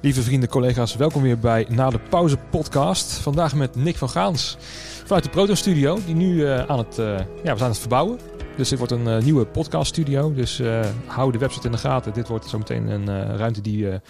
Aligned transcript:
Lieve 0.00 0.22
vrienden, 0.22 0.48
collega's, 0.48 0.96
welkom 0.96 1.22
weer 1.22 1.38
bij 1.38 1.66
Na 1.68 1.90
de 1.90 1.98
Pauze 1.98 2.36
podcast. 2.50 3.12
Vandaag 3.12 3.54
met 3.54 3.76
Nick 3.76 3.96
van 3.96 4.08
Gaans 4.08 4.56
vanuit 5.04 5.24
de 5.24 5.30
Proto 5.30 5.54
Studio, 5.54 5.98
die 6.06 6.14
nu 6.14 6.34
uh, 6.34 6.58
aan 6.58 6.78
het, 6.78 6.98
uh, 6.98 7.18
ja, 7.42 7.52
we 7.52 7.58
zijn 7.58 7.70
het 7.70 7.78
verbouwen. 7.78 8.18
Dus 8.56 8.68
dit 8.68 8.78
wordt 8.78 8.92
een 8.92 9.06
uh, 9.06 9.18
nieuwe 9.18 9.46
podcast 9.46 9.86
studio. 9.86 10.32
Dus 10.32 10.62
hou 11.06 11.32
de 11.32 11.38
website 11.38 11.66
in 11.66 11.72
de 11.72 11.78
gaten. 11.78 12.12
Dit 12.12 12.28
wordt 12.28 12.48
zometeen 12.48 12.88
een 12.88 13.36
ruimte 13.36 13.60
die 13.60 14.00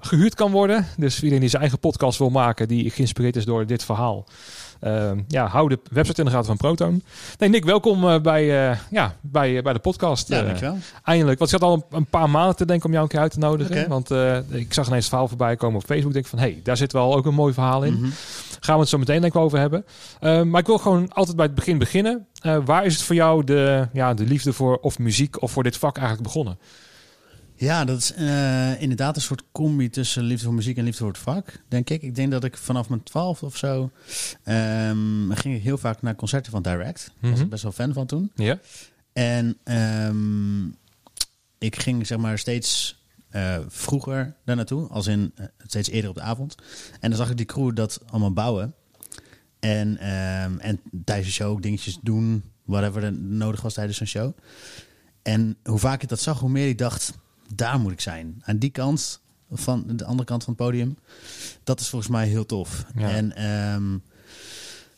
gehuurd 0.00 0.34
kan 0.34 0.50
worden. 0.50 0.86
Dus 0.96 1.16
iedereen 1.16 1.40
die 1.40 1.48
zijn 1.48 1.62
eigen 1.62 1.80
podcast 1.80 2.18
wil 2.18 2.30
maken, 2.30 2.68
die 2.68 2.90
geïnspireerd 2.90 3.36
is 3.36 3.44
door 3.44 3.66
dit 3.66 3.84
verhaal. 3.84 4.26
Uh, 4.80 5.10
ja, 5.28 5.46
hou 5.46 5.68
de 5.68 5.78
website 5.90 6.20
in 6.20 6.24
de 6.26 6.30
gaten 6.30 6.46
van 6.46 6.56
Proton. 6.56 7.02
Nee, 7.38 7.48
Nick, 7.48 7.64
welkom 7.64 8.04
uh, 8.04 8.20
bij, 8.20 8.70
uh, 8.70 8.78
ja, 8.90 9.16
bij, 9.20 9.62
bij 9.62 9.72
de 9.72 9.78
podcast. 9.78 10.28
Ja, 10.28 10.42
dankjewel. 10.42 10.76
Eindelijk. 11.04 11.38
Want 11.38 11.52
ik 11.52 11.58
zat 11.58 11.68
al 11.68 11.86
een, 11.90 12.06
paar 12.06 12.30
maanden 12.30 12.56
te 12.56 12.66
denken 12.66 12.86
om 12.86 12.92
jou 12.92 13.04
een 13.04 13.10
keer 13.10 13.20
uit 13.20 13.32
te 13.32 13.38
nodigen. 13.38 13.76
Okay. 13.76 13.88
Want 13.88 14.10
ik 14.50 14.74
zag 14.74 14.86
ineens 14.86 15.00
het 15.00 15.08
verhaal 15.08 15.28
voorbij 15.28 15.56
komen 15.56 15.80
op 15.80 15.86
Facebook. 15.86 16.12
denk 16.12 16.26
van, 16.26 16.38
hé, 16.38 16.44
hey, 16.44 16.60
daar 16.62 16.76
zit 16.76 16.92
wel 16.92 17.16
ook 17.16 17.26
een 17.26 17.34
mooi 17.34 17.52
verhaal 17.52 17.82
in. 17.82 17.92
Mm 17.92 18.02
-hmm. 18.02 18.12
Gaan 18.60 18.74
we 18.74 18.80
het 18.80 18.90
zo 18.90 18.98
meteen 18.98 19.20
denk 19.20 19.34
ik 19.34 19.40
over 19.40 19.58
hebben. 19.58 19.84
maar 20.50 20.60
ik 20.60 20.66
wil 20.66 20.78
gewoon 20.78 21.12
altijd 21.12 21.36
bij 21.36 21.46
het 21.46 21.54
begin 21.54 21.78
beginnen. 21.78 22.26
waar 22.64 22.84
is 22.84 22.94
het 22.94 23.02
voor 23.02 23.14
jou 23.14 23.44
de, 23.44 23.88
ja, 23.92 24.14
de 24.14 24.24
liefde 24.24 24.52
voor 24.52 24.76
of 24.76 24.98
muziek 24.98 25.42
of 25.42 25.50
voor 25.50 25.62
dit 25.62 25.76
vak 25.76 25.96
eigenlijk 25.96 26.26
begonnen? 26.26 26.58
Ja, 27.58 27.84
dat 27.84 27.98
is 27.98 28.12
uh, 28.18 28.80
inderdaad 28.80 29.16
een 29.16 29.22
soort 29.22 29.42
combi 29.52 29.90
tussen 29.90 30.22
liefde 30.22 30.44
voor 30.44 30.54
muziek 30.54 30.76
en 30.76 30.84
liefde 30.84 30.98
voor 30.98 31.08
het 31.08 31.18
vak, 31.18 31.60
denk 31.68 31.90
ik. 31.90 32.02
Ik 32.02 32.14
denk 32.14 32.30
dat 32.30 32.44
ik 32.44 32.56
vanaf 32.56 32.88
mijn 32.88 33.02
twaalf 33.02 33.42
of 33.42 33.56
zo 33.56 33.90
um, 34.44 35.30
ging 35.34 35.54
ik 35.54 35.62
heel 35.62 35.78
vaak 35.78 36.02
naar 36.02 36.14
concerten 36.14 36.52
van 36.52 36.62
Direct. 36.62 37.12
Daar 37.20 37.30
was 37.30 37.40
ik 37.40 37.48
best 37.48 37.62
wel 37.62 37.72
fan 37.72 37.92
van 37.92 38.06
toen. 38.06 38.30
Ja. 38.34 38.58
En 39.12 39.58
um, 39.64 40.76
ik 41.58 41.80
ging 41.80 42.06
zeg 42.06 42.18
maar 42.18 42.38
steeds 42.38 43.02
uh, 43.30 43.58
vroeger 43.68 44.36
daar 44.44 44.56
naartoe, 44.56 44.88
als 44.88 45.06
in 45.06 45.32
uh, 45.40 45.46
steeds 45.66 45.88
eerder 45.88 46.10
op 46.10 46.16
de 46.16 46.22
avond. 46.22 46.54
En 47.00 47.10
dan 47.10 47.18
zag 47.18 47.30
ik 47.30 47.36
die 47.36 47.46
crew 47.46 47.76
dat 47.76 48.00
allemaal 48.10 48.32
bouwen. 48.32 48.74
En, 49.60 49.88
um, 49.88 50.58
en 50.58 50.80
tijdens 51.04 51.28
de 51.28 51.34
show 51.34 51.50
ook 51.50 51.62
dingetjes 51.62 51.98
doen, 52.02 52.44
whatever 52.64 53.04
er 53.04 53.12
nodig 53.12 53.60
was 53.60 53.74
tijdens 53.74 54.00
een 54.00 54.06
show. 54.06 54.36
En 55.22 55.56
hoe 55.64 55.78
vaak 55.78 56.02
ik 56.02 56.08
dat 56.08 56.20
zag, 56.20 56.40
hoe 56.40 56.50
meer 56.50 56.68
ik 56.68 56.78
dacht 56.78 57.12
daar 57.54 57.80
moet 57.80 57.92
ik 57.92 58.00
zijn. 58.00 58.42
Aan 58.44 58.58
die 58.58 58.70
kant 58.70 59.20
van 59.52 59.84
de 59.86 60.04
andere 60.04 60.28
kant 60.28 60.44
van 60.44 60.54
het 60.56 60.62
podium. 60.62 60.96
Dat 61.64 61.80
is 61.80 61.88
volgens 61.88 62.10
mij 62.10 62.26
heel 62.26 62.46
tof. 62.46 62.84
Ja. 62.96 63.10
En 63.10 63.46
um, 63.74 64.02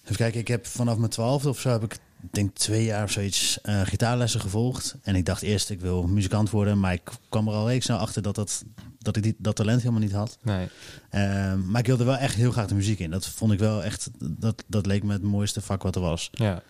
even 0.04 0.16
kijken, 0.16 0.40
ik 0.40 0.48
heb 0.48 0.66
vanaf 0.66 0.96
mijn 0.96 1.10
twaalfde 1.10 1.48
of 1.48 1.60
zo 1.60 1.70
heb 1.70 1.82
ik 1.82 1.98
denk 2.30 2.54
twee 2.54 2.84
jaar 2.84 3.04
of 3.04 3.10
zoiets 3.10 3.58
uh, 3.62 3.80
gitaarlessen 3.80 4.40
gevolgd. 4.40 4.96
En 5.02 5.14
ik 5.14 5.26
dacht 5.26 5.42
eerst 5.42 5.70
ik 5.70 5.80
wil 5.80 6.06
muzikant 6.06 6.50
worden, 6.50 6.80
maar 6.80 6.92
ik 6.92 7.10
kwam 7.28 7.48
er 7.48 7.54
al 7.54 7.68
reeks 7.68 7.84
snel 7.84 7.98
achter 7.98 8.22
dat, 8.22 8.34
dat, 8.34 8.64
dat 8.98 9.16
ik 9.16 9.22
die, 9.22 9.34
dat 9.38 9.56
talent 9.56 9.80
helemaal 9.80 10.02
niet 10.02 10.12
had. 10.12 10.38
Nee. 10.42 10.68
Um, 11.14 11.70
maar 11.70 11.80
ik 11.80 11.86
wilde 11.86 12.04
wel 12.04 12.16
echt 12.16 12.34
heel 12.34 12.52
graag 12.52 12.66
de 12.66 12.74
muziek 12.74 12.98
in. 12.98 13.10
Dat 13.10 13.26
vond 13.26 13.52
ik 13.52 13.58
wel 13.58 13.84
echt, 13.84 14.10
dat, 14.18 14.64
dat 14.66 14.86
leek 14.86 15.02
me 15.02 15.12
het 15.12 15.22
mooiste 15.22 15.60
vak 15.60 15.82
wat 15.82 15.94
er 15.94 16.00
was. 16.00 16.30
Ja. 16.32 16.62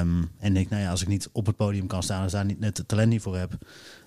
Um, 0.00 0.30
en 0.38 0.56
ik, 0.56 0.70
nou 0.70 0.82
ja, 0.82 0.90
als 0.90 1.02
ik 1.02 1.08
niet 1.08 1.28
op 1.32 1.46
het 1.46 1.56
podium 1.56 1.86
kan 1.86 2.02
staan, 2.02 2.22
als 2.22 2.32
daar 2.32 2.44
niet 2.44 2.60
net 2.60 2.76
het 2.76 2.88
talent 2.88 3.08
niet 3.08 3.22
voor 3.22 3.36
heb, 3.36 3.52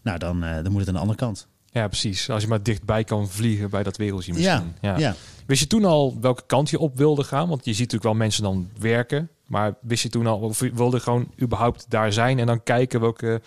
nou 0.08 0.20
dan, 0.20 0.44
uh, 0.44 0.54
dan 0.64 0.72
moet 0.72 0.80
het 0.80 0.88
aan 0.88 0.94
de 0.94 1.00
andere 1.00 1.20
kant. 1.20 1.48
Ja, 1.72 1.88
precies. 1.88 2.30
Als 2.30 2.42
je 2.42 2.48
maar 2.48 2.64
dichtbij 2.64 3.04
kan 3.04 3.30
vliegen 3.30 3.70
bij 3.70 3.84
dat 3.84 3.98
wereldje 3.98 4.34
misschien. 4.34 4.74
Ja, 4.82 4.90
ja. 4.94 4.98
ja. 4.98 5.16
Wist 5.46 5.62
je 5.62 5.68
toen 5.68 5.86
al 5.86 6.18
welke 6.22 6.44
kant 6.46 6.70
je 6.70 6.80
op 6.80 6.98
wilde 6.98 7.24
gaan? 7.24 7.50
Want 7.50 7.66
je 7.66 7.72
ziet 7.72 7.80
natuurlijk 7.80 8.04
wel 8.04 8.14
mensen 8.14 8.44
dan 8.44 8.70
werken. 8.80 9.30
Maar 9.46 9.76
wist 9.82 10.04
je 10.04 10.10
toen 10.10 10.28
al, 10.28 10.40
of 10.40 10.60
wilde 10.60 11.00
gewoon 11.00 11.32
überhaupt 11.42 11.86
daar 11.90 12.14
zijn 12.14 12.40
en 12.40 12.46
dan 12.46 12.64
kijken 12.64 13.00
welke 13.00 13.42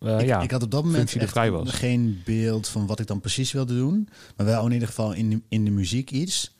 uh, 0.00 0.18
ik, 0.18 0.26
ja, 0.26 0.40
ik 0.40 0.50
had 0.50 0.62
op 0.62 0.70
dat 0.70 0.84
moment 0.84 1.10
vrij 1.10 1.50
was. 1.50 1.70
geen 1.70 2.22
beeld 2.24 2.68
van 2.68 2.86
wat 2.86 3.00
ik 3.00 3.06
dan 3.06 3.20
precies 3.20 3.52
wilde 3.52 3.74
doen. 3.74 4.08
Maar 4.36 4.46
wel 4.46 4.66
in 4.66 4.72
ieder 4.72 4.88
geval 4.88 5.12
in 5.12 5.30
de, 5.30 5.40
in 5.48 5.64
de 5.64 5.70
muziek 5.70 6.10
iets. 6.10 6.56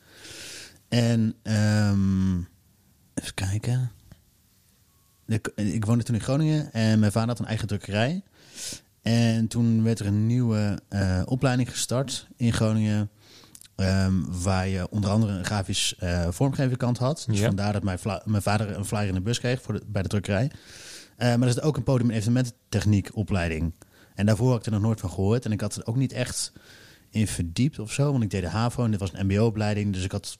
En 0.87 1.35
um, 1.43 2.47
even 3.13 3.33
kijken. 3.33 3.91
Ik, 5.27 5.51
ik 5.55 5.85
woonde 5.85 6.03
toen 6.03 6.15
in 6.15 6.21
Groningen 6.21 6.73
en 6.73 6.99
mijn 6.99 7.11
vader 7.11 7.29
had 7.29 7.39
een 7.39 7.45
eigen 7.45 7.67
drukkerij. 7.67 8.23
En 9.05 9.47
toen 9.47 9.83
werd 9.83 9.99
er 9.99 10.05
een 10.05 10.25
nieuwe 10.25 10.79
uh, 10.89 11.21
opleiding 11.25 11.69
gestart 11.69 12.27
in 12.35 12.53
Groningen. 12.53 13.09
Um, 13.75 14.25
waar 14.43 14.67
je 14.67 14.89
onder 14.89 15.09
andere 15.09 15.31
een 15.37 15.45
grafisch 15.45 15.95
uh, 16.03 16.27
vormgeverkant 16.29 16.97
had. 16.97 17.23
Dus 17.27 17.39
Ja. 17.39 17.45
vandaar 17.45 17.73
dat 17.73 17.83
mijn, 17.83 17.99
mijn 18.25 18.41
vader 18.41 18.75
een 18.77 18.85
flyer 18.85 19.07
in 19.07 19.13
de 19.13 19.21
bus 19.21 19.39
kreeg 19.39 19.61
voor 19.61 19.73
de, 19.73 19.81
bij 19.87 20.01
de 20.01 20.07
drukkerij. 20.07 20.43
Uh, 20.45 20.51
maar 21.17 21.41
er 21.41 21.47
is 21.47 21.61
ook 21.61 21.77
een 21.77 21.83
podium- 21.83 22.09
en 22.09 22.15
evenementtechniek 22.15 23.09
opleiding. 23.13 23.73
En 24.15 24.25
daarvoor 24.25 24.49
had 24.49 24.59
ik 24.59 24.65
er 24.65 24.71
nog 24.71 24.81
nooit 24.81 24.99
van 24.99 25.09
gehoord. 25.09 25.45
En 25.45 25.51
ik 25.51 25.61
had 25.61 25.75
er 25.75 25.85
ook 25.85 25.95
niet 25.95 26.11
echt 26.13 26.51
in 27.09 27.27
verdiept 27.27 27.79
of 27.79 27.91
zo. 27.91 28.11
Want 28.11 28.23
ik 28.23 28.29
deed 28.29 28.41
de 28.41 28.49
HAVO 28.49 28.83
en 28.83 28.91
dit 28.91 28.99
was 28.99 29.13
een 29.13 29.25
mbo-opleiding. 29.25 29.93
Dus 29.93 30.03
ik 30.03 30.11
had, 30.11 30.37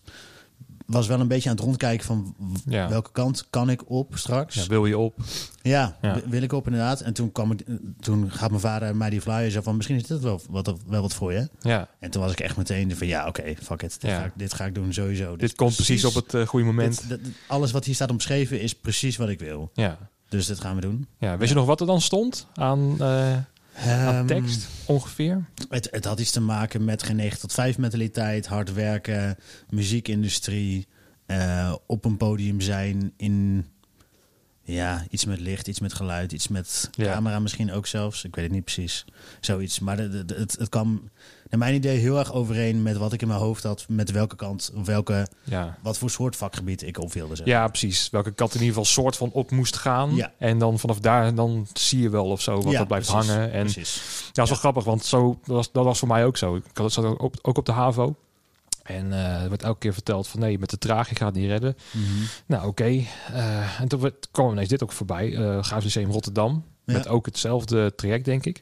was 0.85 1.07
wel 1.07 1.19
een 1.19 1.27
beetje 1.27 1.49
aan 1.49 1.55
het 1.55 1.63
rondkijken 1.65 2.05
van 2.05 2.35
Ja. 2.65 2.89
welke 2.89 3.11
kant 3.11 3.47
kan 3.49 3.69
ik 3.69 3.89
op 3.89 4.11
straks. 4.17 4.55
Ja, 4.55 4.67
wil 4.67 4.85
je 4.85 4.97
op? 4.97 5.19
Ja, 5.61 5.97
wil 6.25 6.41
ik 6.41 6.51
op 6.53 6.65
inderdaad. 6.65 7.01
En 7.01 7.13
toen, 7.13 7.31
kwam 7.31 7.51
ik, 7.51 7.63
toen 7.99 8.31
gaat 8.31 8.49
mijn 8.49 8.61
vader 8.61 8.95
mij 8.95 9.09
die 9.09 9.21
flyer 9.21 9.51
zo 9.51 9.61
van... 9.61 9.75
misschien 9.75 9.95
is 9.97 10.03
dit 10.07 10.19
wel 10.19 10.41
wat, 10.49 10.73
wel 10.87 11.01
wat 11.01 11.13
voor 11.13 11.33
je. 11.33 11.49
Ja. 11.59 11.87
En 11.99 12.11
toen 12.11 12.21
was 12.21 12.31
ik 12.31 12.39
echt 12.39 12.57
meteen 12.57 12.97
van 12.97 13.07
ja, 13.07 13.27
oké, 13.27 13.55
fuck 13.63 13.81
it. 13.81 14.01
Dit, 14.01 14.11
Ja. 14.11 14.19
ga 14.19 14.25
ik, 14.25 14.31
dit 14.35 14.53
ga 14.53 14.65
ik 14.65 14.75
doen 14.75 14.93
sowieso. 14.93 15.29
Dit, 15.29 15.39
Dit 15.39 15.49
is 15.49 15.55
komt 15.55 15.75
precies 15.75 16.05
op 16.05 16.13
het 16.13 16.33
uh, 16.33 16.47
goede 16.47 16.65
moment. 16.65 17.07
dit- 17.09 17.23
dit- 17.23 17.33
alles 17.47 17.71
wat 17.71 17.85
hier 17.85 17.95
staat 17.95 18.11
omschreven 18.11 18.61
is 18.61 18.75
precies 18.75 19.17
wat 19.17 19.29
ik 19.29 19.39
wil. 19.39 19.69
ja. 19.73 19.97
Dus 20.29 20.47
dat 20.47 20.59
gaan 20.59 20.75
we 20.75 20.81
doen. 20.81 21.07
ja. 21.19 21.37
Wist 21.37 21.49
je 21.49 21.55
nog 21.55 21.65
wat 21.65 21.79
er 21.81 21.85
dan 21.87 22.01
stond 22.01 22.47
aan, 22.53 22.95
uh, 23.01 23.37
Ehm, 23.75 24.25
tekst 24.25 24.67
ongeveer? 24.85 25.45
Het, 25.69 25.87
het 25.91 26.05
had 26.05 26.19
iets 26.19 26.31
te 26.31 26.41
maken 26.41 26.83
met 26.83 27.03
geen 27.03 27.15
9 27.15 27.39
tot 27.39 27.53
5 27.53 27.77
mentaliteit, 27.77 28.45
hard 28.45 28.73
werken, 28.73 29.37
muziekindustrie, 29.69 30.87
eh, 31.25 31.75
op 31.87 32.05
een 32.05 32.17
podium 32.17 32.61
zijn 32.61 33.13
in 33.17 33.65
ja, 34.67 35.03
iets 35.09 35.25
met 35.25 35.39
licht, 35.39 35.67
iets 35.67 35.79
met 35.79 35.93
geluid, 35.93 36.31
iets 36.31 36.47
met 36.47 36.89
Ja. 36.91 37.13
camera 37.13 37.39
misschien 37.39 37.71
ook 37.73 37.87
zelfs. 37.87 38.23
Ik 38.23 38.35
weet 38.35 38.45
het 38.45 38.53
niet 38.53 38.63
precies. 38.63 39.05
Zoiets. 39.39 39.79
Maar 39.79 39.97
de, 39.97 40.09
de- 40.09 40.25
de- 40.25 40.35
het, 40.35 40.55
het 40.59 40.69
kwam 40.69 41.09
naar 41.49 41.59
mijn 41.59 41.75
idee 41.75 41.97
heel 41.97 42.17
erg 42.19 42.33
overeen 42.33 42.81
met 42.81 42.97
wat 42.97 43.13
ik 43.13 43.21
in 43.21 43.27
mijn 43.27 43.39
hoofd 43.39 43.63
had, 43.63 43.85
met 43.89 44.11
welke 44.11 44.35
kant, 44.35 44.71
of 44.75 44.85
welke, 44.85 45.27
Ja. 45.43 45.77
wat 45.81 45.97
voor 45.97 46.09
soort 46.09 46.35
vakgebied 46.35 46.81
ik 46.83 46.99
op 46.99 47.13
wilde 47.13 47.35
zetten. 47.35 47.53
Ja, 47.53 47.67
precies. 47.67 48.09
Welke 48.09 48.31
kant 48.31 48.49
in 48.53 48.59
ieder 48.59 48.75
geval 48.75 48.85
soort 49.03 49.17
van 49.17 49.29
op 49.31 49.51
moest 49.51 49.75
gaan. 49.75 50.15
Ja. 50.15 50.31
En 50.37 50.57
dan 50.57 50.79
vanaf 50.79 50.99
daar 50.99 51.35
dan 51.35 51.67
zie 51.73 52.01
je 52.01 52.09
wel 52.09 52.25
of 52.25 52.41
zo 52.41 52.61
wat 52.61 52.73
er 52.73 52.85
blijft 52.85 53.11
precies, 53.11 53.29
hangen. 53.29 53.51
En 53.51 53.61
Precies. 53.63 53.95
Ja, 53.95 54.31
dat 54.33 54.43
is 54.43 54.49
wel 54.49 54.59
grappig, 54.59 54.83
want 54.83 55.05
zo, 55.05 55.39
dat, 55.45 55.55
was, 55.55 55.71
dat 55.71 55.83
was 55.83 55.99
voor 55.99 56.07
mij 56.07 56.25
ook 56.25 56.37
zo. 56.37 56.55
Ik 56.55 56.63
had, 56.73 56.91
zat 56.91 57.05
ook 57.05 57.21
op, 57.21 57.35
ook 57.41 57.57
op 57.57 57.65
de 57.65 57.71
HAVO. 57.71 58.15
En 58.85 59.13
eh, 59.13 59.43
er 59.43 59.49
werd 59.49 59.63
elke 59.63 59.79
keer 59.79 59.93
verteld 59.93 60.27
van 60.27 60.39
nee, 60.39 60.59
met 60.59 60.69
de 60.69 60.77
traag, 60.77 61.09
je 61.09 61.15
gaat 61.15 61.27
het 61.33 61.35
niet 61.41 61.49
redden. 61.49 61.75
Mhm. 61.91 62.23
Nou, 62.45 62.67
oké. 62.67 62.83
Eh, 63.33 63.79
en 63.79 63.87
toen 63.87 63.99
werd- 63.99 64.27
kwam 64.31 64.51
ineens 64.51 64.69
dit 64.69 64.83
ook 64.83 64.91
voorbij. 64.91 65.35
eh 65.35 65.63
Graafs 65.63 65.83
Lyceum 65.85 66.11
Rotterdam. 66.11 66.63
Ja. 66.85 66.93
Met 66.93 67.07
ook 67.07 67.25
hetzelfde 67.25 67.95
traject, 67.95 68.25
denk 68.25 68.45
ik. 68.45 68.61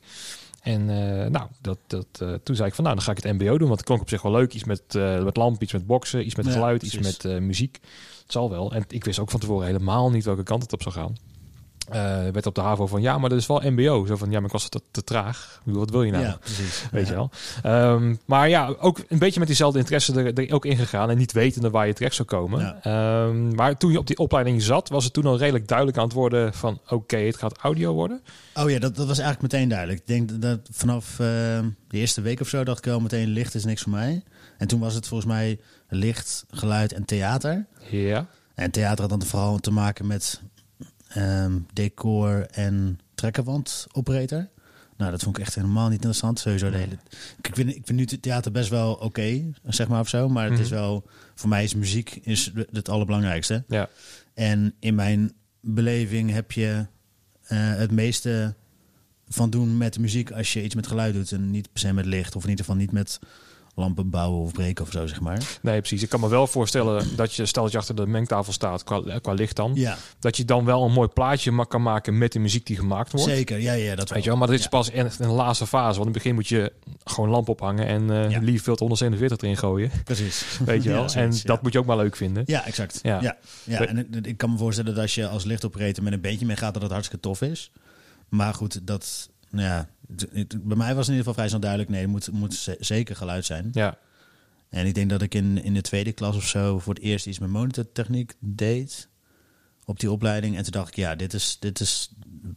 En 0.62 0.90
eh, 0.90 1.30
nou, 1.30 1.48
dat, 1.62 1.78
dat, 1.88 2.06
eh, 2.20 2.34
toen 2.44 2.56
zei 2.56 2.68
ik 2.68 2.76
van 2.76 2.84
nou, 2.84 2.96
dan 2.96 3.06
ga 3.06 3.12
ik 3.12 3.24
het 3.24 3.34
mbo 3.34 3.58
doen. 3.58 3.68
Want 3.68 3.80
het 3.80 3.84
klonk 3.88 4.02
op 4.02 4.10
zich 4.10 4.22
wel 4.22 4.32
leuk. 4.32 4.54
Iets 4.54 4.64
met, 4.64 4.82
eh 4.96 5.24
met 5.24 5.38
lamp, 5.38 5.62
iets 5.62 5.74
met 5.74 5.86
boksen, 5.88 6.26
iets 6.26 6.36
met 6.36 6.46
Ja, 6.46 6.52
geluid, 6.52 6.84
iets 6.84 6.98
met 7.00 7.26
eh, 7.26 7.38
muziek. 7.38 7.80
Het 8.22 8.32
zal 8.32 8.50
wel. 8.50 8.72
En 8.74 8.84
ik 8.88 9.04
wist 9.04 9.20
ook 9.20 9.30
van 9.32 9.40
tevoren 9.40 9.66
helemaal 9.66 10.12
niet 10.12 10.24
welke 10.26 10.44
kant 10.44 10.62
het 10.62 10.74
op 10.74 10.82
zou 10.82 10.96
gaan. 10.96 11.16
Eh, 11.90 12.02
werd 12.32 12.46
op 12.46 12.56
de 12.56 12.62
HAVO 12.62 12.88
van 12.88 13.02
ja, 13.02 13.18
maar 13.18 13.30
dat 13.30 13.40
is 13.40 13.48
wel 13.48 13.62
mbo. 13.72 14.06
Zo 14.06 14.16
van 14.16 14.32
ja, 14.32 14.36
maar 14.38 14.46
ik 14.46 14.52
was 14.52 14.70
te, 14.70 14.82
te 14.92 15.04
traag. 15.04 15.62
Wat 15.64 15.90
wil 15.90 16.04
je 16.04 16.12
nou? 16.12 16.24
Ja, 16.24 16.38
precies. 16.40 16.86
Weet 16.92 17.08
Ja. 17.08 17.12
je 17.12 17.16
wel. 17.18 17.30
Ehm, 17.64 18.16
maar 18.26 18.50
ja, 18.50 18.68
ook 18.80 19.00
een 19.08 19.18
beetje 19.18 19.40
met 19.40 19.48
diezelfde 19.48 19.80
interesse 19.80 20.14
er, 20.22 20.34
er 20.48 20.54
ook 20.54 20.66
ingegaan. 20.66 21.10
En 21.10 21.18
niet 21.18 21.32
wetende 21.32 21.70
waar 21.70 21.88
je 21.88 21.94
terecht 21.94 22.16
zou 22.16 22.28
komen. 22.28 22.60
Ja. 22.60 22.80
Ehm, 22.82 23.56
maar 23.56 23.78
toen 23.78 23.92
je 23.92 23.98
op 23.98 24.08
die 24.08 24.18
opleiding 24.18 24.62
zat, 24.62 24.90
was 24.90 25.04
het 25.04 25.14
toen 25.14 25.26
al 25.26 25.38
redelijk 25.38 25.68
duidelijk 25.68 25.98
aan 25.98 26.04
het 26.04 26.14
worden 26.14 26.54
van... 26.54 26.80
Oké, 26.90 27.18
het 27.18 27.38
gaat 27.38 27.58
audio 27.58 27.94
worden. 27.94 28.22
Oh 28.54 28.70
ja, 28.70 28.80
dat, 28.80 28.96
dat 28.96 29.08
was 29.08 29.20
eigenlijk 29.20 29.54
meteen 29.54 29.70
duidelijk. 29.70 30.00
Ik 30.00 30.08
denk 30.08 30.42
dat 30.42 30.60
vanaf 30.72 31.12
eh, 31.12 31.18
de 31.88 31.98
eerste 31.98 32.22
week 32.22 32.40
of 32.42 32.48
zo 32.48 32.64
dacht 32.64 32.78
ik 32.78 32.86
wel 32.86 33.00
meteen 33.00 33.28
licht 33.28 33.56
is 33.56 33.66
niks 33.66 33.82
voor 33.82 33.92
mij. 33.92 34.24
En 34.58 34.68
toen 34.68 34.80
was 34.80 34.94
het 34.94 35.08
volgens 35.08 35.30
mij 35.32 35.60
licht, 35.90 36.46
geluid 36.52 36.94
en 36.94 37.06
theater. 37.06 37.66
Ja. 37.90 38.26
En 38.56 38.72
theater 38.72 39.00
had 39.02 39.10
dan 39.10 39.28
vooral 39.28 39.58
te 39.60 39.72
maken 39.72 40.08
met 40.08 40.42
ehm, 41.14 41.60
decor 41.74 42.46
en 42.52 43.00
trekkerwand 43.16 43.88
operator. 43.92 44.48
Nou, 44.98 45.12
dat 45.12 45.24
vond 45.24 45.38
ik 45.38 45.44
echt 45.44 45.56
helemaal 45.56 45.86
niet 45.86 45.94
interessant. 45.94 46.40
Sowieso 46.40 46.70
de 46.70 46.78
hele... 46.78 46.98
Ik 47.42 47.56
vind, 47.56 47.70
ik 47.76 47.82
vind 47.86 48.00
nu 48.00 48.06
theater 48.06 48.52
best 48.52 48.70
wel 48.70 48.94
oké, 48.94 49.52
zeg 49.68 49.88
maar 49.88 50.00
of 50.00 50.10
zo. 50.10 50.30
Maar 50.30 50.50
het 50.50 50.60
is 50.60 50.70
Mhm. 50.70 50.76
wel... 50.80 51.06
Voor 51.36 51.50
mij 51.50 51.64
is 51.64 51.76
muziek 51.76 52.16
is 52.22 52.52
het 52.72 52.90
allerbelangrijkste. 52.90 53.64
Ja. 53.68 53.90
En 54.34 54.74
in 54.80 54.96
mijn 54.96 55.34
beleving 55.62 56.32
heb 56.32 56.52
je 56.52 56.86
eh, 57.44 57.58
het 57.76 57.92
meeste 57.92 58.56
van 59.28 59.50
doen 59.50 59.78
met 59.78 60.00
muziek 60.00 60.32
als 60.32 60.54
je 60.54 60.64
iets 60.64 60.76
met 60.76 60.88
geluid 60.88 61.14
doet 61.14 61.32
en 61.32 61.52
niet 61.52 61.72
per 61.72 61.82
se 61.82 61.94
met 61.94 62.06
licht 62.06 62.36
of 62.36 62.44
in 62.44 62.50
ieder 62.50 62.66
geval 62.66 62.80
niet 62.80 62.92
met 62.92 63.20
lampen 63.76 64.10
bouwen 64.10 64.40
of 64.42 64.52
breken 64.52 64.86
of 64.86 64.92
zo 64.92 65.08
zeg 65.08 65.22
maar. 65.22 65.42
Nee, 65.62 65.80
precies. 65.80 66.04
Ik 66.04 66.10
kan 66.10 66.20
me 66.20 66.30
wel 66.30 66.48
voorstellen 66.48 67.16
dat 67.16 67.34
je, 67.34 67.46
stel 67.46 67.64
dat 67.64 67.72
je 67.72 67.78
achter 67.78 67.96
de 67.96 68.08
mengtafel 68.08 68.54
staat, 68.54 68.84
qua, 68.84 69.20
qua 69.22 69.34
licht 69.34 69.56
dan, 69.56 69.72
Ja, 69.76 69.98
dat 70.20 70.38
je 70.38 70.46
dan 70.46 70.66
wel 70.66 70.84
een 70.84 70.92
mooi 70.92 71.08
plaatje 71.08 71.52
ma- 71.52 71.64
kan 71.64 71.82
maken 71.82 72.18
met 72.18 72.32
de 72.32 72.40
muziek 72.40 72.66
die 72.66 72.78
gemaakt 72.78 73.12
wordt. 73.12 73.28
zeker. 73.28 73.60
Ja, 73.60 73.74
ja, 73.74 73.90
dat 73.96 74.06
wel. 74.06 74.14
Weet 74.14 74.24
je 74.24 74.30
wel, 74.30 74.38
maar 74.40 74.48
dit 74.48 74.58
is 74.58 74.64
Ja. 74.64 74.70
pas 74.70 74.92
echt 74.92 75.20
een 75.20 75.30
laatste 75.30 75.68
fase. 75.68 75.86
Want 76.00 76.00
in 76.00 76.04
het 76.06 76.14
begin 76.14 76.34
moet 76.36 76.48
je 76.48 76.72
gewoon 77.04 77.30
lamp 77.30 77.50
ophangen 77.50 77.88
en 77.88 78.12
eh 78.12 78.30
Ja. 78.30 78.40
lief 78.40 78.64
veel 78.64 78.76
147 78.78 79.38
erin 79.42 79.58
gooien. 79.58 79.92
Precies. 80.04 80.46
Weet 80.66 80.84
je 80.84 80.90
wel? 80.90 81.06
en 81.14 81.32
dat 81.44 81.62
moet 81.62 81.74
je 81.74 81.80
ook 81.80 81.86
maar 81.86 81.98
leuk 81.98 82.16
vinden. 82.16 82.44
Ja, 82.46 82.66
exact. 82.66 83.00
Ja. 83.04 83.36
Ja. 83.66 83.86
En 83.88 84.08
ik 84.26 84.38
kan 84.38 84.52
me 84.52 84.58
voorstellen 84.58 84.94
dat 84.94 85.02
als 85.02 85.16
je 85.16 85.28
als 85.28 85.44
lichtoperator 85.44 86.04
met 86.04 86.14
een 86.14 86.22
beentje 86.22 86.46
mee 86.46 86.56
gaat, 86.56 86.74
dat 86.74 86.82
het 86.84 86.92
hartstikke 86.92 87.24
tof 87.24 87.42
is. 87.42 87.72
Maar 88.30 88.54
goed, 88.54 88.88
dat, 88.88 89.30
ja, 89.62 89.90
het- 90.08 90.28
het- 90.34 90.64
bij 90.64 90.78
mij 90.78 90.96
was 90.96 91.08
in 91.08 91.14
ieder 91.14 91.18
geval 91.18 91.34
vrij 91.34 91.48
snel 91.48 91.60
duidelijk, 91.60 91.90
nee, 91.92 92.02
het 92.02 92.10
moet, 92.10 92.32
moet 92.32 92.54
ze- 92.54 92.78
zeker 92.80 93.16
geluid 93.16 93.46
zijn. 93.46 93.70
Ja, 93.72 93.98
En 94.70 94.86
ik 94.86 94.94
denk 94.94 95.10
dat 95.10 95.22
ik 95.22 95.36
in, 95.36 95.64
in 95.64 95.74
de 95.74 95.82
tweede 95.82 96.12
klas 96.12 96.36
of 96.36 96.48
zo 96.48 96.80
voor 96.80 96.94
het 96.94 97.04
eerst 97.04 97.26
iets 97.28 97.40
met 97.40 97.50
monitortechniek 97.50 98.34
deed 98.40 99.10
op 99.86 100.00
die 100.00 100.12
opleiding. 100.12 100.56
En 100.58 100.64
toen 100.64 100.72
dacht 100.72 100.88
ik, 100.88 100.96
ja, 100.96 101.16
dit 101.16 101.34
is, 101.34 101.58
dit 101.60 101.80
is 101.80 102.12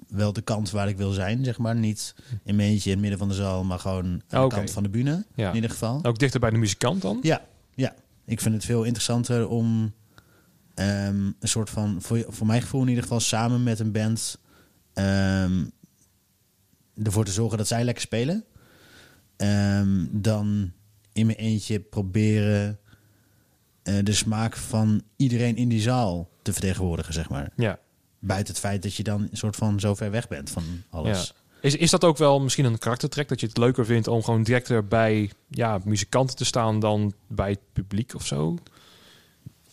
wel 0.08 0.32
de 0.32 0.40
kant 0.43 0.70
waar 0.70 0.88
ik 0.88 0.96
wil 0.96 1.10
zijn, 1.12 1.44
zeg 1.44 1.58
maar. 1.58 1.76
Niet 1.76 2.14
in 2.44 2.56
mijn 2.56 2.69
eentje 2.69 2.84
in 2.90 2.96
het 2.96 3.00
midden 3.00 3.19
van 3.19 3.28
de 3.28 3.34
zaal, 3.34 3.64
maar 3.64 3.78
gewoon 3.78 4.22
aan 4.28 4.49
de 4.49 4.54
kant 4.54 4.70
van 4.70 4.82
de 4.82 4.88
bühne, 4.88 5.25
Ja. 5.34 5.49
in 5.49 5.54
ieder 5.54 5.70
geval. 5.70 6.04
ook 6.04 6.19
dichter 6.19 6.40
bij 6.40 6.50
de 6.50 6.56
muzikant 6.58 7.02
dan. 7.02 7.19
Ja, 7.22 7.40
ja. 7.75 7.94
Ik 8.25 8.40
vind 8.40 8.54
het 8.54 8.64
veel 8.64 8.84
interessanter 8.84 9.49
om 9.49 9.92
ehm, 10.75 11.16
een 11.40 11.49
soort 11.49 11.70
van, 11.70 11.96
voor, 12.02 12.25
voor 12.28 12.46
mijn 12.46 12.62
gevoel 12.62 12.82
in 12.82 12.88
ieder 12.88 13.02
geval, 13.02 13.20
samen 13.20 13.62
met 13.62 13.78
een 13.78 13.92
band 13.92 14.38
ehm, 14.92 15.64
ervoor 17.02 17.25
te 17.25 17.32
zorgen 17.32 17.58
dat 17.58 17.66
zij 17.66 17.84
lekker 17.84 18.02
spelen. 18.02 18.44
Ehm, 19.37 20.06
dan 20.10 20.72
in 21.12 21.26
mijn 21.26 21.38
eentje 21.38 21.81
proberen 21.81 22.78
eh, 23.82 23.94
de 24.02 24.12
smaak 24.12 24.56
van 24.56 25.02
iedereen 25.16 25.56
in 25.56 25.69
die 25.69 25.81
zaal 25.81 26.28
te 26.43 26.52
vertegenwoordigen, 26.52 27.14
zeg 27.14 27.28
maar. 27.28 27.52
Ja. 27.56 27.78
Buiten 28.19 28.54
het 28.54 28.62
feit 28.62 28.82
dat 28.82 28.94
je 28.94 29.02
dan 29.02 29.20
een 29.31 29.37
soort 29.37 29.56
van 29.56 29.81
zo 29.81 29.94
ver 29.94 30.10
weg 30.10 30.28
bent 30.28 30.50
van 30.50 30.64
alles. 30.90 31.34
Is, 31.60 31.76
is 31.76 31.90
dat 31.90 32.04
ook 32.04 32.16
wel 32.16 32.40
misschien 32.40 32.64
een 32.64 32.78
karaktertrek 32.78 33.28
dat 33.28 33.40
je 33.40 33.46
het 33.46 33.56
leuker 33.56 33.84
vindt 33.84 34.08
om 34.08 34.22
gewoon 34.22 34.42
directer 34.42 34.87
bij 34.87 35.31
ja, 35.49 35.81
muzikanten 35.84 36.37
te 36.37 36.44
staan 36.44 36.81
dan 36.81 37.12
bij 37.26 37.50
het 37.50 37.60
publiek 37.72 38.14
of 38.14 38.26
zo? 38.26 38.58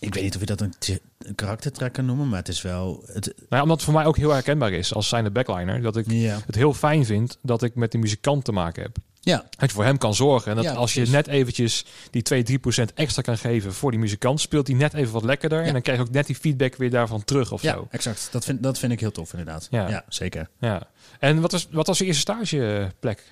Ik 0.04 0.14
weet 0.14 0.24
niet 0.24 0.34
of 0.34 0.40
je 0.40 0.46
dat 0.46 0.62
een, 0.62 0.74
een 1.18 1.36
karaktertrek 1.36 1.94
kan 1.94 2.06
noemen, 2.06 2.30
maar 2.30 2.40
het 2.40 2.48
is 2.48 2.62
wel... 2.62 3.04
Het, 3.06 3.26
Nou 3.26 3.46
ja, 3.50 3.62
omdat 3.62 3.76
het 3.76 3.86
voor 3.86 3.94
mij 3.94 4.06
ook 4.06 4.18
heel 4.18 4.32
herkenbaar 4.32 4.72
is 4.72 4.94
als 4.94 5.08
zijnde 5.08 5.32
backliner. 5.32 5.82
Dat 5.82 5.98
ik 5.98 6.12
ja. 6.12 6.40
het 6.46 6.56
heel 6.56 6.74
fijn 6.74 7.06
vind 7.06 7.38
dat 7.42 7.64
ik 7.64 7.76
met 7.76 7.92
de 7.92 7.98
muzikant 7.98 8.46
te 8.46 8.52
maken 8.52 8.84
heb. 8.84 8.98
ja, 9.20 9.38
Dat 9.38 9.70
je 9.70 9.76
voor 9.76 9.84
hem 9.84 9.98
kan 9.98 10.14
zorgen. 10.14 10.50
En 10.50 10.56
dat 10.56 10.66
Ja, 10.66 10.74
als 10.74 10.94
je 10.94 11.06
net 11.06 11.28
eventjes 11.28 11.86
die 12.10 12.22
2, 12.22 12.44
3% 12.44 12.94
extra 12.94 13.22
kan 13.22 13.38
geven 13.38 13.74
voor 13.74 13.92
die 13.92 14.00
muzikant, 14.00 14.42
speelt 14.42 14.68
hij 14.68 14.76
net 14.76 14.94
even 14.94 15.14
wat 15.14 15.24
lekkerder. 15.24 15.60
Ja. 15.60 15.66
En 15.66 15.74
dan 15.74 15.82
krijg 15.82 15.98
je 15.98 16.04
ook 16.04 16.12
net 16.12 16.26
die 16.26 16.36
feedback 16.36 16.76
weer 16.76 16.90
daarvan 16.90 17.24
terug 17.24 17.52
of 17.52 17.62
ja 17.62 17.74
zo. 17.74 17.88
exact. 17.90 18.28
Dat 18.32 18.46
vind, 18.46 18.64
dat 18.64 18.80
vind 18.80 18.92
ik 18.92 19.00
heel 19.00 19.12
tof, 19.12 19.32
inderdaad. 19.32 19.68
Ja. 19.72 19.90
Ja, 19.90 20.06
zeker. 20.08 20.50
Ja. 20.60 20.88
En 21.20 21.42
wat 21.42 21.52
was, 21.52 21.68
wat 21.72 21.88
was 21.88 21.98
je 21.98 22.06
eerste 22.06 22.22
stageplek? 22.22 23.24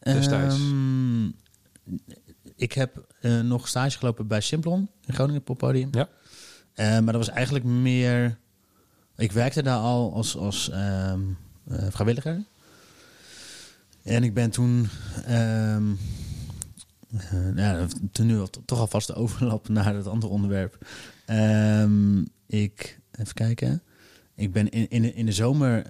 Destijds. 0.00 0.54
Ehm, 0.54 1.26
ik 2.60 2.72
heb 2.72 3.06
eh, 3.20 3.40
nog 3.40 3.68
stage 3.68 3.98
gelopen 3.98 4.26
bij 4.26 4.40
Simplon 4.40 4.88
in 5.06 5.14
Groningen 5.14 5.42
Poppodium. 5.42 5.88
Ja. 5.92 6.08
Eh, 6.74 6.86
maar 6.86 7.12
dat 7.12 7.26
was 7.26 7.28
eigenlijk 7.28 7.64
meer... 7.64 8.38
Ik 9.16 9.32
werkte 9.32 9.62
daar 9.62 9.78
al 9.78 10.12
als, 10.14 10.36
als 10.36 10.70
ehm, 10.70 11.20
eh, 11.68 11.86
vrijwilliger. 11.90 12.44
En 14.02 14.22
ik 14.24 14.34
ben 14.34 14.50
toen... 14.50 14.88
eh, 15.24 15.76
ja, 17.56 17.86
toen 18.12 18.26
nu 18.26 18.38
al, 18.38 18.48
toch 18.64 18.78
alvast 18.78 19.06
de 19.06 19.14
overlap 19.14 19.68
naar 19.78 19.94
het 19.94 20.06
andere 20.06 20.32
onderwerp. 20.32 20.86
Ehm, 21.26 22.20
ik... 22.46 22.98
Even 23.10 23.34
kijken. 23.34 23.82
Ik 24.34 24.52
ben 24.52 24.68
in, 24.70 24.88
in, 24.90 25.02
de- 25.02 25.14
in 25.14 25.26
de 25.26 25.32
zomer 25.32 25.86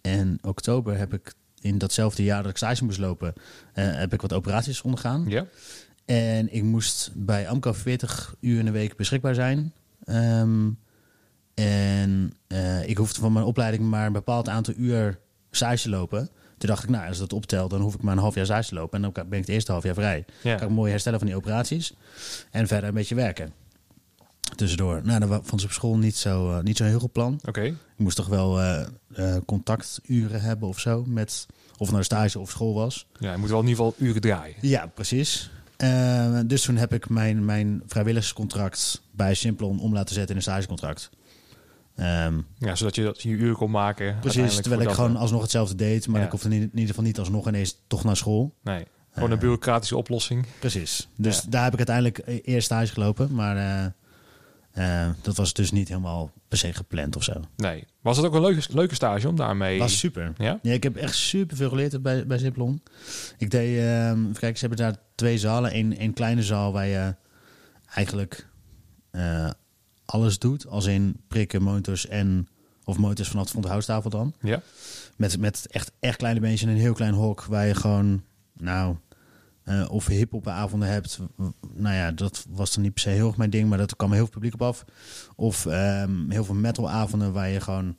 en 0.00 0.38
oktober 0.42 0.98
heb 0.98 1.14
ik 1.14 1.34
in 1.62 1.78
datzelfde 1.78 2.24
jaar 2.24 2.42
dat 2.42 2.50
ik 2.50 2.56
stage 2.56 2.84
moest 2.84 2.98
lopen, 2.98 3.32
eh, 3.72 3.84
heb 3.94 4.12
ik 4.12 4.20
wat 4.20 4.32
operaties 4.32 4.82
ondergaan. 4.82 5.24
Ja. 5.28 5.46
En 6.04 6.54
ik 6.54 6.62
moest 6.62 7.10
bij 7.14 7.48
AMCO 7.48 7.72
40 7.72 8.34
uur 8.40 8.58
in 8.58 8.64
de 8.64 8.70
week 8.70 8.96
beschikbaar 8.96 9.34
zijn. 9.34 9.72
Ehm, 10.04 10.70
en 11.54 12.32
eh, 12.46 12.88
ik 12.88 12.96
hoefde 12.96 13.20
van 13.20 13.32
mijn 13.32 13.44
opleiding 13.44 13.84
maar 13.84 14.06
een 14.06 14.12
bepaald 14.12 14.48
aantal 14.48 14.74
uur 14.76 15.18
stage 15.50 15.82
te 15.82 15.88
lopen. 15.88 16.30
Toen 16.58 16.70
dacht 16.70 16.82
ik, 16.82 16.90
nou, 16.90 17.08
als 17.08 17.18
dat 17.18 17.32
optelt, 17.32 17.70
dan 17.70 17.80
hoef 17.80 17.94
ik 17.94 18.02
maar 18.02 18.12
een 18.12 18.22
half 18.22 18.34
jaar 18.34 18.44
stage 18.44 18.68
te 18.68 18.74
lopen. 18.74 19.02
En 19.04 19.12
dan 19.12 19.28
ben 19.28 19.38
ik 19.38 19.44
het 19.46 19.54
eerste 19.54 19.72
half 19.72 19.84
jaar 19.84 19.94
vrij. 19.94 20.24
Ja. 20.42 20.54
Kan 20.54 20.68
ik 20.68 20.74
mooi 20.74 20.90
herstellen 20.90 21.18
van 21.18 21.28
die 21.28 21.36
operaties. 21.36 21.94
En 22.50 22.66
verder 22.66 22.88
een 22.88 22.94
beetje 22.94 23.14
werken. 23.14 23.52
Tussendoor. 24.54 25.00
Nou, 25.04 25.20
dat 25.26 25.40
vond 25.44 25.60
ze 25.60 25.66
op 25.66 25.72
school 25.72 25.96
niet 25.96 26.16
zo, 26.16 26.50
eh, 26.52 26.62
niet 26.62 26.76
zo 26.76 26.84
heel 26.84 26.98
goed 26.98 27.12
plan. 27.12 27.40
Oké. 27.44 27.62
Ik 27.62 27.74
moest 27.96 28.16
toch 28.16 28.26
wel 28.28 28.60
eh, 28.60 28.86
eh, 29.14 29.36
contacturen 29.46 30.40
hebben 30.40 30.68
of 30.68 30.78
zo. 30.80 31.04
Met, 31.06 31.46
of 31.76 31.90
nou 31.90 32.02
stage 32.02 32.38
of 32.38 32.50
school 32.50 32.74
was. 32.74 33.06
Ja, 33.18 33.32
je 33.32 33.38
moet 33.38 33.48
wel 33.50 33.60
in 33.60 33.68
ieder 33.68 33.84
geval 33.84 34.06
uren 34.06 34.20
draaien. 34.20 34.54
Ja, 34.60 34.86
precies. 34.86 35.50
Dus 36.46 36.62
toen 36.62 36.76
heb 36.76 36.92
ik 36.92 37.08
mijn, 37.08 37.44
mijn 37.44 37.82
vrijwilligerscontract 37.86 39.02
bij 39.10 39.34
Simplon 39.34 39.80
om 39.80 39.92
laten 39.92 40.14
zetten 40.14 40.30
in 40.30 40.36
een 40.36 40.42
stagecontract. 40.42 41.10
Ehm, 41.96 42.40
Ja, 42.58 42.74
zodat 42.74 42.94
je 42.94 43.02
dat 43.02 43.22
je 43.22 43.28
uren 43.28 43.56
kon 43.56 43.70
maken. 43.70 44.16
precies, 44.20 44.54
terwijl 44.60 44.82
ik 44.82 44.90
gewoon 44.90 45.16
alsnog 45.16 45.42
hetzelfde 45.42 45.74
deed. 45.74 46.08
Maar 46.08 46.20
Ja. 46.20 46.26
ik 46.26 46.32
hoefde 46.32 46.48
in, 46.48 46.54
in 46.54 46.70
ieder 46.72 46.86
geval 46.86 47.04
niet 47.04 47.18
alsnog 47.18 47.48
ineens 47.48 47.78
toch 47.86 48.04
naar 48.04 48.16
school. 48.16 48.54
Nee, 48.62 48.86
gewoon 49.12 49.30
een 49.30 49.38
bureaucratische 49.38 49.96
oplossing. 49.96 50.46
Precies. 50.58 51.08
Dus 51.16 51.36
Ja. 51.40 51.50
daar 51.50 51.62
heb 51.64 51.72
ik 51.72 51.88
uiteindelijk 51.88 52.18
e- 52.26 52.38
eerst 52.52 52.64
stage 52.66 52.92
gelopen. 52.92 53.34
Maar 53.34 53.56
eh, 54.72 55.10
dat 55.22 55.36
was 55.36 55.52
dus 55.52 55.70
niet 55.70 55.88
helemaal 55.88 56.30
per 56.48 56.58
se 56.58 56.72
gepland 56.72 57.16
of 57.16 57.22
zo. 57.22 57.40
Nee. 57.56 57.84
Was 58.00 58.16
het 58.16 58.26
ook 58.26 58.34
een 58.34 58.40
leuke, 58.40 58.62
leuke 58.70 58.94
stage 58.94 59.28
om 59.28 59.36
daarmee... 59.36 59.78
Was 59.78 59.98
super. 59.98 60.32
Ja? 60.36 60.58
Ja, 60.62 60.72
ik 60.72 60.82
heb 60.82 60.96
echt 60.96 61.14
super 61.14 61.56
veel 61.56 61.68
geleerd 61.68 62.02
bij, 62.02 62.26
bij 62.26 62.38
Ziplon. 62.38 62.82
Ik 63.38 63.50
deed, 63.50 63.78
ehm 63.78 64.20
even 64.20 64.38
kijken, 64.38 64.58
ze 64.58 64.66
hebben 64.66 64.86
daar 64.86 64.96
twee 65.14 65.38
zalen. 65.38 65.76
Eén 65.76 65.96
één 65.96 66.12
kleine 66.12 66.42
zaal 66.42 66.72
waar 66.72 66.86
je 66.86 67.14
eigenlijk 67.94 68.48
eh, 69.10 69.50
alles 70.04 70.38
doet. 70.38 70.66
Als 70.66 70.86
in 70.86 71.16
prikken, 71.28 71.62
motors 71.62 72.06
en... 72.06 72.48
Of 72.84 72.98
motors 72.98 73.28
vanaf 73.28 73.44
de 73.44 73.50
fronthouttafel 73.50 74.10
dan. 74.10 74.34
Ja. 74.40 74.62
Met, 75.16 75.38
met 75.38 75.66
echt, 75.70 75.92
echt 76.00 76.16
kleine 76.16 76.40
beentjes 76.40 76.62
en 76.62 76.68
een 76.68 76.80
heel 76.80 76.94
klein 76.94 77.14
hok. 77.14 77.44
Waar 77.44 77.66
je 77.66 77.74
gewoon, 77.74 78.22
nou... 78.52 78.96
eh, 79.64 79.84
of 79.90 80.06
hip-hop 80.06 80.48
avonden 80.48 80.88
hebt. 80.88 81.18
Nou 81.74 81.94
ja, 81.94 82.10
dat 82.12 82.46
was 82.50 82.74
dan 82.74 82.82
niet 82.82 82.92
per 82.92 83.02
se 83.02 83.08
heel 83.08 83.26
erg 83.26 83.36
mijn 83.36 83.50
ding. 83.50 83.68
Maar 83.68 83.78
dat 83.78 83.96
kwam 83.96 84.10
heel 84.12 84.20
veel 84.22 84.32
publiek 84.32 84.54
op 84.54 84.62
af. 84.62 84.84
Of 85.36 85.66
ehm, 85.66 86.30
heel 86.30 86.44
veel 86.44 86.54
metal 86.54 86.90
avonden 86.90 87.32
waar 87.32 87.48
je 87.48 87.60
gewoon... 87.60 87.96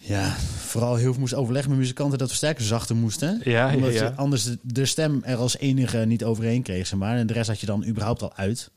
Ja, 0.00 0.30
vooral 0.56 0.94
heel 0.94 1.10
veel 1.12 1.20
moest 1.20 1.34
overleggen 1.34 1.70
met 1.70 1.78
muzikanten 1.80 2.18
dat 2.18 2.28
versterkers 2.28 2.66
zachter 2.66 2.96
moesten. 2.96 3.40
Ja, 3.44 3.74
Omdat 3.74 3.92
ja. 3.92 4.04
je 4.04 4.14
anders 4.14 4.44
de, 4.44 4.58
de 4.62 4.86
stem 4.86 5.20
er 5.24 5.36
als 5.36 5.58
enige 5.58 5.98
niet 5.98 6.24
overheen 6.24 6.62
kreeg, 6.62 6.86
zeg 6.86 6.98
maar. 6.98 7.16
En 7.16 7.26
de 7.26 7.32
rest 7.32 7.48
had 7.48 7.60
je 7.60 7.66
dan 7.66 7.86
überhaupt 7.86 8.22
al 8.22 8.34
uit. 8.34 8.70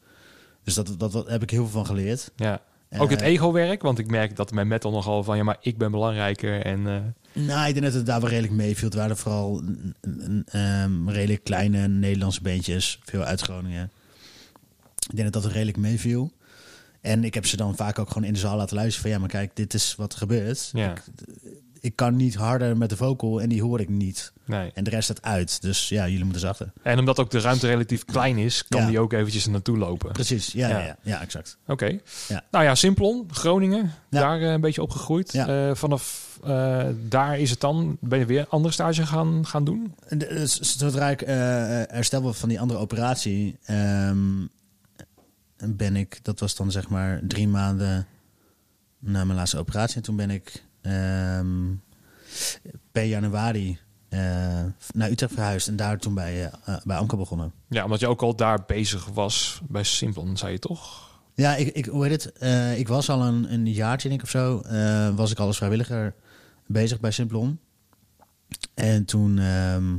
Dus 0.63 0.73
dat, 0.73 0.95
dat, 0.97 1.11
dat 1.11 1.27
heb 1.29 1.41
ik 1.43 1.49
heel 1.49 1.61
veel 1.63 1.71
van 1.71 1.85
geleerd. 1.85 2.31
ja. 2.35 2.61
Ook 2.97 3.09
het 3.09 3.21
Eh, 3.21 3.27
ego-werk, 3.27 3.81
want 3.81 3.99
ik 3.99 4.07
merk 4.07 4.35
dat 4.35 4.51
mijn 4.51 4.67
metal 4.67 4.91
nogal 4.91 5.23
van... 5.23 5.37
ja, 5.37 5.43
maar 5.43 5.57
ik 5.61 5.77
ben 5.77 5.91
belangrijker 5.91 6.65
en... 6.65 6.87
eh, 6.87 6.95
Nou, 7.33 7.67
ik 7.67 7.73
denk 7.73 7.85
dat 7.85 7.93
het 7.93 8.05
daar 8.05 8.21
wel 8.21 8.29
redelijk 8.29 8.53
meeviel. 8.53 8.87
Het 8.87 8.97
waren 8.97 9.17
vooral 9.17 9.63
ehm, 10.45 11.09
redelijk 11.09 11.43
kleine 11.43 11.87
Nederlandse 11.87 12.41
beentjes. 12.41 12.99
Veel 13.03 13.23
uit 13.23 13.41
Groningen. 13.41 13.91
Ik 15.09 15.15
denk 15.15 15.33
dat 15.33 15.43
dat 15.43 15.51
redelijk 15.51 15.77
meeviel. 15.77 16.31
En 17.01 17.23
ik 17.23 17.33
heb 17.33 17.45
ze 17.45 17.57
dan 17.57 17.75
vaak 17.75 17.99
ook 17.99 18.07
gewoon 18.07 18.23
in 18.23 18.33
de 18.33 18.39
zaal 18.39 18.57
laten 18.57 18.75
luisteren 18.75 19.01
van... 19.01 19.11
ja, 19.11 19.19
maar 19.19 19.29
kijk, 19.29 19.55
dit 19.55 19.73
is 19.73 19.95
wat 19.95 20.11
er 20.11 20.17
gebeurt. 20.17 20.69
ja, 20.73 20.91
Ik, 20.91 21.03
ik 21.83 21.95
kan 21.95 22.15
niet 22.15 22.35
harder 22.35 22.77
met 22.77 22.89
de 22.89 22.97
vocal 22.97 23.41
en 23.41 23.49
die 23.49 23.61
hoor 23.61 23.79
ik 23.79 23.89
niet. 23.89 24.31
nee. 24.45 24.71
En 24.73 24.83
de 24.83 24.89
rest 24.89 25.03
staat 25.03 25.21
uit. 25.21 25.61
Dus 25.61 25.89
ja, 25.89 26.07
jullie 26.07 26.23
moeten 26.23 26.41
zachter. 26.41 26.71
En 26.83 26.99
omdat 26.99 27.19
ook 27.19 27.29
de 27.31 27.39
ruimte 27.39 27.67
relatief 27.67 28.05
klein 28.05 28.37
is, 28.37 28.67
kan 28.67 28.81
Ja. 28.81 28.87
die 28.87 28.99
ook 28.99 29.13
eventjes 29.13 29.45
naartoe 29.45 29.77
lopen. 29.77 30.11
Precies, 30.11 30.51
ja, 30.51 30.69
Ja. 30.69 30.79
ja. 30.79 30.95
Ja, 31.01 31.21
exact. 31.21 31.57
Oké. 31.67 31.99
Ja. 32.27 32.43
Nou 32.51 32.63
ja, 32.65 32.75
Simplon, 32.75 33.25
Groningen, 33.31 33.93
daar 34.09 34.41
eh, 34.41 34.51
een 34.51 34.61
beetje 34.61 34.81
opgegroeid. 34.81 35.33
Eh, 35.35 35.71
vanaf 35.73 36.29
eh, 36.43 36.85
daar 37.07 37.39
is 37.39 37.49
het 37.49 37.59
dan, 37.59 37.97
ben 37.99 38.19
je 38.19 38.25
weer 38.25 38.45
andere 38.49 38.73
stage 38.73 39.05
gaan, 39.05 39.45
gaan 39.45 39.63
doen? 39.63 39.95
Dus 40.17 40.59
Zodra 40.59 41.09
ik 41.09 41.21
eh 41.21 41.35
herstel 41.87 42.33
van 42.33 42.49
die 42.49 42.59
andere 42.59 42.79
operatie, 42.79 43.57
ehm, 43.65 44.45
ben 45.67 45.95
ik, 45.95 46.19
dat 46.21 46.39
was 46.39 46.55
dan 46.55 46.71
zeg 46.71 46.89
maar 46.89 47.19
drie 47.23 47.47
maanden 47.47 48.07
na 48.99 49.23
mijn 49.25 49.37
laatste 49.37 49.57
operatie. 49.57 49.95
En 49.95 50.01
toen 50.01 50.15
ben 50.15 50.29
ik 50.29 50.63
ehm, 50.81 51.73
per 52.91 53.03
januari 53.03 53.79
eh, 54.11 54.19
naar 54.93 55.09
Utrecht 55.09 55.33
verhuisd 55.33 55.67
en 55.67 55.75
daar 55.75 55.97
toen 55.97 56.13
bij, 56.13 56.45
eh, 56.45 56.75
eh, 56.75 56.81
bij 56.83 56.97
Amco 56.97 57.17
begonnen. 57.17 57.53
Ja, 57.67 57.83
omdat 57.83 57.99
je 57.99 58.07
ook 58.07 58.21
al 58.21 58.35
daar 58.35 58.63
bezig 58.67 59.05
was 59.05 59.61
bij 59.69 59.83
Simplon, 59.83 60.37
zei 60.37 60.51
je 60.51 60.59
toch? 60.59 61.09
Ja, 61.35 61.55
ik, 61.55 61.67
ik, 61.67 61.85
hoe 61.85 62.07
heet 62.07 62.23
het? 62.23 62.43
Ik 62.79 62.87
was 62.87 63.09
al 63.09 63.25
een, 63.25 63.53
een 63.53 63.71
jaartje, 63.71 64.09
denk 64.09 64.19
ik, 64.21 64.25
of 64.25 64.31
zo. 64.31 64.61
was 65.15 65.31
ik 65.31 65.39
al 65.39 65.47
als 65.47 65.57
vrijwilliger 65.57 66.13
bezig 66.65 66.99
bij 66.99 67.11
Simplon. 67.11 67.59
En 68.73 69.05
toen 69.05 69.39
ehm, 69.39 69.97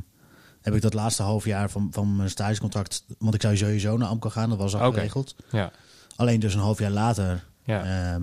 heb 0.61 0.75
ik 0.75 0.83
dat 0.83 0.95
laatste 0.95 1.23
half 1.23 1.45
jaar 1.45 1.71
van, 1.71 1.89
van 1.91 2.17
mijn 2.17 2.31
stagecontract... 2.31 3.05
Want 3.19 3.35
ik 3.35 3.43
zou 3.43 3.57
sowieso 3.57 3.97
naar 3.97 4.09
Amco 4.09 4.31
gaan, 4.31 4.49
dat 4.49 4.59
was 4.59 4.75
al 4.75 4.93
geregeld. 4.93 5.37
Ja. 5.51 5.71
Alleen 6.17 6.41
dus 6.41 6.55
een 6.55 6.61
half 6.61 6.79
jaar 6.79 6.91
later. 6.91 7.45
Ja. 7.65 8.13
ehm, 8.15 8.23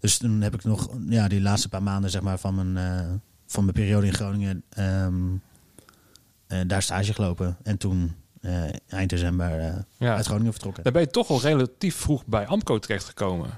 dus 0.00 0.18
toen 0.18 0.40
heb 0.40 0.54
ik 0.54 0.64
nog 0.64 0.88
ja, 1.08 1.28
die 1.28 1.40
laatste 1.40 1.68
paar 1.68 1.82
maanden 1.82 2.10
zeg 2.10 2.22
maar, 2.22 2.38
van, 2.38 2.54
mijn, 2.72 2.76
eh, 3.00 3.06
van 3.46 3.62
mijn 3.62 3.74
periode 3.76 4.06
in 4.06 4.14
Groningen... 4.14 4.62
ehm, 4.68 5.14
eh, 6.46 6.58
daar 6.66 6.82
stage 6.82 7.14
gelopen. 7.14 7.56
En 7.62 7.76
toen 7.78 8.14
eh, 8.40 8.62
eind 8.88 9.10
december 9.10 9.84
Ja. 9.98 10.14
uit 10.16 10.26
Groningen 10.26 10.52
vertrokken. 10.52 10.82
Dan 10.84 10.92
ben 10.92 11.02
je 11.02 11.08
toch 11.08 11.28
al 11.30 11.40
relatief 11.40 11.96
vroeg 11.96 12.26
bij 12.26 12.46
Amco 12.46 12.78
terechtgekomen. 12.78 13.50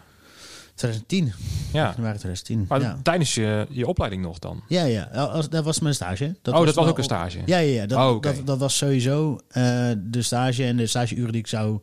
2010, 0.75 1.33
Ja. 1.73 1.90
januari 1.90 2.18
2010. 2.18 2.64
Maar 2.68 2.80
ja. 2.80 2.99
tijdens 3.02 3.35
je, 3.35 3.66
je 3.71 3.87
opleiding 3.87 4.23
nog 4.23 4.38
dan? 4.38 4.62
Ja, 4.68 4.85
ja. 4.85 5.02
Als, 5.04 5.49
dat 5.49 5.64
was 5.64 5.80
mijn 5.80 5.95
stage. 5.95 6.35
oh, 6.42 6.64
dat 6.64 6.75
was 6.75 6.87
ook 6.87 6.99
een 6.99 7.04
stage? 7.04 7.38
Ja, 7.47 7.59
ja, 7.59 7.73
ja. 7.80 7.87
Dat, 7.87 7.99
Oh, 7.99 8.23
dat, 8.23 8.47
dat 8.47 8.59
was 8.59 8.76
sowieso 8.76 9.40
de 9.99 10.23
stage 10.23 10.64
en 10.64 10.76
de 10.76 10.87
stageuren 10.87 11.33
die 11.33 11.40
ik 11.40 11.47
zou 11.47 11.80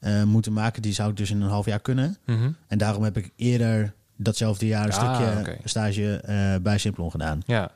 eh, 0.00 0.22
moeten 0.22 0.52
maken. 0.52 0.82
Die 0.82 0.92
zou 0.92 1.10
ik 1.10 1.16
dus 1.16 1.30
in 1.30 1.40
een 1.40 1.48
half 1.48 1.66
jaar 1.66 1.80
kunnen. 1.80 2.16
Mhm. 2.26 2.50
En 2.66 2.78
daarom 2.78 3.02
heb 3.02 3.16
ik 3.16 3.30
eerder 3.36 3.92
datzelfde 4.16 4.66
jaar 4.66 4.84
een 4.86 4.92
Ah, 4.92 5.14
stukje 5.14 5.56
stage 5.64 6.16
eh, 6.16 6.54
bij 6.62 6.78
Simplon 6.78 7.10
gedaan. 7.10 7.42
Ja. 7.46 7.70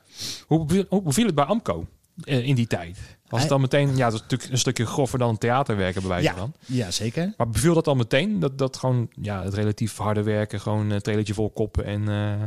Hoe, 0.47 0.87
hoe 0.89 1.03
beviel 1.03 1.27
het 1.27 1.35
bij 1.35 1.45
Amco 1.45 1.87
eh, 2.25 2.47
in 2.47 2.55
die 2.55 2.67
tijd? 2.67 2.99
Was 3.29 3.41
het 3.41 3.51
dan 3.51 3.61
meteen, 3.61 3.97
ja, 3.97 4.05
dat 4.05 4.15
is 4.15 4.21
natuurlijk 4.21 4.51
een 4.53 4.59
stukje 4.59 4.87
groffer 4.87 5.19
dan 5.19 5.39
theaterwerken 5.39 6.01
bij 6.01 6.11
wijze 6.11 6.25
Ja, 6.29 6.35
van. 6.37 6.55
ja, 6.67 6.91
zeker. 6.91 7.33
Maar 7.37 7.49
beviel 7.49 7.75
dat 7.75 7.85
dan 7.85 7.97
meteen? 7.97 8.39
Dat, 8.41 8.59
dat 8.59 8.77
gewoon, 8.77 9.09
ja, 9.21 9.43
het 9.45 9.55
relatief 9.55 9.97
harde 9.97 10.23
werken, 10.23 10.61
gewoon 10.61 10.91
een 10.91 11.01
trailertje 11.01 11.35
vol 11.35 11.51
koppen 11.51 11.85
en, 11.85 12.03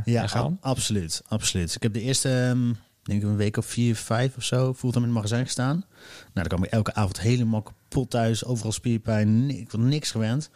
Ja, 0.05 0.21
en 0.21 0.29
gaan? 0.29 0.59
a- 0.63 0.69
absoluut, 0.69 1.21
absoluut. 1.27 1.75
Ik 1.75 1.83
heb 1.83 1.93
de 1.93 2.01
eerste, 2.01 2.29
ehm, 2.29 2.73
denk 3.07 3.21
ik 3.21 3.27
een 3.27 3.35
week 3.35 3.57
of 3.57 3.65
vier, 3.65 3.95
vijf 3.95 4.37
of 4.37 4.43
zo, 4.43 4.73
fulltime 4.73 5.05
in 5.05 5.11
het 5.11 5.21
magazijn 5.21 5.45
gestaan. 5.45 5.75
Nou, 5.77 6.31
dan 6.33 6.47
kwam 6.47 6.63
ik 6.63 6.71
elke 6.71 6.93
avond 6.93 7.19
helemaal 7.19 7.61
kapot 7.61 8.09
thuis, 8.09 8.45
overal 8.45 8.71
spierpijn, 8.71 9.49
ik 9.49 9.71
was 9.71 9.81
niks 9.81 10.11
gewend. 10.11 10.49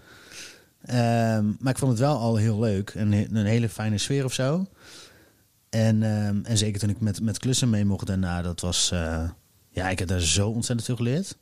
Ehm, 0.82 1.46
maar 1.60 1.74
ik 1.74 1.78
vond 1.78 1.92
het 1.92 2.00
wel 2.00 2.18
al 2.18 2.36
heel 2.36 2.60
leuk 2.60 2.90
en 2.90 3.12
een 3.12 3.46
hele 3.46 3.70
fijne 3.70 3.98
sfeer 3.98 4.26
of 4.26 4.34
zo. 4.34 4.66
En, 5.70 6.04
ehm, 6.04 6.40
en 6.44 6.58
zeker 6.58 6.80
toen 6.80 6.90
ik 6.90 7.00
met, 7.00 7.22
met 7.22 7.40
klussen 7.40 7.70
mee 7.70 7.86
mocht 7.86 8.08
daarna, 8.08 8.42
dat 8.42 8.60
was, 8.60 8.92
eh, 8.92 9.30
ja, 9.70 9.90
ik 9.90 10.00
heb 10.00 10.08
daar 10.08 10.20
zo 10.20 10.50
ontzettend 10.50 10.86
veel 10.86 10.96
geleerd. 10.96 11.38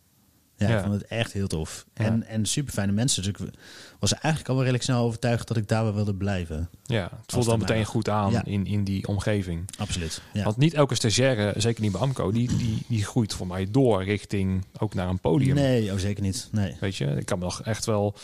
Ja, 0.59 0.77
ik 0.77 0.81
vond 0.83 0.93
het 0.93 1.05
echt 1.05 1.33
heel 1.33 1.47
tof. 1.47 1.85
En, 1.93 2.23
en 2.23 2.45
super 2.45 2.73
fijne 2.73 2.91
mensen. 2.91 3.23
Dus 3.23 3.31
ik 3.31 3.49
was 3.99 4.13
eigenlijk 4.13 4.47
al 4.47 4.53
wel 4.53 4.63
redelijk 4.63 4.83
snel 4.83 5.03
overtuigd 5.03 5.47
dat 5.47 5.57
ik 5.57 5.67
daar 5.67 5.83
wel 5.83 5.93
wilde 5.93 6.15
blijven. 6.15 6.69
Ja, 6.83 7.01
het 7.01 7.11
voelt 7.31 7.45
het 7.45 7.59
dan 7.59 7.59
meteen 7.59 7.85
goed 7.85 8.09
aan 8.09 8.41
in, 8.43 8.65
in 8.65 8.83
die 8.83 9.07
omgeving. 9.07 9.69
Absoluut. 9.77 10.21
Ja. 10.33 10.43
Want 10.43 10.57
niet 10.57 10.73
elke 10.73 10.95
stagiaire, 10.95 11.53
zeker 11.57 11.81
niet 11.81 11.91
bij 11.91 12.01
Amco, 12.01 12.31
die, 12.31 12.57
die, 12.57 12.83
die 12.87 13.05
groeit 13.05 13.33
voor 13.33 13.47
mij 13.47 13.67
door 13.71 14.03
richting 14.03 14.65
ook 14.77 14.93
naar 14.93 15.09
een 15.09 15.19
podium. 15.19 15.55
Nee, 15.55 15.91
oh, 15.91 15.97
zeker 15.97 16.23
niet. 16.23 16.47
Nee. 16.51 16.77
Weet 16.79 16.95
je, 16.95 17.05
ik 17.05 17.25
kan 17.25 17.39
me 17.39 17.43
nog 17.43 17.61
echt 17.61 17.85
wel 17.85 18.15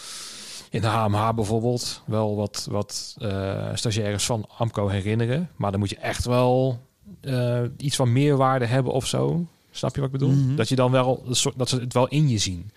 in 0.69 0.81
de 0.81 0.87
HMH 0.87 1.33
bijvoorbeeld 1.35 2.01
wel 2.05 2.35
wat, 2.35 2.67
wat 2.69 3.15
eh, 3.17 3.69
stagiaires 3.73 4.25
van 4.25 4.49
Amco 4.57 4.87
herinneren. 4.87 5.49
Maar 5.55 5.71
dan 5.71 5.79
moet 5.79 5.89
je 5.89 5.97
echt 5.97 6.25
wel 6.25 6.79
eh, 7.21 7.61
iets 7.77 7.95
van 7.95 8.13
meerwaarde 8.13 8.65
hebben 8.65 8.93
of 8.93 9.07
zo. 9.07 9.47
Snap 9.75 9.95
je 9.95 10.01
wat 10.01 10.13
ik 10.13 10.19
bedoel? 10.19 10.35
Mhm. 10.35 10.55
Dat 10.55 10.69
je 10.69 10.75
dan 10.75 10.91
wel 10.91 11.23
dat 11.55 11.69
ze 11.69 11.79
het 11.79 11.93
wel 11.93 12.07
in 12.07 12.29
je 12.29 12.37
zien. 12.37 12.71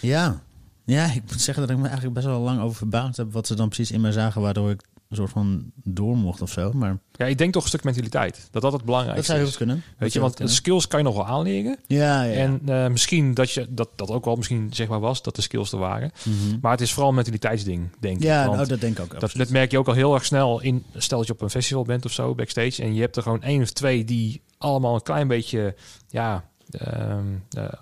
Ja. 0.00 0.42
ja, 0.84 1.04
ik 1.12 1.22
moet 1.30 1.40
zeggen 1.40 1.62
dat 1.62 1.72
ik 1.72 1.76
me 1.76 1.86
eigenlijk 1.86 2.14
best 2.14 2.26
wel 2.26 2.40
lang 2.40 2.60
over 2.60 2.76
verbaasd 2.76 3.16
heb 3.16 3.32
wat 3.32 3.46
ze 3.46 3.54
dan 3.54 3.68
precies 3.68 3.90
in 3.90 4.00
mij 4.00 4.12
zagen, 4.12 4.40
waardoor 4.40 4.70
ik 4.70 4.82
een 5.10 5.16
soort 5.16 5.30
van 5.30 5.70
door 5.74 6.16
mocht 6.16 6.42
of 6.42 6.50
zo. 6.50 6.72
Maar 6.72 6.98
Ja, 7.12 7.26
ik 7.26 7.38
denk 7.38 7.52
toch 7.52 7.62
een 7.62 7.68
stuk 7.68 7.84
mentaliteit. 7.84 8.48
Dat 8.50 8.52
dat 8.52 8.62
het 8.62 8.72
dat 8.72 8.84
belangrijkste 8.84 9.24
zou 9.26 9.38
heel 9.38 9.46
is. 9.46 9.56
goed 9.56 9.66
kunnen. 9.66 9.82
Dat 9.90 9.98
Weet 9.98 10.12
je, 10.12 10.18
zou 10.20 10.32
want 10.36 10.50
skills 10.50 10.86
kan 10.86 10.98
je 10.98 11.04
nog 11.04 11.14
wel 11.14 11.26
aanleren. 11.26 11.78
ja, 11.86 12.22
ja, 12.22 12.30
ja. 12.32 12.32
En 12.38 12.60
eh, 12.66 12.88
misschien 12.90 13.34
dat 13.34 13.50
je 13.50 13.66
dat, 13.70 13.88
dat 13.96 14.10
ook 14.10 14.24
wel 14.24 14.36
misschien 14.36 14.68
zichtbaar 14.72 15.00
was, 15.00 15.22
dat 15.22 15.36
de 15.36 15.42
skills 15.42 15.72
er 15.72 15.78
waren. 15.78 16.10
Mhm. 16.24 16.58
Maar 16.60 16.70
het 16.72 16.80
is 16.80 16.90
vooral 16.92 17.08
een 17.08 17.14
mentaliteitsding, 17.14 17.88
denk 18.00 18.22
ja 18.22 18.40
ik. 18.40 18.44
nou, 18.46 18.56
Want 18.56 18.68
dat 18.68 18.80
denk 18.80 18.98
ik 18.98 19.04
ook. 19.04 19.20
dat, 19.20 19.32
dat 19.36 19.48
merk 19.48 19.70
je 19.70 19.78
ook 19.78 19.88
al 19.88 19.94
heel 19.94 20.14
erg 20.14 20.24
snel 20.24 20.60
in. 20.60 20.84
Stel 20.96 21.18
dat 21.18 21.26
je 21.26 21.32
op 21.32 21.40
een 21.40 21.50
festival 21.50 21.82
bent 21.84 22.04
of 22.04 22.12
zo, 22.12 22.34
backstage. 22.34 22.82
En 22.82 22.94
je 22.94 23.00
hebt 23.00 23.16
er 23.16 23.22
gewoon 23.22 23.42
één 23.42 23.62
of 23.62 23.70
twee 23.70 24.04
die 24.04 24.42
allemaal 24.58 24.94
een 24.94 25.02
klein 25.02 25.28
beetje. 25.28 25.74
Ja, 26.08 26.44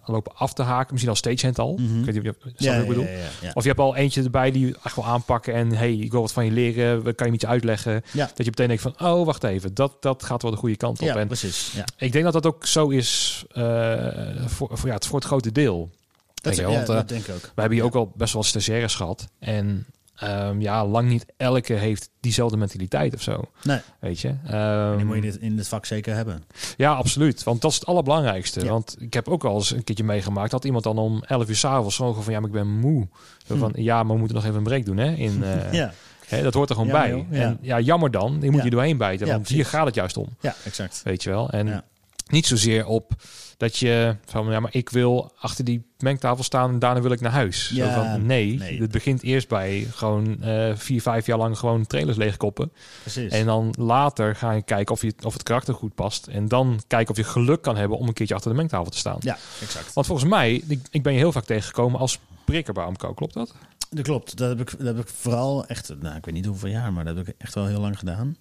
lopen 0.04 0.36
af 0.36 0.52
te 0.52 0.62
haken. 0.62 0.88
Misschien 0.90 1.12
al 1.12 1.18
stagehand 1.18 1.58
al. 1.58 1.76
Mhm. 1.76 1.98
Ik 1.98 2.04
weet 2.04 2.14
niet 2.22 2.28
of 2.28 2.52
je 2.56 2.64
ja, 2.64 2.74
ik 2.74 2.88
bedoel. 2.88 3.04
ja, 3.04 3.10
ja. 3.40 3.50
Of 3.54 3.62
je 3.62 3.68
hebt 3.68 3.80
al 3.80 3.96
eentje 3.96 4.22
erbij 4.22 4.50
die 4.50 4.76
echt 4.84 4.96
wel 4.96 5.06
aanpakken. 5.06 5.54
En 5.54 5.72
hey, 5.72 5.94
ik 5.94 6.10
wil 6.10 6.20
wat 6.20 6.32
van 6.32 6.44
je 6.44 6.50
leren. 6.50 7.14
Kan 7.14 7.26
je 7.26 7.32
iets 7.32 7.46
uitleggen. 7.46 8.02
Dat 8.12 8.30
je 8.36 8.44
meteen 8.44 8.68
denkt 8.68 8.82
van, 8.82 8.94
oh, 9.00 9.26
wacht 9.26 9.44
even. 9.44 9.74
Dat, 9.74 10.02
dat 10.02 10.22
gaat 10.22 10.42
wel 10.42 10.50
de 10.50 10.56
goede 10.56 10.76
kant 10.76 11.00
op. 11.00 11.06
Ja, 11.06 11.16
en 11.16 11.26
precies. 11.26 11.72
Ja. 11.74 11.84
ik 11.96 12.12
denk 12.12 12.24
dat 12.24 12.32
dat 12.32 12.46
ook 12.46 12.66
zo 12.66 12.88
is 12.88 13.44
eh, 13.52 14.06
voor, 14.46 14.68
voor, 14.72 14.88
ja, 14.88 14.94
het, 14.94 15.06
voor 15.06 15.18
het 15.18 15.26
grote 15.26 15.52
deel. 15.52 15.90
Dat, 16.34 16.56
je 16.56 16.62
ja, 16.62 16.68
want, 16.68 16.88
eh, 16.88 16.94
dat 16.94 17.08
denk 17.08 17.26
ik 17.26 17.34
ook. 17.34 17.40
We 17.40 17.60
hebben 17.60 17.78
hier 17.78 17.86
ook 17.86 17.94
al 17.94 18.12
best 18.16 18.32
wel 18.32 18.42
stagiaires 18.42 18.94
gehad. 18.94 19.28
En 19.38 19.86
ehm, 20.20 20.60
ja, 20.60 20.86
lang 20.86 21.08
niet 21.08 21.26
elke 21.36 21.72
heeft 21.72 22.10
diezelfde 22.20 22.56
mentaliteit 22.56 23.14
of 23.14 23.22
zo. 23.22 23.42
Nee, 23.62 23.78
Weet 24.00 24.20
je? 24.20 24.34
die 24.44 24.52
Ehm, 24.52 25.06
moet 25.06 25.14
je 25.14 25.20
dit 25.22 25.36
in 25.36 25.58
het 25.58 25.68
vak 25.68 25.86
zeker 25.86 26.14
hebben. 26.14 26.42
ja, 26.76 26.92
absoluut. 26.94 27.42
Want 27.42 27.60
dat 27.60 27.70
is 27.70 27.76
het 27.76 27.86
allerbelangrijkste. 27.86 28.64
Ja. 28.64 28.70
Want 28.70 28.96
ik 28.98 29.14
heb 29.14 29.28
ook 29.28 29.44
al 29.44 29.54
eens 29.54 29.70
een 29.70 29.84
keertje 29.84 30.04
meegemaakt. 30.04 30.50
Dat 30.50 30.64
iemand 30.64 30.84
dan 30.84 30.98
om 30.98 31.22
11 31.26 31.48
uur 31.48 31.56
s'avonds 31.56 31.96
gewoon 31.96 32.22
van 32.22 32.32
ja, 32.32 32.38
maar 32.40 32.48
ik 32.48 32.54
ben 32.54 32.78
moe. 32.78 33.08
Zo 33.46 33.54
Hm. 33.54 33.60
Van 33.60 33.72
ja, 33.74 34.02
maar 34.02 34.12
we 34.12 34.18
moeten 34.18 34.36
nog 34.36 34.44
even 34.44 34.56
een 34.56 34.62
break 34.62 34.84
doen. 34.84 34.96
Hè? 34.96 35.12
In, 35.12 35.42
eh, 35.44 35.72
ja. 35.72 35.92
hè, 36.26 36.42
dat 36.42 36.54
hoort 36.54 36.68
er 36.70 36.76
gewoon 36.76 36.90
Ja, 36.90 37.00
bij. 37.00 37.10
joh, 37.10 37.24
ja. 37.30 37.40
En 37.42 37.58
ja, 37.60 37.80
jammer 37.80 38.10
dan. 38.10 38.38
Die 38.40 38.50
moet 38.50 38.58
Ja. 38.58 38.64
je 38.64 38.70
doorheen 38.70 38.96
bijten. 38.96 39.26
Want 39.26 39.48
hier 39.48 39.66
gaat 39.66 39.86
het 39.86 39.94
juist 39.94 40.16
om. 40.16 40.26
ja, 40.40 40.54
exact. 40.64 41.00
Weet 41.04 41.22
je 41.22 41.30
wel. 41.30 41.50
En 41.50 41.66
Ja. 41.66 41.84
Niet 42.30 42.46
zozeer 42.46 42.86
op 42.86 43.12
dat 43.56 43.76
je 43.76 44.16
van 44.24 44.50
ja, 44.50 44.60
maar 44.60 44.74
ik 44.74 44.90
wil 44.90 45.32
achter 45.38 45.64
die 45.64 45.86
mengtafel 45.98 46.44
staan 46.44 46.70
en 46.70 46.78
daarna 46.78 47.00
wil 47.00 47.10
ik 47.10 47.20
naar 47.20 47.32
huis. 47.32 47.68
Zo 47.68 47.74
Ja, 47.84 47.94
van, 47.94 48.26
nee, 48.26 48.58
nee. 48.58 48.80
het 48.80 48.90
begint 48.90 49.22
eerst 49.22 49.48
bij 49.48 49.86
gewoon 49.90 50.42
eh, 50.42 50.72
vier, 50.76 51.02
vijf 51.02 51.26
jaar 51.26 51.38
lang 51.38 51.58
gewoon 51.58 51.86
trailers 51.86 52.16
leegkoppen. 52.16 52.72
Precies. 53.00 53.32
En 53.32 53.46
dan 53.46 53.74
later 53.78 54.36
ga 54.36 54.52
je 54.52 54.62
kijken 54.62 54.94
of, 54.94 55.02
je, 55.02 55.14
of 55.22 55.32
het 55.32 55.42
karakter 55.42 55.74
goed 55.74 55.94
past. 55.94 56.26
En 56.26 56.48
dan 56.48 56.80
kijken 56.86 57.10
of 57.10 57.16
je 57.16 57.24
geluk 57.24 57.62
kan 57.62 57.76
hebben 57.76 57.98
om 57.98 58.08
een 58.08 58.14
keertje 58.14 58.34
achter 58.34 58.50
de 58.50 58.56
mengtafel 58.56 58.90
te 58.90 58.98
staan. 58.98 59.16
ja, 59.20 59.36
exact. 59.62 59.92
Want 59.92 60.06
volgens 60.06 60.30
mij, 60.30 60.62
ik, 60.68 60.80
ik 60.90 61.02
ben 61.02 61.12
je 61.12 61.18
heel 61.18 61.32
vaak 61.32 61.44
tegengekomen 61.44 62.00
als 62.00 62.18
prikker 62.44 62.72
bij 62.72 62.84
Amco, 62.84 63.14
klopt 63.14 63.34
dat? 63.34 63.54
Dat 63.90 64.04
klopt. 64.04 64.36
Dat 64.36 64.48
heb 64.48 64.60
ik, 64.60 64.78
dat 64.78 64.86
heb 64.96 64.98
ik 64.98 65.08
vooral 65.08 65.66
echt, 65.66 65.92
nou, 66.00 66.16
ik 66.16 66.24
weet 66.24 66.34
niet 66.34 66.46
hoeveel 66.46 66.68
jaar, 66.68 66.92
maar 66.92 67.04
dat 67.04 67.16
heb 67.16 67.28
ik 67.28 67.34
echt 67.38 67.54
wel 67.54 67.66
heel 67.66 67.80
lang 67.80 67.98
gedaan. 67.98 68.36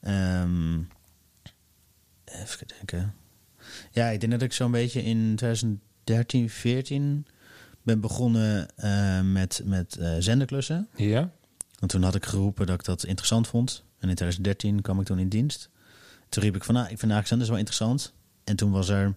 Ehm, 0.00 0.78
even 2.32 2.66
denken. 2.66 3.14
Ja, 3.90 4.08
ik 4.08 4.20
denk 4.20 4.32
dat 4.32 4.42
ik 4.42 4.52
zo'n 4.52 4.70
beetje 4.70 5.02
in 5.02 5.36
2013, 5.36 6.50
14 6.50 7.26
ben 7.82 8.00
begonnen 8.00 8.68
eh, 8.76 9.20
met, 9.20 9.62
met 9.64 9.96
eh, 9.96 10.14
zenderklussen. 10.18 10.88
Ja. 10.96 11.30
Want 11.78 11.92
toen 11.92 12.02
had 12.02 12.14
ik 12.14 12.26
geroepen 12.26 12.66
dat 12.66 12.74
ik 12.74 12.84
dat 12.84 13.04
interessant 13.04 13.48
vond. 13.48 13.84
En 13.98 14.08
in 14.08 14.14
2013 14.14 14.80
kwam 14.80 15.00
ik 15.00 15.06
toen 15.06 15.18
in 15.18 15.28
dienst. 15.28 15.70
Toen 16.28 16.42
riep 16.42 16.56
ik 16.56 16.64
van, 16.64 16.74
nou, 16.74 16.86
ik 16.86 16.98
vind 16.98 17.12
eigenlijk 17.12 17.28
zenders 17.28 17.50
wel 17.50 17.58
interessant. 17.58 18.12
En 18.44 18.56
toen 18.56 18.70
was 18.70 18.88
er 18.88 19.14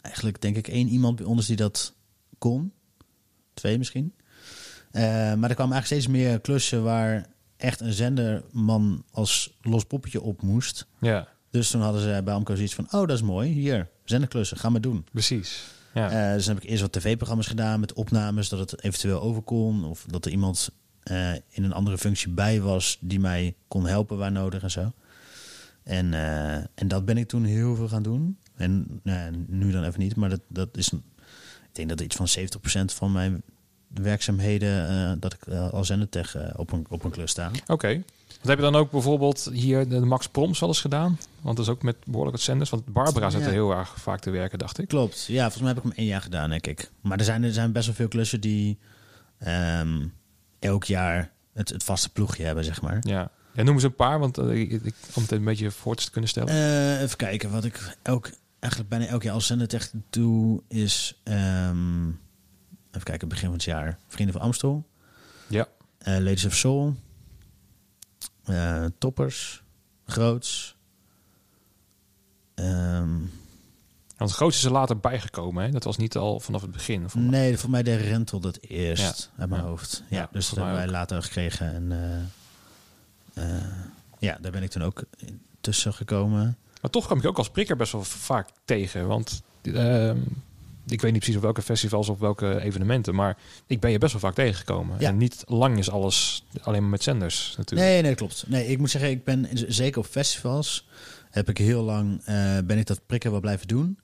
eigenlijk, 0.00 0.40
denk 0.40 0.56
ik, 0.56 0.68
één 0.68 0.88
iemand 0.88 1.16
bij 1.16 1.26
ons 1.26 1.46
die 1.46 1.56
dat 1.56 1.94
kon. 2.38 2.72
Twee 3.54 3.78
misschien. 3.78 4.14
Eh, 4.90 5.02
maar 5.34 5.50
er 5.50 5.54
kwamen 5.54 5.74
eigenlijk 5.74 5.86
steeds 5.86 6.06
meer 6.06 6.40
klussen 6.40 6.82
waar 6.82 7.26
echt 7.56 7.80
een 7.80 7.92
zenderman 7.92 9.04
als 9.10 9.56
los 9.60 9.84
poppetje 9.84 10.20
op 10.20 10.42
moest. 10.42 10.86
Ja, 11.00 11.28
Dus 11.56 11.70
toen 11.70 11.80
hadden 11.80 12.02
ze 12.02 12.20
bij 12.24 12.34
Amco 12.34 12.54
zoiets 12.54 12.74
van, 12.74 12.84
oh, 12.84 12.90
dat 13.06 13.10
is 13.10 13.22
mooi. 13.22 13.50
Hier, 13.52 13.88
zenderklussen, 14.04 14.56
ga 14.56 14.68
maar 14.68 14.80
doen. 14.80 15.06
precies. 15.12 15.64
Ja. 15.94 16.10
Eh, 16.28 16.34
dus 16.34 16.44
dan 16.44 16.54
heb 16.54 16.64
ik 16.64 16.70
eerst 16.70 16.82
wat 16.82 16.92
tv-programma's 16.92 17.46
gedaan 17.46 17.80
met 17.80 17.92
opnames, 17.92 18.48
dat 18.48 18.58
het 18.70 18.82
eventueel 18.84 19.20
over 19.20 19.42
kon. 19.42 19.84
Of 19.84 20.04
dat 20.08 20.24
er 20.24 20.30
iemand 20.30 20.70
eh, 21.02 21.32
in 21.32 21.64
een 21.64 21.72
andere 21.72 21.98
functie 21.98 22.28
bij 22.30 22.60
was 22.60 22.98
die 23.00 23.20
mij 23.20 23.54
kon 23.68 23.86
helpen 23.86 24.16
waar 24.18 24.32
nodig 24.32 24.62
en 24.62 24.70
zo. 24.70 24.92
En, 25.82 26.14
eh, 26.14 26.54
en 26.54 26.88
dat 26.88 27.04
ben 27.04 27.16
ik 27.18 27.28
toen 27.28 27.44
heel 27.44 27.76
veel 27.76 27.88
gaan 27.88 28.02
doen. 28.02 28.38
En 28.54 29.00
nou 29.02 29.44
nu 29.46 29.70
dan 29.70 29.84
even 29.84 30.00
niet, 30.00 30.16
maar 30.16 30.28
dat, 30.28 30.40
dat 30.48 30.68
is, 30.76 30.92
een- 30.92 31.04
ik 31.68 31.72
denk 31.72 31.88
dat 31.88 32.00
iets 32.00 32.16
van 32.16 32.28
70% 32.28 32.92
van 32.92 33.12
mijn 33.12 33.42
werkzaamheden, 33.88 35.20
dat 35.20 35.32
ik 35.32 35.48
als 35.48 35.86
zendertech 35.86 36.34
eh, 36.34 36.48
op, 36.56 36.72
een, 36.72 36.86
op 36.88 37.04
een 37.04 37.10
klus 37.10 37.30
sta. 37.30 37.50
Oké. 37.66 38.02
Wat 38.40 38.48
heb 38.48 38.56
je 38.56 38.62
dan 38.72 38.76
ook 38.80 38.90
bijvoorbeeld 38.90 39.48
hier 39.52 39.88
de 39.88 40.00
Max 40.00 40.28
Proms 40.28 40.60
wel 40.60 40.68
eens 40.68 40.80
gedaan? 40.80 41.18
Want 41.40 41.56
dat 41.56 41.66
is 41.66 41.72
ook 41.72 41.82
met 41.82 41.96
behoorlijk 42.04 42.36
wat 42.36 42.44
zenders. 42.44 42.70
Want 42.70 42.92
Barbara 42.92 43.30
zit 43.30 43.40
Ja. 43.40 43.46
er 43.46 43.52
heel 43.52 43.70
erg 43.70 44.00
vaak 44.00 44.20
te 44.20 44.30
werken, 44.30 44.58
dacht 44.58 44.78
ik. 44.78 44.88
Klopt. 44.88 45.24
Ja, 45.26 45.40
volgens 45.42 45.62
mij 45.62 45.68
heb 45.68 45.76
ik 45.78 45.82
hem 45.82 45.92
één 45.98 46.06
jaar 46.06 46.20
gedaan, 46.20 46.50
denk 46.50 46.66
ik. 46.66 46.90
Maar 47.00 47.18
er 47.18 47.24
zijn, 47.24 47.42
er 47.44 47.52
zijn 47.52 47.72
best 47.72 47.86
wel 47.86 47.94
veel 47.94 48.08
klussen 48.08 48.40
die 48.40 48.78
ehm, 49.38 50.06
elk 50.58 50.84
jaar 50.84 51.30
het, 51.52 51.68
het 51.68 51.84
vaste 51.84 52.12
ploegje 52.12 52.44
hebben, 52.44 52.64
zeg 52.64 52.82
maar. 52.82 52.98
Ja. 53.00 53.30
ja 53.54 53.62
noem 53.62 53.74
eens 53.74 53.82
een 53.82 53.94
paar, 53.94 54.18
want 54.18 54.38
eh, 54.38 54.50
ik, 54.60 54.70
ik, 54.70 54.94
om 55.14 55.22
het 55.22 55.30
een 55.32 55.44
beetje 55.44 55.70
voor 55.70 55.94
te 55.96 56.10
kunnen 56.10 56.30
stellen. 56.30 56.48
Eh, 56.54 57.00
even 57.02 57.16
kijken, 57.16 57.50
wat 57.50 57.64
ik 57.64 57.96
elk, 58.02 58.30
eigenlijk 58.58 58.90
bijna 58.92 59.06
elk 59.06 59.22
jaar 59.22 59.34
als 59.34 59.46
zendertech 59.46 59.90
doe, 60.10 60.62
is... 60.68 61.20
ehm, 61.24 62.06
even 62.90 63.04
kijken, 63.04 63.28
begin 63.28 63.44
van 63.44 63.54
het 63.54 63.64
jaar. 63.64 63.98
Vrienden 64.08 64.34
van 64.34 64.44
Amstel. 64.44 64.86
ja. 65.46 65.66
eh, 65.98 66.12
Ladies 66.18 66.44
of 66.44 66.54
Soul. 66.54 66.96
Eh, 68.46 68.84
toppers. 68.98 69.62
Groots. 70.06 70.76
Ehm, 72.54 73.18
Want 74.16 74.30
het 74.30 74.38
grootste 74.38 74.60
is 74.60 74.64
er 74.66 74.72
later 74.78 74.98
bijgekomen, 74.98 75.64
hè? 75.64 75.70
Dat 75.70 75.84
was 75.84 75.96
niet 75.96 76.16
al 76.16 76.40
vanaf 76.40 76.60
het 76.62 76.70
begin. 76.70 77.06
Nee, 77.14 77.58
voor 77.58 77.70
mij 77.70 77.82
de 77.82 77.94
rentel 77.96 78.40
dat 78.40 78.58
eerst 78.60 79.30
uit 79.38 79.48
mijn 79.50 79.62
Ja. 79.62 79.68
hoofd. 79.68 80.02
Ja, 80.08 80.16
Ja, 80.18 80.28
dus 80.32 80.48
dat 80.48 80.58
hebben 80.58 80.74
wij 80.76 80.88
later 80.88 81.22
gekregen. 81.22 81.74
En 81.74 81.92
eh, 83.34 83.54
eh, 83.56 83.64
ja, 84.18 84.38
daar 84.40 84.52
ben 84.52 84.62
ik 84.62 84.70
toen 84.70 84.82
ook 84.82 85.02
tussen 85.60 85.94
gekomen. 85.94 86.56
Maar 86.80 86.90
toch 86.90 87.04
kwam 87.06 87.18
ik 87.18 87.24
ook 87.26 87.38
als 87.38 87.50
prikker 87.50 87.76
best 87.76 87.92
wel 87.92 88.04
vaak 88.04 88.48
tegen. 88.64 89.06
Want 89.06 89.42
ehm, 89.62 90.18
ik 90.86 91.00
weet 91.00 91.12
niet 91.12 91.20
precies 91.20 91.36
op 91.36 91.42
welke 91.42 91.62
festivals 91.62 92.08
of 92.08 92.18
welke 92.18 92.60
evenementen, 92.60 93.14
maar 93.14 93.36
ik 93.66 93.80
ben 93.80 93.90
je 93.90 93.98
best 93.98 94.12
wel 94.12 94.20
vaak 94.20 94.34
tegengekomen. 94.34 94.96
Ja. 94.98 95.08
En 95.08 95.16
niet 95.16 95.44
lang 95.46 95.78
is 95.78 95.90
alles 95.90 96.44
alleen 96.62 96.80
maar 96.80 96.90
met 96.90 97.02
zenders 97.02 97.54
natuurlijk. 97.56 97.90
Nee, 97.90 98.02
nee, 98.02 98.14
klopt. 98.14 98.44
Nee, 98.46 98.66
ik 98.66 98.78
moet 98.78 98.90
zeggen, 98.90 99.10
ik 99.10 99.24
ben 99.24 99.48
zeker 99.52 100.00
op 100.00 100.06
festivals 100.06 100.88
heb 101.30 101.48
ik 101.48 101.58
heel 101.58 101.82
lang 101.82 102.20
eh, 102.24 102.58
ben 102.64 102.78
ik 102.78 102.86
dat 102.86 103.06
prikken 103.06 103.30
wel 103.30 103.40
blijven 103.40 103.68
doen. 103.68 103.98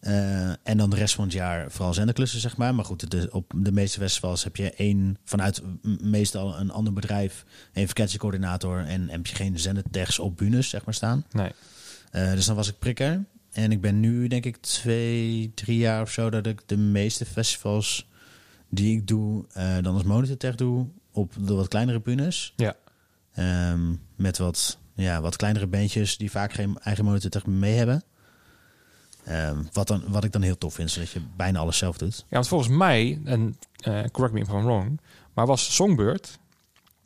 Eh, 0.00 0.48
en 0.48 0.76
dan 0.76 0.90
de 0.90 0.96
rest 0.96 1.14
van 1.14 1.24
het 1.24 1.32
jaar 1.32 1.70
vooral 1.70 1.94
zenderklussen, 1.94 2.40
zeg 2.40 2.56
maar. 2.56 2.74
Maar 2.74 2.84
goed, 2.84 3.10
de, 3.10 3.28
op 3.30 3.52
de 3.56 3.72
meeste 3.72 4.00
festivals 4.00 4.44
heb 4.44 4.56
je 4.56 4.70
één 4.70 5.18
vanuit 5.24 5.62
meestal 6.00 6.58
een 6.58 6.70
ander 6.70 6.92
bedrijf, 6.92 7.44
een 7.72 7.88
vakantiecoördinator 7.88 8.84
en 8.84 9.08
heb 9.08 9.26
je 9.26 9.34
geen 9.34 9.58
zendertechs 9.58 10.18
op 10.18 10.36
bunes, 10.36 10.68
zeg 10.68 10.84
maar, 10.84 10.94
staan. 10.94 11.24
Nee. 11.30 11.50
Eh, 12.10 12.32
dus 12.32 12.46
dan 12.46 12.56
was 12.56 12.68
ik 12.68 12.78
prikker. 12.78 13.24
En 13.56 13.72
ik 13.72 13.80
ben 13.80 14.00
nu, 14.00 14.28
denk 14.28 14.44
ik, 14.44 14.56
twee, 14.56 15.52
drie 15.54 15.78
jaar 15.78 16.02
of 16.02 16.10
zo 16.10 16.30
dat 16.30 16.46
ik 16.46 16.62
de 16.66 16.76
meeste 16.76 17.24
festivals 17.26 18.08
die 18.68 18.96
ik 18.96 19.06
doe, 19.06 19.44
eh, 19.52 19.74
dan 19.82 19.94
als 19.94 20.02
monitortech 20.02 20.54
doe 20.54 20.86
op 21.12 21.32
de 21.38 21.54
wat 21.54 21.68
kleinere 21.68 22.00
bunes. 22.00 22.52
Ja. 22.56 22.76
Ehm, 23.32 23.94
met 24.16 24.38
wat, 24.38 24.78
ja, 24.94 25.20
wat 25.20 25.36
kleinere 25.36 25.66
bandjes 25.66 26.16
die 26.16 26.30
vaak 26.30 26.52
geen 26.52 26.78
eigen 26.78 27.04
monitortech 27.04 27.46
mee 27.46 27.74
hebben. 27.74 28.02
Ehm, 29.24 29.62
wat, 29.72 29.86
dan, 29.86 30.02
wat 30.08 30.24
ik 30.24 30.32
dan 30.32 30.42
heel 30.42 30.58
tof 30.58 30.74
vind, 30.74 30.90
zodat 30.90 31.10
je 31.10 31.20
bijna 31.36 31.58
alles 31.58 31.78
zelf 31.78 31.98
doet. 31.98 32.16
Ja, 32.16 32.24
want 32.28 32.48
volgens 32.48 32.70
mij, 32.70 33.20
en 33.24 33.58
eh, 33.76 34.04
correct 34.12 34.34
me 34.34 34.40
if 34.40 34.48
I'm 34.48 34.64
wrong, 34.64 35.00
maar 35.34 35.46
was 35.46 35.74
Songbird 35.74 36.38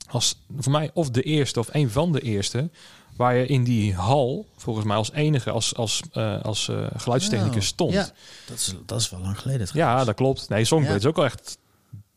als 0.07 0.43
voor 0.57 0.73
mij 0.73 0.91
of 0.95 1.11
de 1.11 1.23
eerste 1.23 1.59
of 1.59 1.69
een 1.75 1.91
van 1.91 2.13
de 2.13 2.21
eerste 2.21 2.71
waar 3.21 3.35
je 3.35 3.47
in 3.47 3.65
die 3.65 3.95
hal 3.95 4.47
volgens 4.57 4.87
mij 4.87 4.97
als 4.97 5.13
enige 5.13 5.51
als 5.51 5.75
als 5.75 6.03
eh, 6.13 6.43
als 6.43 6.69
eh, 6.69 6.87
geluidstechnicus 6.97 7.57
Oh, 7.57 7.63
stond. 7.69 7.93
Ja, 7.93 8.09
dat 8.47 8.57
is, 8.57 8.75
dat 8.87 9.01
is 9.01 9.11
wel 9.11 9.21
lang 9.21 9.39
geleden. 9.39 9.69
Ja, 9.73 10.05
dat 10.05 10.15
klopt. 10.15 10.49
Nee, 10.49 10.65
Songbird 10.65 10.93
Ja. 10.93 10.99
is 10.99 11.07
ook 11.07 11.19
al 11.19 11.25
echt 11.25 11.59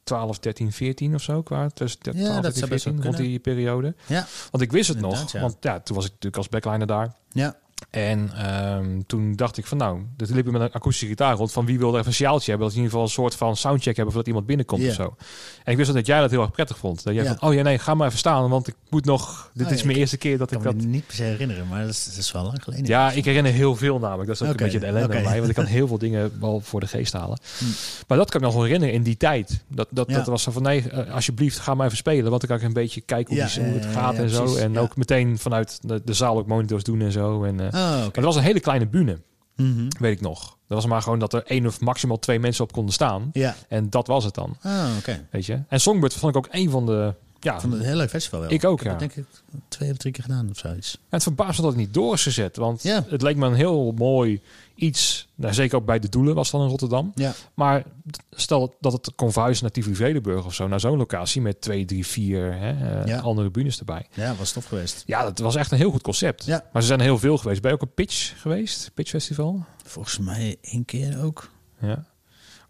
12, 0.03 0.39
13, 0.39 0.71
14 0.71 1.15
of 1.15 1.21
zo 1.21 1.41
qua 1.41 1.69
tussen 1.69 1.99
12, 1.99 2.17
Ja, 2.17 2.23
dat 2.33 2.41
13, 2.41 2.57
zou 2.59 2.69
best 2.71 2.83
wel 2.85 2.93
14 2.93 3.11
rond 3.11 3.23
die 3.29 3.39
periode. 3.39 3.95
Ja, 4.05 4.27
Want 4.51 4.63
ik 4.63 4.71
wist 4.71 4.87
het 4.89 4.99
nog, 4.99 5.31
ja. 5.31 5.41
want 5.41 5.57
ja, 5.61 5.79
toen 5.79 5.95
was 5.95 6.05
ik 6.05 6.11
natuurlijk 6.11 6.37
als 6.37 6.49
backliner 6.49 6.87
daar. 6.87 7.15
ja. 7.31 7.61
En 7.89 8.31
ehm, 8.37 9.01
toen 9.07 9.35
dacht 9.35 9.57
ik 9.57 9.65
van 9.65 9.77
nou, 9.77 9.99
dit 10.17 10.29
liep 10.29 10.45
ik 10.45 10.51
met 10.51 10.61
een 10.61 10.71
akoestische 10.71 11.07
gitaar 11.07 11.35
rond. 11.35 11.51
Van 11.51 11.65
wie 11.65 11.79
wil 11.79 11.89
er 11.89 11.95
even 11.95 12.07
een 12.07 12.13
sjaaltje 12.13 12.49
hebben? 12.49 12.67
Dat 12.67 12.75
we 12.77 12.81
in 12.83 12.85
ieder 12.85 12.99
geval 12.99 13.03
een 13.03 13.29
soort 13.29 13.35
van 13.35 13.57
soundcheck 13.57 13.95
hebben 13.95 14.05
voordat 14.13 14.27
iemand 14.27 14.45
binnenkomt 14.45 14.81
Ja. 14.81 14.87
of 14.87 14.93
zo. 14.93 15.15
En 15.63 15.71
ik 15.71 15.77
wist 15.77 15.93
dat 15.93 16.05
jij 16.05 16.19
dat 16.19 16.31
heel 16.31 16.41
erg 16.41 16.51
prettig 16.51 16.77
vond. 16.77 17.03
Dat 17.03 17.13
jij 17.13 17.23
Ja. 17.23 17.35
van, 17.37 17.49
oh 17.49 17.55
ja 17.55 17.61
nee, 17.61 17.77
ga 17.79 17.93
maar 17.93 18.07
even 18.07 18.19
staan, 18.19 18.49
want 18.49 18.67
ik 18.67 18.75
moet 18.89 19.05
nog. 19.05 19.51
Dit 19.53 19.65
Oh, 19.67 19.71
is 19.73 19.83
mijn 19.83 19.95
ik- 19.95 20.01
eerste 20.01 20.17
keer 20.17 20.37
dat 20.37 20.51
Ik 20.51 20.57
ik 20.57 20.63
kan 20.63 20.73
dat. 20.73 20.83
me 20.83 20.87
niet 20.89 21.05
per 21.07 21.15
se 21.15 21.23
herinneren, 21.23 21.67
maar 21.67 21.81
dat 21.81 21.89
is, 21.89 22.05
dat 22.05 22.15
is 22.17 22.31
wel 22.31 22.43
lang 22.43 22.63
geleden. 22.63 22.85
Ja, 22.85 23.11
ik 23.11 23.25
herinner 23.25 23.51
heel 23.51 23.75
veel 23.75 23.99
namelijk. 23.99 24.27
Dat 24.27 24.35
is 24.41 24.47
ook 24.47 24.49
een 24.49 24.63
beetje 24.63 24.79
de 24.79 24.85
ellende 24.85 25.07
oké. 25.15 25.23
bij, 25.23 25.37
want 25.37 25.49
ik 25.49 25.55
kan 25.55 25.65
heel 25.77 25.87
veel 25.87 25.97
dingen 25.97 26.31
wel 26.39 26.59
voor 26.59 26.79
de 26.79 26.87
geest 26.87 27.13
halen. 27.13 27.37
Hm. 27.57 27.65
Maar 28.07 28.17
dat 28.17 28.29
kan 28.31 28.41
ik 28.41 28.47
nog 28.53 28.63
herinneren 28.63 28.93
in 28.93 29.03
die 29.03 29.17
tijd. 29.17 29.63
Dat, 29.67 29.87
dat, 29.91 30.09
Ja. 30.09 30.15
dat 30.17 30.25
was 30.27 30.43
zo 30.43 30.51
van 30.51 30.61
nee, 30.61 30.89
eh, 30.89 31.13
alsjeblieft, 31.13 31.59
ga 31.59 31.73
maar 31.73 31.85
even 31.85 31.97
spelen, 31.97 32.29
want 32.29 32.39
dan 32.47 32.49
kan 32.49 32.57
ik 32.59 32.63
een 32.63 32.73
beetje 32.81 33.01
kijken 33.01 33.33
hoe, 33.35 33.43
Ja, 33.43 33.49
die, 33.53 33.63
hoe 33.63 33.73
het 33.73 33.85
gaat 33.85 34.15
en 34.15 34.29
zo. 34.29 34.55
En 34.55 34.77
ook 34.79 34.95
meteen 34.97 35.37
vanuit 35.37 35.79
de, 35.81 36.01
de 36.05 36.13
zaal 36.13 36.37
ook 36.37 36.47
monitors 36.47 36.83
doen 36.83 37.01
en 37.01 37.11
zo. 37.11 37.43
En, 37.43 37.59
Oh, 37.67 37.73
maar 37.73 38.05
oké. 38.05 38.11
dat 38.13 38.23
was 38.23 38.35
een 38.35 38.41
hele 38.43 38.59
kleine 38.59 38.87
bühne. 38.87 39.21
Mhm. 39.55 39.87
Weet 39.99 40.11
ik 40.15 40.21
nog. 40.21 40.57
Dat 40.67 40.77
was 40.77 40.85
maar 40.85 41.01
gewoon 41.01 41.19
dat 41.19 41.33
er 41.33 41.43
één 41.45 41.65
of 41.65 41.79
maximaal 41.81 42.19
twee 42.19 42.39
mensen 42.39 42.63
op 42.63 42.71
konden 42.71 42.93
staan. 42.93 43.29
Ja. 43.33 43.55
En 43.67 43.89
dat 43.89 44.07
was 44.07 44.23
het 44.23 44.33
dan, 44.35 44.57
Oh, 44.65 44.85
oké. 44.97 45.27
weet 45.31 45.45
je. 45.45 45.59
En 45.67 45.79
Songbird 45.79 46.13
vond 46.13 46.35
ik 46.35 46.45
ook 46.45 46.47
een 46.51 46.69
van 46.69 46.85
de... 46.85 47.13
Ja, 47.43 47.53
Ik 47.55 47.59
vond 47.61 47.73
het 47.73 47.81
een 47.81 47.87
heel 47.87 47.97
leuk 47.97 48.09
festival 48.09 48.39
wel. 48.39 48.51
Ik 48.51 48.65
ook, 48.65 48.77
heb 48.83 48.85
ja. 48.85 48.91
het 48.91 48.99
denk 49.15 49.27
ik 49.27 49.41
twee 49.67 49.91
of 49.91 49.97
drie 49.97 50.13
keer 50.13 50.23
gedaan 50.23 50.49
of 50.49 50.57
zoiets. 50.57 50.97
het 51.09 51.23
verbaast 51.23 51.55
me 51.57 51.63
dat 51.63 51.71
het 51.73 51.79
niet 51.81 51.93
door 51.93 52.13
is 52.13 52.23
gezet. 52.23 52.55
Want 52.55 52.83
Ja. 52.83 53.05
het 53.09 53.21
leek 53.21 53.35
me 53.35 53.45
een 53.47 53.53
heel 53.53 53.91
mooi 53.97 54.41
iets. 54.75 55.27
Nou, 55.35 55.53
zeker 55.53 55.77
ook 55.77 55.85
bij 55.85 55.99
de 55.99 56.09
Doelen 56.09 56.35
was 56.35 56.51
dan 56.51 56.61
in 56.61 56.67
Rotterdam. 56.67 57.11
Ja. 57.15 57.33
Maar 57.53 57.83
stel 58.31 58.75
dat 58.79 58.93
het 58.93 59.11
kon 59.15 59.31
verhuizen 59.31 59.69
naar 59.73 59.83
Vredenburg 59.95 60.45
of 60.45 60.53
zo. 60.53 60.67
Naar 60.67 60.79
zo'n 60.79 60.97
locatie 60.97 61.41
met 61.41 61.61
twee, 61.61 61.85
drie, 61.85 62.05
vier 62.05 62.53
hè, 62.53 63.01
eh, 63.01 63.07
Ja. 63.07 63.19
andere 63.19 63.49
bunes 63.49 63.79
erbij. 63.79 64.07
Ja, 64.13 64.35
was 64.35 64.51
tof 64.51 64.65
geweest. 64.65 65.03
Ja, 65.05 65.23
dat 65.23 65.39
was 65.39 65.55
echt 65.55 65.71
een 65.71 65.77
heel 65.77 65.91
goed 65.91 66.01
concept. 66.01 66.45
Ja. 66.45 66.63
Maar 66.73 66.81
ze 66.81 66.87
zijn 66.87 66.99
er 66.99 67.05
heel 67.05 67.19
veel 67.19 67.37
geweest. 67.37 67.61
Ben 67.61 67.69
je 67.71 67.75
ook 67.75 67.81
een 67.83 67.93
pitch 67.93 68.41
geweest? 68.41 68.91
Pitch 68.93 69.09
Festival? 69.09 69.65
Volgens 69.85 70.19
mij 70.19 70.57
één 70.61 70.85
keer 70.85 71.23
ook. 71.23 71.49
Ja. 71.79 72.05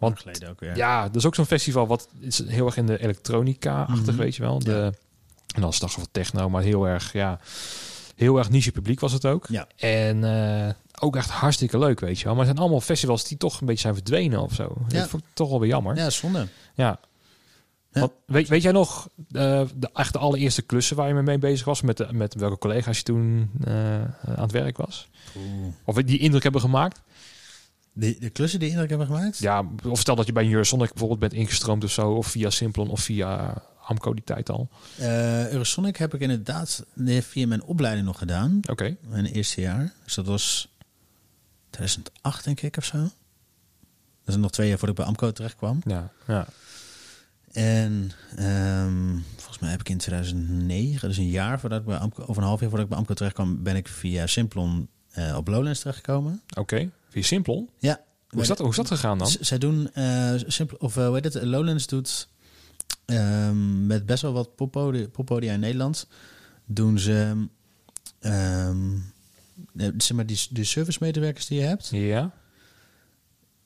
Want 0.03 0.19
geleden 0.19 0.49
ook 0.49 0.59
weer. 0.59 0.75
Ja, 0.77 1.03
dat 1.07 1.15
is 1.15 1.25
ook 1.25 1.35
zo'n 1.35 1.45
festival 1.45 1.87
wat 1.87 2.07
is 2.19 2.47
heel 2.47 2.65
erg 2.65 2.77
in 2.77 2.85
de 2.85 3.01
elektronica-achtig, 3.01 4.05
Mhm. 4.13 4.15
weet 4.15 4.35
je 4.35 4.41
wel. 4.41 4.59
De, 4.59 4.71
Ja. 4.71 4.91
En 5.55 5.61
dan 5.61 5.71
toch 5.71 5.95
wat 5.95 6.09
techno, 6.11 6.49
maar 6.49 6.63
heel 6.63 6.87
erg, 6.87 7.13
ja, 7.13 7.39
heel 8.15 8.37
erg 8.37 8.49
niche 8.49 8.71
publiek 8.71 8.99
was 8.99 9.11
het 9.11 9.25
ook. 9.25 9.45
Ja. 9.49 9.67
En 9.77 10.23
eh, 10.23 10.73
ook 10.99 11.15
echt 11.15 11.29
hartstikke 11.29 11.77
leuk, 11.77 11.99
weet 11.99 12.17
je 12.19 12.23
wel. 12.25 12.33
Maar 12.35 12.45
het 12.45 12.51
zijn 12.55 12.65
allemaal 12.65 12.81
festivals 12.85 13.23
die 13.27 13.37
toch 13.37 13.59
een 13.59 13.65
beetje 13.65 13.81
zijn 13.81 13.93
verdwenen 13.93 14.41
of 14.41 14.53
zo. 14.53 14.75
Ja. 14.87 14.99
Dat 14.99 15.09
vond 15.09 15.23
ik 15.23 15.29
toch 15.33 15.49
wel 15.49 15.59
weer 15.59 15.69
jammer. 15.69 15.95
Ja. 15.95 16.03
Ja, 16.03 16.09
zonde. 16.09 16.47
ja. 16.75 16.99
Ja. 17.91 17.99
Want, 17.99 18.11
weet, 18.25 18.47
weet 18.47 18.61
jij 18.61 18.71
nog 18.71 19.07
eh, 19.31 19.61
de, 19.75 19.89
echt 19.93 20.13
de 20.13 20.19
allereerste 20.19 20.61
klussen 20.61 20.95
waar 20.95 21.07
je 21.07 21.13
mee 21.13 21.37
bezig 21.37 21.65
was? 21.65 21.81
Met, 21.81 21.97
de, 21.97 22.07
met 22.11 22.33
welke 22.35 22.57
collega's 22.57 22.97
je 22.97 23.03
toen 23.03 23.51
eh, 23.63 23.73
aan 24.25 24.41
het 24.41 24.51
werk 24.51 24.77
was? 24.77 25.09
Of 25.85 25.95
die 25.95 26.19
indruk 26.19 26.43
hebben 26.43 26.61
gemaakt? 26.61 27.01
De, 27.93 28.15
de 28.19 28.29
klussen 28.29 28.59
die 28.59 28.69
indruk 28.69 28.89
hebben 28.89 29.07
gemaakt? 29.07 29.37
Ja, 29.37 29.65
of 29.83 29.99
stel 29.99 30.15
dat 30.15 30.25
je 30.25 30.31
bij 30.31 30.49
Eurosonic 30.49 30.89
bijvoorbeeld 30.89 31.19
bent 31.19 31.33
ingestroomd 31.33 31.83
of 31.83 31.91
zo. 31.91 32.11
Of 32.11 32.27
via 32.27 32.49
Simplon 32.49 32.89
of 32.89 32.99
via 33.01 33.61
Amco 33.87 34.13
die 34.13 34.23
tijd 34.23 34.49
al. 34.49 34.69
Eh, 34.97 35.51
Eurosonic 35.51 35.97
heb 35.97 36.13
ik 36.13 36.21
inderdaad 36.21 36.85
via 37.21 37.47
mijn 37.47 37.63
opleiding 37.63 38.05
nog 38.05 38.17
gedaan. 38.17 38.59
Oké. 38.69 38.95
Mijn 39.07 39.25
eerste 39.25 39.61
jaar. 39.61 39.93
Dus 40.03 40.13
dat 40.13 40.25
was 40.25 40.73
2008 41.69 42.43
denk 42.43 42.61
ik 42.61 42.77
of 42.77 42.85
zo. 42.85 42.97
Dat 44.23 44.35
is 44.35 44.41
nog 44.41 44.51
twee 44.51 44.67
jaar 44.67 44.77
voordat 44.77 44.97
ik 44.97 45.03
bij 45.03 45.13
Amco 45.13 45.31
terecht 45.31 45.55
kwam. 45.55 45.81
Ja, 45.85 46.11
ja. 46.27 46.47
En 47.51 48.11
ehm, 48.35 49.17
volgens 49.35 49.59
mij 49.59 49.69
heb 49.69 49.79
ik 49.79 49.89
in 49.89 49.97
2009, 49.97 51.07
dus 51.07 51.17
een 51.17 51.29
jaar 51.29 51.59
voordat 51.59 51.79
ik 51.79 51.85
bij 51.85 51.97
Amco, 51.97 52.23
of 52.23 52.37
een 52.37 52.43
half 52.43 52.59
jaar 52.59 52.69
voordat 52.69 52.87
ik 52.87 52.89
bij 52.89 52.97
Amco 52.97 53.13
terecht 53.13 53.35
kwam, 53.35 53.63
ben 53.63 53.75
ik 53.75 53.87
via 53.87 54.27
Simplon 54.27 54.87
eh, 55.09 55.35
op 55.37 55.47
Lowlands 55.47 55.79
terechtgekomen. 55.79 56.41
Oké. 56.57 56.89
Via 57.13 57.21
Simplon? 57.23 57.69
Ja. 57.79 58.01
Hoe 58.29 58.41
is 58.41 58.47
dat, 58.47 58.57
hoe 58.57 58.69
is 58.69 58.75
dat 58.75 58.87
gegaan 58.87 59.17
dan? 59.17 59.27
Z- 59.27 59.39
zij 59.39 59.57
doen, 59.57 59.93
eh 59.93 60.33
simpel, 60.47 60.77
of 60.79 60.97
eh, 60.97 61.05
hoe 61.05 61.15
heet 61.15 61.33
het, 61.33 61.43
Lowlands 61.43 61.87
doet 61.87 62.27
ehm, 63.05 63.87
met 63.87 64.05
best 64.05 64.21
wel 64.21 64.33
wat 64.33 64.55
poppodia, 64.55 65.07
poppodia 65.07 65.53
in 65.53 65.59
Nederland, 65.59 66.07
doen 66.65 66.99
ze, 66.99 67.47
ehm, 68.19 68.93
eh, 69.75 69.87
zeg 69.97 70.11
maar, 70.17 70.25
die, 70.25 70.47
die 70.49 70.63
servicemedewerkers 70.63 71.47
die 71.47 71.59
je 71.59 71.65
hebt, 71.65 71.87
Ja, 71.91 72.31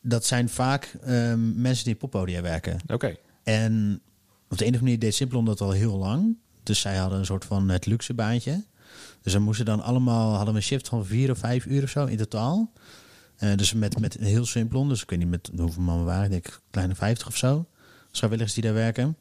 dat 0.01 0.25
zijn 0.25 0.49
vaak 0.49 0.95
ehm, 1.03 1.61
mensen 1.61 1.83
die 1.85 1.93
op 1.93 1.99
poppodia 1.99 2.41
werken. 2.41 2.79
oké. 2.87 3.15
En 3.43 4.01
op 4.49 4.57
de 4.57 4.65
andere 4.65 4.83
manier 4.83 4.99
deed 4.99 5.15
Simplon 5.15 5.45
dat 5.45 5.61
al 5.61 5.71
heel 5.71 5.97
lang. 5.97 6.37
Dus 6.63 6.79
zij 6.79 6.95
hadden 6.97 7.19
een 7.19 7.25
soort 7.25 7.45
van 7.45 7.69
het 7.69 7.85
luxe 7.85 8.13
baantje. 8.13 8.63
Dus 9.21 9.33
dan 9.33 9.41
moesten 9.41 9.65
dan 9.65 9.81
allemaal, 9.81 10.29
hadden 10.35 10.53
we 10.53 10.59
een 10.59 10.65
shift 10.65 10.87
van 10.87 11.05
vier 11.05 11.31
of 11.31 11.37
vijf 11.37 11.65
uur 11.65 11.83
of 11.83 11.89
zo 11.89 12.05
in 12.05 12.17
totaal. 12.17 12.71
Eh, 13.37 13.55
dus 13.55 13.73
met, 13.73 13.99
met 13.99 14.13
heel 14.13 14.45
Simplon, 14.45 14.89
dus 14.89 15.01
ik 15.01 15.09
weet 15.09 15.19
niet 15.19 15.29
met 15.29 15.49
hoeveel 15.57 15.83
man 15.83 15.97
we 15.97 16.03
waren, 16.03 16.23
ik 16.23 16.31
denk 16.31 16.61
kleine 16.69 16.95
vijftig 16.95 17.27
of 17.27 17.37
zo. 17.37 17.65
Vrijwilligers 18.11 18.53
die 18.53 18.63
daar 18.63 18.73
werken. 18.73 19.17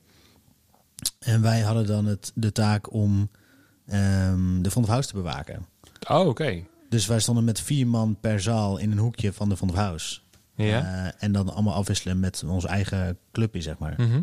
En 1.19 1.43
wij 1.43 1.61
hadden 1.61 1.87
dan 1.87 2.07
het, 2.07 2.33
de 2.35 2.53
taak 2.53 2.93
om 2.93 3.31
ehm, 3.87 4.63
de 4.63 4.71
Vond 4.71 4.85
of 4.85 4.91
House 4.91 5.09
te 5.09 5.15
bewaken. 5.15 5.67
Oh, 6.09 6.27
oké. 6.27 6.65
Dus 6.89 7.07
wij 7.07 7.21
stonden 7.21 7.45
met 7.45 7.61
vier 7.61 7.87
man 7.87 8.17
per 8.21 8.41
zaal 8.41 8.79
in 8.79 8.91
een 8.93 8.99
hoekje 8.99 9.33
van 9.33 9.49
de 9.49 9.57
Vond 9.57 9.71
of 9.71 9.77
House. 9.77 10.19
Ja. 10.55 11.05
Eh, 11.07 11.13
en 11.19 11.33
dan 11.33 11.53
allemaal 11.53 11.75
afwisselen 11.75 12.21
met 12.21 12.45
ons 12.47 12.65
eigen 12.65 13.19
clubje, 13.33 13.61
zeg 13.61 13.79
maar. 13.79 13.95
Mhm. 13.97 14.23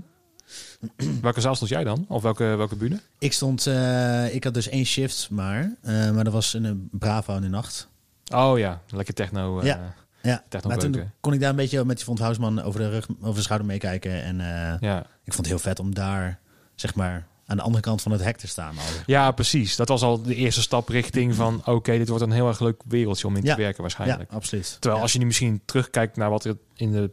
welke 1.21 1.41
zaal 1.41 1.55
stond 1.55 1.69
jij 1.69 1.83
dan? 1.83 2.05
Of 2.07 2.21
welke, 2.21 2.43
welke 2.43 2.75
bühne? 2.75 2.99
Ik 3.19 3.33
stond, 3.33 3.67
eh, 3.67 4.35
ik 4.35 4.43
had 4.43 4.53
dus 4.53 4.67
één 4.67 4.85
shift 4.85 5.29
maar, 5.29 5.75
maar 5.83 6.23
dat 6.23 6.33
was 6.33 6.53
een 6.53 6.89
Bravo 6.91 7.35
in 7.35 7.41
de 7.41 7.47
nacht. 7.47 7.91
Oh 8.33 8.57
ja, 8.57 8.81
lekker 8.89 9.13
techno. 9.13 9.59
eh, 9.59 9.65
Ja. 9.65 9.93
Ja, 10.21 10.43
maar 10.67 10.77
toen 10.77 10.91
beuken. 10.91 11.13
kon 11.19 11.33
ik 11.33 11.39
daar 11.39 11.49
een 11.49 11.55
beetje 11.55 11.85
met 11.85 11.95
die 11.95 12.05
Vond 12.05 12.19
Huisman 12.19 12.61
over 12.61 12.79
de 12.79 12.89
rug, 12.89 13.07
over 13.21 13.35
de 13.35 13.41
schouder 13.41 13.67
meekijken. 13.67 14.23
En 14.23 14.39
eh, 14.41 14.79
ja. 14.79 14.99
ik 14.99 15.33
vond 15.33 15.37
het 15.37 15.45
heel 15.45 15.59
vet 15.59 15.79
om 15.79 15.93
daar, 15.93 16.39
zeg 16.75 16.95
maar, 16.95 17.27
aan 17.45 17.57
de 17.57 17.63
andere 17.63 17.83
kant 17.83 18.01
van 18.01 18.11
het 18.11 18.23
hek 18.23 18.37
te 18.37 18.47
staan. 18.47 18.77
Al. 18.77 18.83
Ja, 19.05 19.31
precies. 19.31 19.75
Dat 19.75 19.87
was 19.87 20.01
al 20.01 20.21
de 20.21 20.35
eerste 20.35 20.61
stap 20.61 20.89
richting 20.89 21.35
van... 21.35 21.61
oké, 21.65 21.97
dit 21.97 22.07
wordt 22.07 22.23
een 22.23 22.31
heel 22.31 22.47
erg 22.47 22.59
leuk 22.59 22.81
wereldje 22.87 23.27
om 23.27 23.35
in 23.35 23.43
Ja. 23.43 23.55
te 23.55 23.61
werken 23.61 23.75
Ja, 23.75 23.81
waarschijnlijk. 23.81 24.31
absoluut. 24.31 24.71
Terwijl 24.71 24.95
Ja. 24.95 25.01
als 25.01 25.13
je 25.13 25.19
nu 25.19 25.25
misschien 25.25 25.61
terugkijkt 25.65 26.17
naar 26.17 26.29
wat 26.29 26.45
er 26.45 26.57
in 26.75 26.91
de, 26.91 27.11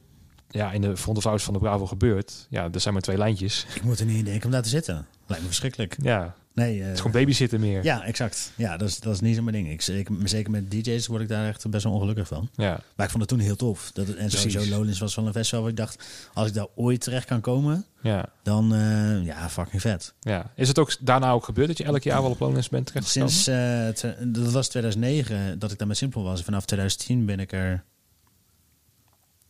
ja, 0.49 0.73
in 0.73 0.81
de 0.81 0.97
front 0.97 1.17
of 1.19 1.25
house 1.25 1.45
van 1.45 1.55
de 1.55 1.61
Bravo 1.61 1.87
gebeurt... 1.87 2.47
ja, 2.51 2.69
er 2.73 2.81
zijn 2.81 2.95
maar 2.95 3.03
twee 3.03 3.19
lijntjes. 3.19 3.67
Ik 3.75 3.83
moet 3.83 4.01
er 4.01 4.07
niet 4.07 4.19
in 4.19 4.25
denken 4.25 4.45
om 4.45 4.51
daar 4.51 4.63
te 4.63 4.69
zitten. 4.69 5.07
Lijkt 5.27 5.43
me 5.43 5.49
verschrikkelijk. 5.49 5.97
Ja, 6.03 6.35
Nee, 6.55 6.79
eh, 6.79 6.85
het 6.85 6.93
is 6.95 7.01
gewoon 7.01 7.21
babysitten 7.21 7.61
meer. 7.61 7.85
ja, 7.85 8.05
exact. 8.05 8.53
Ja, 8.57 8.77
dat 8.77 8.89
is, 8.89 9.01
dat 9.01 9.15
is 9.15 9.21
niet 9.21 9.37
zo 9.37 9.43
mijn 9.43 9.55
ding. 9.57 9.71
Ik, 9.71 9.87
ik, 9.87 10.09
zeker 10.25 10.51
met 10.51 10.71
DJ's 10.71 11.07
word 11.07 11.23
ik 11.23 11.29
daar 11.29 11.49
echt 11.49 11.71
best 11.71 11.85
wel 11.85 11.93
ongelukkig 11.93 12.27
van. 12.27 12.49
ja. 12.55 12.81
Maar 12.97 13.07
ik 13.07 13.13
vond 13.13 13.23
het 13.23 13.29
toen 13.29 13.39
heel 13.39 13.57
tof. 13.57 13.91
Dat, 13.93 14.07
het- 14.07 14.17
en 14.17 14.27
Precies. 14.29 14.53
sowieso 14.53 14.71
Lowlands 14.77 14.99
was 15.01 15.15
wel 15.15 15.27
een 15.27 15.33
festival 15.33 15.61
waar 15.61 15.71
ik 15.71 15.77
dacht... 15.77 16.05
als 16.35 16.49
ik 16.49 16.55
daar 16.55 16.67
ooit 16.75 17.01
terecht 17.01 17.27
kan 17.27 17.41
komen, 17.41 17.85
ja. 18.03 18.29
dan 18.43 18.75
eh, 18.75 19.25
ja, 19.25 19.49
fucking 19.51 19.81
vet. 19.81 20.15
Ja. 20.21 20.51
Is 20.57 20.69
het 20.69 20.79
ook 20.79 20.97
daarna 21.01 21.31
ook 21.31 21.45
gebeurd 21.45 21.69
dat 21.69 21.79
je 21.79 21.85
elk 21.85 22.03
jaar 22.03 22.23
wel 22.23 22.31
op 22.31 22.41
Lowlands 22.41 22.69
bent 22.69 22.87
terechtgekomen? 22.87 23.33
Sinds, 23.33 24.03
eh, 24.03 24.13
dat 24.33 24.53
was 24.53 24.69
2009 24.69 25.59
dat 25.59 25.73
ik 25.73 25.79
daar 25.79 25.89
met 25.89 25.97
Simpel 25.97 26.23
was. 26.23 26.43
Vanaf 26.43 26.65
2010 26.65 27.27
ben 27.27 27.41
ik 27.41 27.53
er 27.53 27.85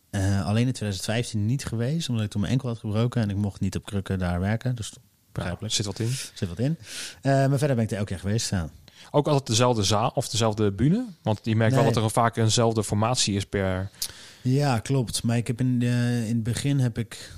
Eh, 0.09 0.45
alleen 0.45 0.67
in 0.67 0.73
2015 0.73 1.45
niet 1.45 1.65
geweest, 1.65 2.09
omdat 2.09 2.25
ik 2.25 2.31
toen 2.31 2.41
mijn 2.41 2.53
enkel 2.53 2.67
had 2.69 2.77
gebroken 2.77 3.21
en 3.21 3.29
ik 3.29 3.35
mocht 3.35 3.59
niet 3.59 3.75
op 3.75 3.85
krukken 3.85 4.19
daar 4.19 4.39
werken. 4.39 4.75
Dus 4.75 4.93
begrijpelijk. 5.31 5.73
Zit 5.73 5.85
wat 5.85 5.99
in. 5.99 6.11
Zit 6.33 6.49
wat 6.49 6.59
in. 6.59 6.77
Eh, 7.21 7.31
maar 7.31 7.57
verder 7.57 7.75
ben 7.75 7.85
ik 7.85 7.91
er 7.91 7.97
elke 7.97 8.09
keer 8.09 8.19
geweest. 8.19 8.49
Ja. 8.49 8.69
Ook 9.11 9.27
altijd 9.27 9.47
dezelfde 9.47 9.83
zaal 9.83 10.11
of 10.15 10.29
dezelfde 10.29 10.71
bühne? 10.71 11.05
Want 11.21 11.39
je 11.43 11.55
merkt 11.55 11.75
wel 11.75 11.83
dat 11.83 11.95
er 11.95 12.09
vaak 12.09 12.37
eenzelfde 12.37 12.83
formatie 12.83 13.35
is 13.35 13.45
per... 13.45 13.89
Ja, 14.41 14.79
klopt. 14.79 15.23
Maar 15.23 15.37
ik 15.37 15.47
heb 15.47 15.59
in, 15.59 15.79
de, 15.79 16.23
in 16.27 16.35
het 16.35 16.43
begin 16.43 16.79
heb 16.79 16.97
ik 16.97 17.31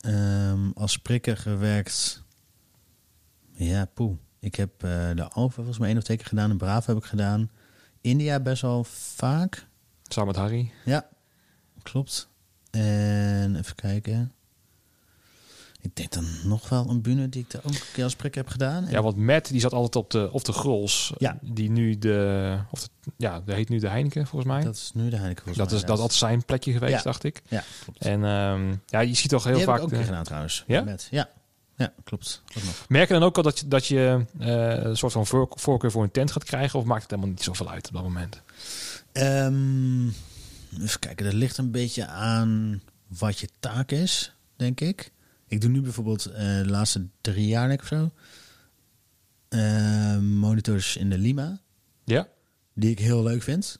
ehm, 0.00 0.70
als 0.74 0.98
prikker 0.98 1.36
gewerkt. 1.36 2.22
Ja, 3.52 3.84
poeh. 3.84 4.16
Ik 4.40 4.54
heb 4.54 4.84
eh, 4.84 5.10
de 5.14 5.28
Alfa 5.28 5.54
volgens 5.54 5.78
mij 5.78 5.88
één 5.88 5.96
of 5.96 6.02
twee 6.02 6.16
keer 6.16 6.26
gedaan. 6.26 6.50
En 6.50 6.56
Braaf 6.56 6.86
heb 6.86 6.96
ik 6.96 7.04
gedaan. 7.04 7.50
India 8.00 8.40
best 8.40 8.62
wel 8.62 8.84
vaak. 8.84 9.66
Samen 10.02 10.28
met 10.28 10.36
Harry. 10.36 10.72
Ja, 10.84 11.08
klopt. 11.82 12.28
En 12.70 13.56
even 13.56 13.74
kijken. 13.74 14.32
Ik 15.82 15.96
denk 15.96 16.12
dan 16.12 16.24
nog 16.44 16.68
wel 16.68 16.88
een 16.90 17.00
bühne 17.00 17.28
die 17.28 17.42
ik 17.42 17.50
daar 17.50 17.62
ook 17.64 17.72
een 17.72 17.80
keer 17.92 18.04
als 18.04 18.16
prikker 18.16 18.40
heb 18.42 18.50
gedaan. 18.50 18.84
En- 18.84 18.90
Ja, 18.90 19.02
want 19.02 19.16
Matt 19.16 19.48
die 19.50 19.60
zat 19.60 19.72
altijd 19.72 19.96
op 19.96 20.10
de, 20.10 20.28
op 20.32 20.44
de 20.44 20.52
Grols. 20.52 21.12
Ja. 21.18 21.38
Die 21.42 21.70
nu 21.70 21.98
de... 21.98 22.58
Of 22.70 22.82
de, 22.82 22.88
ja, 23.16 23.40
dat 23.40 23.54
heet 23.56 23.68
nu 23.68 23.78
de 23.78 23.88
Heineken 23.88 24.26
volgens 24.26 24.52
mij. 24.52 24.62
dat 24.64 24.74
is 24.74 24.90
nu 24.94 25.08
de 25.10 25.16
Heineken 25.16 25.42
volgens 25.44 25.56
Dat 25.58 25.66
mij, 25.70 25.76
is 25.76 25.84
dat 25.86 25.96
ja. 25.96 26.02
altijd 26.02 26.18
zijn 26.20 26.44
plekje 26.44 26.72
geweest, 26.72 26.92
Ja. 26.92 27.02
dacht 27.02 27.24
ik. 27.24 27.42
Ja, 27.48 27.64
klopt. 27.84 27.98
En 28.04 28.24
ehm, 28.24 28.74
ja, 28.86 29.00
je 29.00 29.14
ziet 29.14 29.30
toch 29.30 29.44
heel 29.44 29.52
die 29.52 29.60
heb 29.62 29.68
vaak... 29.70 29.78
ik 29.78 29.84
ook 29.84 29.90
de- 29.98 30.04
gedaan 30.04 30.24
trouwens. 30.24 30.64
Ja? 30.66 30.82
Met, 30.82 31.08
ja. 31.10 31.28
ja, 31.76 31.92
klopt. 32.04 32.42
Merk 32.88 33.08
je 33.08 33.14
dan 33.14 33.22
ook 33.22 33.36
al 33.36 33.42
dat 33.42 33.58
je, 33.58 33.68
dat 33.68 33.86
je 33.86 34.24
eh, 34.38 34.82
een 34.84 34.96
soort 34.96 35.12
van 35.12 35.26
voor, 35.26 35.48
voorkeur 35.50 35.90
voor 35.90 36.02
een 36.02 36.10
tent 36.10 36.30
gaat 36.32 36.44
krijgen? 36.44 36.78
Of 36.78 36.84
maakt 36.84 37.02
het 37.02 37.10
helemaal 37.10 37.30
niet 37.30 37.42
zoveel 37.42 37.70
uit 37.70 37.86
op 37.88 37.92
dat 37.94 38.02
moment? 38.02 38.42
Ehm, 39.12 40.06
even 40.82 40.98
kijken, 41.00 41.24
dat 41.24 41.34
ligt 41.34 41.58
een 41.58 41.70
beetje 41.70 42.06
aan 42.06 42.82
wat 43.18 43.38
je 43.38 43.48
taak 43.60 43.90
is, 43.90 44.32
denk 44.56 44.80
ik. 44.80 45.10
Ik 45.50 45.60
doe 45.60 45.70
nu 45.70 45.80
bijvoorbeeld 45.80 46.26
eh, 46.26 46.38
de 46.62 46.66
laatste 46.68 47.06
drie 47.20 47.46
jaar, 47.46 47.68
denk 47.68 47.80
ik 47.82 47.90
of 47.92 47.98
zo, 47.98 48.10
eh, 49.48 50.18
monitors 50.18 50.96
in 50.96 51.10
de 51.10 51.18
Lima, 51.18 51.60
Ja? 52.04 52.28
die 52.74 52.90
ik 52.90 52.98
heel 52.98 53.22
leuk 53.22 53.42
vind. 53.42 53.78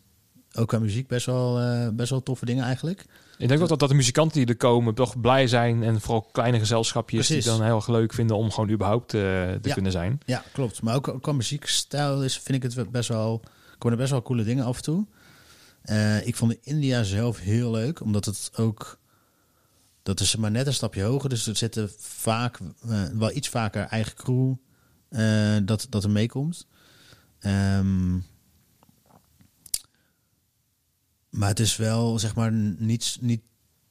Ook 0.54 0.68
qua 0.68 0.78
muziek 0.78 1.06
best 1.09 1.26
wel, 1.26 1.61
eh, 1.61 1.88
best 1.92 2.11
wel 2.11 2.22
toffe 2.22 2.44
dingen 2.44 2.64
eigenlijk. 2.64 3.04
Ik 3.38 3.48
denk 3.48 3.61
dat, 3.68 3.78
dat 3.78 3.88
de 3.88 3.94
muzikanten 3.94 4.38
die 4.38 4.46
er 4.46 4.56
komen 4.56 4.94
toch 4.94 5.20
blij 5.20 5.46
zijn. 5.46 5.83
En 5.83 6.00
vooral 6.00 6.20
kleine 6.33 6.59
gezelschapjes 6.59 7.26
Precies. 7.26 7.44
die 7.44 7.52
dan 7.56 7.64
heel 7.64 7.74
erg 7.76 7.88
leuk 7.88 8.12
vinden 8.12 8.37
om 8.37 8.50
gewoon 8.50 8.70
überhaupt 8.70 9.09
te 9.09 9.59
Ja. 9.62 9.72
kunnen 9.74 9.92
zijn. 9.92 10.20
Ja, 10.26 10.44
klopt. 10.52 10.83
Maar 10.83 10.94
ook 10.94 11.18
qua 11.20 11.33
muziekstijl 11.33 12.24
is, 12.24 12.38
vind 12.38 12.64
ik 12.64 12.72
het 12.72 12.90
best 12.90 13.09
wel, 13.09 13.40
komen 13.78 13.92
er 13.92 14.02
best 14.02 14.11
wel 14.11 14.22
coole 14.22 14.44
dingen 14.44 14.64
af 14.64 14.76
en 14.76 14.83
toe. 14.83 15.06
Ik 16.24 16.37
vond 16.37 16.56
India 16.62 17.02
zelf 17.02 17.38
heel 17.38 17.70
leuk, 17.70 18.00
omdat 18.00 18.24
het 18.24 18.50
ook, 18.56 18.98
dat 20.03 20.21
is 20.21 20.37
maar 20.37 20.51
net 20.51 20.67
een 20.67 20.75
stapje 20.75 21.03
hoger. 21.03 21.29
Dus 21.29 21.47
er 21.47 21.57
zitten 21.57 21.91
vaak, 21.99 22.59
eh, 22.89 23.05
wel 23.05 23.37
iets 23.37 23.49
vaker 23.49 23.83
eigen 23.83 24.15
crew 24.15 24.55
eh, 25.09 25.57
dat, 25.63 25.87
dat 25.91 26.05
er 26.05 26.11
meekomt. 26.11 26.67
Ehm, 27.39 28.15
maar 31.31 31.49
het 31.49 31.61
is 31.61 31.77
wel, 31.77 32.19
zeg 32.19 32.35
maar, 32.35 32.53
niet, 32.53 33.19
niet 33.21 33.41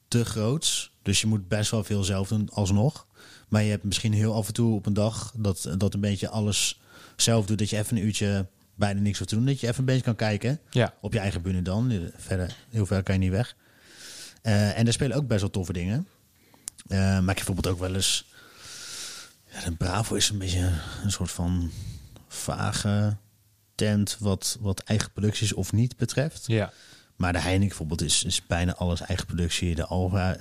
te 0.07 0.25
groots. 0.25 0.93
Dus 1.01 1.21
je 1.21 1.27
moet 1.27 1.47
best 1.47 1.71
wel 1.71 1.83
veel 1.83 2.03
zelf 2.03 2.27
doen, 2.27 2.49
alsnog. 2.49 3.07
Maar 3.47 3.63
je 3.63 3.69
hebt 3.69 3.83
misschien 3.83 4.13
heel 4.13 4.33
af 4.33 4.47
en 4.47 4.53
toe 4.53 4.75
op 4.75 4.85
een 4.85 4.93
dag 4.93 5.33
dat, 5.37 5.69
dat 5.77 5.93
een 5.93 5.99
beetje 5.99 6.29
alles 6.29 6.81
zelf 7.15 7.45
doet. 7.45 7.57
Dat 7.57 7.69
je 7.69 7.77
even 7.77 7.97
een 7.97 8.03
uurtje 8.05 8.47
bijna 8.75 8.99
niks 8.99 9.17
hoeft 9.17 9.29
te 9.29 9.35
doen. 9.35 9.45
Dat 9.45 9.59
je 9.59 9.67
even 9.67 9.79
een 9.79 9.85
beetje 9.85 10.01
kan 10.03 10.15
kijken. 10.15 10.59
Ja, 10.69 10.93
Op 11.01 11.13
je 11.13 11.19
eigen 11.19 11.41
bühne 11.41 11.61
dan. 11.61 12.09
Verder, 12.15 12.55
heel 12.69 12.85
ver 12.85 13.03
kan 13.03 13.15
je 13.15 13.21
niet 13.21 13.31
weg. 13.31 13.55
Eh, 14.41 14.77
en 14.77 14.87
er 14.87 14.93
spelen 14.93 15.17
ook 15.17 15.27
best 15.27 15.41
wel 15.41 15.49
toffe 15.49 15.73
dingen. 15.73 16.07
Eh, 16.87 16.97
maar 16.99 17.19
ik 17.19 17.25
heb 17.25 17.35
bijvoorbeeld 17.35 17.67
ook 17.67 17.79
wel 17.79 17.95
eens... 17.95 18.25
Ja, 19.51 19.61
de 19.63 19.71
Bravo 19.71 20.15
is 20.15 20.29
een 20.29 20.37
beetje 20.37 20.71
een 21.03 21.11
soort 21.11 21.31
van 21.31 21.71
vage 22.27 23.17
tent... 23.75 24.17
wat, 24.19 24.57
wat 24.59 24.79
eigen 24.79 25.11
producties 25.11 25.53
of 25.53 25.71
niet 25.71 25.97
betreft. 25.97 26.43
ja, 26.47 26.71
Maar 27.15 27.33
de 27.33 27.39
Heineken 27.39 27.67
bijvoorbeeld 27.67 28.01
is, 28.01 28.23
is 28.23 28.45
bijna 28.47 28.75
alles 28.75 29.01
eigen 29.01 29.25
productie. 29.25 29.75
De 29.75 29.85
Alva, 29.85 30.37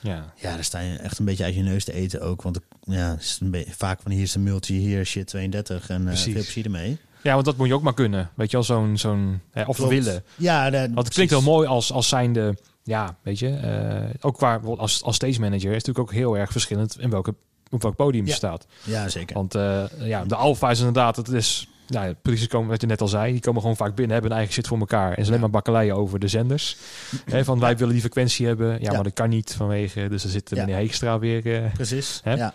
ja. 0.00 0.32
ja, 0.36 0.54
daar 0.54 0.64
sta 0.64 0.78
je 0.78 0.96
echt 0.96 1.18
een 1.18 1.24
beetje 1.24 1.44
uit 1.44 1.54
je 1.54 1.62
neus 1.62 1.84
te 1.84 1.92
eten 1.92 2.20
ook. 2.20 2.42
Want 2.42 2.58
ja, 2.82 3.10
het 3.10 3.20
is 3.22 3.38
een 3.40 3.50
beetje, 3.50 3.72
vaak 3.72 4.00
van 4.02 4.10
hier 4.10 4.22
is 4.22 4.32
de 4.32 4.38
multi, 4.38 4.78
hier 4.78 5.04
shit 5.04 5.26
32 5.26 5.88
en 5.88 6.04
Precies. 6.04 6.22
veel 6.32 6.42
plezier 6.42 6.64
ermee. 6.64 6.98
Ja, 7.22 7.32
want 7.32 7.44
dat 7.44 7.56
moet 7.56 7.66
je 7.68 7.74
ook 7.74 7.82
maar 7.82 7.94
kunnen. 7.94 8.30
Weet 8.34 8.50
je 8.50 8.56
wel, 8.56 8.66
zo'n... 8.66 8.98
zo'n 8.98 9.40
hè, 9.50 9.62
of 9.64 9.76
Klopt. 9.76 9.90
willen. 9.90 10.24
Ja, 10.36 10.70
Want 10.70 10.98
het 10.98 11.08
klinkt 11.14 11.32
wel 11.32 11.42
mooi 11.42 11.68
als, 11.68 11.92
als 11.92 12.08
zijnde... 12.08 12.56
Ja, 12.86 13.16
weet 13.22 13.38
je. 13.38 13.48
eh, 13.48 14.14
ook 14.20 14.36
qua, 14.36 14.60
als, 14.76 15.02
als 15.02 15.14
stage 15.16 15.40
manager 15.40 15.70
is 15.70 15.76
het 15.76 15.86
natuurlijk 15.86 15.98
ook 15.98 16.12
heel 16.12 16.36
erg 16.38 16.50
verschillend... 16.52 16.96
in 17.00 17.10
welke, 17.10 17.34
op 17.70 17.82
welk 17.82 17.96
podium 17.96 18.24
je 18.24 18.30
Ja. 18.30 18.36
staat. 18.36 18.66
Ja, 18.84 19.08
zeker. 19.08 19.34
Want 19.36 19.54
eh, 19.54 19.84
ja, 19.98 20.24
de 20.24 20.34
alfa 20.36 20.70
is 20.70 20.78
inderdaad, 20.78 21.16
het 21.16 21.28
is, 21.28 21.68
nou, 21.88 22.06
ja, 22.06 22.14
producers 22.22 22.48
komen, 22.48 22.68
wat 22.68 22.80
je 22.80 22.86
net 22.86 23.00
al 23.00 23.08
zei, 23.08 23.32
die 23.32 23.40
komen 23.40 23.60
gewoon 23.60 23.76
vaak 23.76 23.94
binnen, 23.94 24.12
hebben 24.12 24.30
een 24.30 24.36
eigen 24.36 24.54
shit 24.54 24.66
voor 24.66 24.78
elkaar. 24.78 25.12
En 25.12 25.22
ze 25.22 25.28
alleen 25.28 25.40
maar 25.40 25.50
bakkeleien 25.50 25.96
over 25.96 26.18
de 26.18 26.28
zenders. 26.28 26.76
Hè, 27.30 27.44
van 27.44 27.58
wij 27.60 27.76
willen 27.76 27.92
die 27.92 28.02
frequentie 28.02 28.46
hebben. 28.46 28.70
Ja, 28.72 28.76
Ja. 28.80 28.92
maar 28.92 29.02
dat 29.02 29.12
kan 29.12 29.28
niet 29.28 29.54
vanwege, 29.56 30.08
dus 30.08 30.24
er 30.24 30.30
zit 30.30 30.50
Ja. 30.50 30.56
meneer 30.56 30.76
Heekstra 30.76 31.18
weer. 31.18 31.64
eh, 31.64 31.72
Precies. 31.72 32.20
Hè? 32.24 32.32
Ja. 32.34 32.54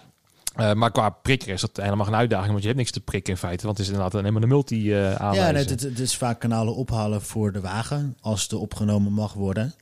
maar 0.73 0.91
qua 0.91 1.09
prikker 1.09 1.49
is 1.49 1.61
dat 1.61 1.77
helemaal 1.81 2.05
geen 2.05 2.15
uitdaging, 2.15 2.49
want 2.49 2.61
je 2.61 2.67
hebt 2.67 2.79
niks 2.79 2.91
te 2.91 2.99
prikken 3.01 3.33
in 3.33 3.39
feite. 3.39 3.65
Want 3.65 3.77
het 3.77 3.87
is 3.87 3.93
inderdaad 3.93 4.31
maar 4.31 4.41
de 4.41 4.47
multi 4.47 4.93
eh 4.93 5.15
Ja, 5.33 5.51
nee, 5.51 5.63
het, 5.65 5.81
het 5.81 5.99
is 5.99 6.15
vaak 6.17 6.39
kanalen 6.39 6.75
ophalen 6.75 7.21
voor 7.21 7.51
de 7.51 7.61
wagen 7.61 8.17
als 8.21 8.43
het 8.43 8.53
opgenomen 8.53 9.11
mag 9.13 9.33
worden. 9.33 9.73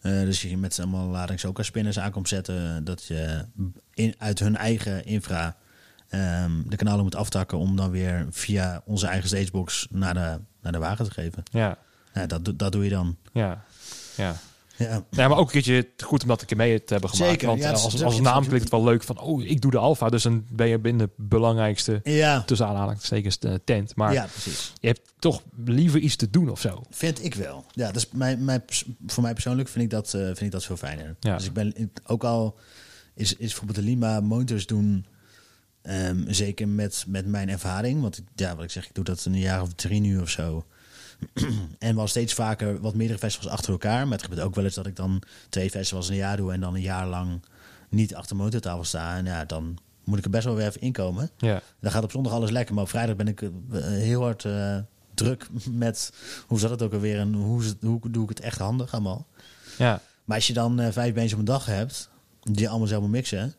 Eh, 0.00 0.12
dus 0.20 0.42
je 0.42 0.56
met 0.56 0.78
allemaal 0.78 1.06
ladings 1.06 1.44
ook 1.44 1.58
als 1.58 1.66
spinners 1.66 1.98
aan 1.98 2.10
komt 2.10 2.28
zetten. 2.28 2.84
Dat 2.84 3.04
je 3.04 3.44
in, 3.94 4.14
uit 4.18 4.38
hun 4.38 4.56
eigen 4.56 5.04
infra 5.04 5.56
ehm, 6.08 6.52
de 6.66 6.76
kanalen 6.76 7.04
moet 7.04 7.14
aftakken 7.14 7.58
om 7.58 7.76
dan 7.76 7.90
weer 7.90 8.26
via 8.30 8.82
onze 8.84 9.06
eigen 9.06 9.28
stagebox 9.28 9.86
naar 9.90 10.14
de, 10.14 10.38
naar 10.60 10.72
de 10.72 10.78
wagen 10.78 11.04
te 11.04 11.10
geven. 11.10 11.42
Ja, 12.14 12.26
dat, 12.26 12.44
doe- 12.44 12.56
dat 12.56 12.72
doe 12.72 12.84
je 12.84 12.90
dan. 12.90 13.16
ja, 13.32 13.64
ja. 14.16 14.36
Ja, 14.78 15.04
Ja, 15.10 15.28
maar 15.28 15.38
ook 15.38 15.46
een 15.46 15.52
keertje 15.62 15.88
goed 16.04 16.22
om 16.22 16.28
dat 16.28 16.40
een 16.40 16.46
keer 16.46 16.56
mee 16.56 16.84
te 16.84 16.92
hebben 16.92 17.10
gemaakt. 17.10 17.30
Zeker, 17.30 17.46
Want 17.46 17.58
ja, 17.60 17.66
eh, 17.66 17.72
het 17.74 17.82
als, 17.84 17.92
het 17.92 18.02
als 18.02 18.20
naam 18.20 18.42
klinkt 18.46 18.60
het 18.62 18.70
wel 18.72 18.84
leuk 18.84 19.02
van, 19.02 19.20
oh, 19.20 19.42
ik 19.44 19.60
doe 19.60 19.70
de 19.70 19.78
alfa. 19.78 20.08
Dus 20.08 20.22
dan 20.22 20.44
ben 20.50 20.68
je 20.68 20.78
binnen 20.78 21.06
de 21.06 21.12
belangrijkste, 21.16 22.00
ja. 22.04 22.42
tussen 22.42 22.66
aanhalingstekens, 22.66 23.38
de 23.38 23.60
tent. 23.64 23.96
Maar 23.96 24.12
ja 24.12 24.26
precies. 24.32 24.72
je 24.80 24.86
hebt 24.86 25.00
toch 25.18 25.42
liever 25.64 26.00
iets 26.00 26.16
te 26.16 26.30
doen 26.30 26.48
of 26.50 26.60
zo. 26.60 26.82
Vind 26.90 27.24
ik 27.24 27.34
wel. 27.34 27.64
Ja, 27.72 27.90
dus 27.92 28.08
mijn, 28.12 28.44
mijn, 28.44 28.62
voor 29.06 29.22
mij 29.22 29.32
persoonlijk 29.32 29.68
vind 29.68 29.84
ik 29.84 29.90
dat, 29.90 30.14
eh, 30.14 30.20
vind 30.24 30.40
ik 30.40 30.50
dat 30.50 30.64
veel 30.64 30.76
fijner. 30.76 31.16
Ja. 31.20 31.36
Dus 31.36 31.46
ik 31.46 31.52
ben 31.52 31.90
ook 32.06 32.24
al 32.24 32.58
is, 33.14 33.30
is 33.32 33.36
bijvoorbeeld 33.38 33.76
de 33.78 33.84
Lima 33.84 34.20
monitors 34.20 34.66
doen. 34.66 35.06
ehm, 35.82 36.22
zeker 36.32 36.68
met, 36.68 37.04
met 37.06 37.26
mijn 37.26 37.48
ervaring. 37.48 38.00
Want 38.00 38.18
ik- 38.18 38.24
ja, 38.34 38.54
wat 38.54 38.64
ik 38.64 38.70
zeg, 38.70 38.86
ik 38.86 38.94
doe 38.94 39.04
dat 39.04 39.24
een 39.24 39.38
jaar 39.38 39.62
of 39.62 39.72
drie 39.72 40.00
nu 40.00 40.18
of 40.20 40.28
zo. 40.28 40.64
en 41.78 41.96
wel 41.96 42.06
steeds 42.06 42.34
vaker 42.34 42.80
wat 42.80 42.94
meerdere 42.94 43.18
festivals 43.18 43.52
achter 43.52 43.72
elkaar. 43.72 44.04
Maar 44.04 44.16
het 44.16 44.26
gebeurt 44.26 44.42
ook 44.42 44.54
wel 44.54 44.64
eens 44.64 44.74
dat 44.74 44.86
ik 44.86 44.96
dan 44.96 45.22
twee 45.48 45.70
festivals 45.70 46.06
in 46.06 46.12
een 46.12 46.18
jaar 46.18 46.36
doe. 46.36 46.52
En 46.52 46.60
dan 46.60 46.74
een 46.74 46.80
jaar 46.80 47.06
lang 47.06 47.42
niet 47.88 48.14
achter 48.14 48.36
de 48.36 48.42
motortafel 48.42 48.84
sta. 48.84 49.16
En 49.16 49.24
ja, 49.24 49.44
dan 49.44 49.78
moet 50.04 50.18
ik 50.18 50.24
er 50.24 50.30
best 50.30 50.44
wel 50.44 50.54
weer 50.54 50.66
even 50.66 50.80
inkomen. 50.80 51.30
Ja, 51.36 51.62
Dan 51.80 51.90
gaat 51.90 52.04
op 52.04 52.10
zondag 52.10 52.32
alles 52.32 52.50
lekker, 52.50 52.74
maar 52.74 52.84
op 52.84 52.90
vrijdag 52.90 53.16
ben 53.16 53.28
ik 53.28 53.42
eh, 53.42 53.50
heel 53.80 54.22
hard 54.22 54.44
eh, 54.44 54.78
druk 55.14 55.48
met 55.72 56.12
hoe 56.46 56.58
zat 56.58 56.70
het 56.70 56.82
ook 56.82 56.92
alweer 56.92 57.18
en 57.18 57.32
hoe, 57.32 57.62
hoe 57.80 58.00
doe 58.10 58.22
ik 58.22 58.28
het 58.28 58.40
echt 58.40 58.58
handig 58.58 58.92
allemaal. 58.92 59.26
ja, 59.78 60.00
Maar 60.24 60.36
als 60.36 60.46
je 60.46 60.52
dan 60.52 60.80
eh, 60.80 60.92
vijf 60.92 61.14
mensen 61.14 61.32
op 61.32 61.38
een 61.38 61.52
dag 61.52 61.66
hebt, 61.66 62.10
die 62.42 62.68
allemaal 62.68 62.86
zelf 62.88 63.02
moet 63.02 63.10
mixen, 63.10 63.54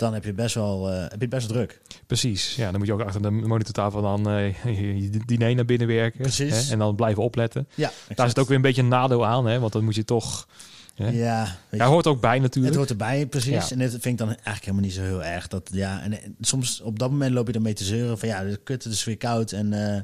dan 0.00 0.14
heb 0.14 0.24
je 0.24 0.32
best 0.32 0.54
wel, 0.54 0.90
eh, 0.90 1.00
heb 1.08 1.20
je 1.20 1.28
best 1.28 1.48
druk. 1.48 1.80
precies. 2.06 2.54
Ja, 2.54 2.70
dan 2.70 2.78
moet 2.78 2.86
je 2.86 2.92
ook 2.92 3.00
achter 3.00 3.22
de 3.22 3.30
monitortafel 3.30 4.02
dan 4.02 4.30
eh, 4.30 4.64
je 5.00 5.20
diner 5.26 5.54
naar 5.54 5.64
binnen 5.64 5.86
werken. 5.86 6.20
Precies. 6.20 6.66
Hè, 6.66 6.72
en 6.72 6.78
dan 6.78 6.94
blijven 6.94 7.22
opletten. 7.22 7.68
Ja, 7.74 7.90
Daar 8.14 8.28
zit 8.28 8.38
ook 8.38 8.46
weer 8.46 8.56
een 8.56 8.62
beetje 8.62 8.82
een 8.82 8.88
nadeel 8.88 9.26
aan, 9.26 9.46
hè, 9.46 9.58
want 9.60 9.72
dan 9.72 9.84
moet 9.84 9.94
je 9.94 10.04
toch... 10.04 10.48
Hè? 10.94 11.08
Ja, 11.08 11.56
je, 11.70 11.82
hoort 11.82 12.06
ook 12.06 12.20
bij 12.20 12.38
natuurlijk. 12.38 12.66
het 12.66 12.76
hoort 12.76 12.90
erbij, 12.90 13.26
precies. 13.26 13.68
Ja. 13.68 13.70
En 13.70 13.78
dat 13.78 13.90
vind 13.90 14.04
ik 14.04 14.18
dan 14.18 14.28
eigenlijk 14.28 14.60
helemaal 14.60 14.84
niet 14.84 14.92
zo 14.92 15.02
heel 15.02 15.24
erg. 15.24 15.48
Dat, 15.48 15.70
ja, 15.72 16.02
en, 16.02 16.22
en 16.22 16.36
soms 16.40 16.80
op 16.80 16.98
dat 16.98 17.10
moment 17.10 17.32
loop 17.32 17.46
je 17.46 17.52
ermee 17.52 17.74
te 17.74 17.84
zeuren 17.84 18.18
van 18.18 18.28
ja, 18.28 18.44
de 18.44 18.60
kut, 18.64 18.84
het 18.84 18.92
is 18.92 19.04
weer 19.04 19.16
koud. 19.16 19.52
En 19.52 19.94
eh, 19.94 20.00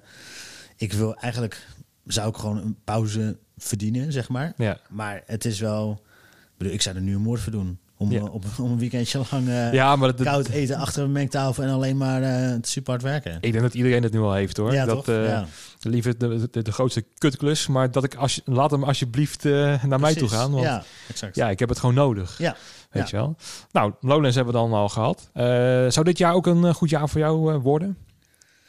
ik 0.77 0.93
wil 0.93 1.15
eigenlijk, 1.15 1.67
zou 2.07 2.29
ik 2.29 2.37
gewoon 2.37 2.57
een 2.57 2.77
pauze 2.85 3.37
verdienen, 3.57 4.13
zeg 4.13 4.29
maar. 4.29 4.53
Ja. 4.57 4.81
Maar 4.89 5.23
het 5.27 5.45
is 5.45 5.61
wel... 5.61 6.01
Ik, 6.43 6.63
bedoel, 6.63 6.75
ik 6.75 6.83
zou 6.83 6.97
er 6.97 7.03
nu 7.03 7.15
een 7.15 7.23
moord 7.23 7.41
voor 7.41 7.53
doen. 7.53 7.79
Om, 7.99 8.11
Ja. 8.13 8.19
eh, 8.19 8.35
op, 8.35 8.45
om 8.61 8.71
een 8.71 8.79
weekendje 8.79 9.21
lang 9.31 9.49
eh, 9.49 9.73
ja, 9.73 9.97
maar 9.97 10.17
dat, 10.17 10.27
koud 10.27 10.49
eten 10.49 10.77
achter 10.77 11.03
een 11.03 11.13
mengtafel... 11.13 11.63
en 11.63 11.69
alleen 11.71 11.97
maar 11.97 12.23
eh, 12.23 12.57
super 12.63 12.91
hard 12.91 13.03
werken. 13.03 13.35
ik 13.41 13.53
denk 13.53 13.65
dat 13.65 13.75
iedereen 13.75 14.03
het 14.03 14.13
nu 14.13 14.21
al 14.21 14.33
heeft 14.35 14.57
hoor. 14.57 14.73
ja, 14.73 14.85
dat, 14.85 15.05
toch? 15.05 15.15
ja. 15.15 15.47
Liever 15.81 16.19
de, 16.19 16.49
de, 16.51 16.63
de 16.63 16.73
grootste 16.73 17.05
kutklus, 17.19 17.67
maar 17.67 17.91
dat 17.91 18.05
ik 18.05 18.15
als 18.15 18.41
laat 18.45 18.71
hem 18.71 18.85
alsjeblieft 18.85 19.45
naar 19.45 20.01
mij 20.01 20.15
toe 20.15 20.29
gaan. 20.29 20.51
Want 20.51 20.65
ja. 20.65 20.71
Ja, 20.73 20.85
exact. 21.09 21.37
ik 21.51 21.59
heb 21.59 21.69
het 21.69 21.79
gewoon 21.79 21.95
nodig. 21.95 22.39
Ja. 22.39 22.57
Weet 22.91 23.11
Ja. 23.11 23.19
je 23.19 23.25
wel. 23.25 23.37
Nou, 23.73 23.93
Lowlands 24.01 24.37
hebben 24.37 24.55
we 24.55 24.61
dan 24.61 24.73
al 24.73 24.89
gehad. 24.89 25.31
Eh, 25.33 25.45
zou 25.89 26.03
dit 26.05 26.19
jaar 26.19 26.33
ook 26.35 26.47
een 26.47 26.75
goed 26.75 26.91
jaar 26.91 27.09
voor 27.09 27.21
jou 27.21 27.59
worden? 27.59 27.97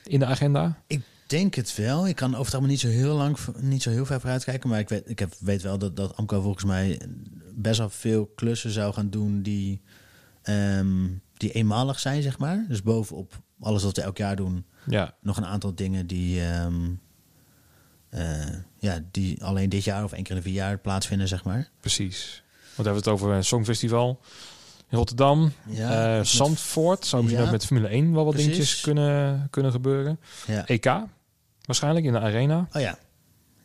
In 0.03 0.19
de 0.19 0.25
agenda? 0.25 0.77
Ik 0.87 1.01
denk 1.27 1.55
het 1.55 1.75
wel. 1.75 2.07
Ik 2.07 2.15
kan 2.15 2.29
over 2.31 2.43
het 2.45 2.51
allemaal 2.53 2.71
niet 2.71 2.79
zo 2.79 2.87
heel 2.87 3.15
lang, 3.15 3.37
niet 3.59 3.81
zo 3.83 3.89
heel 3.89 4.05
ver 4.05 4.19
vooruit 4.19 4.43
kijken. 4.43 4.69
Maar 4.69 4.79
ik 4.79 4.89
weet, 4.89 5.03
ik 5.09 5.19
heb, 5.19 5.33
weet 5.39 5.61
wel 5.61 5.77
dat, 5.77 5.95
dat 5.95 6.15
Amco 6.15 6.41
volgens 6.41 6.63
mij 6.63 6.99
best 7.57 7.77
wel 7.79 7.89
veel 7.89 8.25
klussen 8.35 8.71
zou 8.71 8.93
gaan 8.93 9.09
doen 9.09 9.41
die, 9.41 9.81
ehm, 10.41 11.07
die 11.33 11.51
eenmalig 11.51 11.99
zijn, 11.99 12.21
zeg 12.21 12.37
maar. 12.37 12.65
Dus 12.67 12.81
bovenop 12.83 13.41
alles 13.61 13.83
wat 13.83 13.95
we 13.95 14.01
elk 14.01 14.17
jaar 14.17 14.35
doen, 14.35 14.65
Ja, 14.85 15.13
nog 15.21 15.37
een 15.37 15.45
aantal 15.45 15.75
dingen 15.75 16.07
die, 16.07 16.41
ehm, 16.41 16.89
eh, 18.09 18.55
ja, 18.79 18.99
die 19.11 19.43
alleen 19.43 19.69
dit 19.69 19.83
jaar 19.83 20.03
of 20.03 20.11
één 20.11 20.23
keer 20.23 20.35
in 20.35 20.41
de 20.41 20.47
vier 20.47 20.53
jaar 20.57 20.77
plaatsvinden, 20.77 21.27
zeg 21.27 21.43
maar. 21.43 21.69
precies. 21.79 22.43
Want 22.61 22.89
we 22.89 22.93
hebben 22.95 22.95
het 23.13 23.21
over 23.21 23.31
een 23.35 23.43
songfestival 23.43 24.19
in 24.89 24.97
Rotterdam. 24.97 25.51
Ja, 25.69 26.17
Eh 26.17 26.23
Zandvoort. 26.25 27.05
Zou 27.05 27.21
misschien 27.21 27.43
Ja. 27.43 27.49
ook 27.49 27.55
met 27.57 27.65
Formule 27.65 27.93
1 27.93 28.13
wel 28.13 28.23
wat 28.25 28.33
Precies. 28.33 28.51
dingetjes 28.51 28.81
kunnen, 28.81 29.47
kunnen 29.49 29.71
gebeuren. 29.71 30.19
ja. 30.47 30.65
EK 30.67 30.85
waarschijnlijk 31.65 32.05
in 32.05 32.11
de 32.11 32.19
arena. 32.19 32.67
Oh 32.73 32.81
ja. 32.81 32.97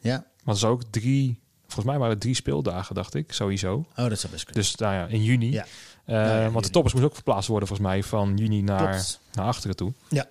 Ja. 0.00 0.16
Maar 0.16 0.42
dat 0.44 0.57
is 0.57 0.64
ook 0.64 0.83
drie... 0.90 1.40
Volgens 1.72 1.87
mij 1.87 1.96
waren 1.98 2.12
het 2.12 2.20
drie 2.20 2.35
speeldagen, 2.35 2.94
dacht 2.94 3.14
ik. 3.14 3.32
Sowieso. 3.32 3.74
Oh, 3.96 4.08
dat 4.08 4.18
zou 4.20 4.32
best 4.32 4.44
kunnen. 4.44 4.62
Dus 4.62 4.74
nou 4.74 4.94
ja, 4.94 5.06
in 5.06 5.22
juni. 5.22 5.50
Ja. 5.52 5.66
Eh, 6.04 6.14
ja, 6.16 6.50
want 6.50 6.64
de 6.64 6.70
toppers 6.70 6.94
moesten 6.94 7.11
ook 7.11 7.16
verplaatst 7.16 7.48
worden 7.48 7.68
volgens 7.68 7.88
mij 7.88 8.02
van 8.02 8.37
juni 8.37 8.62
naar, 8.62 8.88
Klopt. 8.90 9.20
naar 9.32 9.46
achteren 9.46 9.76
toe. 9.76 9.92
Ja. 10.08 10.26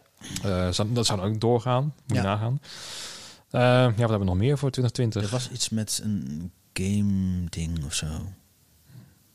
Zou- 0.72 0.94
dat 0.94 1.06
zou 1.06 1.20
dan 1.20 1.30
ook 1.30 1.40
doorgaan. 1.42 1.84
Moet 2.08 2.18
je 2.18 2.24
nagaan. 2.24 2.60
Eh, 3.50 3.62
ja, 3.62 3.86
wat 3.88 3.98
hebben 3.98 4.20
we 4.20 4.26
nog 4.26 4.38
meer 4.38 4.58
voor 4.58 4.72
2020? 4.72 5.24
Er 5.24 5.30
was 5.30 5.50
iets 5.52 5.70
met 5.70 6.00
een 6.04 6.52
game 6.74 7.44
ding 7.50 7.86
of 7.86 7.94
zo. 7.94 8.06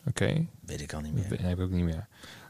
Oké, 0.06 0.46
Weet 0.60 0.80
ik 0.80 0.92
al 0.92 1.00
niet 1.00 1.16
dat 1.16 1.28
meer. 1.28 1.42
heb 1.48 1.58
ik 1.58 1.64
ook 1.64 1.70
niet 1.70 1.84
meer. 1.84 2.06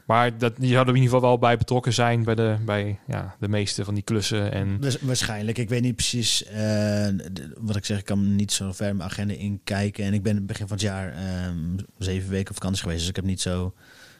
Maar 0.07 0.37
dat, 0.37 0.55
die 0.57 0.71
zouden 0.71 0.95
in 0.95 1.01
ieder 1.01 1.15
geval 1.15 1.29
wel 1.29 1.39
bij 1.39 1.57
betrokken 1.57 1.93
zijn 1.93 2.23
bij 2.23 2.35
de, 2.35 2.55
bij, 2.65 2.99
ja, 3.07 3.35
de 3.39 3.47
meeste 3.47 3.83
van 3.85 3.93
die 3.93 4.03
klussen. 4.03 4.51
En 4.51 4.79
Dus 4.79 4.97
waarschijnlijk. 5.01 5.57
Ik 5.57 5.69
weet 5.69 5.81
niet 5.81 5.95
precies 5.95 6.43
eh, 6.43 6.55
de- 6.55 7.53
wat 7.57 7.75
ik 7.75 7.85
zeg. 7.85 7.97
Ik 7.99 8.05
kan 8.05 8.35
niet 8.35 8.51
zo 8.51 8.71
ver 8.71 8.95
mijn 8.95 9.09
agenda 9.09 9.33
inkijken. 9.33 10.05
En 10.05 10.13
ik 10.13 10.23
ben 10.23 10.45
begin 10.45 10.67
van 10.67 10.77
het 10.77 10.85
jaar 10.85 11.13
ehm, 11.13 11.77
zeven 11.97 12.29
weken 12.29 12.49
op 12.49 12.55
vakantie 12.55 12.81
geweest. 12.81 12.99
Dus 12.99 13.09
ik 13.09 13.15
heb 13.15 13.25
niet 13.25 13.41
zo 13.41 13.73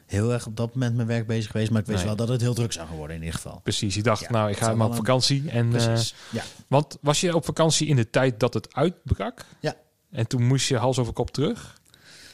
heel 0.06 0.34
erg 0.34 0.47
op 0.47 0.56
dat 0.58 0.73
moment 0.73 0.95
mijn 0.95 1.08
werk 1.08 1.28
bezig 1.28 1.52
geweest. 1.52 1.71
Maar 1.71 1.82
ik 1.82 1.88
wist 1.88 1.97
Nee. 2.00 2.08
wel 2.08 2.15
dat 2.15 2.28
het 2.30 2.41
heel 2.41 2.54
druk 2.54 2.71
zou 2.71 2.88
worden 2.95 3.15
in 3.15 3.21
ieder 3.23 3.36
geval. 3.39 3.60
precies, 3.63 3.97
ik 3.97 4.04
dacht, 4.04 4.21
Ja, 4.21 4.30
nou, 4.32 4.50
ik 4.50 4.58
ga 4.58 4.73
maar 4.76 4.86
op 4.86 4.91
een- 4.91 4.97
vakantie. 4.97 5.50
En, 5.50 5.76
eh, 5.76 5.84
Precies. 5.86 6.15
ja. 6.30 6.43
want 6.67 6.97
was 7.02 7.21
je 7.21 7.36
op 7.36 7.45
vakantie 7.45 7.88
in 7.88 7.95
de 7.95 8.10
tijd 8.10 8.39
dat 8.39 8.54
het 8.54 8.73
uitbrak? 8.76 9.45
Ja. 9.60 9.76
En 10.12 10.28
toen 10.28 10.43
moest 10.47 10.67
je 10.67 10.78
hals 10.78 11.00
over 11.00 11.13
kop 11.13 11.32
terug? 11.32 11.80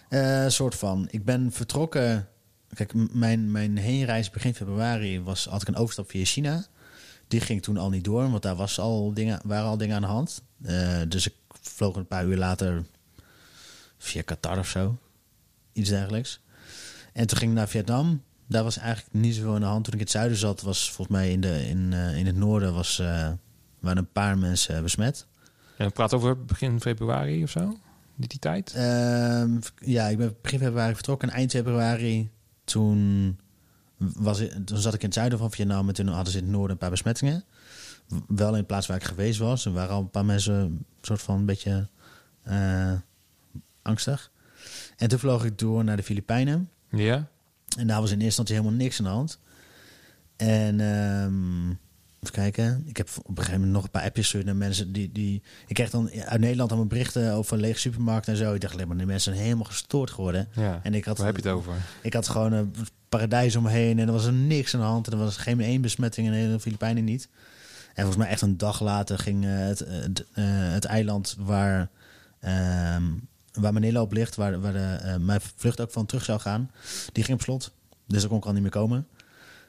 Eh, 0.10 0.48
soort 0.48 0.76
van. 0.76 1.08
Ik 1.12 1.26
ben 1.26 1.52
vertrokken. 1.52 2.28
Kijk, 2.74 3.14
mijn, 3.14 3.52
mijn 3.52 3.78
heenreis 3.78 4.30
begin 4.30 4.56
februari 4.56 5.22
was, 5.22 5.46
had 5.46 5.62
ik 5.62 5.68
een 5.68 5.76
overstap 5.76 6.10
via 6.10 6.26
China. 6.26 6.66
Die 7.28 7.42
ging 7.42 7.62
toen 7.62 7.78
al 7.78 7.90
niet 7.90 8.04
door, 8.04 8.30
want 8.30 8.44
daar 8.44 8.56
was 8.56 8.80
al 8.80 9.14
dingen, 9.14 9.40
waren 9.44 9.68
al 9.68 9.78
dingen 9.78 9.96
aan 9.96 10.02
de 10.02 10.08
hand. 10.08 10.44
Eh, 10.62 11.02
dus 11.08 11.28
ik 11.28 11.34
vloog 11.62 11.96
een 11.96 12.08
paar 12.08 12.26
uur 12.26 12.38
later 12.38 12.86
via 13.98 14.22
Qatar 14.22 14.58
of 14.58 14.68
zo. 14.68 14.98
Iets 15.74 15.90
dergelijks. 15.90 16.42
En 17.14 17.28
toen 17.28 17.38
ging 17.38 17.52
ik 17.52 17.58
naar 17.58 17.68
Vietnam. 17.68 18.24
Daar 18.48 18.64
was 18.64 18.78
eigenlijk 18.78 19.14
niet 19.14 19.36
zoveel 19.36 19.54
aan 19.54 19.60
de 19.60 19.66
hand. 19.66 19.84
Toen 19.84 19.94
ik 19.94 20.00
in 20.00 20.06
het 20.06 20.16
zuiden 20.16 20.38
zat, 20.38 20.62
was 20.62 20.92
volgens 20.92 21.18
mij 21.18 21.32
in, 21.32 21.42
de, 21.42 21.68
in, 21.68 21.94
eh, 21.94 22.18
in 22.18 22.26
het 22.26 22.36
noorden 22.36 22.74
was, 22.74 23.00
eh, 23.00 23.32
waren 23.80 23.98
een 23.98 24.12
paar 24.12 24.38
mensen 24.38 24.84
besmet. 24.84 25.28
En 25.78 25.86
we 25.86 25.92
praten 25.94 26.18
over 26.18 26.46
begin 26.46 26.82
februari 26.82 27.44
of 27.44 27.50
zo? 27.50 27.78
Niet 28.16 28.30
die 28.30 28.40
tijd? 28.40 28.74
Ehm, 28.74 29.60
ja, 29.78 30.08
ik 30.08 30.18
ben 30.18 30.36
begin 30.42 30.60
februari 30.60 30.94
vertrokken. 30.94 31.30
En 31.30 31.36
eind 31.36 31.52
februari, 31.52 32.32
toen, 32.64 33.40
was 33.98 34.40
ik, 34.40 34.66
toen 34.66 34.78
zat 34.78 34.94
ik 34.94 35.00
in 35.00 35.06
het 35.06 35.16
zuiden 35.16 35.38
van 35.38 35.52
Vietnam. 35.52 35.88
En 35.88 35.94
toen 35.94 36.08
hadden 36.08 36.32
ze 36.32 36.38
in 36.38 36.44
het 36.44 36.54
noorden 36.54 36.72
een 36.72 36.78
paar 36.78 36.90
besmettingen. 36.90 37.44
Wel 38.28 38.54
in 38.54 38.60
de 38.60 38.64
plaats 38.64 38.88
waar 38.88 38.98
ik 38.98 39.04
geweest 39.04 39.40
was. 39.40 39.66
Er 39.66 39.74
waren 39.74 39.96
al 39.96 40.02
een 40.02 40.10
paar 40.10 40.26
mensen 40.26 40.56
een 40.56 40.86
soort 41.02 41.22
van 41.22 41.38
een 41.38 41.46
beetje 41.46 41.88
eh, 42.44 42.94
angstig. 43.82 44.32
En 44.98 45.10
toen 45.10 45.20
vloog 45.20 45.46
ik 45.46 45.58
door 45.58 45.84
naar 45.84 45.98
de 45.98 46.04
Filipijnen. 46.04 46.70
Ja. 46.90 47.28
En 47.78 47.88
daar 47.88 48.02
was 48.02 48.12
in 48.12 48.22
eerste 48.22 48.26
instantie 48.26 48.56
helemaal 48.56 48.78
niks 48.78 49.00
aan 49.00 49.06
de 49.06 49.12
hand. 49.12 49.40
En 50.36 50.80
ehm, 50.80 51.70
even 52.24 52.42
kijken. 52.42 52.84
Ik 52.86 52.98
heb 52.98 53.10
op 53.18 53.28
een 53.30 53.36
gegeven 53.36 53.54
moment 53.54 53.72
nog 53.72 53.84
een 53.84 53.90
paar 53.90 54.04
appjes 54.04 54.24
gestuurd 54.26 54.46
naar 54.46 54.56
mensen 54.56 54.92
die, 54.92 55.12
die... 55.12 55.42
Ik 55.68 55.76
kreeg 55.76 55.90
dan 55.90 56.12
uit 56.12 56.40
Nederland 56.40 56.70
allemaal 56.70 56.88
berichten 56.88 57.34
over 57.34 57.58
lege 57.58 57.80
supermarkten 57.80 58.34
en 58.34 58.40
zo. 58.40 58.54
Ik 58.54 58.62
dacht 58.62 58.74
alleen 58.74 58.88
maar, 58.88 58.98
die 58.98 59.06
mensen 59.06 59.34
zijn 59.34 59.46
helemaal 59.46 59.66
gestoord 59.66 60.12
geworden. 60.12 60.48
ja. 60.56 60.80
En 60.84 60.94
ik 60.94 61.06
had, 61.06 61.18
Waar 61.18 61.28
heb 61.28 61.36
je 61.36 61.42
het 61.42 61.52
over? 61.52 61.74
ik 62.02 62.14
had 62.14 62.28
gewoon 62.28 62.52
een 62.54 62.74
paradijs 63.10 63.56
om 63.56 63.64
me 63.64 63.70
heen 63.70 64.00
en 64.00 64.08
er 64.08 64.14
was 64.14 64.26
er 64.26 64.34
niks 64.34 64.74
aan 64.74 64.80
de 64.80 64.86
hand. 64.86 65.08
En 65.08 65.14
er 65.14 65.20
was 65.20 65.38
geen 65.38 65.62
één 65.62 65.82
besmetting 65.82 66.28
in 66.34 66.52
de 66.52 66.60
Filipijnen 66.60 67.04
niet. 67.04 67.30
En 67.94 68.04
volgens 68.04 68.24
mij 68.24 68.28
echt 68.28 68.42
een 68.42 68.58
dag 68.58 68.82
later 68.82 69.20
ging 69.20 69.46
eh, 69.46 69.52
het, 69.58 69.80
het, 69.80 70.26
eh, 70.34 70.44
het 70.48 70.86
eiland 70.86 71.36
waar, 71.40 71.90
ehm, 72.40 73.04
waar 73.54 73.74
Manila 73.74 74.02
op 74.02 74.12
ligt, 74.12 74.36
waar, 74.36 74.62
waar 74.62 74.74
de, 74.74 74.98
eh, 75.02 75.16
mijn 75.18 75.42
vlucht 75.56 75.82
ook 75.82 75.92
van 75.92 76.06
terug 76.06 76.24
zou 76.24 76.40
gaan, 76.40 76.72
die 77.12 77.24
ging 77.24 77.38
op 77.38 77.44
slot. 77.44 77.74
Dus 78.08 78.20
daar 78.20 78.30
kon 78.30 78.38
ik 78.38 78.46
al 78.46 78.54
niet 78.54 78.62
meer 78.62 78.72
komen. 78.72 79.08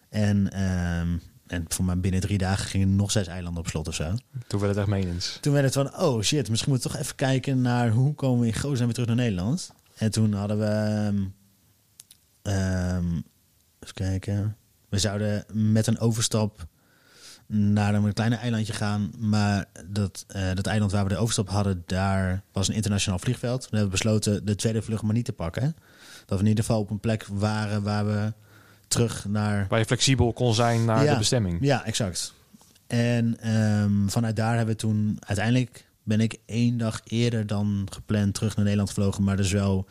En, 0.09 0.53
ehm, 0.53 1.09
en 1.55 1.65
voor 1.69 1.85
mij 1.85 1.99
binnen 1.99 2.21
drie 2.21 2.39
dagen 2.39 2.67
gingen 2.67 2.97
nog 2.97 3.11
zes 3.11 3.27
eilanden 3.27 3.63
op 3.63 3.69
slot 3.69 3.89
of 3.89 3.95
zo. 3.95 4.15
Toen 4.47 4.61
werd 4.61 4.73
het 4.73 4.81
echt 4.81 5.03
menens. 5.03 5.39
Toen 5.41 5.53
werd 5.53 5.65
het 5.65 5.75
van, 5.75 5.99
oh 5.99 6.23
shit, 6.23 6.51
misschien 6.51 6.71
moeten 6.71 6.91
we 6.91 6.97
toch 6.97 7.05
even 7.05 7.17
kijken 7.17 7.61
naar 7.61 7.91
hoe 7.91 8.15
komen 8.15 8.41
we 8.41 8.47
in 8.47 8.55
godsnaam 8.55 8.85
weer 8.85 8.95
terug 8.95 9.09
naar 9.09 9.17
Nederland. 9.17 9.73
En 9.95 10.11
toen 10.11 10.33
hadden 10.33 10.59
we, 10.59 10.65
ehm, 10.65 11.25
ehm, 12.43 13.21
even 13.81 13.95
kijken, 13.95 14.57
we 14.89 14.99
zouden 14.99 15.45
met 15.53 15.87
een 15.87 15.99
overstap 15.99 16.67
naar 17.47 17.95
een 17.95 18.13
kleine 18.13 18.37
eilandje 18.37 18.73
gaan. 18.73 19.13
Maar 19.19 19.65
dat, 19.87 20.25
eh, 20.29 20.55
dat 20.55 20.67
eiland 20.67 20.93
waar 20.93 21.03
we 21.03 21.09
de 21.09 21.17
overstap 21.17 21.49
hadden, 21.49 21.83
daar 21.87 22.43
was 22.53 22.69
een 22.69 22.75
internationaal 22.75 23.19
vliegveld. 23.19 23.63
We 23.63 23.71
hebben 23.71 23.91
besloten 23.91 24.45
de 24.45 24.55
tweede 24.55 24.83
vlucht 24.83 25.03
maar 25.03 25.15
niet 25.15 25.25
te 25.25 25.33
pakken. 25.33 25.77
Dat 26.27 26.39
we 26.39 26.45
in 26.45 26.51
ieder 26.51 26.65
geval 26.65 26.81
op 26.81 26.91
een 26.91 27.01
plek 27.01 27.27
waren 27.27 27.83
waar 27.83 28.07
we 28.07 28.33
terug 28.89 29.25
naar 29.29 29.67
Waar 29.69 29.79
je 29.79 29.85
flexibel 29.85 30.33
kon 30.33 30.55
zijn 30.55 30.85
naar 30.85 31.05
Ja. 31.05 31.13
de 31.13 31.19
bestemming. 31.19 31.59
ja, 31.61 31.85
exact. 31.85 32.35
En 32.87 33.37
ehm, 33.41 34.09
vanuit 34.09 34.37
daar 34.37 34.57
hebben 34.57 34.75
we 34.75 34.81
toen 34.81 35.17
uiteindelijk 35.21 35.85
ben 36.03 36.21
ik 36.21 36.37
één 36.47 36.77
dag 36.79 37.01
eerder 37.05 37.47
dan 37.47 37.87
gepland 37.93 38.35
terug 38.35 38.55
naar 38.55 38.65
Nederland 38.65 38.89
gevlogen, 38.91 39.25
maar 39.25 39.37
dus 39.37 39.53
wel 39.53 39.87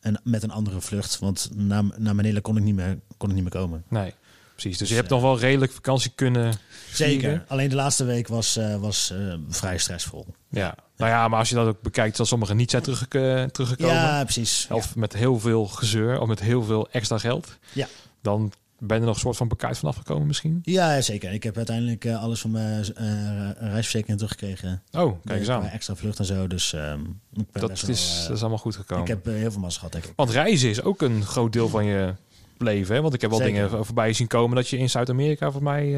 een, 0.00 0.18
met 0.22 0.42
een 0.42 0.50
andere 0.50 0.80
vlucht, 0.80 1.18
want 1.18 1.50
naar, 1.54 1.84
naar 1.96 2.14
Manila 2.14 2.40
kon 2.42 2.56
ik 2.56 2.62
niet 2.62 2.74
meer, 2.74 2.98
kon 3.16 3.28
ik 3.28 3.34
niet 3.34 3.42
meer 3.44 3.52
komen. 3.60 3.84
Nee, 3.88 4.14
precies. 4.52 4.70
Dus 4.70 4.78
Dus, 4.78 4.88
je 4.88 4.94
hebt 4.94 5.06
eh, 5.06 5.12
nog 5.12 5.22
wel 5.22 5.38
redelijk 5.38 5.72
vakantie 5.72 6.12
kunnen 6.14 6.54
Zeker. 6.92 7.20
vieren. 7.20 7.44
Alleen 7.48 7.68
de 7.68 7.74
laatste 7.74 8.04
week 8.04 8.28
was, 8.28 8.56
eh, 8.56 8.76
was 8.76 9.10
eh, 9.10 9.34
vrij 9.48 9.78
stressvol. 9.78 10.26
Ja. 10.48 10.74
Nou 10.96 11.10
ja, 11.10 11.28
maar 11.28 11.38
als 11.38 11.48
je 11.48 11.54
dat 11.54 11.66
ook 11.66 11.82
bekijkt, 11.82 12.16
dat 12.16 12.26
sommigen 12.26 12.56
niet 12.56 12.70
zijn 12.70 12.82
teruggeke- 12.82 13.48
teruggekomen. 13.52 13.94
Ja, 13.94 14.22
precies. 14.24 14.66
Of 14.70 14.96
met 14.96 15.12
heel 15.12 15.38
veel 15.38 15.66
gezeur 15.66 16.20
of 16.20 16.28
met 16.28 16.40
heel 16.40 16.62
veel 16.62 16.88
extra 16.90 17.18
geld. 17.18 17.58
Ja. 17.72 17.86
Dan 18.22 18.52
ben 18.80 18.96
je 18.96 19.02
er 19.02 19.06
nog 19.06 19.14
een 19.14 19.20
soort 19.20 19.36
van 19.36 19.48
bekijkt 19.48 19.78
vanaf 19.78 19.96
gekomen 19.96 20.26
misschien. 20.26 20.58
Ja, 20.62 20.94
ja, 20.94 21.00
zeker. 21.00 21.32
Ik 21.32 21.42
heb 21.42 21.56
uiteindelijk 21.56 22.04
eh, 22.04 22.22
alles 22.22 22.40
van 22.40 22.50
mijn 22.50 22.94
eh, 22.94 23.50
reisverzekering 23.58 24.18
teruggekregen. 24.18 24.82
Oh, 24.92 25.18
kijk 25.24 25.38
eens 25.38 25.48
aan. 25.48 25.64
extra 25.64 25.94
vlucht 25.94 26.18
en 26.18 26.24
zo. 26.24 26.46
Dus 26.46 26.72
ehm, 26.72 27.00
ik 27.32 27.50
ben 27.52 27.62
Dat 27.62 27.70
is, 27.70 27.82
wel, 27.82 27.96
eh, 27.96 28.26
dat 28.26 28.36
is 28.36 28.40
allemaal 28.40 28.58
goed 28.58 28.76
gekomen. 28.76 29.02
ik 29.02 29.08
heb 29.08 29.24
heel 29.24 29.50
veel 29.50 29.60
massa 29.60 29.78
gehad, 29.78 29.92
denk 29.92 30.04
ik. 30.04 30.12
Want 30.16 30.30
reizen 30.30 30.68
is 30.68 30.82
ook 30.82 31.02
een 31.02 31.24
groot 31.24 31.52
deel 31.52 31.68
van 31.68 31.84
je 31.84 32.14
leven. 32.58 32.94
Hè? 32.94 33.00
Want 33.00 33.14
ik 33.14 33.20
heb 33.20 33.30
wel 33.30 33.38
Zeker. 33.38 33.68
dingen 33.68 33.84
voorbij 33.84 34.12
zien 34.12 34.26
komen 34.26 34.56
dat 34.56 34.68
je 34.68 34.78
in 34.78 34.90
Zuid-Amerika 34.90 35.50
voor 35.50 35.62
mij... 35.62 35.96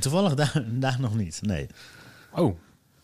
Toevallig 0.00 0.34
daar, 0.34 0.64
daar 0.84 0.96
nog 1.00 1.16
niet. 1.16 1.38
Nee. 1.42 1.66
Oh, 2.32 2.56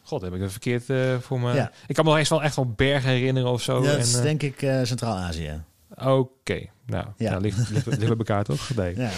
god, 0.02 0.22
heb 0.22 0.34
ik 0.34 0.40
het 0.40 0.50
verkeerd 0.50 0.84
voor 1.24 1.40
me... 1.40 1.54
Ja. 1.54 1.70
Ik 1.86 1.94
kan 1.94 2.04
me 2.04 2.10
nog 2.10 2.18
eens 2.18 2.28
wel 2.28 2.42
echt 2.42 2.56
wel 2.56 2.72
bergen 2.76 3.10
herinneren 3.10 3.50
of 3.50 3.62
zo. 3.62 3.82
dat 3.82 3.94
en, 3.94 4.00
is 4.00 4.20
denk 4.20 4.42
ik 4.42 4.58
Centraal-Azië. 4.82 5.60
Oké, 5.96 6.66
nou, 6.86 7.06
Ja. 7.16 7.30
ja. 7.30 7.38
ligt, 7.38 7.70
ligt, 7.70 7.86
ligt 7.86 7.98
bij 7.98 8.08
elkaar 8.08 8.44
toch? 8.44 8.70
Nee, 8.76 8.96
Ja, 8.96 9.10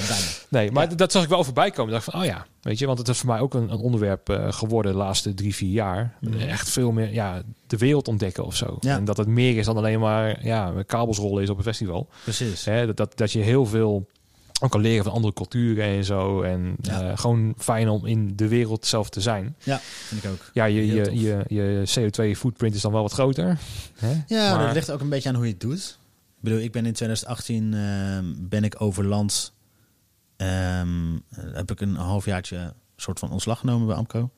nee 0.49 0.71
maar 0.73 0.89
Ja. 0.91 0.95
dat 0.95 1.13
zag 1.13 1.23
ik 1.23 1.29
wel 1.29 1.45
voorbij 1.45 1.71
komen. 1.71 1.87
Ik 1.87 1.93
dacht 1.93 2.05
van, 2.11 2.21
oh 2.21 2.27
ja, 2.27 2.47
weet 2.63 2.79
je, 2.79 2.87
want 2.87 2.99
het 2.99 3.09
is 3.09 3.19
voor 3.19 3.29
mij 3.29 3.39
ook 3.41 3.55
een, 3.55 3.71
een 3.73 3.79
onderwerp 3.79 4.29
eh, 4.29 4.53
geworden 4.53 4.93
de 4.93 4.99
laatste 4.99 5.35
drie, 5.35 5.55
vier 5.55 5.71
jaar. 5.73 6.15
Mhm. 6.21 6.39
Echt 6.39 6.71
veel 6.71 6.93
meer, 6.93 7.13
ja, 7.13 7.43
de 7.67 7.77
wereld 7.77 8.09
ontdekken 8.09 8.45
of 8.45 8.57
zo. 8.57 8.77
Ja. 8.81 8.97
En 8.97 9.05
dat 9.05 9.17
het 9.17 9.29
meer 9.29 9.57
is 9.57 9.67
dan 9.67 9.77
alleen 9.77 10.01
maar, 10.01 10.45
ja, 10.47 10.73
kabels 10.87 11.19
rollen 11.19 11.43
is 11.43 11.51
op 11.51 11.57
een 11.57 11.63
festival. 11.63 12.09
Precies. 12.23 12.65
Hè, 12.65 12.87
dat, 12.87 12.97
dat, 12.97 13.17
dat 13.17 13.33
je 13.33 13.39
heel 13.41 13.67
veel 13.67 14.07
ook 14.61 14.71
kan 14.71 14.81
leren 14.81 15.05
van 15.05 15.13
andere 15.13 15.33
culturen 15.33 15.85
en 15.85 16.05
zo. 16.05 16.43
En 16.43 16.77
Ja. 16.81 17.11
eh, 17.11 17.19
gewoon 17.19 17.55
fijn 17.59 17.89
om 17.89 18.07
in 18.07 18.33
de 18.37 18.49
wereld 18.49 18.87
zelf 18.87 19.09
te 19.11 19.21
zijn. 19.21 19.57
Ja, 19.63 19.81
vind 19.83 20.25
ik 20.25 20.31
ook. 20.31 20.51
Ja, 20.53 20.65
je, 20.65 20.87
je, 20.87 21.21
je, 21.21 21.45
je 21.49 21.83
CO2-footprint 22.01 22.75
is 22.75 22.81
dan 22.81 22.93
wel 22.93 23.03
wat 23.03 23.13
groter. 23.13 23.59
Hè? 23.95 24.13
Ja, 24.27 24.55
Maar- 24.57 24.65
dat 24.67 24.75
ligt 24.75 24.91
ook 24.91 25.01
een 25.01 25.09
beetje 25.09 25.29
aan 25.29 25.35
hoe 25.35 25.45
je 25.45 25.51
het 25.53 25.61
doet. 25.61 25.99
Ik 26.45 26.51
bedoel, 26.51 26.65
ik 26.65 26.73
ben 26.73 26.87
in 26.87 26.93
2018 26.93 27.75
ehm, 27.75 28.25
ben 28.49 28.65
ik 28.65 28.81
over 28.81 29.05
land. 29.07 29.53
ehm, 30.37 31.19
heb 31.35 31.71
ik 31.71 31.81
een 31.81 31.95
halfjaartje 31.95 32.75
soort 32.97 33.19
van 33.19 33.31
ontslag 33.31 33.59
genomen 33.59 33.87
bij 33.87 33.97
Amco. 33.97 34.31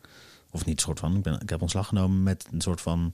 Of 0.51 0.65
niet 0.65 0.81
soort 0.81 0.99
van, 0.99 1.17
ik, 1.17 1.23
ben, 1.23 1.41
ik 1.41 1.49
heb 1.49 1.61
ontslag 1.61 1.87
genomen 1.89 2.23
met 2.23 2.47
een 2.53 2.61
soort 2.61 2.81
van... 2.81 3.13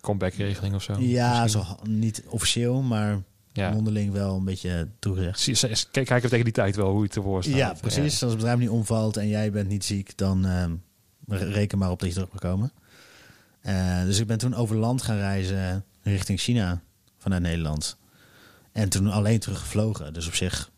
Comeback-regeling 0.00 0.74
of 0.74 0.82
zo. 0.82 0.94
ja, 0.98 1.42
misschien. 1.42 1.64
zo, 1.64 1.76
niet 1.88 2.22
officieel, 2.26 2.82
maar 2.82 3.22
Ja. 3.52 3.70
mondeling 3.70 4.12
wel 4.12 4.36
een 4.36 4.44
beetje. 4.44 4.88
Zie- 5.32 5.54
zie- 5.54 5.68
Kijk, 5.90 6.06
kijken 6.06 6.28
tegen 6.28 6.44
die 6.44 6.52
tijd 6.54 6.76
wel 6.76 6.90
hoe 6.90 7.02
het 7.02 7.16
ervoor 7.16 7.42
staat. 7.42 7.54
Ja, 7.56 7.72
precies. 7.80 8.22
Als 8.22 8.32
het 8.32 8.40
bedrijf 8.40 8.58
niet 8.58 8.68
omvalt 8.68 9.16
en 9.16 9.28
jij 9.28 9.50
bent 9.52 9.68
niet 9.68 9.84
ziek, 9.84 10.16
dan 10.16 10.46
ehm, 10.46 10.74
reken 11.28 11.78
maar 11.78 11.90
op 11.90 11.98
dat 11.98 12.08
je 12.08 12.14
terug 12.14 12.30
mag 12.32 12.40
komen. 12.40 12.72
Eh, 13.60 14.02
dus 14.04 14.18
ik 14.20 14.26
ben 14.26 14.38
toen 14.38 14.54
over 14.54 14.76
land 14.76 15.02
gaan 15.02 15.16
reizen 15.16 15.84
richting 16.02 16.40
China 16.40 16.82
vanuit 17.18 17.42
Nederland. 17.42 17.98
En 18.72 18.88
toen 18.88 19.06
alleen 19.10 19.38
teruggevlogen. 19.38 20.12
Dus 20.12 20.26
op 20.26 20.34
zich, 20.34 20.70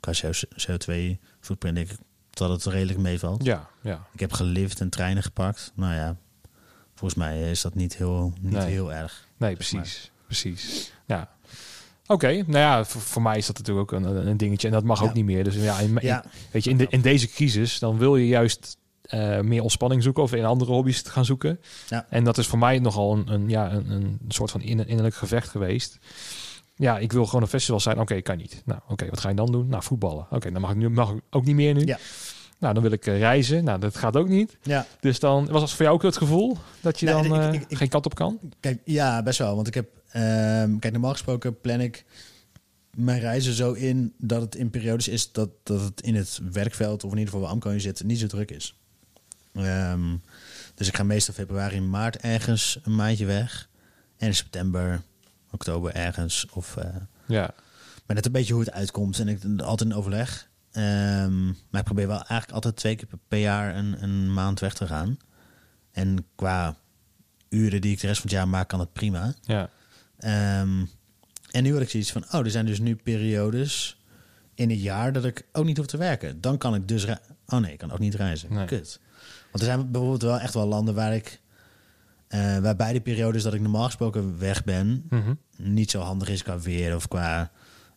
qua 0.00 0.12
CO2 0.42 0.92
footprint, 1.40 1.76
denk 1.76 1.90
ik 1.90 1.96
dat 2.30 2.50
het 2.50 2.64
redelijk 2.64 2.98
meevalt. 2.98 3.44
Ja, 3.44 3.68
ja. 3.82 4.06
Ik 4.12 4.20
heb 4.20 4.32
gelift 4.32 4.80
en 4.80 4.88
treinen 4.88 5.22
gepakt. 5.22 5.72
Nou 5.74 5.94
ja, 5.94 6.16
volgens 6.94 7.14
mij 7.20 7.50
is 7.50 7.60
dat 7.60 7.74
niet 7.74 7.96
heel, 7.96 8.32
niet 8.40 8.52
Nee. 8.52 8.70
heel 8.70 8.92
erg. 8.92 9.26
Nee, 9.36 9.54
precies. 9.54 10.10
Precies. 10.26 10.92
Ja. 11.06 11.30
Oké, 12.06 12.26
nou 12.32 12.52
ja, 12.58 12.84
voor, 12.84 13.00
voor 13.00 13.22
mij 13.22 13.36
is 13.38 13.46
dat 13.46 13.58
natuurlijk 13.58 13.92
ook 13.92 14.00
een, 14.00 14.26
een 14.26 14.36
dingetje. 14.36 14.66
En 14.66 14.72
dat 14.72 14.84
mag 14.84 15.00
Ja. 15.00 15.06
ook 15.06 15.14
niet 15.14 15.24
meer. 15.24 15.44
Dus 15.44 15.54
ja, 15.54 15.78
in, 15.78 15.98
Ja, 16.00 16.24
weet 16.50 16.64
je, 16.64 16.70
in, 16.70 16.76
de, 16.76 16.86
in 16.88 17.00
deze 17.00 17.28
crisis, 17.28 17.78
dan 17.78 17.98
wil 17.98 18.16
je 18.16 18.26
juist 18.26 18.76
eh, 19.02 19.40
meer 19.40 19.62
ontspanning 19.62 20.02
zoeken 20.02 20.22
of 20.22 20.32
in 20.32 20.44
andere 20.44 20.72
hobby's 20.72 21.02
te 21.02 21.10
gaan 21.10 21.24
zoeken. 21.24 21.60
Ja. 21.88 22.06
En 22.08 22.24
dat 22.24 22.38
is 22.38 22.46
voor 22.46 22.58
mij 22.58 22.78
nogal 22.78 23.12
een, 23.16 23.32
een, 23.32 23.48
ja, 23.48 23.72
een, 23.72 23.90
een 23.90 24.20
soort 24.28 24.50
van 24.50 24.60
in, 24.60 24.86
innerlijk 24.86 25.14
gevecht 25.14 25.48
geweest. 25.48 25.98
Ja, 26.74 26.98
ik 26.98 27.12
wil 27.12 27.26
gewoon 27.26 27.42
een 27.42 27.48
festival 27.48 27.80
zijn. 27.80 27.98
Oké, 28.00 28.20
kan 28.20 28.36
niet. 28.36 28.62
Nou, 28.64 28.80
oké, 28.88 29.08
wat 29.10 29.20
ga 29.20 29.28
je 29.28 29.34
dan 29.34 29.52
doen? 29.52 29.68
Nou, 29.68 29.82
voetballen. 29.82 30.26
Oké, 30.30 30.50
dan 30.50 30.60
mag 30.60 30.70
ik 30.70 30.76
nu 30.76 30.88
mag 30.88 31.10
ik 31.12 31.20
ook 31.30 31.44
niet 31.44 31.54
meer 31.54 31.74
nu. 31.74 31.84
Ja. 31.84 31.98
Nou, 32.58 32.74
dan 32.74 32.82
wil 32.82 32.92
ik 32.92 33.06
eh, 33.06 33.18
reizen. 33.18 33.64
Nou, 33.64 33.78
dat 33.80 33.96
gaat 33.96 34.16
ook 34.16 34.28
niet. 34.28 34.56
ja. 34.62 34.86
Dus 35.00 35.18
dan 35.18 35.46
was 35.46 35.62
het 35.62 35.70
voor 35.70 35.82
jou 35.84 35.96
ook 35.96 36.02
het 36.02 36.16
gevoel 36.16 36.56
dat 36.80 37.00
je 37.00 37.06
Nou, 37.06 37.28
dan 37.28 37.42
ik- 37.42 37.54
eh, 37.54 37.60
ik- 37.68 37.76
geen 37.78 37.88
kant 37.88 38.06
op 38.06 38.14
kan? 38.14 38.38
Kijk, 38.60 38.80
ja, 38.84 39.22
best 39.22 39.38
wel. 39.38 39.54
Want 39.54 39.66
ik 39.66 39.74
heb, 39.74 39.88
ehm, 40.10 40.78
kijk, 40.78 40.92
normaal 40.92 41.12
gesproken 41.12 41.60
plan 41.60 41.80
ik 41.80 42.04
mijn 42.96 43.20
reizen 43.20 43.52
zo 43.52 43.72
in 43.72 44.14
dat 44.18 44.40
het 44.40 44.54
in 44.54 44.70
periodes 44.70 45.08
is 45.08 45.32
dat, 45.32 45.48
dat 45.62 45.80
het 45.80 46.00
in 46.00 46.14
het 46.14 46.40
werkveld 46.52 47.04
of 47.04 47.10
in 47.12 47.18
ieder 47.18 47.24
geval 47.32 47.40
waar 47.40 47.50
Amco 47.54 47.70
in 47.70 47.80
zit 47.80 48.02
niet 48.04 48.18
zo 48.18 48.26
druk 48.26 48.50
is. 48.50 48.76
Ehm, 49.52 50.16
dus 50.74 50.88
ik 50.88 50.96
ga 50.96 51.02
meestal 51.02 51.34
februari, 51.34 51.80
maart 51.80 52.16
ergens 52.16 52.78
een 52.82 52.94
maandje 52.94 53.26
weg. 53.26 53.68
En 54.16 54.26
in 54.26 54.34
september, 54.34 55.02
oktober 55.52 55.94
ergens. 55.94 56.46
Of, 56.52 56.76
eh, 56.76 56.84
Ja. 57.26 57.54
maar 58.06 58.16
net 58.16 58.26
een 58.26 58.32
beetje 58.32 58.52
hoe 58.52 58.62
het 58.62 58.72
uitkomt. 58.72 59.18
En 59.18 59.28
ik 59.28 59.40
altijd 59.60 59.90
in 59.90 59.96
overleg. 59.96 60.48
Ehm, 60.72 61.44
maar 61.46 61.80
ik 61.80 61.84
probeer 61.84 62.06
wel 62.06 62.16
eigenlijk 62.16 62.50
altijd 62.52 62.76
twee 62.76 62.96
keer 62.96 63.08
per- 63.28 63.38
jaar 63.38 63.76
een, 63.76 64.02
een 64.02 64.32
maand 64.32 64.60
weg 64.60 64.74
te 64.74 64.86
gaan. 64.86 65.16
En 65.92 66.26
qua 66.34 66.76
uren 67.48 67.80
die 67.80 67.92
ik 67.92 68.00
de 68.00 68.06
rest 68.06 68.20
van 68.20 68.28
het 68.30 68.38
jaar 68.38 68.48
maak, 68.48 68.68
kan 68.68 68.80
het 68.80 68.92
prima. 68.92 69.34
Ja. 69.42 69.68
Ehm, 70.18 70.84
en 71.50 71.62
nu 71.62 71.72
had 71.72 71.82
ik 71.82 71.90
zoiets 71.90 72.12
van, 72.12 72.24
oh, 72.32 72.40
er 72.44 72.50
zijn 72.50 72.66
dus 72.66 72.78
nu 72.78 72.96
periodes 72.96 74.00
in 74.54 74.70
het 74.70 74.80
jaar 74.82 75.12
dat 75.12 75.24
ik 75.24 75.46
ook 75.52 75.64
niet 75.64 75.76
hoef 75.76 75.86
te 75.86 75.96
werken. 75.96 76.40
Dan 76.40 76.58
kan 76.58 76.74
ik 76.74 76.88
dus... 76.88 77.04
Oh 77.46 77.58
nee, 77.60 77.72
ik 77.72 77.78
kan 77.78 77.92
ook 77.92 77.98
niet 77.98 78.14
reizen. 78.14 78.52
Nee. 78.54 78.66
Kut. 78.66 79.00
Want 79.50 79.64
er 79.64 79.70
zijn 79.70 79.90
bijvoorbeeld 79.90 80.22
wel 80.22 80.38
echt 80.38 80.54
wel 80.54 80.66
landen 80.66 80.94
waar 80.94 81.14
ik... 81.14 81.40
eh 82.32 82.58
waar 82.58 82.76
beide 82.76 83.00
periodes 83.00 83.42
dat 83.42 83.54
ik 83.54 83.60
normaal 83.60 83.84
gesproken 83.84 84.38
weg 84.38 84.64
ben... 84.64 85.06
Mhm. 85.08 85.34
niet 85.56 85.90
zo 85.90 86.00
handig 86.00 86.28
is 86.28 86.42
qua 86.42 86.58
weer 86.58 86.94
of 86.94 87.08
qua... 87.08 87.50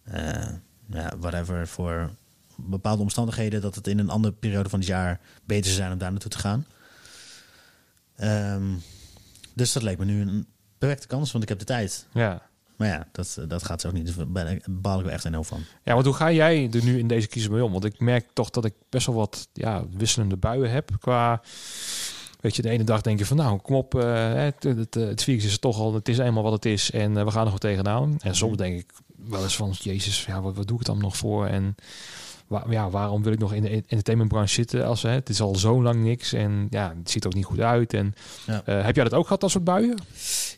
eh, 0.03 0.47
ja, 0.89 1.13
whatever, 1.19 1.67
voor 1.67 2.09
bepaalde 2.55 3.01
omstandigheden... 3.01 3.61
dat 3.61 3.75
het 3.75 3.87
in 3.87 3.99
een 3.99 4.09
andere 4.09 4.33
periode 4.33 4.69
van 4.69 4.79
het 4.79 4.87
jaar 4.87 5.19
beter 5.45 5.65
zou 5.65 5.75
zijn 5.75 5.91
om 5.91 5.97
daar 5.97 6.11
naartoe 6.11 6.31
te 6.31 6.37
gaan. 6.37 6.65
Ehm, 8.15 8.63
dus 9.53 9.73
dat 9.73 9.83
leek 9.83 9.97
me 9.97 10.05
nu 10.05 10.21
een 10.21 10.45
perfecte 10.77 11.07
kans, 11.07 11.31
want 11.31 11.43
ik 11.43 11.49
heb 11.49 11.59
de 11.59 11.65
tijd. 11.65 12.07
ja. 12.13 12.41
Maar 12.75 12.87
ja, 12.87 13.07
dat, 13.11 13.37
dat 13.47 13.63
gaat 13.63 13.81
zo 13.81 13.87
ook 13.87 13.93
niet. 13.93 14.15
Daar 14.33 14.59
baal 14.69 14.97
ik 14.97 15.05
wel 15.05 15.13
echt 15.13 15.23
een 15.23 15.33
hoofd 15.33 15.49
van. 15.49 15.61
Ja, 15.83 15.93
want 15.93 16.05
hoe 16.05 16.15
ga 16.15 16.31
jij 16.31 16.69
er 16.71 16.83
nu 16.83 16.99
in 16.99 17.07
deze 17.07 17.27
crisis 17.27 17.49
mee 17.49 17.63
om? 17.63 17.71
Want 17.71 17.85
ik 17.85 17.99
merk 17.99 18.27
toch 18.33 18.49
dat 18.49 18.65
ik 18.65 18.73
best 18.89 19.05
wel 19.07 19.15
wat 19.15 19.47
ja, 19.53 19.83
wisselende 19.97 20.37
buien 20.37 20.71
heb 20.71 20.91
qua... 20.99 21.41
Weet 22.45 22.55
je, 22.55 22.61
de 22.61 22.69
ene 22.69 22.83
dag 22.83 23.01
denk 23.01 23.19
je 23.19 23.25
van 23.25 23.37
nou, 23.37 23.59
kom 23.59 23.75
op, 23.75 23.95
eh, 23.95 24.33
het, 24.33 24.63
het, 24.63 24.93
het 24.93 25.23
virus 25.23 25.45
is 25.45 25.53
er 25.53 25.59
toch 25.59 25.79
al, 25.79 25.93
het 25.93 26.07
is 26.09 26.17
eenmaal 26.17 26.43
wat 26.43 26.51
het 26.51 26.65
is 26.65 26.91
en 26.91 27.17
eh, 27.17 27.23
we 27.23 27.31
gaan 27.31 27.45
er 27.45 27.51
goed 27.51 27.61
tegenaan. 27.61 28.17
En 28.21 28.35
soms 28.35 28.57
denk 28.57 28.79
ik 28.79 28.91
wel 29.29 29.43
eens 29.43 29.55
van, 29.55 29.73
jezus, 29.79 30.25
ja, 30.25 30.41
wat, 30.41 30.55
wat 30.55 30.67
doe 30.67 30.79
ik 30.79 30.85
dan 30.85 30.97
nog 30.97 31.17
voor? 31.17 31.45
En 31.47 31.75
ja, 32.69 32.89
waarom 32.89 33.23
wil 33.23 33.31
ik 33.33 33.39
nog 33.39 33.53
in 33.53 33.61
de 33.61 33.69
entertainmentbranche 33.69 34.53
zitten 34.53 34.85
als 34.85 35.01
hè, 35.01 35.09
het 35.09 35.29
is 35.29 35.41
al 35.41 35.55
zo 35.55 35.81
lang 35.81 36.03
niks 36.03 36.33
en 36.33 36.67
ja, 36.69 36.93
het 36.99 37.11
ziet 37.11 37.23
er 37.23 37.29
ook 37.29 37.35
niet 37.35 37.45
goed 37.45 37.59
uit. 37.59 37.93
En 37.93 38.13
Ja. 38.45 38.61
eh, 38.65 38.85
heb 38.85 38.95
jij 38.95 39.03
dat 39.03 39.13
ook 39.13 39.23
gehad, 39.23 39.41
dat 39.41 39.51
soort 39.51 39.63
buien? 39.63 39.97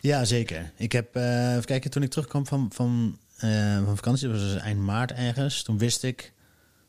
Ja, 0.01 0.25
zeker. 0.25 0.71
Ik 0.75 0.91
heb, 0.91 1.15
eh 1.15 1.51
even 1.51 1.65
kijken, 1.65 1.91
toen 1.91 2.03
ik 2.03 2.09
terugkwam 2.09 2.45
van, 2.47 2.69
van, 2.73 3.17
eh, 3.37 3.83
van 3.85 3.95
vakantie, 3.95 4.27
dat 4.27 4.39
was 4.39 4.51
dus 4.51 4.61
eind 4.61 4.79
maart 4.79 5.11
ergens. 5.11 5.63
Toen 5.63 5.77
wist 5.77 6.03
ik, 6.03 6.33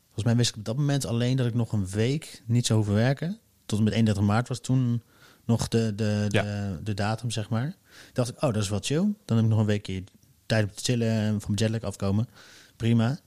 volgens 0.05 0.25
mij 0.25 0.35
wist 0.35 0.49
ik 0.49 0.55
op 0.57 0.65
dat 0.65 0.77
moment 0.77 1.05
alleen 1.05 1.37
dat 1.37 1.47
ik 1.47 1.53
nog 1.53 1.71
een 1.71 1.87
week 1.87 2.41
niet 2.45 2.65
zou 2.65 2.79
hoeven 2.79 2.97
werken. 2.97 3.39
Tot 3.69 3.77
en 3.77 3.83
met 3.83 3.93
31 3.93 4.23
maart 4.23 4.47
was 4.47 4.59
toen 4.59 5.03
nog 5.45 5.67
de, 5.67 5.95
de, 5.95 6.25
Ja. 6.27 6.43
de, 6.43 6.79
de 6.83 6.93
datum, 6.93 7.31
zeg 7.31 7.49
maar. 7.49 7.75
dacht 8.13 8.29
ik, 8.29 8.35
oh, 8.35 8.53
dat 8.53 8.63
is 8.63 8.69
wat 8.69 8.85
chill. 8.85 9.13
Dan 9.25 9.37
heb 9.37 9.45
ik 9.45 9.51
nog 9.51 9.59
een 9.59 9.65
weekje 9.65 10.03
tijd 10.45 10.63
om 10.63 10.71
te 10.75 10.83
chillen 10.83 11.07
en 11.11 11.41
van 11.41 11.53
mijn 11.55 11.71
jetlag 11.71 11.89
afkomen. 11.89 12.27
Prima. 12.75 13.19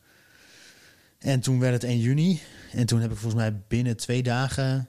En 1.19 1.41
toen 1.41 1.59
werd 1.59 1.73
het 1.73 1.85
1 1.85 1.99
juni. 1.99 2.41
En 2.73 2.87
toen 2.87 3.01
heb 3.01 3.11
ik 3.11 3.17
volgens 3.17 3.43
mij 3.43 3.61
binnen 3.69 3.97
twee 3.97 4.23
dagen 4.23 4.89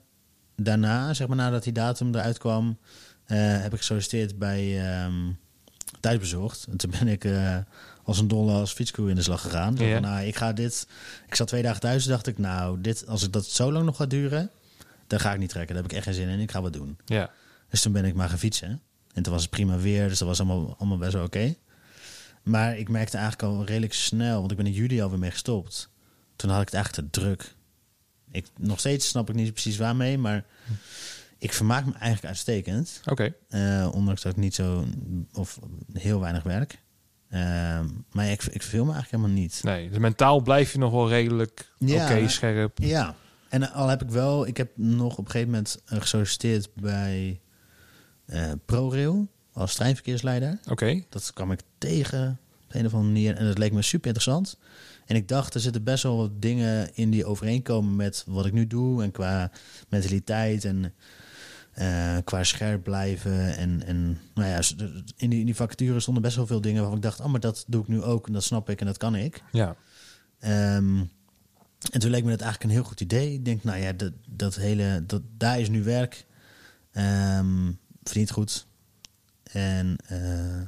daarna, 0.55 1.13
zeg 1.13 1.27
maar 1.27 1.37
nadat 1.37 1.63
die 1.63 1.73
datum 1.73 2.15
eruit 2.15 2.37
kwam, 2.37 2.77
eh, 3.25 3.37
heb 3.61 3.71
ik 3.73 3.77
gesolliciteerd 3.77 4.37
bij 4.39 4.85
ehm 4.93 5.13
Thuisbezorgd. 5.99 6.65
En 6.71 6.77
toen 6.77 6.91
ben 6.99 7.07
ik 7.07 7.25
eh, 7.25 7.57
als 8.03 8.19
een 8.19 8.27
dolle 8.27 8.53
als 8.53 8.71
fietscrew 8.73 9.09
in 9.09 9.15
de 9.15 9.21
slag 9.21 9.41
gegaan. 9.41 9.75
Ja. 9.77 9.93
van, 9.93 10.01
nou, 10.01 10.25
ik 10.25 10.35
ga 10.35 10.53
dit... 10.53 10.87
Ik 11.27 11.35
zat 11.35 11.47
twee 11.47 11.61
dagen 11.61 11.79
thuis 11.79 12.03
en 12.05 12.11
dacht 12.11 12.27
ik, 12.27 12.37
nou, 12.37 12.81
dit, 12.81 13.07
als 13.07 13.21
het 13.21 13.33
dat 13.33 13.45
zo 13.45 13.71
lang 13.71 13.85
nog 13.85 13.95
gaat 13.95 14.09
duren, 14.09 14.49
dan 15.13 15.21
ga 15.21 15.33
ik 15.33 15.39
niet 15.39 15.49
trekken. 15.49 15.73
Daar 15.73 15.83
heb 15.83 15.91
ik 15.91 15.97
echt 15.97 16.07
geen 16.07 16.15
zin 16.15 16.27
in. 16.29 16.39
Ik 16.39 16.51
ga 16.51 16.61
wat 16.61 16.73
doen. 16.73 16.97
Ja, 17.05 17.31
Dus 17.69 17.81
toen 17.81 17.91
ben 17.91 18.05
ik 18.05 18.13
maar 18.13 18.29
gaan 18.29 18.37
fietsen. 18.37 18.81
En 19.13 19.23
toen 19.23 19.33
was 19.33 19.41
het 19.41 19.51
prima 19.51 19.77
weer, 19.77 20.07
dus 20.07 20.17
dat 20.19 20.27
was 20.27 20.39
allemaal, 20.39 20.75
allemaal 20.77 20.97
best 20.97 21.13
wel 21.13 21.23
oké. 21.23 21.55
Maar 22.43 22.77
ik 22.77 22.89
merkte 22.89 23.17
eigenlijk 23.17 23.53
al 23.53 23.65
redelijk 23.65 23.93
snel, 23.93 24.39
want 24.39 24.51
ik 24.51 24.57
ben 24.57 24.65
in 24.65 24.71
juli 24.73 25.01
alweer 25.01 25.19
mee 25.19 25.31
gestopt. 25.31 25.89
Toen 26.35 26.49
had 26.49 26.59
ik 26.61 26.65
het 26.65 26.75
eigenlijk 26.75 27.09
te 27.11 27.19
druk. 27.19 27.55
Ik, 28.31 28.45
nog 28.57 28.79
steeds 28.79 29.07
snap 29.07 29.29
ik 29.29 29.35
niet 29.35 29.51
precies 29.51 29.77
waarmee, 29.77 30.17
maar 30.17 30.45
ik 31.37 31.53
vermaak 31.53 31.85
me 31.85 31.91
eigenlijk 31.91 32.25
uitstekend. 32.25 33.01
oké. 33.05 33.33
Eh, 33.49 33.89
ondanks 33.93 34.21
dat 34.21 34.31
ik 34.31 34.37
niet 34.37 34.55
zo, 34.55 34.85
of 35.33 35.59
heel 35.93 36.19
weinig 36.19 36.43
werk. 36.43 36.81
Ehm, 37.29 37.85
maar 38.11 38.27
ik, 38.27 38.43
ik 38.43 38.61
verveel 38.61 38.85
me 38.85 38.91
eigenlijk 38.93 39.11
helemaal 39.23 39.41
niet. 39.41 39.59
Nee, 39.63 39.89
dus 39.89 39.97
mentaal 39.97 40.41
blijf 40.41 40.71
je 40.71 40.77
nog 40.79 40.91
wel 40.91 41.09
redelijk 41.09 41.71
Ja. 41.77 42.05
oké, 42.05 42.27
scherp. 42.29 42.77
Ja, 42.81 43.15
en 43.53 43.71
al 43.71 43.87
heb 43.87 44.01
ik 44.01 44.09
wel, 44.09 44.47
ik 44.47 44.57
heb 44.57 44.71
nog 44.75 45.11
op 45.17 45.25
een 45.25 45.31
gegeven 45.31 45.49
moment 45.51 45.81
eh, 45.85 45.99
gesolliciteerd 45.99 46.69
bij 46.75 47.39
eh 48.25 48.51
ProRail 48.65 49.27
als 49.53 49.75
treinverkeersleider. 49.75 50.59
Oké, 50.69 51.03
Dat 51.09 51.31
kwam 51.33 51.51
ik 51.51 51.59
tegen 51.77 52.39
op 52.63 52.75
een 52.75 52.85
of 52.85 52.93
andere 52.93 53.11
manier 53.13 53.35
en 53.35 53.45
dat 53.45 53.57
leek 53.57 53.71
me 53.71 53.81
super 53.81 54.07
interessant. 54.07 54.57
En 55.05 55.15
ik 55.15 55.27
dacht, 55.27 55.53
er 55.53 55.59
zitten 55.59 55.83
best 55.83 56.03
wel 56.03 56.17
wat 56.17 56.41
dingen 56.41 56.95
in 56.95 57.09
die 57.09 57.25
overeenkomen 57.25 57.95
met 57.95 58.23
wat 58.27 58.45
ik 58.45 58.53
nu 58.53 58.67
doe. 58.67 59.03
En 59.03 59.11
qua 59.11 59.51
mentaliteit 59.89 60.65
en 60.65 60.93
eh, 61.73 62.17
qua 62.23 62.43
scherp 62.43 62.83
blijven. 62.83 63.55
En, 63.57 63.83
en 63.85 64.19
nou 64.33 64.49
ja, 64.49 64.61
in 65.17 65.29
die, 65.29 65.39
in 65.39 65.45
die 65.45 65.55
vacature 65.55 65.99
stonden 65.99 66.23
best 66.23 66.35
wel 66.35 66.47
veel 66.47 66.61
dingen 66.61 66.79
waarvan 66.79 66.97
ik 66.97 67.03
dacht, 67.03 67.19
oh, 67.19 67.25
maar 67.25 67.39
dat 67.39 67.63
doe 67.67 67.81
ik 67.81 67.87
nu 67.87 68.01
ook 68.01 68.27
en 68.27 68.33
dat 68.33 68.43
snap 68.43 68.69
ik 68.69 68.79
en 68.79 68.85
dat 68.85 68.97
kan 68.97 69.15
ik. 69.15 69.43
ja. 69.51 69.75
Ehm, 70.39 71.03
en 71.91 71.99
toen 71.99 72.11
leek 72.11 72.23
me 72.23 72.29
dat 72.29 72.41
eigenlijk 72.41 72.71
een 72.71 72.77
heel 72.77 72.89
goed 72.89 73.01
idee. 73.01 73.33
Ik 73.33 73.45
denk, 73.45 73.63
nou 73.63 73.79
ja, 73.79 73.93
dat, 73.93 74.11
dat 74.29 74.55
hele, 74.55 75.03
dat, 75.07 75.21
daar 75.37 75.59
is 75.59 75.69
nu 75.69 75.83
werk. 75.83 76.25
Ehm 76.91 77.71
verdient 78.03 78.31
goed. 78.31 78.65
En 79.43 79.95
eh, 80.07 80.61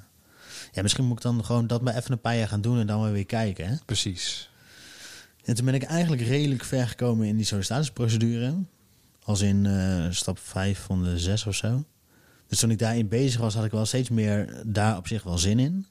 ja, 0.71 0.81
misschien 0.81 1.05
moet 1.05 1.17
ik 1.17 1.23
dan 1.23 1.45
gewoon 1.45 1.67
dat 1.67 1.81
maar 1.81 1.95
even 1.95 2.11
een 2.11 2.21
paar 2.21 2.35
jaar 2.35 2.47
gaan 2.47 2.61
doen 2.61 2.79
en 2.79 2.87
dan 2.87 3.11
weer 3.11 3.25
kijken. 3.25 3.67
Hè? 3.67 3.75
Precies. 3.85 4.49
En 5.43 5.55
toen 5.55 5.65
ben 5.65 5.73
ik 5.73 5.83
eigenlijk 5.83 6.21
redelijk 6.21 6.63
ver 6.63 6.87
gekomen 6.87 7.27
in 7.27 7.35
die 7.35 7.45
sollicitatieprocedure. 7.45 8.53
Als 9.23 9.41
in 9.41 9.65
eh, 9.65 10.05
stap 10.09 10.39
5 10.39 10.79
van 10.79 11.03
de 11.03 11.19
6 11.19 11.45
of 11.45 11.55
zo. 11.55 11.83
Dus 12.47 12.59
toen 12.59 12.71
ik 12.71 12.79
daarin 12.79 13.07
bezig 13.07 13.41
was, 13.41 13.53
had 13.53 13.65
ik 13.65 13.71
wel 13.71 13.85
steeds 13.85 14.09
meer 14.09 14.61
daar 14.65 14.97
op 14.97 15.07
zich 15.07 15.23
wel 15.23 15.37
zin 15.37 15.59
in. 15.59 15.85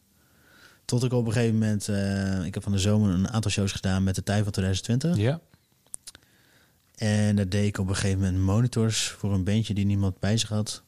Tot 0.85 1.05
ik 1.05 1.13
op 1.13 1.27
een 1.27 1.33
gegeven 1.33 1.59
moment, 1.59 1.89
eh, 1.89 2.45
ik 2.45 2.55
heb 2.55 2.63
van 2.63 2.73
de 2.73 2.79
zomer 2.79 3.11
een 3.11 3.29
aantal 3.29 3.51
shows 3.51 3.73
gedaan 3.73 4.05
met 4.05 4.15
de 4.15 4.23
tijd 4.23 4.43
van 4.43 4.53
2020. 4.53 5.17
Ja. 5.17 5.41
En 6.95 7.37
daar 7.37 7.49
deed 7.49 7.67
ik 7.67 7.79
op 7.79 7.89
een 7.89 7.95
gegeven 7.95 8.19
moment 8.19 8.39
monitors 8.39 9.09
voor 9.09 9.33
een 9.33 9.45
bandje 9.45 9.75
die 9.75 9.85
niemand 9.85 10.19
bij 10.19 10.37
zich 10.37 10.49
had. 10.49 10.83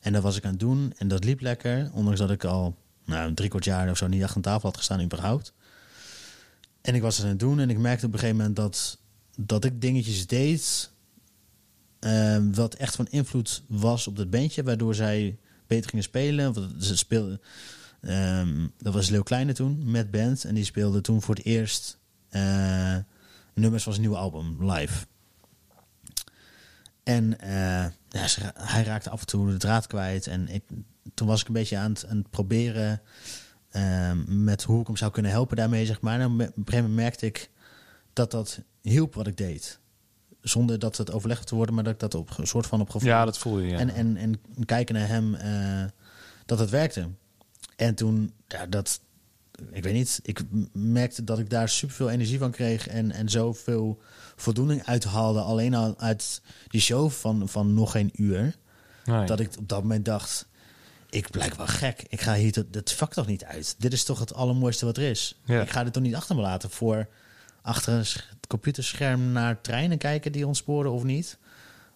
En 0.00 0.12
dat 0.12 0.22
was 0.22 0.36
ik 0.36 0.44
aan 0.44 0.50
het 0.50 0.60
doen 0.60 0.92
en 0.96 1.08
dat 1.08 1.24
liep 1.24 1.40
lekker. 1.40 1.90
Ondanks 1.92 2.20
dat 2.20 2.30
ik 2.30 2.44
al 2.44 2.76
nou, 3.04 3.34
drie 3.34 3.48
kwart 3.48 3.64
jaar 3.64 3.90
of 3.90 3.96
zo 3.96 4.06
niet 4.06 4.22
achter 4.22 4.36
een 4.36 4.42
tafel 4.42 4.68
had 4.68 4.76
gestaan 4.76 5.02
überhaupt. 5.02 5.52
En 6.80 6.94
ik 6.94 7.02
was 7.02 7.16
het 7.16 7.24
aan 7.24 7.30
het 7.30 7.40
doen 7.40 7.58
en 7.58 7.70
ik 7.70 7.78
merkte 7.78 8.06
op 8.06 8.12
een 8.12 8.18
gegeven 8.18 8.38
moment 8.38 8.56
dat, 8.56 8.98
dat 9.36 9.64
ik 9.64 9.80
dingetjes 9.80 10.26
deed... 10.26 10.90
ehm, 11.98 12.52
wat 12.52 12.74
echt 12.74 12.96
van 12.96 13.06
invloed 13.10 13.62
was 13.66 14.06
op 14.06 14.16
dat 14.16 14.30
bandje, 14.30 14.62
waardoor 14.62 14.94
zij 14.94 15.38
beter 15.66 15.90
gingen 15.90 16.04
spelen. 16.04 16.54
Ze 16.82 16.96
speelden, 16.96 17.40
ehm, 18.06 18.66
dat 18.78 18.94
was 18.94 19.08
Leeuw 19.08 19.22
Kleine 19.22 19.52
toen, 19.52 19.90
met 19.90 20.10
band. 20.10 20.44
En 20.44 20.54
die 20.54 20.64
speelde 20.64 21.00
toen 21.00 21.22
voor 21.22 21.34
het 21.34 21.44
eerst 21.44 21.98
eh, 22.28 22.96
nummers 23.54 23.82
van 23.82 23.92
zijn 23.92 24.04
nieuwe 24.04 24.20
album, 24.20 24.70
live. 24.70 25.06
En 27.02 27.40
eh, 27.40 27.86
ja, 28.08 28.26
ze 28.28 28.40
hij 28.54 28.82
raakte 28.82 29.10
af 29.10 29.20
en 29.20 29.26
toe 29.26 29.50
de 29.50 29.56
draad 29.56 29.86
kwijt. 29.86 30.26
En 30.26 30.48
ik, 30.48 30.62
toen 31.14 31.26
was 31.26 31.40
ik 31.40 31.46
een 31.46 31.52
beetje 31.52 31.76
aan 31.76 31.92
het, 31.92 32.06
aan 32.08 32.16
het 32.16 32.30
proberen 32.30 33.00
ehm, 33.70 34.44
met 34.44 34.62
hoe 34.62 34.80
ik 34.80 34.86
hem 34.86 34.96
zou 34.96 35.10
kunnen 35.10 35.30
helpen 35.30 35.56
daarmee, 35.56 35.86
zeg 35.86 36.00
maar. 36.00 36.20
En 36.20 36.32
op 36.32 36.38
een 36.40 36.46
gegeven 36.46 36.74
moment 36.74 36.94
merkte 36.94 37.26
ik 37.26 37.50
dat 38.12 38.30
dat 38.30 38.60
hielp 38.80 39.14
wat 39.14 39.26
ik 39.26 39.36
deed. 39.36 39.80
Zonder 40.40 40.78
dat 40.78 40.96
het 40.96 41.12
overlegd 41.12 41.46
te 41.46 41.54
worden, 41.54 41.74
maar 41.74 41.84
dat 41.84 41.92
ik 41.92 42.00
dat 42.00 42.14
op 42.14 42.38
een 42.38 42.46
soort 42.46 42.66
van 42.66 42.80
op 42.80 42.90
gevoel. 42.90 43.08
Ja, 43.08 43.24
dat 43.24 43.38
voel 43.38 43.58
je. 43.58 43.68
Ja. 43.68 43.78
En, 43.78 43.90
en, 43.90 44.16
en 44.16 44.40
kijken 44.64 44.94
naar 44.94 45.08
hem, 45.08 45.34
eh, 45.34 45.84
dat 46.46 46.58
het 46.58 46.70
werkte. 46.70 47.08
En 47.76 47.94
toen, 47.94 48.32
ja, 48.48 48.66
dat, 48.66 49.00
ik 49.70 49.82
weet 49.82 49.94
niet, 49.94 50.20
ik 50.22 50.40
merkte 50.72 51.24
dat 51.24 51.38
ik 51.38 51.50
daar 51.50 51.68
superveel 51.68 52.10
energie 52.10 52.38
van 52.38 52.50
kreeg 52.50 52.88
en, 52.88 53.12
en 53.12 53.28
zoveel 53.28 54.00
voldoening 54.36 54.84
uithaalde. 54.84 55.40
Alleen 55.40 55.74
al 55.74 55.94
uit 55.98 56.40
die 56.68 56.80
show 56.80 57.10
van, 57.10 57.48
van 57.48 57.74
nog 57.74 57.90
geen 57.90 58.10
uur. 58.14 58.56
Nee. 59.04 59.26
Dat 59.26 59.40
ik 59.40 59.50
op 59.58 59.68
dat 59.68 59.82
moment 59.82 60.04
dacht, 60.04 60.46
ik 61.10 61.30
blijk 61.30 61.54
wel 61.54 61.66
gek. 61.66 62.04
Ik 62.08 62.20
ga 62.20 62.34
hier 62.34 62.64
het 62.70 62.92
vak 62.92 63.12
toch 63.12 63.26
niet 63.26 63.44
uit. 63.44 63.74
Dit 63.78 63.92
is 63.92 64.04
toch 64.04 64.18
het 64.18 64.34
allermooiste 64.34 64.84
wat 64.84 64.96
er 64.96 65.10
is. 65.10 65.40
Ja. 65.44 65.62
Ik 65.62 65.70
ga 65.70 65.84
dit 65.84 65.92
toch 65.92 66.02
niet 66.02 66.14
achter 66.14 66.34
me 66.36 66.42
laten 66.42 66.70
voor 66.70 67.08
achter 67.62 67.92
een 67.92 68.06
sch- 68.06 68.30
computerscherm 68.48 69.32
naar 69.32 69.60
treinen 69.60 69.98
kijken 69.98 70.32
die 70.32 70.46
ontsporen 70.46 70.92
of 70.92 71.02
niet. 71.02 71.38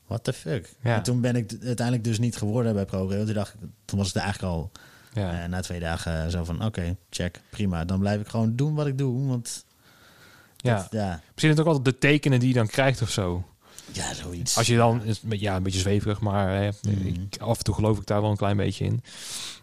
What 0.06 0.24
the 0.24 0.32
fuck? 0.32 0.74
Ja. 0.82 0.96
En 0.96 1.02
toen 1.02 1.20
ben 1.20 1.36
ik 1.36 1.50
uiteindelijk 1.62 2.04
dus 2.04 2.18
niet 2.18 2.36
geworden 2.36 2.74
bij 2.74 2.84
ProRail. 2.84 3.24
Toen, 3.24 3.34
dacht 3.34 3.54
toen 3.84 3.98
was 3.98 4.06
het 4.06 4.16
eigenlijk 4.16 4.52
al 4.54 4.70
ja. 5.12 5.42
eh, 5.42 5.48
na 5.48 5.60
twee 5.60 5.80
dagen 5.80 6.30
zo 6.30 6.44
van... 6.44 6.64
oké, 6.64 6.96
check, 7.10 7.40
prima. 7.50 7.84
Dan 7.84 7.98
blijf 7.98 8.20
ik 8.20 8.28
gewoon 8.28 8.56
doen 8.56 8.74
wat 8.74 8.86
ik 8.86 8.98
doe. 8.98 9.26
Want 9.28 9.64
ja. 10.56 10.74
dat- 10.76 10.88
ja, 10.90 11.20
Misschien 11.30 11.50
het 11.50 11.60
ook 11.60 11.66
altijd 11.66 11.84
de 11.84 11.98
tekenen 11.98 12.38
die 12.40 12.48
je 12.48 12.54
dan 12.54 12.66
krijgt 12.66 13.02
of 13.02 13.10
zo. 13.10 13.44
ja, 13.92 14.14
zoiets. 14.14 14.56
Als 14.56 14.66
je 14.66 14.76
dan, 14.76 15.02
ja, 15.28 15.56
een 15.56 15.62
beetje 15.62 15.78
zweverig, 15.80 16.20
maar 16.20 16.48
hè, 16.62 16.68
Mhm. 16.88 17.06
ik, 17.06 17.36
af 17.40 17.58
en 17.58 17.64
toe 17.64 17.74
geloof 17.74 17.98
ik 17.98 18.06
daar 18.06 18.20
wel 18.20 18.30
een 18.30 18.36
klein 18.36 18.56
beetje 18.56 18.84
in. 18.84 19.02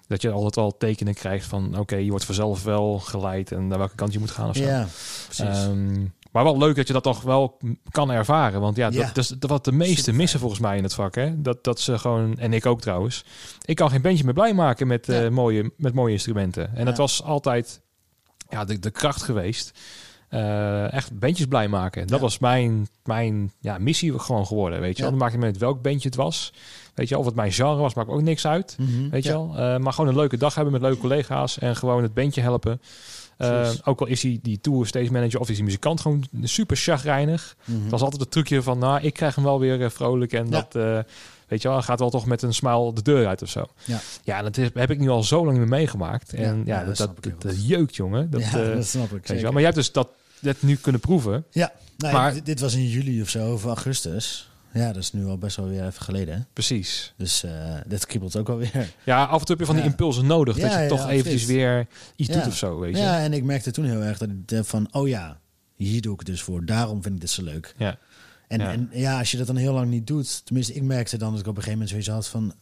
Dat 0.07 0.21
je 0.21 0.31
altijd 0.31 0.57
al 0.57 0.77
tekenen 0.77 1.13
krijgt 1.13 1.45
van, 1.45 1.77
oké, 1.79 1.95
je 1.95 2.09
wordt 2.09 2.25
vanzelf 2.25 2.63
wel 2.63 2.99
geleid 2.99 3.51
en 3.51 3.67
naar 3.67 3.77
welke 3.77 3.95
kant 3.95 4.13
je 4.13 4.19
moet 4.19 4.31
gaan 4.31 4.49
of 4.49 4.55
zo. 4.55 4.63
Ja, 4.63 4.87
precies. 5.25 5.39
Ehm, 5.63 6.05
maar 6.31 6.43
wel 6.43 6.57
leuk 6.57 6.75
dat 6.75 6.87
je 6.87 6.93
dat 6.93 7.03
toch 7.03 7.21
wel 7.21 7.57
kan 7.91 8.11
ervaren. 8.11 8.61
Want 8.61 8.75
ja, 8.75 8.87
Ja. 8.91 9.05
dat, 9.05 9.15
dat 9.15 9.23
is 9.23 9.35
wat 9.49 9.65
de 9.65 9.71
meesten 9.71 9.87
Superfijn. 9.95 10.15
missen 10.17 10.39
volgens 10.39 10.61
mij 10.61 10.77
in 10.77 10.83
het 10.83 10.93
vak. 10.93 11.15
Hè? 11.15 11.41
Dat, 11.41 11.63
dat 11.63 11.79
ze 11.79 11.99
gewoon, 11.99 12.37
en 12.39 12.53
ik 12.53 12.65
ook 12.65 12.81
trouwens, 12.81 13.23
ik 13.65 13.75
kan 13.75 13.89
geen 13.89 14.01
bandje 14.01 14.23
meer 14.23 14.33
blij 14.33 14.53
maken 14.53 14.87
met, 14.87 15.09
eh, 15.09 15.29
mooie, 15.29 15.71
met 15.77 15.93
mooie 15.93 16.13
instrumenten. 16.13 16.75
En 16.75 16.85
dat 16.85 16.97
was 16.97 17.23
altijd 17.23 17.81
ja, 18.49 18.65
de, 18.65 18.79
de 18.79 18.91
kracht 18.91 19.21
geweest. 19.23 19.79
Eh, 20.29 20.93
echt 20.93 21.19
bandjes 21.19 21.47
blij 21.47 21.67
maken. 21.67 22.07
Dat 22.07 22.19
was 22.19 22.39
mijn, 22.39 22.87
mijn 23.03 23.51
ja, 23.59 23.77
missie 23.77 24.19
gewoon 24.19 24.45
geworden. 24.45 24.79
Weet 24.79 24.95
je 24.95 25.01
wel? 25.01 25.11
Dan 25.11 25.19
maak 25.19 25.31
je 25.31 25.37
met 25.37 25.57
welk 25.57 25.81
bandje 25.81 26.07
het 26.07 26.17
was. 26.17 26.53
Weet 26.93 27.07
je 27.07 27.13
wel, 27.13 27.19
of 27.23 27.25
het 27.29 27.35
mijn 27.35 27.51
genre 27.51 27.81
was, 27.81 27.93
maakt 27.93 28.09
ook 28.09 28.21
niks 28.21 28.47
uit. 28.47 28.75
Mhm, 28.79 29.09
Weet 29.09 29.23
je 29.23 29.29
wel? 29.29 29.53
Eh, 29.57 29.77
maar 29.77 29.93
gewoon 29.93 30.09
een 30.09 30.15
leuke 30.15 30.37
dag 30.37 30.55
hebben 30.55 30.73
met 30.73 30.81
leuke 30.81 30.97
collega's 30.97 31.59
en 31.59 31.75
gewoon 31.75 32.03
het 32.03 32.13
bandje 32.13 32.41
helpen. 32.41 32.81
Eh, 33.37 33.61
Precies. 33.61 33.85
ook 33.85 33.99
al 34.01 34.07
is 34.07 34.21
hij 34.23 34.39
die 34.41 34.59
tour 34.61 34.87
stage 34.87 35.11
manager 35.11 35.39
of 35.39 35.49
is 35.49 35.55
die 35.55 35.63
muzikant 35.63 36.01
gewoon 36.01 36.23
super 36.43 36.77
chagrijnig. 36.77 37.55
Mhm. 37.65 37.81
Het 37.81 37.91
was 37.91 38.01
altijd 38.01 38.21
het 38.21 38.31
trucje 38.31 38.61
van, 38.63 38.77
nou, 38.79 39.01
ik 39.01 39.13
krijg 39.13 39.35
hem 39.35 39.43
wel 39.43 39.59
weer 39.59 39.83
eh, 39.83 39.89
vrolijk 39.89 40.33
en 40.33 40.45
Ja. 40.45 40.51
dat, 40.51 40.75
eh, 40.75 40.99
weet 41.47 41.61
je 41.61 41.67
wel, 41.67 41.81
gaat 41.81 41.99
wel 41.99 42.09
toch 42.09 42.25
met 42.25 42.41
een 42.41 42.53
smile 42.53 42.93
de 42.93 43.01
deur 43.01 43.27
uit 43.27 43.41
of 43.41 43.49
zo. 43.49 43.65
Ja. 43.85 43.99
ja 44.23 44.41
dat 44.41 44.57
is- 44.57 44.69
heb 44.73 44.91
ik 44.91 44.99
nu 44.99 45.09
al 45.09 45.23
zo 45.23 45.45
lang 45.45 45.57
meer 45.57 45.67
meegemaakt. 45.67 46.33
En 46.33 46.63
ja, 46.65 46.79
ja, 46.79 46.85
dat, 46.85 46.97
dat 46.97 47.15
dat, 47.15 47.23
dat, 47.23 47.41
dat 47.41 47.67
jeukt, 47.67 47.95
jongen. 47.95 48.29
Dat, 48.29 48.41
ja, 48.41 48.63
eh, 48.63 48.75
dat 48.75 48.85
snap 48.87 49.05
ik 49.05 49.11
weet 49.11 49.27
je 49.27 49.33
wel. 49.33 49.43
Maar 49.51 49.61
jij 49.61 49.71
hebt 49.71 49.75
dus 49.75 49.91
dat 49.91 50.09
net 50.39 50.61
nu 50.61 50.75
kunnen 50.75 51.01
proeven. 51.01 51.45
Ja, 51.51 51.71
nou, 51.97 52.13
Maar- 52.13 52.33
dit, 52.33 52.45
dit 52.45 52.59
was 52.59 52.73
in 52.75 52.85
juli 52.87 53.21
of 53.21 53.29
zo, 53.29 53.53
of 53.53 53.65
augustus. 53.65 54.49
Ja, 54.77 54.87
dat 54.93 55.03
is 55.03 55.11
nu 55.13 55.25
al 55.25 55.37
best 55.37 55.55
wel 55.55 55.67
weer 55.67 55.85
even 55.85 56.01
geleden. 56.01 56.35
hè. 56.35 56.41
Precies. 56.53 57.13
Dus 57.17 57.43
eh 57.43 57.75
dit 57.87 58.05
kriebelt 58.05 58.35
ook 58.35 58.49
alweer. 58.49 58.93
Ja, 59.03 59.23
af 59.23 59.39
en 59.39 59.45
toe 59.45 59.55
heb 59.55 59.59
je 59.59 59.65
van 59.65 59.75
die 59.75 59.83
Ja. 59.83 59.89
impulsen 59.89 60.25
nodig. 60.25 60.57
dat 60.57 60.71
Ja, 60.71 60.77
je 60.77 60.83
ja, 60.83 60.89
toch 60.89 61.09
eventjes 61.09 61.45
weer 61.45 61.87
iets 62.15 62.29
doet 62.29 62.47
of 62.47 62.57
zo, 62.57 62.79
weet 62.79 62.95
je. 62.95 63.01
Ja, 63.01 63.19
en 63.19 63.33
ik 63.33 63.43
merkte 63.43 63.71
toen 63.71 63.85
heel 63.85 64.01
erg 64.03 64.17
dat 64.17 64.29
ik 64.47 64.65
van, 64.65 64.87
oh 64.91 65.07
ja, 65.07 65.39
hier 65.75 66.01
doe 66.01 66.13
ik 66.13 66.19
het 66.19 66.27
dus 66.27 66.41
voor. 66.41 66.65
Daarom 66.65 67.01
vind 67.03 67.15
ik 67.15 67.21
dit 67.21 67.29
zo 67.29 67.43
leuk. 67.43 67.73
Ja. 67.77 67.97
En 68.47 68.59
Ja. 68.59 68.65
ja. 68.65 68.71
en 68.71 68.89
ja, 68.91 69.19
als 69.19 69.31
je 69.31 69.37
dat 69.37 69.47
dan 69.47 69.55
heel 69.55 69.73
lang 69.73 69.89
niet 69.89 70.07
doet, 70.07 70.45
tenminste, 70.45 70.73
ik 70.73 70.83
merkte 70.83 71.17
dan 71.17 71.31
dat 71.31 71.39
ik 71.39 71.47
op 71.47 71.57
een 71.57 71.63
gegeven 71.63 71.79
moment 71.87 71.89
zoiets 72.05 72.07
had 72.09 72.27
van, 72.27 72.53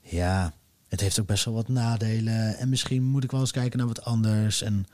ja, 0.00 0.52
het 0.88 1.00
heeft 1.00 1.20
ook 1.20 1.26
best 1.26 1.44
wel 1.44 1.54
wat 1.54 1.68
nadelen. 1.68 2.56
En 2.58 2.68
misschien 2.68 3.02
moet 3.02 3.24
ik 3.24 3.30
wel 3.30 3.40
eens 3.40 3.50
kijken 3.50 3.78
naar 3.78 3.86
wat 3.86 4.04
anders. 4.04 4.62
En, 4.62 4.86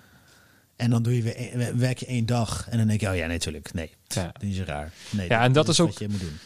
en 0.83 0.91
dan 0.91 1.03
doe 1.03 1.17
je 1.17 1.23
weer, 1.23 1.77
werk 1.77 1.99
je 1.99 2.07
één 2.07 2.27
dag 2.27 2.67
en 2.71 2.79
dan 2.79 2.87
denk 2.87 3.01
je, 3.01 3.09
oh 3.09 3.15
ja, 3.15 3.21
nee, 3.21 3.29
natuurlijk, 3.37 3.73
nee, 3.73 3.91
Ja. 4.09 4.31
dat 4.33 4.43
is 4.43 4.61
raar. 4.61 4.93
Nee, 5.11 5.29
Ja, 5.29 5.41
en 5.41 5.53
dat 5.53 5.69
is 5.69 5.81
ook-. 5.81 5.99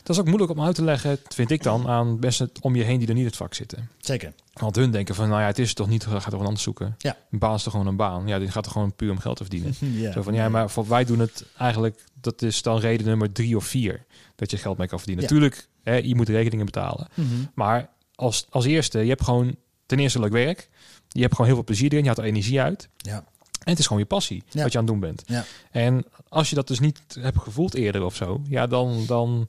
Dat 0.03 0.09
is 0.09 0.19
ook 0.19 0.27
moeilijk 0.27 0.51
om 0.51 0.63
uit 0.63 0.75
te 0.75 0.85
leggen, 0.85 1.19
vind 1.29 1.51
ik 1.51 1.63
dan, 1.63 1.89
aan 1.89 2.19
mensen 2.19 2.51
om 2.61 2.77
je 2.77 2.83
heen 2.83 2.99
die 2.99 3.09
er 3.09 3.15
niet 3.15 3.23
in 3.23 3.29
het 3.29 3.37
vak 3.37 3.55
zitten. 3.55 3.89
Zeker. 3.99 4.33
Want 4.53 4.77
hun 4.77 4.91
denken 4.91 5.15
van, 5.15 5.29
nou 5.29 5.41
ja, 5.41 5.47
het 5.47 5.59
is 5.59 5.75
toch 5.75 5.89
niet, 5.89 6.05
ga 6.05 6.19
toch 6.19 6.41
een 6.41 6.47
anders 6.47 6.63
zoeken. 6.63 6.95
Ja. 6.99 7.17
Een 7.31 7.39
baan 7.39 7.55
is 7.55 7.63
toch 7.63 7.73
gewoon 7.73 7.87
een 7.87 7.97
baan. 7.97 8.27
Ja, 8.27 8.39
die 8.39 8.51
gaat 8.51 8.67
er 8.67 8.73
gewoon 8.73 8.95
puur 8.95 9.11
om 9.11 9.19
geld 9.19 9.37
te 9.37 9.45
verdienen. 9.45 9.75
ja. 10.03 10.13
Zo 10.13 10.23
van, 10.23 10.35
ja, 10.35 10.49
maar 10.49 10.71
voor, 10.71 10.89
wij 10.89 11.05
doen 11.05 11.19
het 11.19 11.45
eigenlijk, 11.59 12.05
dat 12.21 12.43
is 12.43 12.63
dan 12.63 12.79
reden 12.79 13.07
nummer 13.07 13.33
drie 13.33 13.57
of 13.57 13.65
vier, 13.65 14.05
dat 14.35 14.51
je 14.51 14.57
geld 14.57 14.79
mee 14.79 14.89
kan 14.89 14.99
verdienen. 14.99 15.25
Ja. 15.25 15.31
Natuurlijk, 15.31 15.69
hè, 15.83 15.95
je 15.95 16.15
moet 16.15 16.29
rekeningen 16.29 16.67
betalen. 16.67 17.09
Mhm. 17.15 17.29
Maar 17.55 17.89
als, 18.15 18.47
als 18.51 18.65
eerste, 18.65 18.99
je 18.99 19.09
hebt 19.09 19.25
gewoon 19.25 19.57
ten 19.87 19.99
eerste 19.99 20.21
leuk 20.21 20.33
werk. 20.33 20.69
Je 21.09 21.21
hebt 21.21 21.33
gewoon 21.33 21.47
heel 21.47 21.57
veel 21.57 21.65
plezier 21.65 21.91
erin, 21.91 22.01
je 22.03 22.07
haalt 22.07 22.19
er 22.19 22.25
energie 22.25 22.61
uit. 22.61 22.89
Ja. 22.97 23.25
En 23.67 23.73
het 23.73 23.79
is 23.79 23.87
gewoon 23.87 24.03
je 24.03 24.09
passie, 24.09 24.43
Ja. 24.51 24.63
wat 24.63 24.73
je 24.73 24.79
aan 24.79 24.85
het 24.85 24.93
doen 24.93 25.03
bent. 25.03 25.23
Ja. 25.27 25.45
En 25.71 26.05
als 26.29 26.49
je 26.49 26.55
dat 26.55 26.69
dus 26.69 26.81
niet 26.81 27.01
hebt 27.21 27.39
gevoeld 27.39 27.75
eerder 27.75 28.05
of 28.05 28.15
zo, 28.17 28.43
ja, 28.49 28.67
dan, 28.67 29.05
dan, 29.07 29.49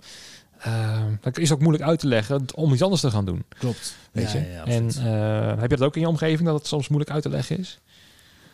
eh, 0.58 1.06
dan 1.22 1.34
is 1.34 1.50
het 1.50 1.52
ook 1.52 1.60
moeilijk 1.60 1.84
uit 1.84 2.00
te 2.00 2.08
leggen 2.08 2.46
om 2.56 2.74
iets 2.74 2.82
anders 2.82 3.02
te 3.02 3.12
gaan 3.12 3.26
doen. 3.26 3.44
Klopt. 3.60 3.96
Weet 4.12 4.32
ja, 4.32 4.40
je? 4.40 4.46
en 4.46 4.90
eh, 4.90 5.60
heb 5.60 5.72
je 5.72 5.78
dat 5.78 5.88
ook 5.88 5.96
in 5.96 6.02
je 6.02 6.08
omgeving, 6.08 6.48
dat 6.48 6.58
het 6.58 6.68
soms 6.68 6.88
moeilijk 6.88 7.12
uit 7.12 7.24
te 7.24 7.30
leggen 7.30 7.58
is? 7.58 7.80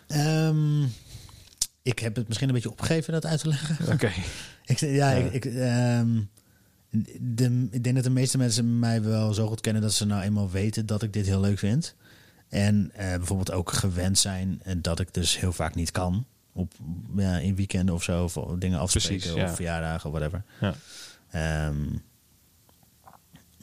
Ehm, 0.07 0.83
ik 1.81 1.99
heb 1.99 2.15
het 2.15 2.27
misschien 2.27 2.47
een 2.47 2.53
beetje 2.53 2.71
opgegeven 2.71 3.13
dat 3.13 3.25
uit 3.25 3.39
te 3.39 3.47
leggen. 3.47 3.77
Oké. 3.93 4.11
Ik, 4.65 4.79
ja, 4.79 5.11
ik, 5.11 5.45
ehm, 5.45 6.09
de, 7.19 7.67
ik 7.71 7.83
denk 7.83 7.95
dat 7.95 8.03
de 8.03 8.09
meeste 8.09 8.37
mensen 8.37 8.79
mij 8.79 9.01
wel 9.03 9.33
zo 9.33 9.47
goed 9.47 9.61
kennen 9.61 9.81
dat 9.81 9.93
ze 9.93 10.05
nou 10.05 10.21
eenmaal 10.21 10.49
weten 10.49 10.85
dat 10.85 11.03
ik 11.03 11.13
dit 11.13 11.25
heel 11.25 11.39
leuk 11.41 11.59
vind. 11.59 11.95
En 12.53 12.91
eh, 12.93 13.07
bijvoorbeeld 13.17 13.51
ook 13.51 13.71
gewend 13.71 14.17
zijn 14.17 14.59
en 14.63 14.81
dat 14.81 14.99
ik 14.99 15.13
dus 15.13 15.39
heel 15.39 15.53
vaak 15.53 15.75
niet 15.75 15.91
kan. 15.91 16.25
Op, 16.51 16.71
ja, 17.15 17.37
in 17.37 17.55
weekenden 17.55 17.95
of 17.95 18.03
zo, 18.03 18.23
of 18.23 18.33
dingen 18.57 18.79
afspreken 18.79 19.09
Precies, 19.19 19.33
ja. 19.33 19.45
of 19.45 19.55
verjaardagen 19.55 20.09
of 20.11 20.17
whatever. 20.17 20.43
Ja. 20.61 20.73
Ehm, 21.31 21.77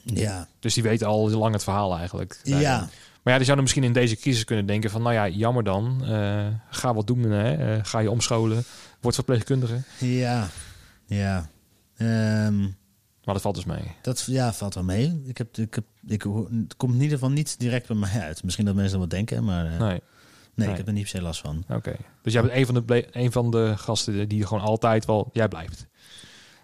ja, 0.03 0.47
Dus 0.59 0.73
die 0.73 0.83
weten 0.83 1.07
al 1.07 1.29
lang 1.29 1.53
het 1.53 1.63
verhaal 1.63 1.97
eigenlijk. 1.97 2.39
ja, 2.43 2.79
Maar 3.23 3.33
ja, 3.33 3.35
die 3.35 3.43
zouden 3.43 3.63
misschien 3.63 3.83
in 3.83 3.93
deze 3.93 4.15
crisis 4.15 4.43
kunnen 4.43 4.65
denken 4.65 4.89
van, 4.89 5.01
nou 5.01 5.13
ja, 5.13 5.27
jammer 5.27 5.63
dan. 5.63 6.05
eh, 6.05 6.47
ga 6.69 6.93
wat 6.93 7.07
doen, 7.07 7.21
hè. 7.21 7.75
Eh, 7.75 7.79
ga 7.83 7.99
je 7.99 8.11
omscholen. 8.11 8.63
Word 9.01 9.15
verpleegkundige. 9.15 9.81
ja, 9.97 10.47
ja. 11.05 11.49
Ehm, 11.97 12.67
Maar 13.23 13.33
dat 13.33 13.43
valt 13.43 13.55
dus 13.55 13.65
mee. 13.65 13.91
Dat 14.01 14.23
ja, 14.27 14.53
valt 14.53 14.73
wel 14.73 14.83
mee. 14.83 15.21
Ik 15.25 15.37
heb, 15.37 15.57
ik 15.57 15.73
heb, 15.75 15.85
ik, 16.07 16.23
het 16.23 16.75
komt 16.77 16.93
in 16.93 17.01
ieder 17.01 17.17
geval 17.17 17.31
niet 17.33 17.59
direct 17.59 17.87
bij 17.87 17.95
mij 17.97 18.21
uit. 18.21 18.43
Misschien 18.43 18.65
dat 18.65 18.75
mensen 18.75 18.99
dat 18.99 19.07
wel 19.09 19.17
denken, 19.17 19.43
maar 19.43 19.65
eh, 19.65 19.79
nee, 19.79 19.89
Nee, 19.89 20.01
nee. 20.55 20.69
ik 20.69 20.77
heb 20.77 20.87
er 20.87 20.93
niet 20.93 21.01
per 21.01 21.11
se 21.11 21.21
last 21.21 21.41
van. 21.41 21.63
oké. 21.69 21.95
Dus 22.21 22.33
jij 22.33 22.41
bent 22.41 22.53
een 22.53 22.65
van, 22.65 22.83
de 22.85 23.07
een 23.11 23.31
van 23.31 23.51
de 23.51 23.73
gasten 23.77 24.29
die 24.29 24.45
gewoon 24.45 24.63
altijd 24.63 25.05
wel, 25.05 25.29
jij 25.33 25.47
blijft. 25.47 25.87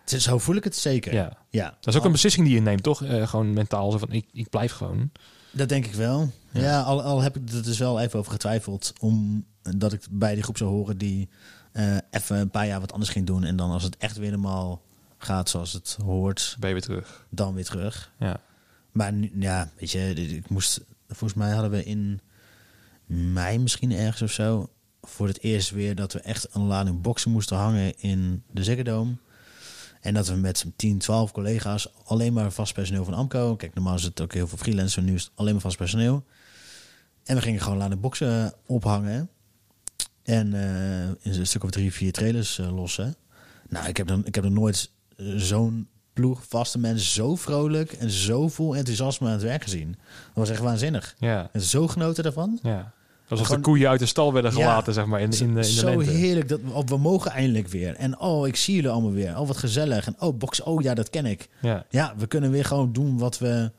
Het 0.01 0.11
is- 0.13 0.23
Zo 0.23 0.37
voel 0.37 0.55
ik 0.55 0.63
het 0.63 0.75
zeker. 0.75 1.13
Ja. 1.13 1.37
ja. 1.49 1.77
Dat 1.79 1.93
is 1.93 1.99
ook 1.99 2.05
een 2.05 2.11
beslissing 2.11 2.45
die 2.45 2.55
je 2.55 2.61
neemt, 2.61 2.83
toch? 2.83 3.03
Eh, 3.03 3.27
gewoon 3.27 3.53
mentaal, 3.53 3.91
zo 3.91 3.97
van, 3.97 4.11
ik, 4.11 4.25
ik 4.31 4.49
blijf 4.49 4.71
gewoon. 4.71 5.11
Dat 5.51 5.69
denk 5.69 5.85
ik 5.85 5.93
wel. 5.93 6.31
Ja. 6.51 6.61
Ja, 6.61 6.81
al, 6.81 7.01
al 7.03 7.21
heb 7.21 7.35
ik 7.37 7.49
er 7.49 7.63
dus 7.63 7.77
wel 7.77 7.99
even 7.99 8.19
over 8.19 8.31
getwijfeld. 8.31 8.93
Omdat 8.99 9.93
ik 9.93 10.01
bij 10.11 10.33
die 10.33 10.43
groep 10.43 10.57
zou 10.57 10.69
horen 10.69 10.97
die 10.97 11.29
eh, 11.71 11.97
even 12.11 12.37
een 12.37 12.49
paar 12.49 12.67
jaar 12.67 12.79
wat 12.79 12.91
anders 12.91 13.11
ging 13.11 13.25
doen. 13.25 13.43
En 13.43 13.55
dan 13.55 13.71
als 13.71 13.83
het 13.83 13.97
echt 13.97 14.17
weer 14.17 14.29
helemaal 14.29 14.81
gaat 15.27 15.49
zoals 15.49 15.73
het 15.73 15.97
hoort, 16.03 16.55
Ben 16.59 16.69
je 16.69 16.75
weer 16.75 16.83
terug. 16.83 17.25
dan 17.29 17.53
weer 17.53 17.65
terug. 17.65 18.11
Ja. 18.19 18.41
Maar 18.91 19.13
nu, 19.13 19.31
ja, 19.39 19.69
weet 19.79 19.91
je, 19.91 20.13
ik 20.13 20.49
moest. 20.49 20.81
Volgens 21.07 21.33
mij 21.33 21.51
hadden 21.51 21.71
we 21.71 21.83
in 21.83 22.21
mei 23.05 23.59
misschien 23.59 23.91
ergens 23.91 24.21
of 24.21 24.31
zo. 24.31 24.69
Voor 25.01 25.27
het 25.27 25.41
eerst 25.41 25.69
weer 25.69 25.95
dat 25.95 26.13
we 26.13 26.19
echt 26.19 26.47
een 26.51 26.61
lading 26.61 27.01
boksen 27.01 27.31
moesten 27.31 27.57
hangen 27.57 27.99
in 27.99 28.43
de 28.51 28.63
Ziggo. 28.63 29.07
En 30.01 30.13
dat 30.13 30.27
we 30.27 30.35
met 30.35 30.65
10, 30.75 30.97
12 30.97 31.31
collega's 31.31 31.87
alleen 32.03 32.33
maar 32.33 32.51
vast 32.51 32.73
personeel 32.73 33.03
van 33.03 33.13
Amco. 33.13 33.55
Kijk, 33.55 33.73
normaal 33.73 33.95
is 33.95 34.03
het 34.03 34.21
ook 34.21 34.33
heel 34.33 34.47
veel 34.47 34.57
freelancers, 34.57 35.05
nu 35.05 35.13
is 35.13 35.23
het 35.23 35.31
alleen 35.35 35.53
maar 35.53 35.61
vast 35.61 35.77
personeel. 35.77 36.25
En 37.23 37.35
we 37.35 37.41
gingen 37.41 37.61
gewoon 37.61 37.77
lading 37.77 38.01
boksen 38.01 38.53
ophangen. 38.65 39.29
En 40.23 40.53
eh, 40.53 41.07
in 41.07 41.39
een 41.39 41.47
stuk 41.47 41.63
of 41.63 41.69
drie, 41.69 41.93
vier 41.93 42.11
trailers 42.11 42.59
eh, 42.59 42.75
lossen. 42.75 43.15
Nou, 43.69 43.87
ik 43.87 43.97
heb, 43.97 44.07
dan, 44.07 44.25
ik 44.25 44.35
heb 44.35 44.43
er 44.43 44.51
nooit 44.51 44.91
eh, 44.93 44.96
zo'n 45.35 45.87
ploeg 46.13 46.43
vaste 46.47 46.79
mensen 46.79 47.07
zo 47.11 47.35
vrolijk 47.35 47.91
en 47.91 48.09
zo 48.09 48.47
vol 48.47 48.75
enthousiasme 48.75 49.27
aan 49.27 49.33
het 49.33 49.41
werk 49.41 49.63
gezien. 49.63 49.91
Dat 49.91 50.33
was 50.33 50.49
echt 50.49 50.61
waanzinnig. 50.61 51.15
Ja. 51.19 51.49
En 51.51 51.61
zo 51.61 51.87
genoten 51.87 52.23
daarvan. 52.23 52.59
ja. 52.63 52.95
Alsof 53.29 53.45
Gewoon- 53.45 53.61
de 53.61 53.67
koeien 53.67 53.89
uit 53.89 53.99
de 53.99 54.05
stal 54.05 54.33
werden 54.33 54.51
Ja. 54.51 54.57
gelaten, 54.57 54.93
zeg 54.93 55.05
maar, 55.05 55.21
in, 55.21 55.31
in, 55.39 55.53
de- 55.53 55.59
in 55.59 55.65
zo 55.65 55.85
lente. 55.85 56.11
heerlijk. 56.11 56.47
Dat, 56.49 56.59
oh, 56.71 56.83
we 56.85 56.97
mogen 56.97 57.31
eindelijk 57.31 57.67
weer. 57.67 57.95
En 57.95 58.19
oh, 58.19 58.47
ik 58.47 58.55
zie 58.55 58.75
jullie 58.75 58.89
allemaal 58.89 59.11
weer. 59.11 59.39
Oh, 59.39 59.47
wat 59.47 59.57
gezellig. 59.57 60.05
En 60.07 60.15
oh, 60.19 60.37
boksen. 60.37 60.65
Oh 60.65 60.81
ja, 60.81 60.93
dat 60.93 61.09
ken 61.09 61.25
ik. 61.25 61.49
Ja. 61.61 61.85
Ja, 61.89 62.13
we 62.17 62.27
kunnen 62.27 62.51
weer 62.51 62.65
gewoon 62.65 62.93
doen 62.93 63.17
wat 63.17 63.37
we, 63.37 63.71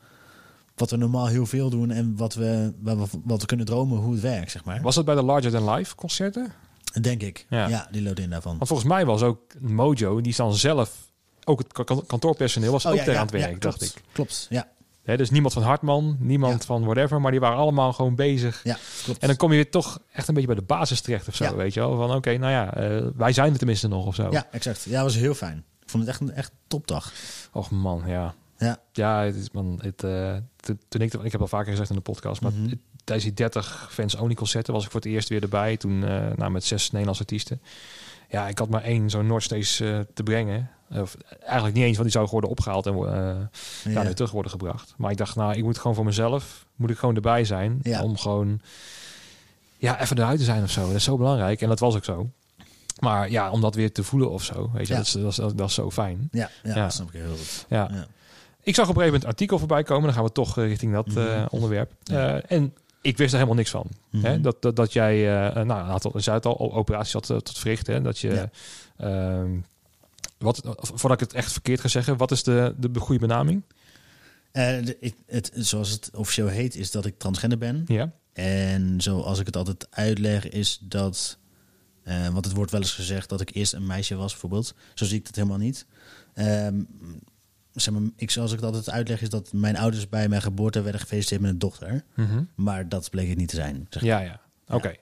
wat 0.77 0.91
we 0.91 0.97
normaal 0.97 1.27
heel 1.27 1.47
veel 1.47 1.71
doen 1.71 1.91
en 1.91 2.17
wat 2.17 2.35
we, 2.35 2.73
wat 2.81 2.97
we, 2.97 3.19
wat 3.25 3.41
we 3.41 3.47
kunnen 3.47 3.67
dromen 3.67 3.99
hoe 3.99 4.13
het 4.13 4.23
werkt, 4.23 4.51
zeg 4.51 4.65
maar. 4.65 4.81
Was 4.83 4.95
dat 4.95 5.05
bij 5.05 5.15
de 5.15 5.23
Larger 5.23 5.51
Than 5.51 5.71
Life 5.71 5.95
concerten? 5.95 6.53
Denk 7.01 7.23
ik. 7.23 7.47
Ja. 7.51 7.69
Ja, 7.69 7.89
die 7.91 8.03
loopt 8.03 8.19
in 8.19 8.31
daarvan. 8.31 8.57
Want 8.57 8.69
volgens 8.69 8.89
mij 8.89 9.07
was 9.07 9.23
ook 9.23 9.41
Mojo, 9.61 10.21
die 10.21 10.31
is 10.31 10.37
dan 10.37 10.55
zelf, 10.55 11.08
ook 11.49 11.59
het 11.59 11.73
ka- 11.73 12.01
kantoorpersoneel 12.07 12.73
was 12.73 12.85
Oh, 12.87 12.93
ook 12.93 12.99
ja, 12.99 13.05
daar 13.05 13.15
ja, 13.15 13.21
aan 13.21 13.27
het 13.27 13.35
werk, 13.35 13.53
ja, 13.53 13.59
dacht 13.59 13.77
klopt, 13.79 13.97
ik. 13.97 14.03
Klopt, 14.13 14.47
ja. 14.51 14.69
Hè, 15.03 15.17
dus 15.17 15.31
niemand 15.31 15.55
van 15.55 15.63
Hartman, 15.63 16.17
niemand 16.21 16.65
van 16.65 16.85
whatever, 16.85 17.21
maar 17.21 17.31
die 17.31 17.41
waren 17.41 17.59
allemaal 17.59 17.93
gewoon 17.93 18.15
bezig. 18.15 18.61
Ja, 18.65 18.77
klopt. 19.05 19.19
En 19.21 19.29
dan 19.29 19.37
kom 19.37 19.51
je 19.51 19.55
weer 19.57 19.71
toch 19.71 19.99
echt 20.13 20.29
een 20.29 20.35
beetje 20.35 20.49
bij 20.49 20.59
de 20.59 20.67
basis 20.67 21.01
terecht 21.01 21.29
of 21.29 21.35
zo, 21.35 21.57
weet 21.57 21.75
je 21.75 21.81
wel. 21.81 21.97
Van 21.97 22.15
oké, 22.15 22.37
nou 22.37 22.53
ja, 22.53 22.75
eh, 22.75 23.07
wij 23.17 23.33
zijn 23.33 23.53
er 23.53 23.59
tenminste 23.59 23.89
nog 23.89 24.07
of 24.07 24.15
zo. 24.15 24.29
Ja, 24.31 24.47
exact. 24.51 24.83
Ja, 24.83 25.03
was 25.03 25.15
heel 25.15 25.35
fijn. 25.35 25.65
Ik 25.83 25.91
vond 25.91 26.03
het 26.03 26.13
echt 26.13 26.21
een 26.21 26.33
echt 26.33 26.53
topdag. 26.67 27.13
Och 27.53 27.71
man, 27.71 28.03
ja. 28.07 28.35
Ja. 28.59 28.79
Ja, 28.93 29.23
het 29.23 29.35
is 29.37 29.51
man, 29.51 29.79
het, 29.83 29.97
to- 29.99 30.77
toen 30.89 31.01
ik, 31.01 31.15
ik 31.15 31.33
heb 31.33 31.41
al 31.41 31.47
vaker 31.47 31.71
gezegd 31.71 31.91
in 31.91 31.97
de 31.97 32.03
podcast, 32.03 32.41
maar 32.41 32.53
Mhm. 32.53 32.75
tijdens 33.05 33.27
die 33.29 33.37
30 33.37 33.89
fans 33.91 34.15
only 34.15 34.35
concerten 34.35 34.73
was 34.73 34.85
ik 34.85 34.91
voor 34.91 35.01
het 35.01 35.09
eerst 35.11 35.29
weer 35.29 35.43
erbij. 35.43 35.77
Toen 35.77 36.05
eh 36.05 36.27
nou, 36.37 36.51
met 36.51 36.65
zes 36.65 36.91
Nederlandse 36.91 37.23
artiesten. 37.23 37.61
Ja, 38.29 38.49
ik 38.49 38.59
had 38.59 38.69
maar 38.69 38.83
één 38.83 39.11
zo'n 39.11 39.27
Noordsteeds 39.27 39.81
eh 39.81 39.99
te 40.15 40.23
brengen. 40.23 40.71
Of 40.91 41.17
eigenlijk 41.45 41.75
niet 41.77 41.85
eens, 41.85 41.97
want 41.97 42.09
die 42.09 42.19
zou 42.19 42.29
worden 42.31 42.51
opgehaald 42.51 42.87
en 42.87 42.95
eh 42.95 43.37
ja. 43.93 44.03
Weer 44.03 44.15
terug 44.15 44.31
worden 44.31 44.51
gebracht. 44.51 44.95
Maar 44.97 45.11
ik 45.11 45.17
dacht, 45.17 45.37
nou, 45.37 45.55
ik 45.57 45.63
moet 45.65 45.79
gewoon 45.79 45.95
voor 45.95 46.05
mezelf, 46.05 46.67
moet 46.77 46.91
ik 46.91 46.99
gewoon 46.99 47.15
erbij 47.15 47.45
zijn. 47.45 47.79
Ja. 47.83 48.03
Om 48.03 48.17
gewoon, 48.17 48.61
ja, 49.77 50.01
even 50.01 50.19
eruit 50.19 50.39
te 50.39 50.45
zijn 50.45 50.63
of 50.63 50.71
zo. 50.71 50.87
Dat 50.87 50.95
is 50.95 51.05
zo 51.05 51.17
belangrijk. 51.17 51.61
En 51.63 51.69
dat 51.69 51.79
was 51.81 51.97
ook 51.97 52.05
zo. 52.05 52.31
Maar 53.01 53.31
ja, 53.31 53.51
om 53.51 53.61
dat 53.61 53.75
weer 53.75 53.93
te 53.93 54.03
voelen 54.03 54.31
of 54.31 54.43
zo, 54.45 54.71
weet 54.73 54.87
je, 54.87 54.93
Ja. 54.93 54.99
dat, 54.99 55.07
is, 55.07 55.13
dat, 55.13 55.31
is, 55.49 55.55
dat 55.57 55.69
is 55.69 55.75
zo 55.75 55.91
fijn. 55.91 56.29
Ja, 56.33 56.51
ja, 56.63 56.75
Ja. 56.75 56.83
dat 56.83 56.93
snap 56.93 57.07
ik 57.07 57.13
heel 57.21 57.31
goed. 57.37 57.67
Ja. 57.69 57.91
Ik 58.63 58.75
zag 58.75 58.89
op 58.89 58.97
een 58.97 59.01
gegeven 59.01 59.05
moment 59.05 59.23
een 59.23 59.29
artikel 59.29 59.59
voorbij 59.59 59.83
komen. 59.83 60.05
Dan 60.05 60.13
gaan 60.15 60.25
we 60.25 60.33
toch 60.33 60.59
eh, 60.59 60.65
richting 60.67 60.93
dat 60.93 61.07
Mhm. 61.07 61.19
eh, 61.19 61.45
onderwerp. 61.51 61.93
Eh, 62.05 62.51
en 62.53 62.75
ik 63.01 63.17
wist 63.17 63.31
er 63.31 63.37
helemaal 63.37 63.57
niks 63.59 63.71
van. 63.71 63.87
Mhm. 64.11 64.25
Hè? 64.25 64.41
Dat, 64.41 64.63
dat, 64.63 64.77
dat 64.77 64.93
jij, 64.93 65.47
eh, 65.49 65.55
nou, 65.55 65.81
een 65.81 65.91
aantal, 65.91 66.13
zei 66.17 66.37
het 66.37 66.47
al, 66.47 66.73
operaties 66.75 67.13
had 67.13 67.31
eh, 67.31 67.37
tot 67.37 67.59
verrichten. 67.59 68.03
Dat 68.03 68.19
je, 68.19 68.49
Ja. 68.99 69.45
Wat, 70.39 70.61
voordat 70.81 71.21
ik 71.21 71.27
het 71.29 71.33
echt 71.37 71.53
verkeerd 71.53 71.81
ga 71.81 71.89
zeggen, 71.89 72.17
wat 72.17 72.31
is 72.31 72.43
de, 72.43 72.75
de 72.79 73.01
goede 73.01 73.21
benaming? 73.27 73.63
Eh, 74.53 74.85
de- 74.85 74.97
ik, 75.01 75.15
het, 75.27 75.51
zoals 75.55 75.91
het 75.91 76.11
officieel 76.15 76.47
heet, 76.47 76.75
is 76.77 76.91
dat 76.91 77.05
ik 77.07 77.19
transgender 77.19 77.59
ben. 77.59 77.85
Ja. 77.87 78.13
En 78.33 79.01
zoals 79.01 79.39
ik 79.39 79.47
het 79.47 79.57
altijd 79.57 79.87
uitleg, 79.91 80.49
is 80.49 80.79
dat. 80.83 81.39
eh, 82.03 82.29
want 82.29 82.45
het 82.45 82.55
wordt 82.55 82.71
wel 82.71 82.81
eens 82.81 82.95
gezegd 82.95 83.29
dat 83.29 83.41
ik 83.41 83.51
eerst 83.55 83.73
een 83.73 83.87
meisje 83.87 84.15
was, 84.15 84.31
bijvoorbeeld. 84.33 84.75
Zo 84.95 85.05
zie 85.05 85.19
ik 85.19 85.27
het 85.27 85.37
helemaal 85.37 85.59
niet. 85.59 85.87
Ehm, 86.35 86.81
zeg 87.73 87.95
maar, 87.95 88.03
ik, 88.17 88.31
zoals 88.31 88.51
ik 88.53 88.57
het 88.57 88.67
altijd 88.67 88.91
uitleg, 88.91 89.21
is 89.23 89.29
dat 89.31 89.53
mijn 89.53 89.77
ouders 89.77 90.09
bij 90.09 90.29
mijn 90.29 90.43
geboorte 90.43 90.81
werden 90.83 91.01
gefeliciteerd 91.01 91.41
met 91.41 91.51
een 91.51 91.59
dochter. 91.59 92.05
Mhm. 92.15 92.43
Maar 92.55 92.89
dat 92.89 93.11
bleek 93.11 93.29
het 93.29 93.39
niet 93.39 93.49
te 93.49 93.57
zijn. 93.57 93.87
Zeg 93.91 94.03
Ja, 94.03 94.19
ja. 94.21 94.41
Oké. 94.69 94.89
Ja. 94.89 94.95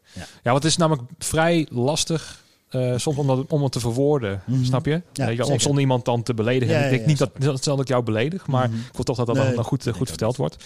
ja. 0.43 0.51
want 0.51 0.63
het 0.63 0.65
is 0.73 0.77
namelijk 0.77 1.09
vrij 1.19 1.67
lastig 1.71 2.45
eh, 2.77 2.99
soms 2.99 3.17
om, 3.17 3.27
dat, 3.27 3.47
om 3.53 3.63
het 3.63 3.73
te 3.73 3.81
verwoorden. 3.81 4.43
Mhm. 4.47 4.65
Snap 4.65 4.87
je? 4.87 5.03
Ja, 5.13 5.29
je, 5.29 5.47
om 5.47 5.61
zonder 5.61 5.81
iemand 5.81 6.05
dan 6.05 6.23
te 6.23 6.35
beledigen. 6.35 6.75
Ja, 6.75 6.81
ik 6.85 6.91
denk 6.91 7.07
niet 7.07 7.19
dat, 7.19 7.31
dat, 7.39 7.65
dat 7.65 7.81
ik 7.81 7.89
jou 7.89 8.03
beledig, 8.03 8.47
maar 8.47 8.69
Mhm. 8.69 8.79
ik 8.79 8.93
wil 8.93 9.05
toch 9.05 9.17
dat 9.17 9.27
dat 9.27 9.37
Nee, 9.37 9.55
dan 9.55 9.65
goed, 9.65 9.85
denk 9.85 9.97
goed 9.97 10.09
verteld 10.09 10.37
wordt. 10.37 10.57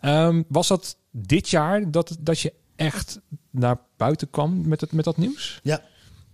Ehm, 0.00 0.42
was 0.48 0.68
dat 0.68 0.96
dit 1.10 1.48
jaar 1.48 1.90
dat, 1.90 2.16
dat 2.20 2.40
je 2.40 2.52
echt 2.76 3.20
naar 3.50 3.78
buiten 3.96 4.30
kwam 4.30 4.68
met, 4.68 4.80
het, 4.80 4.92
met 4.92 5.04
dat 5.04 5.16
nieuws? 5.16 5.60
Ja. 5.62 5.82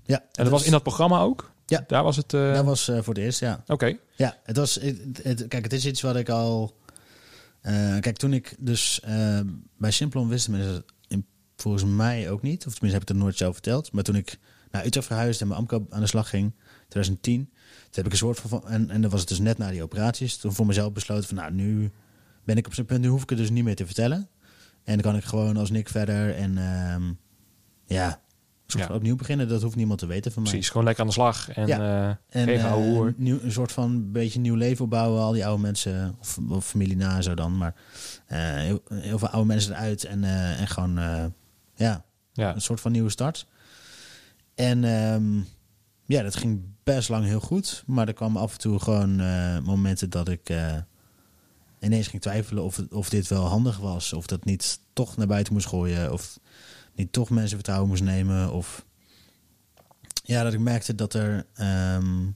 ja. 0.05 0.19
En 0.33 0.43
dat 0.45 0.49
was 0.49 0.64
in 0.64 0.71
dat 0.71 0.83
programma 0.83 1.21
ook? 1.21 1.53
Ja. 1.67 1.85
Daar 1.87 2.03
was 2.03 2.17
het... 2.17 2.35
eh, 2.35 2.55
Dat 2.55 2.64
was 2.64 2.89
eh, 2.89 2.97
voor 3.03 3.14
het 3.14 3.23
eerst, 3.23 3.41
ja. 3.41 3.62
Oké. 3.67 3.97
Ja, 4.17 4.37
het 4.43 4.57
was. 4.57 4.75
Het, 4.75 5.21
het- 5.23 5.49
kijk, 5.49 5.62
het 5.64 5.73
is 5.73 5.87
iets 5.87 6.01
wat 6.01 6.17
ik 6.17 6.29
al. 6.29 6.77
eh, 7.61 7.75
kijk, 8.01 8.17
toen 8.17 8.33
ik 8.33 8.55
dus 8.59 9.01
eh, 9.05 9.41
bij 9.79 9.91
Simplon 9.91 10.29
wist 10.29 10.49
volgens 11.57 11.85
mij 11.85 12.31
ook 12.31 12.43
niet. 12.43 12.67
Of 12.67 12.73
tenminste 12.73 12.99
heb 12.99 13.03
ik 13.03 13.09
het 13.09 13.17
nooit 13.17 13.37
zelf 13.37 13.53
verteld. 13.53 13.93
Maar 13.93 14.03
toen 14.03 14.17
ik 14.17 14.39
naar 14.77 14.87
Utrecht 14.87 15.07
verhuisde 15.07 15.43
en 15.43 15.49
mijn 15.49 15.61
AMCO 15.61 15.87
aan 15.91 16.01
de 16.01 16.07
slag 16.07 16.29
ging, 16.29 16.53
2010. 16.89 17.45
Toen 17.45 17.51
heb 17.91 18.07
ik 18.07 18.12
een 18.12 18.18
soort 18.18 18.41
van. 18.41 18.68
En, 18.68 18.91
en 18.91 19.01
dan 19.01 19.11
was 19.11 19.20
het 19.20 19.29
dus 19.29 19.39
net 19.39 19.59
na 19.59 19.70
die 19.70 19.83
operaties. 19.83 20.37
Toen 20.37 20.53
voor 20.53 20.66
mezelf 20.66 20.93
besloten 20.93 21.24
van 21.29 21.37
nou, 21.37 21.53
nu 21.53 21.91
ben 22.45 22.57
ik 22.57 22.66
op 22.66 22.74
zijn 22.74 22.87
punt. 22.87 23.01
Nu 23.01 23.09
hoef 23.09 23.22
ik 23.22 23.29
het 23.31 23.39
dus 23.39 23.51
niet 23.51 23.64
meer 23.64 23.77
te 23.77 23.87
vertellen. 23.87 24.29
En 24.85 24.93
dan 24.99 25.03
kan 25.12 25.16
ik 25.16 25.24
gewoon 25.24 25.57
als 25.57 25.70
Nick 25.70 25.89
verder. 25.89 26.35
En 26.35 26.59
ehm, 26.59 27.12
ja, 27.85 28.07
een 28.07 28.18
soort 28.66 28.83
Ja. 28.83 28.87
van 28.87 28.97
opnieuw 28.97 29.16
beginnen. 29.16 29.49
Dat 29.49 29.62
hoeft 29.62 29.77
niemand 29.77 29.99
te 29.99 30.07
weten 30.07 30.33
van 30.33 30.43
mij. 30.43 30.51
Precies, 30.51 30.70
gewoon 30.70 30.85
lekker 30.85 31.03
aan 31.03 31.09
de 31.09 31.14
slag. 31.16 31.51
En, 31.51 31.66
Ja. 31.66 31.79
eh, 32.31 32.43
En 32.43 32.49
eh, 32.49 33.07
nieuw, 33.16 33.39
een 33.43 33.53
soort 33.53 33.72
van 33.72 34.12
beetje 34.12 34.41
nieuw 34.41 34.55
leven 34.55 34.85
opbouwen. 34.85 35.20
Al 35.22 35.33
die 35.33 35.47
oude 35.47 35.62
mensen, 35.62 36.16
of, 36.20 36.39
of 36.49 36.66
familie 36.66 36.97
na 36.97 37.20
zo 37.22 37.35
dan. 37.35 37.57
Maar 37.57 37.74
eh, 38.27 38.39
heel, 38.39 38.83
heel 38.95 39.18
veel 39.18 39.29
oude 39.29 39.47
mensen 39.49 39.72
eruit. 39.72 40.05
En, 40.05 40.24
en 40.59 40.66
gewoon, 40.68 40.95
ja, 41.74 42.05
Ja. 42.33 42.55
een 42.55 42.61
soort 42.61 42.81
van 42.81 42.93
nieuwe 42.93 43.11
start. 43.11 43.47
En 44.57 44.85
ehm, 44.85 45.39
ja, 46.05 46.23
dat 46.23 46.37
ging 46.37 46.63
best 46.85 47.09
lang 47.09 47.25
heel 47.25 47.41
goed. 47.41 47.83
Maar 47.87 48.09
er 48.09 48.15
kwamen 48.15 48.41
af 48.43 48.53
en 48.53 48.59
toe 48.59 48.79
gewoon 48.79 49.21
eh, 49.21 49.59
momenten 49.59 50.11
dat 50.11 50.29
ik 50.29 50.49
eh, 50.49 50.77
ineens 51.81 52.07
ging 52.09 52.23
twijfelen 52.23 52.65
of, 52.65 52.79
of 52.91 53.09
dit 53.09 53.29
wel 53.29 53.45
handig 53.45 53.79
was. 53.79 54.13
Of 54.13 54.27
dat 54.27 54.45
niet 54.45 54.81
toch 54.93 55.17
naar 55.17 55.27
buiten 55.27 55.53
moest 55.53 55.67
gooien. 55.67 56.13
Of 56.13 56.39
niet 56.95 57.13
toch 57.13 57.31
mensen 57.31 57.55
vertrouwen 57.57 57.89
moest 57.89 58.03
nemen. 58.03 58.53
Of 58.53 58.85
ja, 60.23 60.43
dat 60.43 60.53
ik 60.53 60.61
merkte 60.61 60.95
dat 60.95 61.15
er, 61.15 61.47
ehm, 61.55 62.27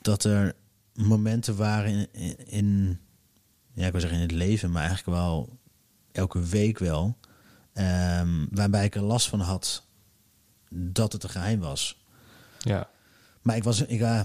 dat 0.00 0.24
er 0.24 0.54
momenten 0.94 1.56
waren 1.56 1.90
in, 1.90 2.08
in, 2.12 2.46
in- 2.46 2.98
ja, 3.72 3.86
ik 3.86 3.92
wil 3.92 4.00
zeggen 4.00 4.18
in 4.20 4.26
het 4.26 4.36
leven, 4.36 4.70
maar 4.70 4.84
eigenlijk 4.86 5.18
wel 5.18 5.58
elke 6.12 6.40
week 6.40 6.78
wel, 6.78 7.16
ehm, 7.72 8.46
waarbij 8.50 8.84
ik 8.84 8.94
er 8.94 9.02
last 9.02 9.28
van 9.28 9.40
had 9.40 9.85
dat 10.68 11.12
het 11.12 11.22
een 11.22 11.30
geheim 11.30 11.60
was. 11.60 12.00
ja. 12.58 12.88
Maar 13.42 13.56
ik 13.56 13.64
was, 13.64 13.80
ik, 13.80 14.00
eh, 14.00 14.20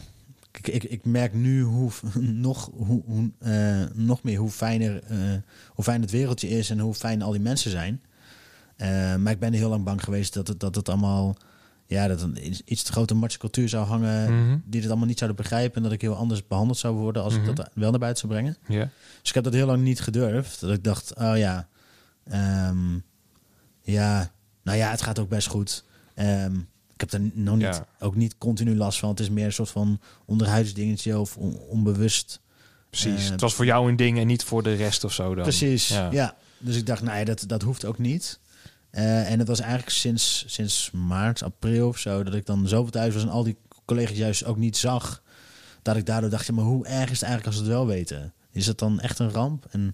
ik, 0.51 0.67
ik, 0.67 0.83
ik 0.83 1.05
merk 1.05 1.33
nu 1.33 1.61
hoe 1.61 1.91
nog, 2.47 2.69
hoe, 2.73 3.01
hoe, 3.05 3.31
eh, 3.39 3.83
nog 3.93 4.23
meer 4.23 4.37
hoe 4.39 4.49
fijner, 4.49 5.03
eh, 5.03 5.17
hoe 5.69 5.83
fijn 5.83 6.01
het 6.01 6.11
wereldje 6.11 6.47
is 6.49 6.69
en 6.69 6.79
hoe 6.79 6.93
fijn 6.93 7.21
al 7.21 7.31
die 7.31 7.41
mensen 7.41 7.71
zijn. 7.71 8.01
Maar 9.21 9.31
ik 9.31 9.39
ben 9.39 9.53
heel 9.53 9.69
lang 9.69 9.83
bang 9.83 10.03
geweest 10.03 10.33
dat 10.33 10.47
het, 10.47 10.59
dat 10.59 10.75
het 10.75 10.89
allemaal, 10.89 11.35
ja, 11.85 12.07
dat 12.07 12.21
een 12.21 12.37
iets- 12.65 12.83
te 12.83 12.91
grote 12.91 13.13
macho 13.13 13.37
cultuur 13.37 13.69
zou 13.69 13.85
hangen, 13.85 14.33
Mhm. 14.45 14.57
die 14.65 14.81
het 14.81 14.89
allemaal 14.89 15.07
niet 15.07 15.17
zouden 15.19 15.41
begrijpen 15.41 15.75
en 15.77 15.83
dat 15.83 15.91
ik 15.91 16.01
heel 16.01 16.15
anders 16.15 16.47
behandeld 16.47 16.77
zou 16.77 16.95
worden 16.95 17.23
als 17.23 17.37
Mhm. 17.37 17.49
ik 17.49 17.55
dat 17.55 17.69
wel 17.73 17.89
naar 17.89 17.99
buiten 17.99 18.21
zou 18.29 18.33
brengen. 18.41 18.57
ja. 18.67 18.89
Dus 19.19 19.29
ik 19.29 19.35
heb 19.35 19.43
dat 19.43 19.53
heel 19.53 19.65
lang 19.65 19.83
niet 19.83 20.01
gedurfd. 20.01 20.59
Dat 20.61 20.71
ik 20.71 20.83
dacht, 20.83 21.15
oh 21.15 21.37
ja, 21.37 21.67
ehm, 22.23 22.93
ja, 23.81 24.31
nou 24.63 24.77
ja, 24.77 24.89
het 24.91 25.01
gaat 25.01 25.19
ook 25.19 25.29
best 25.29 25.47
goed. 25.47 25.83
Ehm, 26.25 26.55
ik 26.93 26.99
heb 27.09 27.11
er 27.11 27.29
nog 27.33 27.55
niet, 27.55 27.63
Ja. 27.65 27.85
ook 27.99 28.15
niet 28.15 28.37
continu 28.37 28.75
last 28.75 28.99
van. 28.99 29.09
Het 29.09 29.19
is 29.19 29.29
meer 29.29 29.45
een 29.45 29.53
soort 29.53 29.69
van 29.69 29.99
onderhuidsdingetje 30.25 31.19
of 31.19 31.37
on- 31.37 31.57
onbewust. 31.59 32.39
Precies. 32.89 33.25
Eh, 33.25 33.31
het 33.31 33.41
was 33.41 33.53
voor 33.53 33.65
jou 33.65 33.89
een 33.89 33.95
ding 33.95 34.19
en 34.19 34.27
niet 34.27 34.43
voor 34.43 34.63
de 34.63 34.73
rest 34.73 35.03
of 35.03 35.13
zo 35.13 35.33
dan. 35.35 35.43
Precies, 35.43 35.87
Ja. 35.87 36.11
ja. 36.11 36.35
Dus 36.57 36.75
ik 36.75 36.85
dacht, 36.85 37.01
nee, 37.01 37.25
dat, 37.25 37.43
dat 37.47 37.61
hoeft 37.61 37.85
ook 37.85 37.97
niet. 37.97 38.39
Eh, 38.89 39.31
en 39.31 39.39
het 39.39 39.47
was 39.47 39.59
eigenlijk 39.59 39.91
sinds, 39.91 40.43
sinds 40.47 40.91
maart, 40.91 41.43
april 41.43 41.87
of 41.87 41.97
zo... 41.97 42.23
dat 42.23 42.33
ik 42.33 42.45
dan 42.45 42.67
zoveel 42.67 42.91
thuis 42.91 43.13
was 43.13 43.23
en 43.23 43.29
al 43.29 43.43
die 43.43 43.57
collega's 43.85 44.17
juist 44.17 44.43
ook 44.45 44.57
niet 44.57 44.77
zag... 44.77 45.21
dat 45.81 45.95
ik 45.95 46.05
daardoor 46.05 46.29
dacht, 46.29 46.45
ja, 46.45 46.53
maar 46.53 46.63
hoe 46.65 46.85
erg 46.85 47.09
is 47.11 47.19
het 47.19 47.29
eigenlijk 47.29 47.45
als 47.45 47.55
ze 47.55 47.61
het 47.61 47.71
wel 47.71 47.85
weten? 47.87 48.33
Is 48.51 48.67
het 48.67 48.77
dan 48.77 48.99
echt 48.99 49.19
een 49.19 49.31
ramp? 49.31 49.65
En 49.71 49.93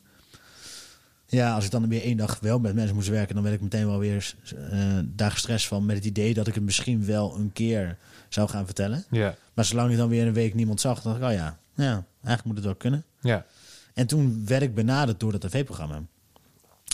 ja, 1.27 1.53
als 1.53 1.65
ik 1.65 1.71
dan 1.71 1.87
weer 1.87 2.01
één 2.01 2.17
dag 2.17 2.39
wel 2.39 2.59
met 2.59 2.75
mensen 2.75 2.95
moest 2.95 3.09
werken... 3.09 3.35
dan 3.35 3.43
werd 3.43 3.55
ik 3.55 3.61
meteen 3.61 3.87
wel 3.87 3.99
weer 3.99 4.35
eh 4.71 4.99
daar 5.03 5.31
gestrest 5.31 5.67
van... 5.67 5.85
met 5.85 5.95
het 5.95 6.05
idee 6.05 6.33
dat 6.33 6.47
ik 6.47 6.53
het 6.53 6.63
misschien 6.63 7.05
wel 7.05 7.35
een 7.35 7.51
keer 7.53 7.97
zou 8.29 8.49
gaan 8.49 8.65
vertellen. 8.65 9.03
Ja. 9.09 9.35
Maar 9.53 9.65
zolang 9.65 9.91
ik 9.91 9.97
dan 9.97 10.09
weer 10.09 10.27
een 10.27 10.33
week 10.33 10.53
niemand 10.53 10.81
zag... 10.81 11.01
dacht 11.01 11.17
ik, 11.17 11.23
oh 11.23 11.31
ja, 11.31 11.57
ja 11.75 12.05
eigenlijk 12.23 12.43
moet 12.43 12.55
het 12.55 12.65
wel 12.65 12.75
kunnen. 12.75 13.03
Ja. 13.21 13.45
En 13.93 14.07
toen 14.07 14.43
werd 14.45 14.61
ik 14.61 14.75
benaderd 14.75 15.19
door 15.19 15.31
dat 15.31 15.41
tv-programma. 15.41 16.01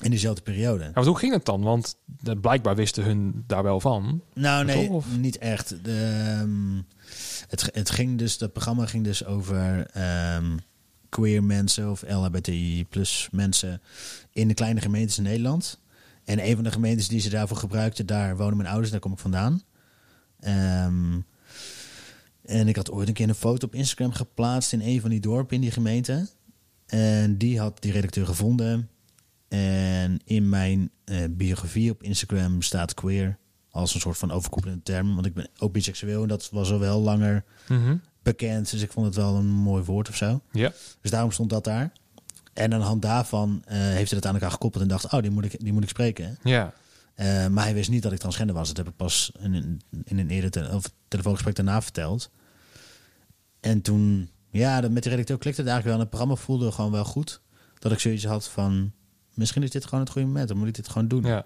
In 0.01 0.11
dezelfde 0.11 0.41
periode. 0.41 0.83
Ja, 0.83 0.91
want 0.93 1.07
hoe 1.07 1.17
ging 1.17 1.33
het 1.33 1.45
dan? 1.45 1.61
Want 1.61 1.95
eh, 2.23 2.33
blijkbaar 2.41 2.75
wisten 2.75 3.03
hun 3.03 3.43
daar 3.47 3.63
wel 3.63 3.79
van. 3.79 4.21
Nou, 4.33 4.65
nee, 4.65 4.87
Toch, 4.87 5.05
niet 5.17 5.37
echt. 5.37 5.83
De, 5.83 6.23
ehm, 6.39 6.81
het, 7.47 7.69
het 7.73 7.89
ging 7.89 8.17
dus, 8.17 8.37
dat 8.37 8.53
programma 8.53 8.85
ging 8.85 9.03
dus 9.03 9.25
over 9.25 9.87
ehm, 9.87 10.57
queer 11.13 11.43
mensen 11.43 11.91
of 11.91 12.03
LHBTI 12.07 12.85
plus 12.89 13.27
mensen 13.31 13.81
in 14.31 14.47
de 14.47 14.53
kleine 14.53 14.81
gemeentes 14.81 15.17
in 15.17 15.23
Nederland. 15.23 15.79
En 16.23 16.45
een 16.47 16.55
van 16.55 16.63
de 16.63 16.71
gemeentes 16.71 17.07
die 17.07 17.19
ze 17.19 17.29
daarvoor 17.29 17.57
gebruikten, 17.57 18.05
daar 18.05 18.37
wonen 18.37 18.57
mijn 18.57 18.69
ouders, 18.69 18.91
daar 18.91 18.99
kom 18.99 19.11
ik 19.11 19.19
vandaan. 19.19 19.61
Ehm, 20.39 21.19
en 22.45 22.67
ik 22.67 22.75
had 22.75 22.91
ooit 22.91 23.07
een 23.07 23.13
keer 23.13 23.29
een 23.29 23.35
foto 23.35 23.67
op 23.67 23.75
Instagram 23.75 24.11
geplaatst 24.11 24.73
in 24.73 24.81
een 24.81 25.01
van 25.01 25.09
die 25.09 25.19
dorpen 25.19 25.55
in 25.55 25.61
die 25.61 25.71
gemeente. 25.71 26.27
En 26.85 27.37
die 27.37 27.59
had 27.59 27.81
die 27.81 27.91
redacteur 27.91 28.25
gevonden. 28.25 28.89
En 29.47 30.19
in 30.25 30.49
mijn 30.49 30.91
eh, 31.05 31.17
biografie 31.29 31.91
op 31.91 32.03
Instagram 32.03 32.61
staat 32.61 32.93
queer 32.93 33.37
als 33.69 33.93
een 33.93 33.99
soort 33.99 34.17
van 34.17 34.31
overkoepelende 34.31 34.83
term. 34.83 35.13
Want 35.13 35.25
ik 35.25 35.33
ben 35.33 35.49
ook 35.57 35.73
biseksueel 35.73 36.21
en 36.21 36.27
dat 36.27 36.49
was 36.51 36.71
al 36.71 36.79
wel 36.79 37.01
langer 37.01 37.43
bekend. 38.23 38.71
Dus 38.71 38.81
ik 38.81 38.91
vond 38.91 39.05
het 39.05 39.15
wel 39.15 39.35
een 39.35 39.47
mooi 39.49 39.83
woord 39.83 40.09
of 40.09 40.15
zo. 40.15 40.41
Ja. 40.51 40.71
Dus 41.01 41.11
daarom 41.11 41.31
stond 41.31 41.49
dat 41.49 41.63
daar. 41.63 41.91
En 42.53 42.73
aan 42.73 42.79
de 42.79 42.85
hand 42.85 43.01
daarvan 43.01 43.61
eh, 43.65 43.77
heeft 43.77 44.09
hij 44.09 44.17
het 44.19 44.25
aan 44.25 44.33
elkaar 44.33 44.51
gekoppeld 44.51 44.83
en 44.83 44.89
dacht, 44.89 45.11
oh, 45.13 45.21
die 45.21 45.31
moet 45.31 45.45
ik, 45.45 45.59
die 45.59 45.73
moet 45.73 45.83
ik 45.83 45.89
spreken. 45.89 46.37
Ja. 46.43 46.73
Eh, 47.13 47.47
maar 47.47 47.63
hij 47.63 47.73
wist 47.73 47.89
niet 47.89 48.03
dat 48.03 48.11
ik 48.11 48.19
transgender 48.19 48.55
was. 48.55 48.67
Dat 48.67 48.77
heb 48.77 48.87
ik 48.87 48.95
pas 48.95 49.31
in 49.39 49.53
een, 49.53 49.81
in 50.03 50.17
een 50.19 50.29
eerder 50.29 50.51
te- 50.51 50.69
of 50.73 50.91
telefoongesprek 51.07 51.55
daarna 51.55 51.81
verteld. 51.81 52.29
En 53.59 53.81
toen, 53.81 54.29
ja, 54.49 54.81
dat- 54.81 54.91
met 54.91 55.03
de 55.03 55.09
redacteur 55.09 55.37
klikte 55.37 55.61
het 55.61 55.69
eigenlijk 55.69 55.83
wel. 55.85 55.93
En 55.93 55.99
het 55.99 56.09
programma 56.09 56.35
voelde 56.35 56.71
gewoon 56.71 56.91
wel 56.91 57.05
goed. 57.05 57.41
Dat 57.79 57.91
ik 57.91 57.99
zoiets 57.99 58.25
had 58.25 58.47
van, 58.47 58.91
misschien 59.33 59.63
is 59.63 59.69
dit 59.69 59.83
gewoon 59.85 59.99
het 59.99 60.09
goede 60.09 60.27
moment. 60.27 60.47
Dan 60.47 60.57
moet 60.57 60.67
ik 60.67 60.73
dit 60.75 60.87
gewoon 60.89 61.07
doen. 61.07 61.23
ja. 61.23 61.45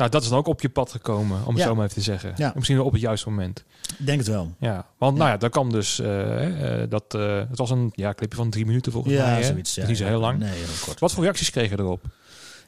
Nou, 0.00 0.12
dat 0.12 0.22
is 0.22 0.28
dan 0.28 0.38
ook 0.38 0.46
op 0.46 0.60
je 0.60 0.68
pad 0.68 0.90
gekomen, 0.90 1.40
om 1.46 1.48
het 1.54 1.62
Ja. 1.62 1.68
zo 1.68 1.74
maar 1.74 1.84
even 1.84 1.96
te 1.96 2.02
zeggen. 2.02 2.32
Ja. 2.36 2.52
Misschien 2.54 2.76
wel 2.76 2.84
op 2.86 2.92
het 2.92 3.00
juiste 3.00 3.28
moment. 3.28 3.64
Ik 3.98 4.06
denk 4.06 4.18
het 4.18 4.28
wel. 4.28 4.54
Ja, 4.58 4.86
want 4.98 5.16
nou 5.16 5.30
ja, 5.30 5.36
dat 5.36 5.50
kan 5.50 5.70
dus. 5.70 5.98
eh, 5.98 6.82
eh, 6.82 6.90
dat, 6.90 7.14
eh, 7.14 7.36
het 7.48 7.58
was 7.58 7.70
een 7.70 7.90
ja, 7.94 8.14
clipje 8.14 8.36
van 8.36 8.50
drie 8.50 8.66
minuten 8.66 8.92
volgens 8.92 9.14
Ja, 9.14 9.24
mij. 9.26 9.34
hè? 9.40 9.42
zoiets. 9.46 9.74
Dat 9.74 9.84
Ja, 9.84 9.90
niet 9.90 9.98
zo 9.98 10.04
heel 10.06 10.20
lang. 10.20 10.38
Nee, 10.38 10.50
heel 10.50 10.66
kort. 10.84 11.00
Wat 11.00 11.12
voor 11.12 11.22
reacties 11.22 11.50
kregen 11.50 11.76
je 11.76 11.82
erop? 11.82 12.04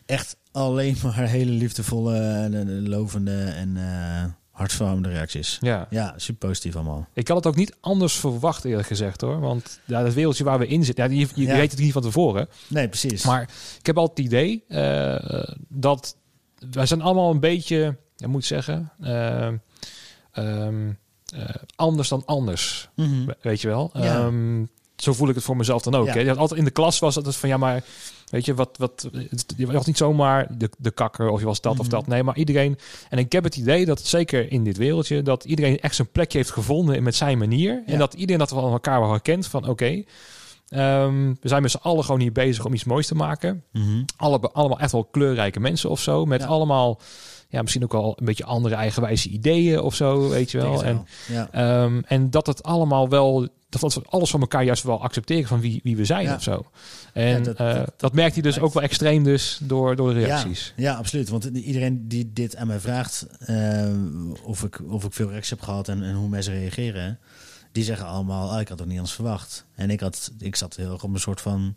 Echt 0.06 0.36
alleen 0.52 0.96
maar 1.02 1.14
hele 1.18 1.50
liefdevolle, 1.50 2.16
en, 2.18 2.54
en 2.54 2.88
lovende 2.88 3.42
en 3.44 3.76
eh 3.76 4.24
hartverwarmende 4.52 5.08
reacties. 5.08 5.58
Ja. 5.60 5.86
Ja, 5.90 6.14
super 6.16 6.48
positief 6.48 6.74
allemaal. 6.74 7.06
Ik 7.14 7.28
had 7.28 7.36
het 7.36 7.46
ook 7.46 7.56
niet 7.56 7.76
anders 7.80 8.14
verwacht, 8.14 8.64
eerlijk 8.64 8.86
gezegd 8.88 9.20
hoor. 9.20 9.40
Want 9.40 9.80
ja, 9.84 10.02
dat 10.02 10.14
wereldje 10.14 10.44
waar 10.44 10.58
we 10.58 10.66
in 10.66 10.84
zitten, 10.84 11.04
ja, 11.12 11.18
je, 11.20 11.28
je 11.34 11.46
Ja. 11.46 11.56
weet 11.56 11.70
het 11.70 11.80
niet 11.80 11.92
van 11.92 12.02
tevoren. 12.02 12.48
Nee, 12.68 12.88
precies. 12.88 13.24
Maar 13.24 13.42
ik 13.78 13.86
heb 13.86 13.98
altijd 13.98 14.18
het 14.18 14.26
idee 14.26 14.64
dat 15.68 16.16
wij 16.70 16.86
zijn 16.86 17.02
allemaal 17.02 17.30
een 17.30 17.40
beetje, 17.40 17.96
ja, 18.16 18.28
moet 18.28 18.40
ik 18.40 18.46
zeggen, 18.46 18.92
eh, 19.00 19.46
ehm, 20.32 20.90
eh, 21.34 21.44
anders 21.76 22.08
dan 22.08 22.22
anders. 22.24 22.88
Mhm. 22.96 23.24
We- 23.26 23.36
Weet 23.42 23.60
je 23.60 23.68
wel? 23.68 23.90
Ja. 23.92 24.02
Ehm, 24.02 24.64
zo 24.96 25.12
voel 25.12 25.28
ik 25.28 25.34
het 25.34 25.44
voor 25.44 25.56
mezelf 25.56 25.82
dan 25.82 25.94
ook. 25.94 26.06
Ja. 26.06 26.12
Hè? 26.14 26.34
Altijd 26.36 26.58
in 26.58 26.64
de 26.66 26.70
klas 26.70 26.98
was 26.98 27.14
het 27.14 27.36
van 27.36 27.48
ja, 27.48 27.56
maar 27.56 27.84
weet 28.30 28.44
je 28.44 28.54
wat? 28.54 28.76
wat 28.78 29.08
je 29.56 29.66
was 29.72 29.86
niet 29.86 29.96
zomaar 29.96 30.58
de, 30.58 30.70
de 30.78 30.90
kakker 30.90 31.28
of 31.28 31.40
je 31.40 31.46
was 31.46 31.60
dat 31.60 31.72
of 31.78 31.86
Mhm. 31.86 31.88
dat. 31.90 32.06
Nee, 32.06 32.22
maar 32.22 32.36
iedereen. 32.36 32.78
En 33.08 33.18
ik 33.18 33.32
heb 33.32 33.44
het 33.44 33.56
idee 33.56 33.84
dat 33.84 34.00
zeker 34.06 34.52
in 34.52 34.64
dit 34.64 34.76
wereldje 34.76 35.22
dat 35.22 35.44
iedereen 35.44 35.80
echt 35.80 35.94
zijn 35.94 36.08
plekje 36.12 36.38
heeft 36.38 36.50
gevonden 36.50 37.02
met 37.02 37.14
zijn 37.14 37.38
manier 37.38 37.82
en 37.86 37.98
dat 37.98 38.14
iedereen 38.14 38.38
dat 38.38 38.48
van 38.48 38.72
elkaar 38.72 39.00
wel 39.00 39.10
herkent 39.10 39.46
van 39.46 39.68
oké. 39.68 40.02
Ehm, 40.72 41.34
we 41.40 41.48
zijn 41.48 41.62
met 41.62 41.70
z'n 41.70 41.78
allen 41.82 42.04
gewoon 42.04 42.20
hier 42.20 42.32
bezig 42.32 42.64
om 42.64 42.74
iets 42.74 42.84
moois 42.84 43.06
te 43.06 43.14
maken. 43.14 43.62
Mhm. 43.72 44.02
Alle, 44.16 44.38
allemaal 44.40 44.78
echt 44.78 44.92
wel 44.92 45.04
kleurrijke 45.04 45.60
mensen 45.60 45.90
of 45.90 46.00
zo. 46.00 46.24
Met 46.26 46.40
Ja. 46.40 46.46
allemaal, 46.46 47.00
ja, 47.48 47.60
misschien 47.62 47.82
ook 47.82 47.92
wel 47.92 48.14
een 48.18 48.24
beetje 48.24 48.44
andere 48.44 48.74
eigenwijze 48.74 49.28
ideeën 49.28 49.80
of 49.80 49.94
zo, 49.94 50.28
weet 50.28 50.50
je 50.50 50.58
wel. 50.58 50.84
En 50.84 51.04
ja. 51.28 51.48
Ehm, 51.52 52.00
en 52.06 52.30
dat 52.30 52.46
het 52.46 52.62
allemaal 52.62 53.08
wel, 53.08 53.48
dat 53.68 53.94
we 53.94 54.02
alles 54.08 54.30
van 54.30 54.40
elkaar 54.40 54.64
juist 54.64 54.82
wel 54.82 55.02
accepteren 55.02 55.48
van 55.48 55.60
wie, 55.60 55.80
wie 55.82 55.96
we 55.96 56.04
zijn 56.04 56.24
Ja. 56.24 56.34
of 56.34 56.42
zo. 56.42 56.64
En 57.12 57.28
Ja, 57.28 57.38
dat, 57.40 57.56
dat- 57.56 57.74
dat- 57.76 57.92
dat 57.96 58.12
merkt 58.12 58.32
hij 58.32 58.42
dus 58.42 58.50
lijkt- 58.54 58.68
ook 58.68 58.74
wel 58.74 58.82
extreem 58.82 59.24
dus 59.24 59.60
door, 59.62 59.96
door 59.96 60.14
de 60.14 60.20
reacties. 60.24 60.72
Ja, 60.76 60.90
ja, 60.90 60.96
absoluut. 60.96 61.28
Want 61.28 61.44
iedereen 61.44 62.08
die 62.08 62.30
dit 62.32 62.56
aan 62.56 62.66
mij 62.66 62.80
vraagt, 62.80 63.26
eh, 63.38 63.88
of, 64.44 64.62
ik, 64.62 64.80
of 64.88 65.04
ik 65.04 65.12
veel 65.12 65.28
reacties 65.28 65.50
heb 65.50 65.60
gehad 65.60 65.88
en, 65.88 66.02
en 66.02 66.14
hoe 66.14 66.28
mensen 66.28 66.54
reageren, 66.54 67.18
die 67.72 67.84
zeggen 67.84 68.06
allemaal, 68.06 68.54
oh, 68.54 68.60
ik 68.60 68.68
had 68.68 68.78
het 68.78 68.88
niet 68.88 68.96
anders 68.96 69.14
verwacht. 69.14 69.64
En 69.74 69.90
ik, 69.90 70.00
had, 70.00 70.32
ik 70.38 70.56
zat 70.56 70.76
heel 70.76 70.92
erg 70.92 71.02
op 71.04 71.14
een 71.14 71.20
soort 71.20 71.40
van, 71.40 71.76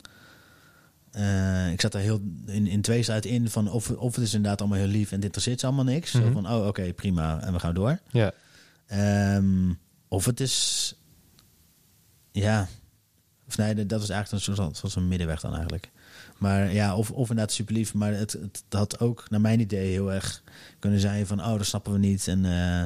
eh, 1.11 1.71
ik 1.71 1.81
zat 1.81 1.93
er 1.93 1.99
heel 1.99 2.21
in, 2.45 2.67
in 2.67 2.81
twee 2.81 3.11
uit 3.11 3.25
in 3.25 3.49
van 3.49 3.69
of, 3.71 3.89
of 3.91 4.15
het 4.15 4.23
is 4.25 4.33
inderdaad 4.33 4.59
allemaal 4.61 4.79
heel 4.79 4.87
lief 4.87 5.09
en 5.11 5.15
dit 5.15 5.23
interesseert 5.25 5.59
ze 5.59 5.65
allemaal 5.65 5.83
niks. 5.85 6.11
Zo 6.11 6.19
Mhm. 6.21 6.31
van, 6.31 6.49
oh 6.51 6.67
oké, 6.67 6.93
prima, 6.93 7.41
en 7.41 7.53
we 7.53 7.59
gaan 7.59 7.73
door. 7.73 7.99
Ja. 8.11 8.31
Ehm, 8.87 9.73
of 10.07 10.25
het 10.25 10.39
is, 10.39 10.93
ja, 12.31 12.67
of 13.47 13.57
nee, 13.57 13.85
dat 13.85 14.01
is 14.01 14.09
eigenlijk 14.09 14.47
een 14.47 14.55
soort 14.75 14.93
van 14.93 15.01
een 15.01 15.07
middenweg 15.07 15.39
dan 15.41 15.53
eigenlijk. 15.53 15.89
Maar 16.37 16.73
ja, 16.73 16.95
of, 16.95 17.11
of 17.11 17.29
inderdaad 17.29 17.51
super 17.53 17.73
lief, 17.73 17.93
maar 17.93 18.13
het, 18.13 18.31
het 18.31 18.63
had 18.69 18.99
ook 18.99 19.29
naar 19.29 19.41
mijn 19.41 19.59
idee 19.59 19.91
heel 19.91 20.13
erg 20.13 20.43
kunnen 20.79 20.99
zijn 20.99 21.27
van, 21.27 21.39
oh, 21.39 21.57
dat 21.57 21.65
snappen 21.65 21.91
we 21.93 21.99
niet 21.99 22.27
en 22.27 22.45
eh, 22.45 22.85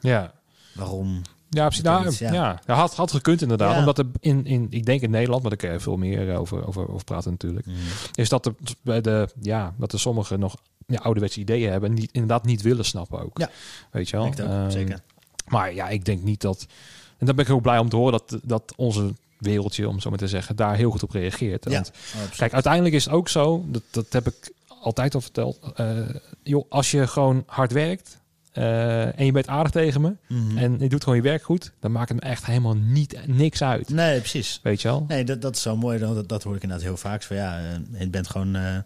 Ja. 0.00 0.32
waarom. 0.74 1.22
Ja, 1.50 1.66
precies. 1.66 1.84
Nou, 1.84 2.04
niet, 2.04 2.18
ja. 2.18 2.32
ja. 2.32 2.60
ja. 2.66 2.74
had, 2.74 2.94
had 2.94 3.10
gekund 3.10 3.42
inderdaad. 3.42 3.72
Ja. 3.72 3.78
Omdat 3.78 3.98
er 3.98 4.06
in, 4.20 4.46
in, 4.46 4.66
ik 4.70 4.84
denk 4.86 5.00
in 5.00 5.10
Nederland, 5.10 5.40
maar 5.42 5.50
daar 5.50 5.60
kan 5.60 5.72
je 5.72 5.80
veel 5.80 5.96
meer 5.96 6.30
eh, 6.30 6.40
over, 6.40 6.66
over, 6.66 6.90
over 6.90 7.04
praten 7.04 7.30
natuurlijk. 7.30 7.66
Is 8.14 8.28
dat 8.28 8.46
er 8.46 8.54
bij 8.82 9.00
de, 9.00 9.28
ja, 9.40 9.74
dat 9.78 9.92
er 9.92 10.00
sommigen 10.00 10.38
nog 10.38 10.56
ja, 10.86 10.98
ouderwetse 10.98 11.40
ideeën 11.40 11.70
hebben 11.70 11.88
en 11.90 11.94
niet, 11.94 12.12
inderdaad 12.12 12.44
niet 12.44 12.62
willen 12.62 12.84
snappen 12.84 13.20
ook. 13.24 13.38
Ja. 13.38 13.50
Weet 13.90 14.08
je 14.08 14.16
wel? 14.16 14.26
Ook, 14.26 14.34
Ehm, 14.34 14.70
zeker. 14.70 15.00
Maar 15.46 15.74
ja, 15.74 15.88
ik 15.88 16.04
denk 16.04 16.22
niet 16.22 16.40
dat. 16.40 16.66
En 17.18 17.26
daar 17.26 17.34
ben 17.34 17.44
ik 17.44 17.50
heel 17.50 17.60
blij 17.60 17.78
om 17.78 17.88
te 17.88 17.96
horen 17.96 18.12
dat, 18.26 18.40
dat 18.44 18.72
onze 18.76 19.14
wereldje, 19.38 19.88
om 19.88 20.00
zo 20.00 20.08
maar 20.10 20.18
te 20.18 20.28
zeggen, 20.28 20.56
daar 20.56 20.76
heel 20.76 20.90
goed 20.90 21.02
op 21.02 21.10
reageert. 21.10 21.64
Ja, 21.64 21.70
Want 21.70 21.88
absoluut. 21.88 22.36
kijk, 22.36 22.52
uiteindelijk 22.52 22.94
is 22.94 23.04
het 23.04 23.14
ook 23.14 23.28
zo, 23.28 23.64
dat, 23.66 23.82
dat 23.90 24.12
heb 24.12 24.26
ik 24.26 24.52
altijd 24.82 25.14
al 25.14 25.20
verteld. 25.20 25.58
eh, 25.74 25.98
joh, 26.42 26.64
als 26.68 26.90
je 26.90 27.06
gewoon 27.06 27.42
hard 27.46 27.72
werkt 27.72 28.18
eh, 28.58 29.18
en 29.18 29.24
je 29.24 29.32
bent 29.32 29.48
aardig 29.48 29.72
tegen 29.72 30.00
me 30.00 30.16
Mhm. 30.28 30.58
en 30.58 30.78
je 30.78 30.88
doet 30.88 31.02
gewoon 31.02 31.18
je 31.18 31.24
werk 31.24 31.42
goed, 31.42 31.72
dan 31.80 31.92
maakt 31.92 32.08
het 32.08 32.22
me 32.22 32.28
echt 32.28 32.46
helemaal 32.46 32.76
niet, 32.76 33.18
niks 33.26 33.62
uit. 33.62 33.88
Nee, 33.88 34.18
precies. 34.18 34.60
Weet 34.62 34.82
je 34.82 34.88
wel? 34.88 35.04
Nee, 35.08 35.24
dat, 35.24 35.42
dat 35.42 35.56
is 35.56 35.62
zo 35.62 35.76
mooi. 35.76 35.98
Dat, 35.98 36.28
dat 36.28 36.42
hoor 36.42 36.56
ik 36.56 36.62
inderdaad 36.62 36.86
heel 36.86 36.96
vaak. 36.96 37.22
Van, 37.22 37.36
ja, 37.36 37.58
eh, 37.58 38.00
je 38.00 38.08
bent 38.08 38.28
gewoon, 38.28 38.52
je 38.52 38.84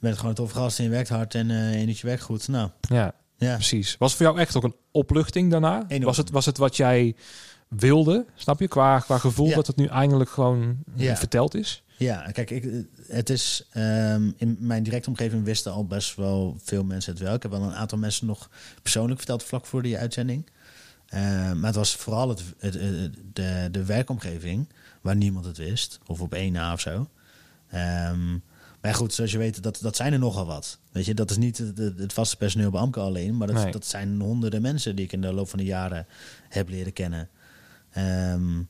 bent 0.00 0.14
gewoon 0.14 0.30
een 0.30 0.36
toffe 0.36 0.54
gast 0.56 0.78
en 0.78 0.84
je 0.84 0.90
werkt 0.90 1.08
hard 1.08 1.34
en 1.34 1.48
je 1.78 1.86
doet 1.86 1.98
je 1.98 2.06
werk 2.06 2.20
goed. 2.20 2.48
Nou, 2.48 2.70
Ja, 2.80 3.12
ja. 3.36 3.54
precies. 3.54 3.96
Was 3.98 4.08
het 4.12 4.16
voor 4.22 4.26
jou 4.30 4.38
echt 4.40 4.56
ook 4.56 4.64
een 4.64 4.76
opluchting 4.92 5.50
daarna? 5.50 5.84
Enorm. 5.88 6.04
Was 6.04 6.16
het, 6.16 6.30
was 6.30 6.46
het 6.46 6.58
wat 6.58 6.76
jij 6.76 7.14
wilde, 7.68 8.24
snap 8.34 8.60
je? 8.60 8.68
Qua, 8.68 8.98
qua 8.98 9.18
gevoel 9.18 9.48
Ja. 9.48 9.54
dat 9.54 9.66
het 9.66 9.76
nu 9.76 9.86
eindelijk 9.86 10.30
gewoon 10.30 10.76
Ja. 10.94 11.16
verteld 11.16 11.54
is? 11.54 11.82
Ja, 11.96 12.30
kijk, 12.32 12.50
ik, 12.50 12.86
het 13.06 13.30
is 13.30 13.66
ehm, 13.70 14.30
in 14.36 14.56
mijn 14.60 14.82
directe 14.82 15.08
omgeving 15.08 15.44
wisten 15.44 15.72
al 15.72 15.86
best 15.86 16.16
wel 16.16 16.56
veel 16.62 16.84
mensen 16.84 17.12
het 17.12 17.22
wel. 17.22 17.34
Ik 17.34 17.42
heb 17.42 17.50
wel 17.50 17.62
een 17.62 17.74
aantal 17.74 17.98
mensen 17.98 18.26
nog 18.26 18.50
persoonlijk 18.82 19.18
verteld 19.18 19.42
vlak 19.42 19.66
voor 19.66 19.82
die 19.82 19.98
uitzending. 19.98 20.46
Eh, 21.06 21.20
maar 21.52 21.66
het 21.66 21.74
was 21.74 21.96
vooral 21.96 22.28
het, 22.28 22.42
het, 22.58 22.74
het- 22.74 23.16
de, 23.32 23.68
de 23.70 23.84
werkomgeving 23.84 24.68
waar 25.00 25.16
niemand 25.16 25.44
het 25.44 25.56
wist, 25.56 25.98
of 26.06 26.20
op 26.20 26.34
één 26.34 26.52
na 26.52 26.72
of 26.72 26.80
zo. 26.80 27.08
Ehm, 27.70 28.32
maar 28.80 28.94
goed, 28.94 29.14
zoals 29.14 29.32
je 29.32 29.38
weet, 29.38 29.62
dat, 29.62 29.78
dat 29.82 29.96
zijn 29.96 30.12
er 30.12 30.18
nogal 30.18 30.46
wat. 30.46 30.78
Weet 30.92 31.04
je, 31.04 31.14
dat 31.14 31.30
is 31.30 31.36
niet 31.36 31.58
het, 31.58 32.12
vaste 32.12 32.36
personeel 32.36 32.70
bij 32.70 32.80
Amco 32.80 33.00
alleen, 33.02 33.36
maar 33.36 33.46
dat, 33.46 33.62
Nee. 33.62 33.72
dat 33.72 33.86
zijn 33.86 34.20
honderden 34.20 34.62
mensen 34.62 34.96
die 34.96 35.04
ik 35.04 35.12
in 35.12 35.20
de 35.20 35.32
loop 35.32 35.48
van 35.48 35.58
de 35.58 35.64
jaren 35.64 36.06
heb 36.48 36.68
leren 36.68 36.92
kennen. 36.92 37.28
Ehm, 37.90 38.62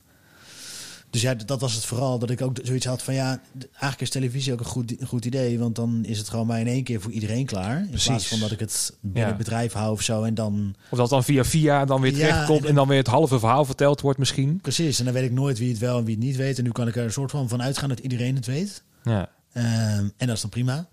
dus 1.15 1.23
ja, 1.23 1.35
dat 1.35 1.61
was 1.61 1.75
het 1.75 1.85
vooral 1.85 2.19
dat 2.19 2.31
ik 2.31 2.43
ook 2.43 2.57
zoiets 2.63 2.87
had 2.87 3.03
van 3.03 3.15
ja, 3.15 3.41
eigenlijk 3.71 4.01
is 4.01 4.11
televisie 4.11 4.53
ook 4.53 4.59
een 4.59 4.65
goed, 4.65 5.01
een 5.01 5.07
goed 5.07 5.25
idee, 5.25 5.59
want 5.59 5.77
dan 5.77 6.05
is 6.05 6.19
het 6.19 6.29
gewoon 6.29 6.47
maar 6.47 6.61
in 6.61 6.67
één 6.67 6.85
keer 6.85 7.01
voor 7.01 7.13
iedereen 7.13 7.47
klaar. 7.47 7.79
In 7.81 7.89
Precies. 7.89 8.07
plaats 8.07 8.27
van 8.27 8.39
dat 8.39 8.51
ik 8.51 8.61
het 8.61 8.97
binnen 9.01 9.23
Ja. 9.23 9.29
het 9.29 9.37
bedrijf 9.37 9.73
hou 9.73 9.93
of 9.93 10.03
zo 10.03 10.23
en 10.23 10.35
dan 10.35 10.75
Of 10.91 10.99
dat 10.99 11.09
dan 11.09 11.25
via 11.25 11.45
via 11.45 11.85
dan 11.85 12.01
weer 12.01 12.11
Ja, 12.17 12.19
terecht 12.19 12.47
komt 12.47 12.65
en- 12.65 12.75
dan 12.75 12.89
weer 12.89 12.99
het 12.99 13.07
halve 13.07 13.39
verhaal 13.39 13.65
verteld 13.65 14.01
wordt 14.01 14.19
misschien. 14.19 14.61
precies. 14.61 14.99
En 14.99 15.05
dan 15.05 15.15
weet 15.15 15.25
ik 15.25 15.33
nooit 15.33 15.59
wie 15.59 15.71
het 15.71 15.79
wel 15.79 15.99
en 15.99 16.05
wie 16.05 16.15
het 16.15 16.25
niet 16.25 16.37
weet. 16.37 16.59
En 16.59 16.65
nu 16.65 16.71
kan 16.73 16.89
ik 16.89 16.97
er 16.97 17.05
een 17.05 17.13
soort 17.13 17.31
van 17.31 17.49
van 17.49 17.63
uitgaan 17.63 17.89
dat 17.89 17.99
iedereen 17.99 18.35
het 18.35 18.47
weet. 18.47 18.83
Ja. 19.03 19.29
Ehm, 19.53 20.09
en 20.17 20.27
dat 20.27 20.37
is 20.37 20.41
dan 20.41 20.51
prima. 20.51 20.89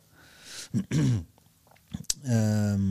Ehm, 2.23 2.81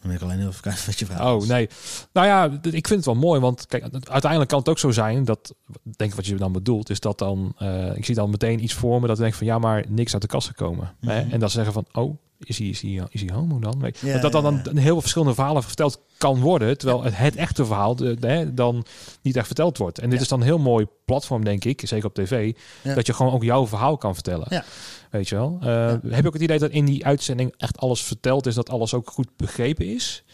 dan 0.00 0.10
ben 0.10 0.14
ik 0.14 0.22
alleen 0.22 0.38
heel 0.38 0.48
even 0.48 0.86
wat 0.86 0.98
je 0.98 1.06
vraagt. 1.06 1.22
Oh 1.22 1.48
nee. 1.48 1.68
Nou 2.12 2.26
ja, 2.26 2.44
ik 2.62 2.86
vind 2.86 2.88
het 2.88 3.04
wel 3.04 3.14
mooi, 3.14 3.40
want 3.40 3.66
kijk, 3.66 3.82
uiteindelijk 3.92 4.50
kan 4.50 4.58
het 4.58 4.68
ook 4.68 4.78
zo 4.78 4.90
zijn 4.90 5.24
dat, 5.24 5.54
denk 5.82 6.10
ik 6.10 6.16
wat 6.16 6.26
je 6.26 6.34
dan 6.34 6.52
bedoelt, 6.52 6.90
is 6.90 7.00
dat 7.00 7.18
dan, 7.18 7.52
eh, 7.58 7.96
ik 7.96 8.04
zie 8.04 8.14
dan 8.14 8.30
meteen 8.30 8.62
iets 8.62 8.74
voor 8.74 9.00
me 9.00 9.06
dat 9.06 9.16
ik 9.16 9.22
denk 9.22 9.34
van 9.34 9.46
ja, 9.46 9.58
maar 9.58 9.84
niks 9.88 10.12
uit 10.12 10.22
de 10.22 10.28
kast 10.28 10.46
gekomen. 10.46 10.94
Hè? 11.00 11.22
Mhm. 11.22 11.32
En 11.32 11.40
dat 11.40 11.50
ze 11.50 11.56
zeggen 11.56 11.72
van, 11.72 12.02
oh, 12.02 12.18
is 12.44 12.58
hij, 12.58 12.66
is 12.66 12.80
hij, 12.82 13.02
is 13.10 13.20
hij 13.20 13.30
homo 13.34 13.58
dan? 13.58 13.80
Weet 13.80 13.98
je? 13.98 14.06
Ja, 14.06 14.18
dat 14.18 14.32
dan, 14.32 14.44
een 14.46 14.76
heel 14.76 14.82
veel 14.92 15.00
verschillende 15.00 15.34
verhalen 15.34 15.62
verteld 15.62 16.00
kan 16.18 16.40
worden, 16.40 16.78
terwijl 16.78 17.02
het, 17.02 17.16
het 17.16 17.36
echte 17.36 17.64
verhaal 17.64 17.96
de, 17.96 18.50
dan 18.54 18.84
niet 19.22 19.36
echt 19.36 19.46
verteld 19.46 19.78
wordt. 19.78 19.98
En 19.98 20.04
dit 20.08 20.18
Ja. 20.18 20.22
is 20.24 20.28
dan 20.28 20.40
een 20.40 20.46
heel 20.46 20.58
mooi 20.58 20.86
platform, 21.04 21.44
denk 21.44 21.64
ik, 21.64 21.80
zeker 21.84 22.06
op 22.06 22.14
tv, 22.14 22.54
Ja. 22.82 22.94
dat 22.94 23.06
je 23.06 23.12
gewoon 23.12 23.32
ook 23.32 23.42
jouw 23.44 23.66
verhaal 23.66 23.96
kan 23.96 24.14
vertellen. 24.14 24.46
Ja. 24.50 24.64
Weet 25.10 25.28
je 25.28 25.34
wel? 25.34 25.58
Eh, 25.62 25.86
Heb 26.10 26.20
je 26.22 26.26
ook 26.26 26.32
het 26.32 26.42
idee 26.42 26.58
dat 26.58 26.70
in 26.70 26.84
die 26.84 27.04
uitzending 27.06 27.54
echt 27.56 27.78
alles 27.78 28.02
verteld 28.02 28.46
is, 28.46 28.54
dat 28.54 28.70
alles 28.70 28.94
ook 28.94 29.10
goed 29.10 29.28
begrepen 29.36 29.86
is? 29.94 30.24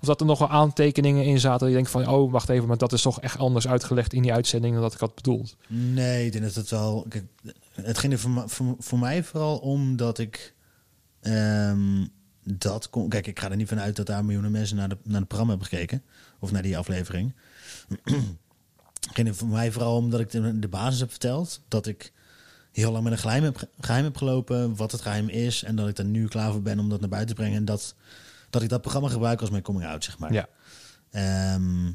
Of 0.00 0.06
dat 0.08 0.20
er 0.20 0.26
nog 0.26 0.38
wel 0.38 0.48
aantekeningen 0.48 1.24
in 1.24 1.40
zaten 1.40 1.58
dat 1.58 1.68
je 1.68 1.74
denkt 1.74 1.90
van, 1.90 2.08
oh, 2.08 2.32
wacht 2.32 2.48
even, 2.48 2.68
maar 2.68 2.76
dat 2.78 2.92
is 2.92 3.02
toch 3.02 3.20
echt 3.20 3.38
anders 3.38 3.68
uitgelegd 3.68 4.12
in 4.12 4.22
die 4.22 4.32
uitzending 4.32 4.72
dan 4.72 4.82
dat 4.82 4.92
ik 4.92 4.98
had 5.00 5.14
bedoeld. 5.14 5.56
Nee, 5.68 6.26
ik 6.26 6.32
denk 6.32 6.44
dat 6.44 6.54
het 6.54 6.70
wel. 6.70 7.06
kijk, 7.08 7.24
het 7.74 7.98
ging 7.98 8.12
er 8.12 8.18
voor, 8.18 8.30
me- 8.30 8.48
voor, 8.48 8.74
voor 8.78 8.98
mij 8.98 9.22
vooral 9.24 9.56
om 9.58 9.96
dat 9.96 10.18
ik. 10.18 10.54
Ehm, 11.22 12.06
dat 12.44 12.90
kon, 12.90 13.08
kijk, 13.08 13.26
ik 13.26 13.40
ga 13.40 13.50
er 13.50 13.56
niet 13.56 13.68
van 13.68 13.80
uit 13.80 13.96
dat 13.96 14.06
daar 14.06 14.24
miljoenen 14.24 14.50
mensen 14.50 14.76
naar, 14.76 14.88
de, 14.88 14.96
naar 15.02 15.18
het 15.18 15.28
programma 15.28 15.56
hebben 15.56 15.68
gekeken. 15.70 16.02
Of 16.38 16.52
naar 16.52 16.62
die 16.62 16.78
aflevering. 16.78 17.34
het 18.04 19.14
ging 19.14 19.28
er 19.28 19.34
voor 19.34 19.48
mij 19.48 19.72
vooral 19.72 19.96
om 19.96 20.10
dat 20.10 20.20
ik 20.20 20.30
de, 20.30 20.58
de 20.58 20.68
basis 20.68 21.00
heb 21.00 21.10
verteld. 21.10 21.60
Dat 21.68 21.86
ik 21.86 22.12
heel 22.72 22.92
lang 22.92 23.04
met 23.04 23.12
een 23.12 23.18
geheim 23.18 23.42
heb, 23.42 23.68
geheim 23.80 24.04
heb 24.04 24.16
gelopen. 24.16 24.76
Wat 24.76 24.92
het 24.92 25.00
geheim 25.00 25.28
is. 25.28 25.62
En 25.62 25.76
dat 25.76 25.88
ik 25.88 25.98
er 25.98 26.04
nu 26.04 26.28
klaar 26.28 26.52
voor 26.52 26.62
ben 26.62 26.78
om 26.78 26.88
dat 26.88 27.00
naar 27.00 27.08
buiten 27.08 27.34
te 27.34 27.40
brengen. 27.40 27.58
En 27.58 27.64
dat, 27.64 27.94
dat 28.50 28.62
ik 28.62 28.68
dat 28.68 28.80
programma 28.80 29.08
gebruik 29.08 29.40
als 29.40 29.50
mijn 29.50 29.62
coming 29.62 29.86
out, 29.86 30.04
zeg 30.04 30.18
maar. 30.18 30.32
Ja. 30.32 30.48
Ehm, 31.10 31.92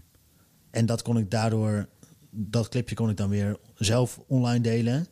en 0.69 0.85
dat 0.85 1.01
kon 1.01 1.17
ik 1.17 1.31
daardoor, 1.31 1.87
dat 2.29 2.69
clipje 2.69 2.95
kon 2.95 3.09
ik 3.09 3.17
dan 3.17 3.29
weer 3.29 3.57
zelf 3.75 4.19
online 4.27 4.61
delen. 4.61 5.07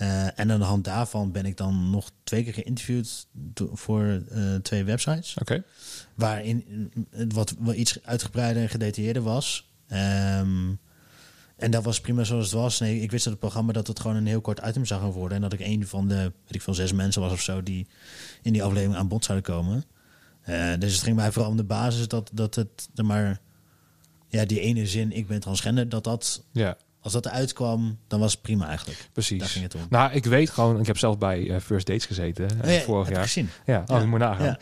Eh, 0.00 0.24
en 0.38 0.50
aan 0.50 0.58
de 0.58 0.64
hand 0.64 0.84
daarvan 0.84 1.32
ben 1.32 1.46
ik 1.46 1.56
dan 1.56 1.90
nog 1.90 2.10
twee 2.24 2.44
keer 2.44 2.52
geïnterviewd 2.52 3.26
voor 3.72 4.22
eh, 4.30 4.54
twee 4.54 4.84
websites. 4.84 5.36
Oké. 5.40 5.62
Waarin 6.14 6.64
eh, 6.66 7.20
het 7.20 7.32
wat, 7.32 7.54
wat 7.58 7.74
iets 7.74 7.98
uitgebreider 8.02 8.62
en 8.62 8.68
gedetailleerder 8.68 9.22
was. 9.22 9.70
Ehm, 9.88 10.72
en 11.56 11.70
dat 11.70 11.84
was 11.84 12.00
prima 12.00 12.24
zoals 12.24 12.44
het 12.44 12.54
was. 12.54 12.78
Nee, 12.78 13.00
ik 13.00 13.10
wist 13.10 13.24
dat 13.24 13.32
het 13.32 13.42
programma 13.42 13.72
dat 13.72 13.86
het 13.86 14.00
gewoon 14.00 14.16
een 14.16 14.26
heel 14.26 14.40
kort 14.40 14.66
item 14.66 14.84
zou 14.84 15.00
gaan 15.00 15.10
worden. 15.10 15.36
En 15.36 15.42
dat 15.42 15.52
ik 15.52 15.60
een 15.60 15.86
van 15.86 16.08
de, 16.08 16.16
weet 16.16 16.54
ik 16.54 16.62
veel, 16.62 16.74
zes 16.74 16.92
mensen 16.92 17.22
was 17.22 17.32
of 17.32 17.40
zo 17.40 17.62
die 17.62 17.86
in 18.42 18.52
die 18.52 18.62
aflevering 18.62 18.96
aan 18.96 19.08
bod 19.08 19.24
zouden 19.24 19.54
komen. 19.54 19.84
Dus 20.78 20.92
het 20.92 21.02
ging 21.02 21.16
mij 21.16 21.32
vooral 21.32 21.50
om 21.50 21.56
de 21.56 21.64
basis 21.64 22.08
dat, 22.08 22.30
dat 22.32 22.54
het 22.54 22.88
er 22.94 23.04
maar, 23.04 23.40
ja, 24.28 24.44
die 24.44 24.60
ene 24.60 24.86
zin, 24.86 25.12
ik 25.12 25.26
ben 25.26 25.40
transgender, 25.40 25.88
dat 25.88 26.04
dat, 26.04 26.44
Ja, 26.52 26.76
als 27.02 27.12
dat 27.12 27.26
eruit 27.26 27.52
kwam, 27.52 27.98
dan 28.08 28.20
was 28.20 28.32
het 28.32 28.42
prima 28.42 28.66
eigenlijk. 28.68 29.08
precies. 29.12 29.38
Daar 29.38 29.48
ging 29.48 29.64
het 29.64 29.74
om. 29.74 29.80
Nou, 29.90 30.12
ik 30.12 30.24
weet 30.24 30.50
gewoon, 30.50 30.80
ik 30.80 30.86
heb 30.86 30.98
zelf 30.98 31.18
bij 31.18 31.50
eh, 31.50 31.60
First 31.60 31.86
Dates 31.86 32.06
gezeten 32.06 32.48
eh, 32.60 32.68
Oh 32.68 32.74
ja, 32.74 32.80
vorig 32.80 33.08
jaar. 33.10 33.22
gezien. 33.22 33.50
Ja, 33.66 33.84
oh, 33.86 33.98
Ja. 34.00 34.06
moet 34.06 34.18
nagaan. 34.18 34.44
Ja. 34.46 34.58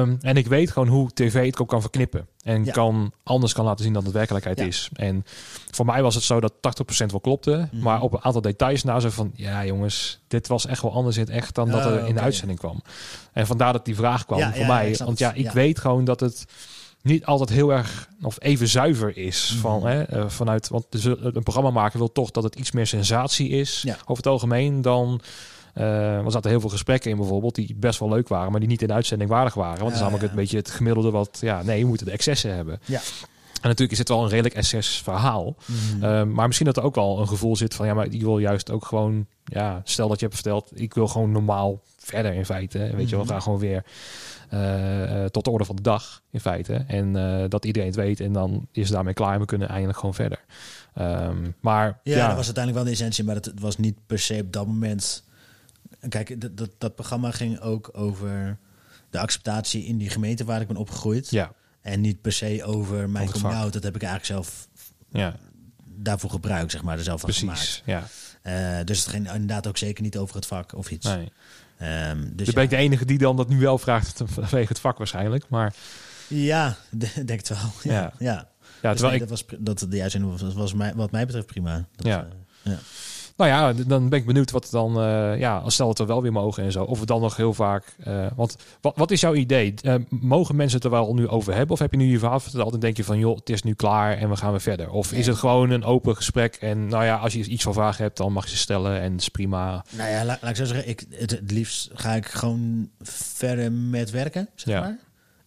Ehm, 0.00 0.16
en 0.20 0.36
ik 0.36 0.46
weet 0.46 0.70
gewoon 0.70 0.88
hoe 0.88 1.10
tv 1.14 1.46
het 1.46 1.58
ook 1.60 1.68
kan 1.68 1.80
verknippen. 1.80 2.26
En 2.42 2.64
Ja. 2.64 2.72
kan 2.72 3.12
anders 3.22 3.52
kan 3.52 3.64
laten 3.64 3.84
zien 3.84 3.92
dan 3.92 4.04
het 4.04 4.12
werkelijkheid 4.12 4.60
is. 4.60 4.88
En 4.92 5.24
voor 5.70 5.84
mij 5.86 6.02
was 6.02 6.14
het 6.14 6.24
zo 6.24 6.40
dat 6.40 6.52
80% 6.60 7.10
wel 7.10 7.20
klopte. 7.20 7.68
Mhm. 7.72 7.82
Maar 7.82 8.00
op 8.00 8.12
een 8.12 8.24
aantal 8.24 8.40
details 8.42 8.82
na 8.84 9.00
zo 9.00 9.10
van... 9.10 9.30
Ja 9.34 9.64
jongens, 9.64 10.20
dit 10.28 10.48
was 10.48 10.66
echt 10.66 10.82
wel 10.82 10.92
anders 10.92 11.16
in 11.16 11.22
het 11.22 11.30
echt 11.32 11.54
dan 11.54 11.70
dat 11.70 11.84
Oh, 11.86 11.92
er 11.92 12.06
in 12.06 12.14
de 12.14 12.20
uitzending 12.20 12.58
kwam. 12.58 12.82
En 13.32 13.46
vandaar 13.46 13.72
dat 13.72 13.84
die 13.84 13.94
vraag 13.94 14.24
kwam 14.24 14.52
voor 14.54 14.66
mij. 14.66 14.96
Want 15.04 15.18
ja, 15.18 15.32
ik 15.32 15.50
weet 15.50 15.78
gewoon 15.78 16.04
dat 16.04 16.20
het 16.20 16.44
niet 17.04 17.24
altijd 17.24 17.48
heel 17.50 17.72
erg 17.72 18.08
of 18.22 18.36
even 18.38 18.68
zuiver 18.68 19.16
is 19.16 19.50
Mhm. 19.52 19.60
van 19.60 19.86
hè, 19.86 20.02
eh, 20.02 20.28
vanuit 20.28 20.68
want 20.68 20.86
een 21.20 21.42
programma 21.42 21.70
maken 21.70 21.98
wil 21.98 22.12
toch 22.12 22.30
dat 22.30 22.42
het 22.42 22.54
iets 22.54 22.72
meer 22.72 22.86
sensatie 22.86 23.48
is 23.48 23.82
Ja. 23.82 23.94
over 24.00 24.16
het 24.16 24.26
algemeen 24.26 24.82
dan 24.82 25.20
eh 25.74 26.16
er 26.24 26.30
zaten 26.30 26.50
heel 26.50 26.60
veel 26.60 26.68
gesprekken 26.68 27.10
in 27.10 27.16
bijvoorbeeld 27.16 27.54
die 27.54 27.74
best 27.76 27.98
wel 27.98 28.08
leuk 28.08 28.28
waren, 28.28 28.50
maar 28.50 28.60
die 28.60 28.68
niet 28.68 28.82
in 28.82 28.88
de 28.88 28.94
uitzending 28.94 29.30
waardig 29.30 29.54
waren. 29.54 29.74
Want 29.78 29.84
het 29.86 29.94
is 29.94 30.00
namelijk 30.00 30.24
ja. 30.24 30.30
een 30.30 30.36
beetje 30.36 30.56
het 30.56 30.70
gemiddelde 30.70 31.10
wat, 31.10 31.38
ja, 31.40 31.62
nee, 31.62 31.78
je 31.78 31.84
moet 31.86 32.04
de 32.04 32.10
excessen 32.10 32.54
hebben. 32.54 32.80
Ja. 32.84 33.00
En 33.54 33.70
natuurlijk 33.70 33.92
is 33.92 33.98
het 33.98 34.08
wel 34.08 34.22
een 34.22 34.28
redelijk 34.28 34.54
excess 34.54 35.02
verhaal. 35.02 35.56
Mhm. 35.66 36.04
Eh, 36.04 36.22
maar 36.22 36.46
misschien 36.46 36.66
dat 36.66 36.76
er 36.76 36.82
ook 36.82 36.94
wel 36.94 37.20
een 37.20 37.28
gevoel 37.28 37.56
zit 37.56 37.74
van, 37.74 37.86
ja, 37.86 37.94
maar 37.94 38.06
ik 38.06 38.20
wil 38.22 38.38
juist 38.38 38.70
ook 38.70 38.84
gewoon, 38.84 39.26
ja, 39.44 39.80
stel 39.84 40.08
dat 40.08 40.18
je 40.20 40.24
hebt 40.26 40.38
verteld, 40.40 40.70
ik 40.74 40.94
wil 40.94 41.08
gewoon 41.08 41.32
normaal 41.32 41.80
verder 42.04 42.32
in 42.34 42.44
feite. 42.44 42.78
Weet 42.78 43.08
je 43.08 43.16
wel, 43.16 43.18
Mhm. 43.18 43.26
we 43.26 43.32
gaan 43.32 43.42
gewoon 43.42 43.58
weer 43.58 43.84
eh, 44.48 45.22
eh, 45.24 45.28
tot 45.30 45.44
de 45.44 45.50
orde 45.50 45.64
van 45.64 45.76
de 45.76 45.82
dag 45.82 46.22
in 46.30 46.40
feite. 46.40 46.84
En 46.86 47.16
eh, 47.16 47.44
dat 47.48 47.64
iedereen 47.64 47.88
het 47.88 47.96
weet 47.96 48.20
en 48.20 48.32
dan 48.32 48.66
is 48.72 48.84
het 48.84 48.92
daarmee 48.92 49.14
klaar 49.14 49.34
en 49.34 49.40
we 49.40 49.46
kunnen 49.46 49.68
eindelijk 49.68 49.98
gewoon 49.98 50.14
verder. 50.14 50.40
Ehm, 50.94 51.50
maar 51.60 52.00
Ja, 52.02 52.16
ja, 52.16 52.26
dat 52.26 52.36
was 52.36 52.44
uiteindelijk 52.44 52.74
wel 52.74 52.84
de 52.84 52.90
essentie, 52.90 53.24
maar 53.24 53.34
het, 53.34 53.44
het 53.44 53.60
was 53.60 53.76
niet 53.78 53.96
per 54.06 54.18
se 54.18 54.40
op 54.40 54.52
dat 54.52 54.66
moment. 54.66 55.24
Kijk, 56.08 56.40
dat, 56.40 56.56
dat, 56.56 56.70
dat 56.78 56.94
programma 56.94 57.30
ging 57.30 57.60
ook 57.60 57.90
over 57.92 58.58
de 59.10 59.18
acceptatie 59.18 59.84
in 59.84 59.98
die 59.98 60.10
gemeente 60.10 60.44
waar 60.44 60.60
ik 60.60 60.66
ben 60.66 60.76
opgegroeid. 60.76 61.30
ja, 61.30 61.52
En 61.80 62.00
niet 62.00 62.20
per 62.20 62.32
se 62.32 62.64
over 62.64 63.10
mijn 63.10 63.30
coming 63.30 63.54
out. 63.54 63.72
Dat 63.72 63.82
heb 63.82 63.94
ik 63.94 64.02
eigenlijk 64.02 64.32
zelf 64.32 64.68
ja, 65.10 65.36
daarvoor 65.84 66.30
gebruikt, 66.30 66.70
zeg 66.72 66.82
maar, 66.82 66.96
er 66.98 67.04
zelf 67.04 67.20
van 67.20 67.32
gemaakt. 67.32 67.58
precies. 67.58 67.82
Ja, 67.84 68.02
Eh, 68.42 68.84
dus 68.84 68.98
het 68.98 69.08
ging 69.08 69.32
inderdaad 69.32 69.66
ook 69.66 69.76
zeker 69.76 70.02
niet 70.02 70.16
over 70.16 70.34
het 70.34 70.46
vak 70.46 70.74
of 70.74 70.90
iets. 70.90 71.06
nee. 71.06 71.32
Ehm, 71.78 72.18
dus 72.32 72.46
ben 72.46 72.54
ja, 72.56 72.60
ik 72.62 72.70
de 72.70 72.76
enige 72.76 73.04
die 73.04 73.18
dan 73.18 73.36
dat 73.36 73.48
nu 73.48 73.58
wel 73.58 73.78
vraagt 73.78 74.20
vanwege 74.24 74.68
het 74.68 74.80
vak 74.80 74.98
waarschijnlijk. 74.98 75.44
Maar 75.48 75.74
ja, 76.28 76.76
denk 77.24 77.28
het 77.28 77.48
wel. 77.48 77.58
Ja, 77.82 77.92
Ja. 77.92 78.12
ja. 78.18 78.32
ja, 78.82 78.90
Dus 78.90 79.00
terwijl 79.00 79.02
nee, 79.02 79.12
ik, 79.12 79.18
dat 79.20 79.28
was 79.28 79.44
dat 79.58 79.86
de 79.90 80.02
uitzending 80.02 80.40
was, 80.40 80.54
was 80.54 80.74
mij, 80.74 80.94
wat 80.94 81.10
mij 81.10 81.26
betreft 81.26 81.46
prima. 81.46 81.84
Dat, 81.96 82.06
Ja. 82.06 82.18
eh, 82.62 82.72
ja. 82.72 82.78
Nou 83.36 83.50
ja, 83.50 83.72
dan 83.86 84.08
ben 84.08 84.18
ik 84.18 84.26
benieuwd 84.26 84.50
wat 84.50 84.68
dan, 84.70 85.00
eh, 85.00 85.38
ja, 85.38 85.56
als 85.58 85.74
stel 85.74 85.86
dat 85.86 85.98
we 85.98 86.04
wel 86.04 86.22
weer 86.22 86.32
mogen 86.32 86.62
en 86.64 86.72
zo. 86.72 86.84
Of 86.84 87.00
we 87.00 87.06
dan 87.06 87.20
nog 87.20 87.36
heel 87.36 87.54
vaak, 87.54 87.96
eh, 88.04 88.26
want 88.36 88.56
wat, 88.80 88.96
wat 88.96 89.10
is 89.10 89.20
jouw 89.20 89.34
idee? 89.34 89.74
Eh, 89.82 89.94
mogen 90.08 90.56
mensen 90.56 90.76
het 90.76 90.84
er 90.84 90.90
wel 90.90 91.14
nu 91.14 91.28
over 91.28 91.52
hebben? 91.54 91.72
Of 91.72 91.78
heb 91.78 91.90
je 91.90 91.96
nu 91.96 92.04
je 92.10 92.18
verhaal 92.18 92.40
verteld 92.40 92.74
en 92.74 92.80
denk 92.80 92.96
je 92.96 93.04
van, 93.04 93.18
joh, 93.18 93.36
het 93.36 93.50
is 93.50 93.62
nu 93.62 93.74
klaar 93.74 94.16
en 94.16 94.28
we 94.30 94.36
gaan 94.36 94.50
weer 94.50 94.60
verder? 94.60 94.90
Of 94.90 95.12
is 95.12 95.26
het 95.26 95.36
gewoon 95.36 95.70
een 95.70 95.84
open 95.84 96.16
gesprek 96.16 96.54
en 96.54 96.86
nou 96.86 97.04
ja, 97.04 97.16
als 97.16 97.32
je 97.32 97.44
iets 97.44 97.62
van 97.62 97.72
vragen 97.72 98.02
hebt, 98.04 98.16
dan 98.16 98.32
mag 98.32 98.44
je 98.44 98.50
ze 98.50 98.56
stellen 98.56 99.00
en 99.00 99.12
het 99.12 99.20
is 99.20 99.28
prima. 99.28 99.84
Nou 99.90 100.10
ja, 100.10 100.24
laat, 100.24 100.42
laat 100.42 100.50
ik 100.50 100.56
zo 100.56 100.64
zeggen. 100.64 100.88
Ik, 100.88 101.04
het, 101.10 101.30
het 101.30 101.50
liefst 101.50 101.90
ga 101.94 102.12
ik 102.14 102.26
gewoon 102.26 102.88
verder 103.02 103.72
met 103.72 104.10
werken, 104.10 104.48
zeg 104.54 104.74
Ja. 104.74 104.80
maar. 104.80 104.98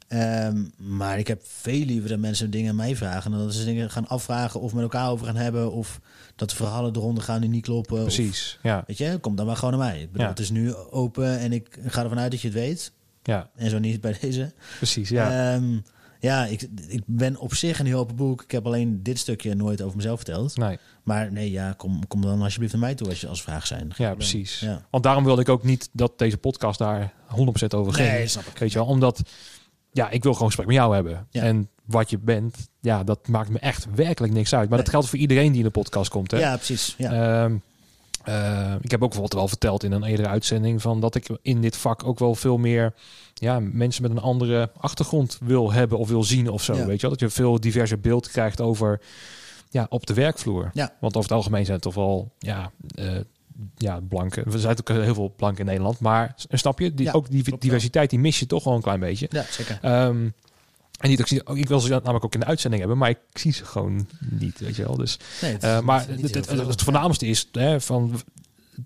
Ehm, 0.08 0.64
maar 0.78 1.20
ik 1.20 1.28
heb 1.28 1.42
veel 1.46 1.86
liever 1.86 2.10
dat 2.10 2.20
mensen 2.20 2.50
dingen 2.52 2.70
aan 2.70 2.76
mij 2.76 2.96
vragen. 2.96 3.32
Dan 3.32 3.40
dat 3.40 3.54
ze 3.54 3.66
dingen 3.66 3.90
gaan 3.92 4.08
afvragen 4.08 4.60
of 4.62 4.74
met 4.74 4.84
elkaar 4.84 5.10
over 5.10 5.26
gaan 5.26 5.36
hebben. 5.36 5.72
Of 5.72 6.00
dat 6.36 6.50
de 6.50 6.56
verhalen 6.56 6.96
eronder 6.96 7.24
gaan 7.24 7.42
die 7.42 7.50
niet 7.50 7.64
kloppen. 7.64 7.96
Of, 7.98 8.04
Precies, 8.04 8.60
ja, 8.64 8.84
weet 8.88 8.98
je, 8.98 9.18
kom 9.22 9.36
dan 9.36 9.46
maar 9.46 9.56
gewoon 9.58 9.78
naar 9.80 9.88
mij. 9.90 10.02
Ik 10.02 10.08
bedoel, 10.12 10.24
Ja. 10.26 10.30
Het 10.30 10.40
is 10.40 10.50
nu 10.50 10.74
open 10.76 11.40
en 11.40 11.52
ik 11.54 11.80
ga 11.86 12.04
ervan 12.04 12.20
uit 12.20 12.32
dat 12.32 12.42
je 12.42 12.48
het 12.48 12.58
weet. 12.58 12.92
ja, 13.24 13.50
En 13.56 13.70
zo 13.70 13.80
niet 13.80 14.02
bij 14.02 14.18
deze. 14.22 14.52
precies, 14.78 15.10
ja. 15.10 15.32
Ja, 15.54 15.62
ja 16.20 16.46
ik, 16.46 16.68
ik 16.88 17.02
ben 17.06 17.38
op 17.38 17.54
zich 17.54 17.80
een 17.80 17.86
heel 17.86 18.00
open 18.00 18.16
boek. 18.16 18.44
Ik 18.44 18.52
heb 18.52 18.66
alleen 18.66 19.04
dit 19.04 19.18
stukje 19.20 19.56
nooit 19.56 19.82
over 19.82 19.96
mezelf 19.98 20.16
verteld. 20.16 20.58
nee. 20.58 20.78
Maar 21.04 21.32
nee, 21.32 21.52
ja, 21.52 21.74
kom, 21.78 22.08
kom 22.08 22.22
dan 22.22 22.42
alsjeblieft 22.42 22.74
naar 22.74 22.82
mij 22.82 22.96
toe 22.96 23.08
als 23.10 23.22
je 23.22 23.28
als 23.28 23.42
vraag 23.42 23.68
zijn. 23.68 23.92
Ja, 23.98 24.14
precies. 24.16 24.60
Ja. 24.60 24.86
Want 24.90 25.04
daarom 25.04 25.24
wilde 25.24 25.42
ik 25.42 25.50
ook 25.50 25.64
niet 25.64 25.90
dat 25.92 26.18
deze 26.20 26.38
podcast 26.38 26.80
daar 26.80 27.14
100% 27.30 27.36
over 27.76 27.94
ging. 27.94 28.10
Nee, 28.10 28.28
snap 28.28 28.46
ik. 28.46 28.58
Weet 28.58 28.72
je 28.72 28.78
wel, 28.80 28.88
omdat 28.88 29.22
ja, 29.98 30.10
ik 30.10 30.24
wil 30.24 30.34
gewoon 30.34 30.48
gesprek 30.48 30.68
met 30.68 30.76
jou 30.76 30.94
hebben. 30.94 31.28
Ja. 31.30 31.42
En 31.42 31.70
wat 31.86 32.10
je 32.10 32.18
bent, 32.18 32.70
ja, 32.82 33.04
dat 33.04 33.28
maakt 33.28 33.50
me 33.50 33.60
echt 33.60 33.88
werkelijk 33.96 34.34
niks 34.34 34.56
uit. 34.56 34.70
Maar 34.70 34.78
dat 34.78 34.90
geldt 34.90 35.08
voor 35.08 35.20
iedereen 35.20 35.50
die 35.50 35.58
in 35.58 35.66
de 35.66 35.72
podcast 35.72 36.10
komt. 36.10 36.32
Hè? 36.32 36.40
Ja, 36.40 36.56
precies. 36.56 36.96
Ja. 36.98 37.12
Ehm, 37.12 37.56
eh, 38.24 38.76
ik 38.82 38.92
heb 38.92 39.04
ook 39.04 39.10
bijvoorbeeld 39.10 39.34
wel 39.34 39.48
verteld 39.48 39.84
in 39.84 39.92
een 39.92 40.04
eerdere 40.04 40.28
uitzending 40.28 40.82
van 40.82 41.00
dat 41.00 41.16
ik 41.16 41.30
in 41.42 41.62
dit 41.62 41.78
vak 41.78 42.04
ook 42.04 42.20
wel 42.20 42.36
veel 42.36 42.58
meer 42.58 42.94
ja, 43.34 43.60
mensen 43.60 44.02
met 44.02 44.12
een 44.12 44.20
andere 44.20 44.72
achtergrond 44.78 45.38
wil 45.42 45.72
hebben 45.72 45.98
of 45.98 46.10
wil 46.10 46.24
zien 46.24 46.50
of 46.50 46.64
zo. 46.64 46.76
Ja. 46.76 46.86
Weet 46.86 46.96
je 46.96 47.08
wel? 47.08 47.18
Dat 47.18 47.20
je 47.20 47.30
veel 47.30 47.60
diverser 47.60 48.00
beeld 48.00 48.30
krijgt 48.30 48.62
over 48.62 49.02
ja, 49.70 49.86
op 49.90 50.06
de 50.06 50.14
werkvloer. 50.14 50.70
Ja. 50.74 50.94
Want 51.00 51.16
over 51.16 51.30
het 51.30 51.38
algemeen 51.38 51.66
zijn 51.66 51.76
het 51.76 51.84
toch 51.84 51.96
wel 51.96 52.32
ja, 52.40 52.72
eh, 52.96 53.12
ja, 53.78 54.00
blanken. 54.10 54.52
We 54.52 54.60
zijn 54.60 54.78
ook 54.80 54.88
heel 54.88 55.14
veel 55.14 55.34
blanken 55.36 55.60
in 55.60 55.66
Nederland, 55.66 56.00
maar 56.00 56.36
snap 56.50 56.80
je? 56.80 56.94
Die, 56.94 57.06
Ja, 57.06 57.12
ook 57.12 57.30
die 57.30 57.44
klopt 57.44 57.62
diversiteit 57.62 58.10
die 58.10 58.20
mis 58.20 58.40
je 58.40 58.46
toch 58.46 58.64
wel 58.64 58.74
een 58.76 58.82
klein 58.82 59.00
beetje. 59.00 59.28
ja, 59.32 59.46
zeker. 59.50 59.80
Ehm, 59.82 60.30
en 61.00 61.10
niet, 61.10 61.20
ik, 61.20 61.28
zie- 61.28 61.42
ik 61.54 61.68
wil 61.68 61.80
ze 61.80 61.90
namelijk 61.90 62.26
ook 62.26 62.34
in 62.34 62.40
de 62.40 62.46
uitzending 62.46 62.82
hebben, 62.82 63.00
maar 63.00 63.10
ik 63.10 63.20
zie 63.34 63.54
ze 63.54 63.66
gewoon 63.66 64.08
niet, 64.20 64.60
weet 64.60 64.76
je 64.76 64.84
wel. 64.84 64.96
Dus 64.96 65.20
Nee, 65.42 65.52
het, 65.54 65.64
eh, 65.64 65.80
maar 65.80 66.08
het, 66.08 66.34
het, 66.36 66.50
het 66.68 66.82
voornaamste 66.82 67.26
is 67.26 67.50
hè, 67.52 67.82
van 67.82 68.20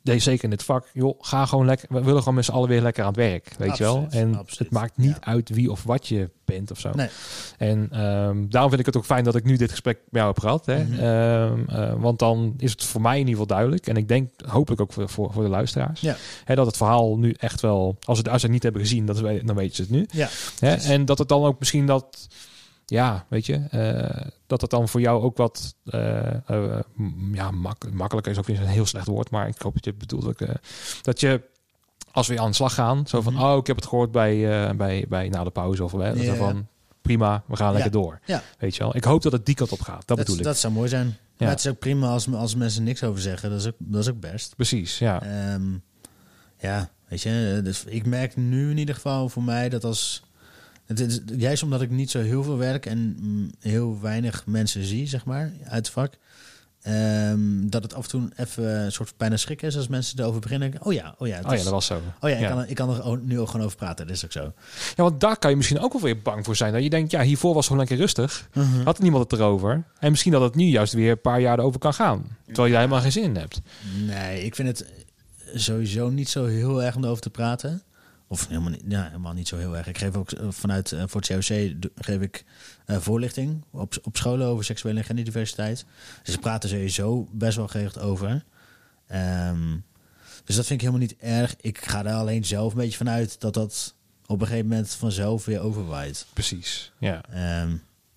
deze 0.04 0.20
zeker 0.20 0.44
in 0.44 0.50
dit 0.50 0.64
vak, 0.64 0.90
joh, 0.94 1.18
ga 1.22 1.46
gewoon 1.46 1.66
lekker. 1.66 1.88
We 1.90 2.04
willen 2.04 2.20
gewoon 2.20 2.36
met 2.36 2.46
z'n 2.46 2.52
allen 2.52 2.70
weer 2.70 2.82
lekker 2.82 3.04
aan 3.04 3.10
het 3.10 3.18
werk, 3.18 3.54
weet 3.58 3.78
je 3.78 3.84
wel. 3.84 4.08
En 4.10 4.36
absoluut, 4.36 4.60
het 4.60 4.72
maakt 4.72 4.98
niet 4.98 5.18
ja. 5.22 5.32
uit 5.32 5.50
wie 5.50 5.72
of 5.72 5.84
wat 5.84 6.08
je 6.08 6.30
bent 6.46 6.72
of 6.72 6.80
zo. 6.80 6.92
Nee. 6.96 7.10
En 7.58 7.88
ehm, 7.92 8.48
daarom 8.50 8.70
vind 8.70 8.80
ik 8.80 8.86
het 8.86 8.98
ook 8.98 9.06
fijn 9.06 9.24
dat 9.24 9.36
ik 9.36 9.44
nu 9.44 9.58
dit 9.58 9.70
gesprek 9.70 9.98
met 9.98 10.22
jou 10.22 10.28
heb 10.28 10.40
gehad. 10.40 10.66
Hè? 10.66 10.84
Mhm. 10.84 11.00
Ehm, 11.00 11.70
eh, 11.70 11.94
want 11.98 12.20
dan 12.20 12.54
is 12.58 12.72
het 12.72 12.84
voor 12.84 13.02
mij 13.02 13.14
in 13.14 13.28
ieder 13.28 13.32
geval 13.32 13.56
duidelijk. 13.56 13.88
En 13.88 13.96
ik 13.96 14.08
denk 14.08 14.30
hopelijk 14.48 14.82
ook 14.82 14.94
voor, 14.94 15.10
voor, 15.10 15.34
voor 15.34 15.44
de 15.44 15.50
luisteraars. 15.50 16.02
Ja. 16.02 16.16
Hè, 16.44 16.56
dat 16.56 16.66
het 16.66 16.78
verhaal 16.78 17.18
nu 17.18 17.36
echt 17.38 17.62
wel, 17.62 17.98
als 18.04 18.18
ze 18.18 18.24
het 18.24 18.32
uitzending 18.32 18.52
niet 18.54 18.64
hebben 18.64 18.82
gezien, 18.82 19.06
dat 19.06 19.20
we, 19.20 19.42
dan 19.46 19.56
weten 19.56 19.76
ze 19.76 19.82
het 19.82 19.92
nu. 19.92 20.06
Ja, 20.12 20.30
Hè? 20.60 20.76
En 20.76 21.06
dat 21.06 21.18
het 21.18 21.28
dan 21.28 21.44
ook 21.44 21.60
misschien 21.60 21.86
dat, 21.86 22.28
ja, 22.92 23.26
weet 23.30 23.46
je, 23.46 23.54
eh, 23.56 24.28
dat 24.48 24.62
het 24.62 24.70
dan 24.70 24.90
voor 24.90 25.02
jou 25.02 25.22
ook 25.24 25.38
wat, 25.38 25.76
m- 26.96 27.34
ja, 27.36 27.52
mak 27.52 27.92
makkelijker 27.94 28.32
is 28.32 28.38
ook 28.38 28.46
weer 28.46 28.62
een 28.62 28.68
heel 28.68 28.86
slecht 28.86 29.08
woord, 29.08 29.30
maar 29.30 29.48
ik 29.48 29.62
hoop 29.62 29.74
dat 29.74 29.86
je 29.86 29.94
bedoelt. 29.94 30.26
ook, 30.26 30.40
dat 31.02 31.20
je, 31.20 31.42
als 32.12 32.28
we 32.28 32.40
aan 32.40 32.50
de 32.50 32.56
slag 32.56 32.74
gaan, 32.74 33.08
zo 33.08 33.22
van, 33.22 33.34
Mhm. 33.34 33.44
oh, 33.44 33.58
ik 33.58 33.68
heb 33.68 33.76
het 33.76 33.86
gehoord 33.86 34.12
bij, 34.12 34.76
bij, 34.76 35.06
bij 35.10 35.30
na 35.30 35.44
de 35.44 35.50
pauze 35.50 35.84
of 35.84 35.92
Ja, 35.92 36.24
zo 36.24 36.34
van, 36.34 36.68
prima, 37.02 37.44
we 37.48 37.56
gaan 37.56 37.68
Ja. 37.68 37.74
lekker 37.74 37.92
door. 37.92 38.20
Ja. 38.26 38.44
Weet 38.60 38.76
je 38.76 38.84
wel. 38.84 38.96
Ik 38.96 39.04
hoop 39.04 39.22
dat 39.22 39.32
het 39.32 39.46
die 39.46 39.56
kant 39.56 39.72
op 39.72 39.82
gaat. 39.82 39.96
Dat, 39.98 40.08
dat, 40.08 40.18
bedoel 40.18 40.38
ik. 40.38 40.44
dat 40.44 40.58
zou 40.58 40.74
mooi 40.74 40.90
zijn. 40.90 41.06
Ja. 41.08 41.14
Maar 41.38 41.50
het 41.50 41.60
is 41.60 41.68
ook 41.72 41.80
prima 41.80 42.08
als, 42.08 42.34
als 42.34 42.56
mensen 42.56 42.84
niks 42.84 43.04
over 43.04 43.22
zeggen. 43.22 43.50
Dat 43.50 43.60
is 43.60 43.68
ook, 43.68 43.76
dat 43.78 44.02
is 44.02 44.10
ook 44.10 44.20
best. 44.20 44.56
Precies, 44.56 44.98
ja. 45.00 45.22
Ehm, 45.22 45.72
ja, 46.60 46.90
weet 47.08 47.22
je. 47.22 47.60
Dus 47.64 47.84
ik 47.86 48.06
merk 48.06 48.36
nu 48.36 48.70
in 48.72 48.78
ieder 48.78 48.96
geval 48.96 49.30
voor 49.30 49.44
mij 49.44 49.70
dat 49.70 49.84
als... 49.84 50.24
Het 50.98 51.12
is, 51.12 51.20
juist 51.38 51.64
omdat 51.64 51.82
ik 51.82 51.90
niet 51.90 52.12
zo 52.12 52.20
heel 52.20 52.44
veel 52.44 52.58
werk 52.58 52.86
en 52.86 53.18
mm, 53.20 53.52
heel 53.60 53.98
weinig 54.02 54.44
mensen 54.46 54.84
zie, 54.84 55.08
zeg 55.08 55.26
maar, 55.26 55.52
uit 55.64 55.74
het 55.86 55.90
vak... 55.90 56.14
ehm, 56.82 57.40
dat 57.70 57.84
het 57.84 57.94
af 57.94 58.04
en 58.04 58.10
toe 58.10 58.30
even 58.36 58.84
een 58.84 58.92
soort 58.92 59.14
bijna 59.18 59.38
schrik 59.38 59.62
is 59.62 59.76
als 59.78 59.88
mensen 59.88 60.20
erover 60.20 60.40
beginnen. 60.42 60.74
Oh 60.82 60.94
ja, 60.94 61.16
oh 61.18 61.28
ja. 61.28 61.38
Oh 61.40 61.44
ja, 61.46 61.52
is- 61.54 61.64
dat 61.64 61.74
was 61.74 61.86
zo. 61.86 62.02
Oh 62.22 62.30
ja, 62.30 62.36
ik. 62.36 62.48
Kan, 62.48 62.58
er- 62.60 62.70
ik 62.70 62.76
kan 62.76 62.90
er 63.04 63.20
nu 63.24 63.40
ook 63.40 63.50
gewoon 63.50 63.66
over 63.66 63.78
praten. 63.78 64.08
Dat 64.08 64.16
is 64.16 64.26
ook 64.26 64.32
zo. 64.32 64.54
Ja, 64.96 65.04
want 65.04 65.20
daar 65.20 65.38
kan 65.38 65.50
je 65.50 65.56
misschien 65.58 65.80
ook 65.80 65.94
wel 65.94 66.02
weer 66.02 66.22
bang 66.22 66.46
voor 66.46 66.56
zijn. 66.56 66.74
Dat 66.74 66.84
je 66.84 66.90
denkt, 66.90 67.12
ja, 67.12 67.22
hiervoor 67.22 67.54
was 67.54 67.68
het 67.68 67.74
gewoon 67.74 67.80
lekker 67.88 67.98
rustig. 67.98 68.50
Mhm. 68.54 68.84
Had 68.84 69.00
niemand 69.00 69.32
het 69.32 69.40
erover. 69.40 69.84
En 70.00 70.10
misschien 70.12 70.32
dat 70.32 70.42
het 70.42 70.56
nu 70.56 70.66
juist 70.66 70.94
weer 70.94 71.12
een 71.12 71.22
paar 71.22 71.42
jaar 71.42 71.60
erover 71.60 71.80
kan 71.80 71.94
gaan. 71.94 72.38
Terwijl 72.46 72.66
je 72.68 72.72
daar 72.74 72.82
helemaal 72.82 73.02
geen 73.04 73.12
zin 73.12 73.24
in 73.24 73.36
hebt. 73.36 73.62
Nee, 74.06 74.44
ik 74.46 74.56
vind 74.56 74.68
het 74.68 74.86
sowieso 75.56 76.10
niet 76.10 76.30
zo 76.30 76.46
heel 76.46 76.84
erg 76.84 76.96
om 76.96 77.04
erover 77.04 77.22
te 77.22 77.30
praten. 77.30 77.82
Of 78.32 78.48
helemaal 78.48 78.70
niet, 78.70 78.84
ja, 78.88 79.04
helemaal 79.04 79.34
niet 79.34 79.48
zo 79.48 79.58
heel 79.58 79.78
erg. 79.78 79.88
Ik 79.88 79.98
geef 79.98 80.16
ook 80.16 80.32
eh, 80.32 80.48
vanuit 80.50 80.92
eh, 80.92 81.04
voor 81.08 81.22
het 81.22 81.30
COC 81.30 81.76
geef 81.96 82.22
ik 82.22 82.46
eh, 82.86 82.98
voorlichting 82.98 83.64
op, 83.72 83.94
op 84.04 84.18
scholen 84.18 84.48
over 84.48 84.66
seksuele 84.66 85.00
en 85.00 85.06
genderdiversiteit. 85.06 85.86
Dus 86.24 86.34
ze 86.34 86.40
praten 86.40 86.70
sowieso 86.70 87.28
best 87.32 87.58
wel 87.58 87.68
gericht 87.68 88.00
over. 88.00 88.44
Ehm, 89.08 89.78
Dus 90.46 90.56
dat 90.56 90.66
vind 90.66 90.82
ik 90.82 90.88
helemaal 90.88 91.08
niet 91.08 91.16
erg. 91.20 91.56
Ik 91.62 91.86
ga 91.86 92.06
er 92.06 92.14
alleen 92.14 92.46
zelf 92.46 92.72
een 92.72 92.78
beetje 92.80 92.98
vanuit 92.98 93.40
dat 93.40 93.54
dat 93.54 93.96
op 94.26 94.42
een 94.42 94.48
gegeven 94.48 94.68
moment 94.70 94.90
vanzelf 94.90 95.46
weer 95.46 95.60
overwaait. 95.60 96.26
Precies. 96.34 96.92
Ja. 96.98 97.22
Ehm, 97.30 97.70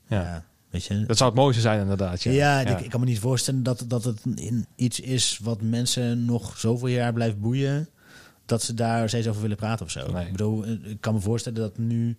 Ja. 0.08 0.20
ja. 0.22 0.44
weet 0.70 0.84
je. 0.84 1.06
Dat 1.06 1.16
zou 1.16 1.30
het 1.30 1.38
mooiste 1.38 1.60
zijn 1.60 1.80
inderdaad. 1.80 2.22
Ja, 2.22 2.30
Ja, 2.30 2.60
Ik, 2.60 2.80
ik 2.80 2.90
kan 2.90 3.00
me 3.00 3.06
niet 3.06 3.18
voorstellen 3.18 3.62
dat, 3.62 3.84
dat 3.86 4.04
het 4.04 4.20
in 4.34 4.66
iets 4.76 5.00
is 5.00 5.38
wat 5.42 5.62
mensen 5.62 6.24
nog 6.24 6.58
zoveel 6.58 6.88
jaar 6.88 7.12
blijft 7.12 7.40
boeien. 7.40 7.88
Dat 8.46 8.62
ze 8.62 8.74
daar 8.74 9.08
steeds 9.08 9.26
over 9.28 9.42
willen 9.42 9.56
praten 9.56 9.84
of 9.86 9.90
zo. 9.92 10.12
Nee. 10.12 10.24
Ik 10.26 10.30
bedoel, 10.32 10.64
eh, 10.64 10.70
ik 10.90 11.00
kan 11.00 11.14
me 11.14 11.20
voorstellen 11.20 11.60
dat 11.60 11.78
nu, 11.78 12.16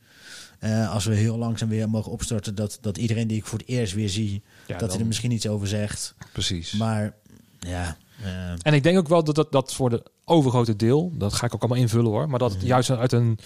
eh, 0.59 0.93
als 0.93 1.05
we 1.05 1.15
heel 1.15 1.37
langzaam 1.37 1.69
weer 1.69 1.89
mogen 1.89 2.11
opstarten, 2.11 2.55
dat, 2.55 2.77
dat 2.81 2.97
iedereen 2.97 3.27
die 3.27 3.37
ik 3.37 3.45
voor 3.45 3.59
het 3.59 3.67
eerst 3.67 3.93
weer 3.93 4.09
zie, 4.09 4.43
Ja, 4.67 4.77
dat 4.77 4.91
hij 4.91 4.99
er 4.99 5.05
misschien 5.05 5.31
iets 5.31 5.47
over 5.47 5.67
zegt. 5.67 6.13
Precies. 6.31 6.71
Maar 6.73 7.13
ja, 7.59 7.97
eh, 8.23 8.49
En 8.61 8.73
ik 8.73 8.83
denk 8.83 8.97
ook 8.97 9.07
wel 9.07 9.23
dat 9.23 9.35
dat, 9.35 9.51
dat 9.51 9.73
voor 9.73 9.89
de 9.89 10.03
overgrote 10.25 10.75
deel, 10.75 11.11
dat 11.17 11.33
ga 11.33 11.45
ik 11.45 11.55
ook 11.55 11.61
allemaal 11.61 11.79
invullen 11.81 12.11
hoor, 12.11 12.29
maar 12.29 12.39
dat 12.39 12.49
het 12.51 12.59
Mhm. 12.59 12.67
juist 12.67 12.89
uit 12.89 13.11
een, 13.11 13.39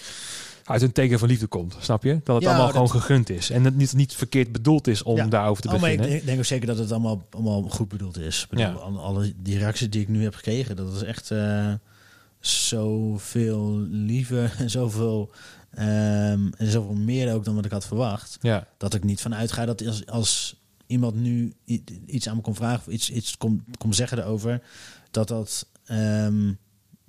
uit 0.64 0.82
een 0.82 0.92
teken 0.92 1.18
van 1.18 1.28
liefde 1.28 1.46
komt. 1.46 1.76
Snap 1.80 2.02
je? 2.04 2.20
Dat 2.24 2.34
het 2.34 2.44
Ja, 2.44 2.48
allemaal 2.48 2.66
dat- 2.66 2.74
gewoon 2.74 2.90
gegund 3.02 3.30
is. 3.30 3.50
En 3.50 3.64
het 3.64 3.76
niet, 3.76 3.92
niet 3.94 4.14
verkeerd 4.14 4.52
bedoeld 4.52 4.86
is 4.86 5.02
om 5.02 5.16
Ja. 5.16 5.26
daarover 5.26 5.62
te 5.62 5.68
oh, 5.74 5.80
maar 5.80 5.90
ik 5.90 5.96
beginnen. 5.98 6.26
denk, 6.26 6.38
ook 6.38 6.44
zeker 6.44 6.66
dat 6.66 6.78
het 6.78 6.90
allemaal, 6.92 7.22
allemaal 7.30 7.62
goed 7.62 7.88
bedoeld 7.88 8.18
is. 8.18 8.42
Ik 8.42 8.48
bedoel, 8.48 8.64
Ja. 8.66 8.72
alle, 8.98 9.32
die 9.36 9.58
reacties 9.58 9.90
die 9.90 10.00
ik 10.00 10.08
nu 10.08 10.22
heb 10.22 10.34
gekregen, 10.34 10.76
dat 10.76 10.94
is 10.94 11.02
echt 11.02 11.30
zoveel 12.40 13.78
liever 13.90 14.54
en 14.58 14.70
zoveel, 14.70 15.30
ehm, 15.70 16.48
en 16.56 16.70
zoveel 16.70 16.94
meer 16.94 17.32
ook 17.34 17.44
dan 17.44 17.54
wat 17.54 17.64
ik 17.64 17.70
had 17.70 17.86
verwacht. 17.86 18.38
ja, 18.40 18.66
Dat 18.76 18.94
ik 18.94 19.04
niet 19.04 19.20
van 19.20 19.34
uitga 19.34 19.64
dat 19.66 19.86
als, 19.86 20.06
als 20.06 20.56
iemand 20.86 21.14
nu 21.14 21.52
iets 22.06 22.28
aan 22.28 22.36
me 22.36 22.42
komt 22.42 22.56
vragen 22.56 22.78
of 22.86 22.92
iets, 22.92 23.10
iets 23.10 23.36
komt 23.36 23.62
komt 23.78 23.96
zeggen 23.96 24.18
erover, 24.18 24.62
dat 25.10 25.28
dat 25.28 25.66
ehm, 25.84 26.52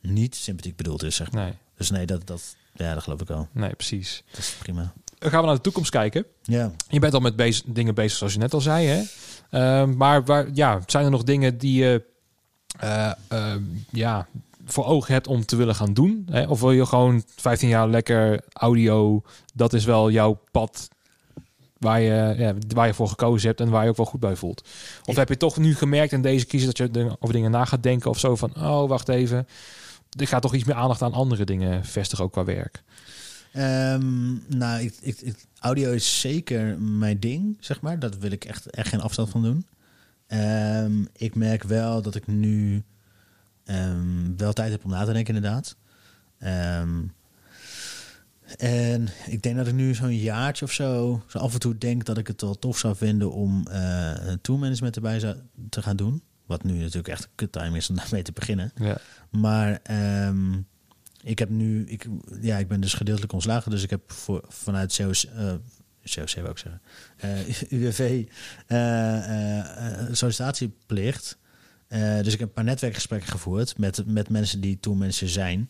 niet 0.02 0.36
sympathiek 0.36 0.76
bedoeld 0.76 1.04
is. 1.04 1.16
Zeg 1.16 1.32
maar. 1.32 1.44
nee, 1.44 1.54
Dus 1.78 1.90
nee, 1.90 2.06
dat, 2.06 2.28
dat, 2.28 2.56
ja, 2.74 2.94
dat 2.94 3.04
geloof 3.04 3.22
ik 3.22 3.28
wel. 3.28 3.48
nee, 3.52 3.74
precies. 3.76 4.24
Dat 4.30 4.40
is 4.40 4.56
prima. 4.60 4.94
Dan 5.18 5.30
gaan 5.30 5.40
we 5.40 5.46
naar 5.46 5.56
de 5.56 5.62
toekomst 5.62 5.92
kijken. 5.92 6.26
Ja. 6.44 6.72
Je 6.88 7.00
bent 7.00 7.14
al 7.14 7.20
met 7.20 7.36
bezig, 7.36 7.64
dingen 7.68 7.96
bezig, 7.96 8.18
zoals 8.18 8.34
je 8.34 8.40
net 8.40 8.54
al 8.54 8.62
zei. 8.62 8.88
Hè? 8.88 9.04
Ehm, 9.50 9.98
maar 9.98 10.26
waar, 10.26 10.48
ja, 10.54 10.82
zijn 10.86 11.06
er 11.06 11.12
nog 11.12 11.24
dingen 11.24 11.58
die 11.58 11.74
je 11.84 12.04
eh, 12.80 13.12
ja, 13.92 14.28
voor 14.72 14.86
ogen 14.86 15.14
hebt 15.14 15.28
om 15.28 15.46
te 15.46 15.56
willen 15.56 15.76
gaan 15.76 15.94
doen? 15.94 16.28
Hè? 16.32 16.44
Of 16.48 16.60
wil 16.60 16.72
je 16.72 16.86
gewoon 16.86 17.24
15 17.36 17.70
jaar 17.70 17.90
lekker 17.90 18.44
audio? 18.54 19.22
Dat 19.54 19.74
is 19.74 19.86
wel 19.86 20.12
jouw 20.12 20.42
pad 20.52 20.88
waar 21.78 22.02
je, 22.02 22.36
ja, 22.38 22.54
waar 22.68 22.88
je 22.88 22.94
voor 22.94 23.08
gekozen 23.08 23.48
hebt 23.48 23.60
en 23.60 23.70
waar 23.70 23.84
je 23.84 23.90
ook 23.90 23.98
wel 23.98 24.06
goed 24.06 24.20
bij 24.20 24.36
voelt. 24.36 24.62
Of 25.02 25.08
Ik- 25.08 25.16
heb 25.16 25.30
je 25.30 25.38
toch 25.38 25.58
nu 25.58 25.76
gemerkt 25.76 26.12
in 26.12 26.22
deze 26.22 26.46
kiezen 26.46 26.74
dat 26.74 26.96
je 26.96 27.16
over 27.20 27.36
dingen 27.36 27.52
na 27.52 27.66
gaat 27.66 27.84
denken 27.84 28.10
of 28.10 28.20
zo 28.20 28.36
van, 28.36 28.56
oh 28.56 28.88
wacht 28.90 29.10
even, 29.10 29.48
er 30.20 30.28
gaat 30.28 30.42
toch 30.42 30.54
iets 30.54 30.64
meer 30.64 30.76
aandacht 30.76 31.02
aan 31.02 31.14
andere 31.14 31.44
dingen 31.46 31.86
vestigen 31.86 32.24
ook 32.26 32.32
qua 32.32 32.44
werk. 32.44 32.84
Ehm, 33.52 34.34
nou, 34.58 34.82
ik, 34.82 34.94
ik, 35.02 35.22
ik- 35.22 35.46
audio 35.60 35.92
is 35.92 36.20
zeker 36.20 36.80
mijn 36.82 37.20
ding, 37.20 37.58
zeg 37.60 37.82
maar. 37.82 38.00
Dat 38.00 38.18
wil 38.18 38.32
ik 38.32 38.46
echt, 38.46 38.70
echt 38.70 38.90
geen 38.90 39.02
afstand 39.02 39.30
van 39.30 39.42
doen. 39.44 39.66
Ehm, 40.28 41.04
ik 41.16 41.36
merk 41.36 41.64
wel 41.64 42.02
dat 42.02 42.16
ik 42.16 42.28
nu 42.28 42.84
ehm, 43.76 44.36
wel 44.38 44.54
tijd 44.54 44.72
heb 44.72 44.84
om 44.84 44.90
na 44.90 45.06
te 45.06 45.14
denken, 45.14 45.36
inderdaad. 45.36 45.76
Ehm, 46.40 47.04
en 48.58 49.08
ik 49.26 49.42
denk 49.42 49.56
dat 49.56 49.68
ik 49.68 49.74
nu 49.74 49.94
zo'n 49.94 50.18
jaartje 50.18 50.66
of 50.66 50.72
zo, 50.72 51.24
zo 51.28 51.38
af 51.38 51.54
en 51.54 51.60
toe 51.60 51.78
denk 51.78 52.06
dat 52.06 52.18
ik 52.18 52.28
het 52.28 52.42
wel 52.42 52.60
tof 52.60 52.78
zou 52.78 52.96
vinden 52.96 53.32
om 53.32 53.68
eh 53.68 54.14
toolmanagement 54.42 54.96
erbij 54.96 55.20
zou, 55.20 55.36
te 55.70 55.82
gaan 55.82 55.96
doen. 55.96 56.22
Wat 56.46 56.64
nu 56.64 56.74
natuurlijk 56.74 57.08
echt 57.08 57.30
kut 57.36 57.52
time 57.52 57.78
is 57.78 57.90
om 57.90 57.96
daarmee 57.96 58.22
te 58.22 58.32
beginnen. 58.32 58.72
Ja, 58.76 58.98
Maar 59.30 59.80
ehm, 59.84 60.60
ik 61.24 61.40
heb 61.40 61.50
nu, 61.50 61.86
ik, 61.86 62.08
ja, 62.42 62.58
ik 62.58 62.68
ben 62.68 62.82
dus 62.82 62.94
gedeeltelijk 62.94 63.34
ontslagen, 63.34 63.72
dus 63.72 63.84
ik 63.84 63.90
heb 63.90 64.12
voor, 64.12 64.46
vanuit 64.48 64.96
COC, 64.96 65.24
eh 65.24 65.54
COC 66.04 66.30
wil 66.32 66.50
ik 66.50 66.58
zeggen, 66.58 66.82
UWV 67.78 68.26
eh, 68.68 69.18
eh, 69.18 69.60
eh, 69.60 70.14
sollicitatieplicht. 70.14 71.38
Eh, 71.92 72.22
dus 72.22 72.34
ik 72.34 72.40
heb 72.40 72.48
een 72.48 72.54
paar 72.54 72.64
netwerkgesprekken 72.64 73.30
gevoerd 73.30 73.78
met, 73.78 74.06
met 74.06 74.30
mensen 74.30 74.62
die 74.62 74.80
toen 74.80 74.98
mensen 74.98 75.28
zijn. 75.28 75.70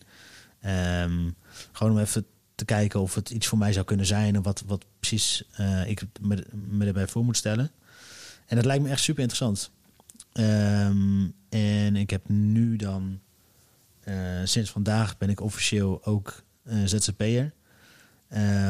Ehm, 0.60 1.30
gewoon 1.72 1.92
om 1.92 2.00
even 2.00 2.26
te 2.56 2.66
kijken 2.66 3.00
of 3.00 3.16
het 3.16 3.30
iets 3.30 3.48
voor 3.48 3.58
mij 3.58 3.74
zou 3.74 3.86
kunnen 3.86 4.06
zijn 4.06 4.36
en 4.36 4.42
wat, 4.42 4.64
wat 4.66 4.86
precies 5.00 5.44
eh, 5.52 5.88
ik 5.90 6.02
me, 6.20 6.86
erbij 6.86 7.08
voor 7.08 7.24
moet 7.24 7.38
stellen. 7.38 7.72
En 8.46 8.56
dat 8.56 8.66
lijkt 8.66 8.84
me 8.84 8.90
echt 8.90 9.02
super 9.02 9.22
interessant. 9.22 9.72
Ehm, 10.34 11.28
en 11.50 11.96
ik 11.96 12.10
heb 12.10 12.30
nu 12.30 12.76
dan 12.76 13.20
eh, 14.00 14.16
sinds 14.44 14.72
vandaag 14.72 15.18
ben 15.18 15.30
ik 15.30 15.40
officieel 15.40 16.06
ook 16.06 16.44
eh, 16.64 16.78
ZZP'er. 16.86 17.54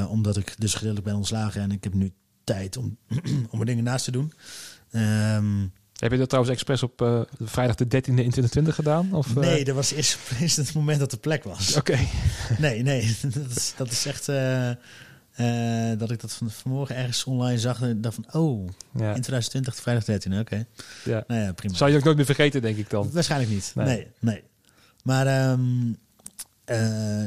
Omdat 0.08 0.38
ik 0.38 0.56
dus 0.58 0.74
gedeeltelijk 0.74 1.08
ben 1.08 1.16
ontslagen 1.16 1.62
en 1.62 1.72
ik 1.72 1.84
heb 1.84 1.93
nu 1.93 2.12
tijd 2.43 2.78
om, 2.78 2.97
om 3.52 3.60
er 3.60 3.66
dingen 3.66 3.84
naast 3.84 4.06
te 4.06 4.12
doen. 4.12 4.34
Ehm, 4.91 5.68
Heb 6.02 6.12
je 6.12 6.18
dat 6.18 6.30
trouwens 6.30 6.56
expres 6.56 6.84
op 6.84 7.02
eh, 7.02 7.22
vrijdag 7.39 7.76
de 7.76 7.86
13e 7.86 7.89
in 7.91 8.14
2020 8.14 8.76
gedaan? 8.76 9.14
Of, 9.14 9.28
eh? 9.28 9.36
nee, 9.36 9.64
dat 9.64 9.76
was 9.76 9.91
eerst, 9.91 10.18
eerst 10.41 10.58
het 10.58 10.74
moment 10.74 10.99
dat 10.99 11.12
de 11.12 11.18
plek 11.18 11.43
was. 11.43 11.76
Oké. 11.76 11.99
Nee, 12.58 12.84
nee, 12.84 13.18
dat 13.34 13.56
is, 13.56 13.74
dat 13.78 13.91
is 13.91 14.06
echt 14.06 14.30
eh, 14.30 14.72
dat 15.97 16.12
ik 16.12 16.20
dat 16.22 16.34
van, 16.34 16.49
vanmorgen 16.52 16.95
ergens 16.95 17.24
online 17.24 17.60
zag 17.60 17.82
en 17.82 18.02
dacht 18.02 18.16
van, 18.16 18.41
oh, 18.41 18.68
Ja. 18.93 19.14
in 19.16 19.22
2020, 19.22 19.76
vrijdag 19.76 20.04
13, 20.04 20.39
oké. 20.39 20.66
ja. 21.04 21.24
Nou 21.28 21.41
ja, 21.41 21.54
prima. 21.54 21.76
Zou 21.76 21.91
je 21.91 21.97
ook 21.97 22.04
nooit 22.04 22.16
meer 22.18 22.26
vergeten, 22.26 22.62
denk 22.62 22.78
ik 22.78 22.89
dan. 22.89 23.12
Waarschijnlijk 23.12 23.52
niet. 23.52 23.72
Nee. 23.76 23.86
Nee, 23.86 24.08
nee. 24.20 24.43
Maar 25.04 25.28
eh, 25.28 25.58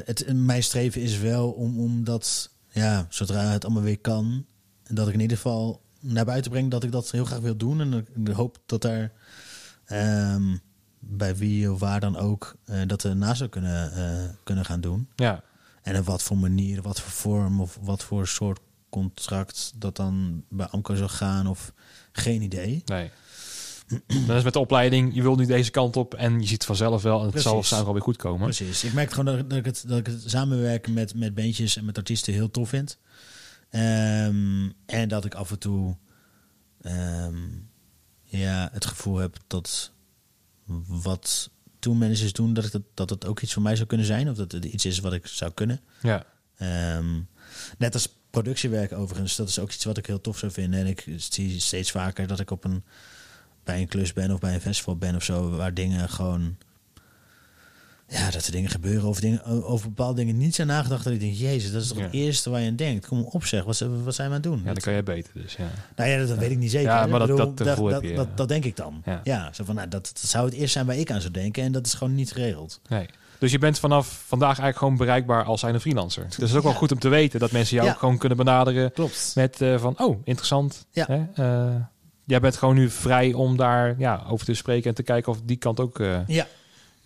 het, 0.04 0.32
mijn 0.34 0.62
streven 0.62 1.00
is 1.00 1.18
wel 1.18 1.50
om, 1.50 1.80
om 1.80 2.04
dat, 2.04 2.50
ja, 2.70 3.06
zodra 3.08 3.50
het 3.50 3.64
allemaal 3.64 3.82
weer 3.82 3.98
kan, 4.00 4.46
dat 4.88 5.08
ik 5.08 5.14
in 5.14 5.20
ieder 5.20 5.36
geval 5.36 5.82
naar 6.04 6.24
buiten 6.24 6.50
breng 6.50 6.70
dat 6.70 6.82
ik 6.84 6.92
dat 6.92 7.10
heel 7.10 7.24
graag 7.24 7.38
wil 7.40 7.56
doen. 7.56 7.80
En 7.80 8.06
ik 8.24 8.26
hoop 8.32 8.58
dat 8.66 8.82
daar 8.82 9.12
ehm, 9.84 10.56
bij 10.98 11.36
wie 11.36 11.72
of 11.72 11.78
waar 11.80 12.00
dan 12.00 12.16
ook 12.16 12.54
eh, 12.64 12.80
dat 12.86 13.02
er 13.02 13.16
naast 13.16 13.38
zou 13.38 13.50
kunnen, 13.50 13.92
eh, 13.92 14.30
kunnen 14.44 14.64
gaan 14.64 14.80
doen. 14.80 15.08
Ja. 15.16 15.42
En 15.82 15.98
op 15.98 16.04
wat 16.04 16.22
voor 16.22 16.36
manier, 16.38 16.82
wat 16.82 17.00
voor 17.00 17.10
vorm 17.12 17.60
of 17.60 17.78
wat 17.82 18.02
voor 18.02 18.26
soort 18.26 18.60
contract 18.90 19.72
dat 19.76 19.96
dan 19.96 20.44
bij 20.48 20.66
Amco 20.66 20.94
zou 20.94 21.10
gaan 21.10 21.46
of 21.46 21.72
geen 22.12 22.42
idee. 22.42 22.82
Nee. 22.84 23.10
Dan 24.26 24.36
is 24.36 24.42
met 24.42 24.52
de 24.52 24.58
opleiding, 24.58 25.14
je 25.14 25.22
wil 25.22 25.36
nu 25.36 25.46
deze 25.46 25.70
kant 25.70 25.96
op 25.96 26.14
en 26.14 26.40
je 26.40 26.46
ziet 26.46 26.64
vanzelf 26.64 27.02
wel 27.02 27.20
en 27.24 27.30
het 27.30 27.42
zal 27.42 27.62
zou 27.64 27.84
wel 27.84 27.92
weer 27.92 28.02
goed 28.02 28.16
komen. 28.16 28.42
Precies. 28.44 28.84
Ik 28.84 28.92
merk 28.92 29.10
gewoon 29.10 29.24
dat, 29.24 29.38
ik- 29.38 29.48
dat, 29.50 29.58
ik 29.58 29.64
het, 29.64 29.84
dat 29.86 29.98
ik 29.98 30.06
het 30.06 30.22
samenwerken 30.26 30.92
met, 30.92 31.14
met 31.14 31.34
bandjes 31.34 31.76
en 31.76 31.84
met 31.84 31.96
artiesten 31.98 32.32
heel 32.32 32.50
tof 32.50 32.68
vind. 32.68 32.98
Ehm, 33.74 34.70
en 34.86 35.08
dat 35.08 35.24
ik 35.24 35.34
af 35.34 35.50
en 35.50 35.58
toe 35.58 35.96
ehm, 36.80 37.36
ja, 38.22 38.68
het 38.72 38.86
gevoel 38.86 39.16
heb 39.16 39.36
dat 39.46 39.92
wat 40.86 41.50
tourmanagers 41.78 42.32
doen, 42.32 42.52
dat, 42.52 42.64
ik 42.64 42.72
dat, 42.72 42.82
dat 42.94 43.10
het 43.10 43.26
ook 43.26 43.40
iets 43.40 43.52
voor 43.52 43.62
mij 43.62 43.76
zou 43.76 43.88
kunnen 43.88 44.06
zijn. 44.06 44.30
Of 44.30 44.36
dat 44.36 44.52
het 44.52 44.64
iets 44.64 44.84
is 44.84 44.98
wat 44.98 45.12
ik 45.12 45.26
zou 45.26 45.52
kunnen. 45.52 45.80
Ja. 46.02 46.26
Ehm, 46.56 47.20
net 47.78 47.94
als 47.94 48.16
productiewerk 48.30 48.92
overigens, 48.92 49.36
dat 49.36 49.48
is 49.48 49.58
ook 49.58 49.72
iets 49.72 49.84
wat 49.84 49.98
ik 49.98 50.06
heel 50.06 50.20
tof 50.20 50.38
zou 50.38 50.52
vinden. 50.52 50.80
En 50.80 50.86
ik 50.86 51.06
zie 51.16 51.60
steeds 51.60 51.90
vaker 51.90 52.26
dat 52.26 52.40
ik 52.40 52.50
op 52.50 52.64
een, 52.64 52.84
bij 53.64 53.80
een 53.80 53.88
klus 53.88 54.12
ben 54.12 54.30
of 54.30 54.40
bij 54.40 54.54
een 54.54 54.60
festival 54.60 54.96
ben 54.96 55.14
of 55.14 55.22
zo, 55.22 55.50
waar 55.50 55.74
dingen 55.74 56.08
gewoon. 56.08 56.56
Ja, 58.08 58.30
dat 58.30 58.46
er 58.46 58.52
dingen 58.52 58.70
gebeuren 58.70 59.08
of 59.08 59.20
dingen, 59.20 59.44
over 59.44 59.88
bepaalde 59.88 60.14
dingen 60.14 60.36
niet 60.36 60.54
zijn 60.54 60.66
nagedacht. 60.66 61.04
Dat 61.04 61.12
ik 61.12 61.20
denk, 61.20 61.34
jezus, 61.34 61.72
dat 61.72 61.82
is 61.82 61.88
toch 61.88 61.96
Ja. 61.98 62.02
het 62.04 62.12
eerste 62.12 62.50
waar 62.50 62.60
je 62.60 62.68
aan 62.68 62.76
denkt. 62.76 63.06
Kom 63.06 63.22
op 63.22 63.44
zeg, 63.44 63.64
wat, 63.64 63.76
zijn- 63.76 64.04
wat 64.04 64.14
zijn 64.14 64.28
we 64.28 64.34
aan 64.34 64.40
het 64.40 64.50
doen? 64.50 64.58
ja, 64.58 64.64
dan 64.72 64.82
kan 64.82 64.92
jij 64.92 65.02
beter 65.02 65.32
dus. 65.34 65.54
Ja. 65.56 65.64
Nou 65.96 66.10
ja, 66.10 66.18
dat, 66.18 66.28
dat 66.28 66.38
weet 66.38 66.50
ik 66.50 66.58
niet 66.58 66.70
zeker. 66.70 66.88
Ja, 66.90 67.06
maar 67.06 67.18
dat- 67.18 67.28
dat 67.36 67.56
dat, 67.56 68.02
je, 68.02 68.14
dat, 68.14 68.36
dat 68.36 68.48
denk 68.48 68.64
ik 68.64 68.76
dan. 68.76 69.02
Ja. 69.24 69.52
Zo 69.52 69.64
van, 69.64 69.74
nou, 69.74 69.88
dat, 69.88 70.10
dat 70.20 70.30
zou 70.30 70.44
het 70.44 70.54
eerst 70.54 70.72
zijn 70.72 70.86
waar 70.86 70.96
ik 70.96 71.10
aan 71.10 71.20
zou 71.20 71.32
denken. 71.32 71.62
En 71.62 71.72
dat 71.72 71.86
is 71.86 71.94
gewoon 71.94 72.14
niet 72.14 72.32
geregeld. 72.32 72.80
Nee. 72.88 73.06
Dus 73.38 73.52
je 73.52 73.58
bent 73.58 73.78
vanaf 73.78 74.22
vandaag 74.26 74.48
eigenlijk 74.48 74.78
gewoon 74.78 74.96
bereikbaar 74.96 75.44
als 75.44 75.60
zijn 75.60 75.74
een 75.74 75.80
freelancer. 75.80 76.24
Dus 76.24 76.36
het 76.36 76.48
is 76.48 76.54
ook 76.54 76.62
wel 76.62 76.72
goed 76.72 76.92
om 76.92 76.98
te 76.98 77.08
weten 77.08 77.40
dat 77.40 77.50
mensen 77.52 77.76
jou 77.76 77.88
ook 77.88 77.98
gewoon 77.98 78.18
kunnen 78.18 78.38
benaderen 78.38 78.92
Klopt. 78.92 79.32
met 79.34 79.60
eh, 79.60 79.78
van, 79.78 79.94
oh, 79.98 80.20
interessant. 80.24 80.86
Ja. 80.90 81.06
Hè? 81.06 81.24
Eh, 81.34 81.74
jij 82.24 82.40
bent 82.40 82.56
gewoon 82.56 82.74
nu 82.74 82.90
vrij 82.90 83.32
om 83.32 83.56
daar 83.56 83.94
ja, 83.98 84.24
over 84.28 84.46
te 84.46 84.54
spreken 84.54 84.88
en 84.88 84.94
te 84.94 85.02
kijken 85.02 85.32
of 85.32 85.40
die 85.44 85.56
kant 85.56 85.80
ook... 85.80 86.00
eh, 86.00 86.18
Ja, 86.26 86.46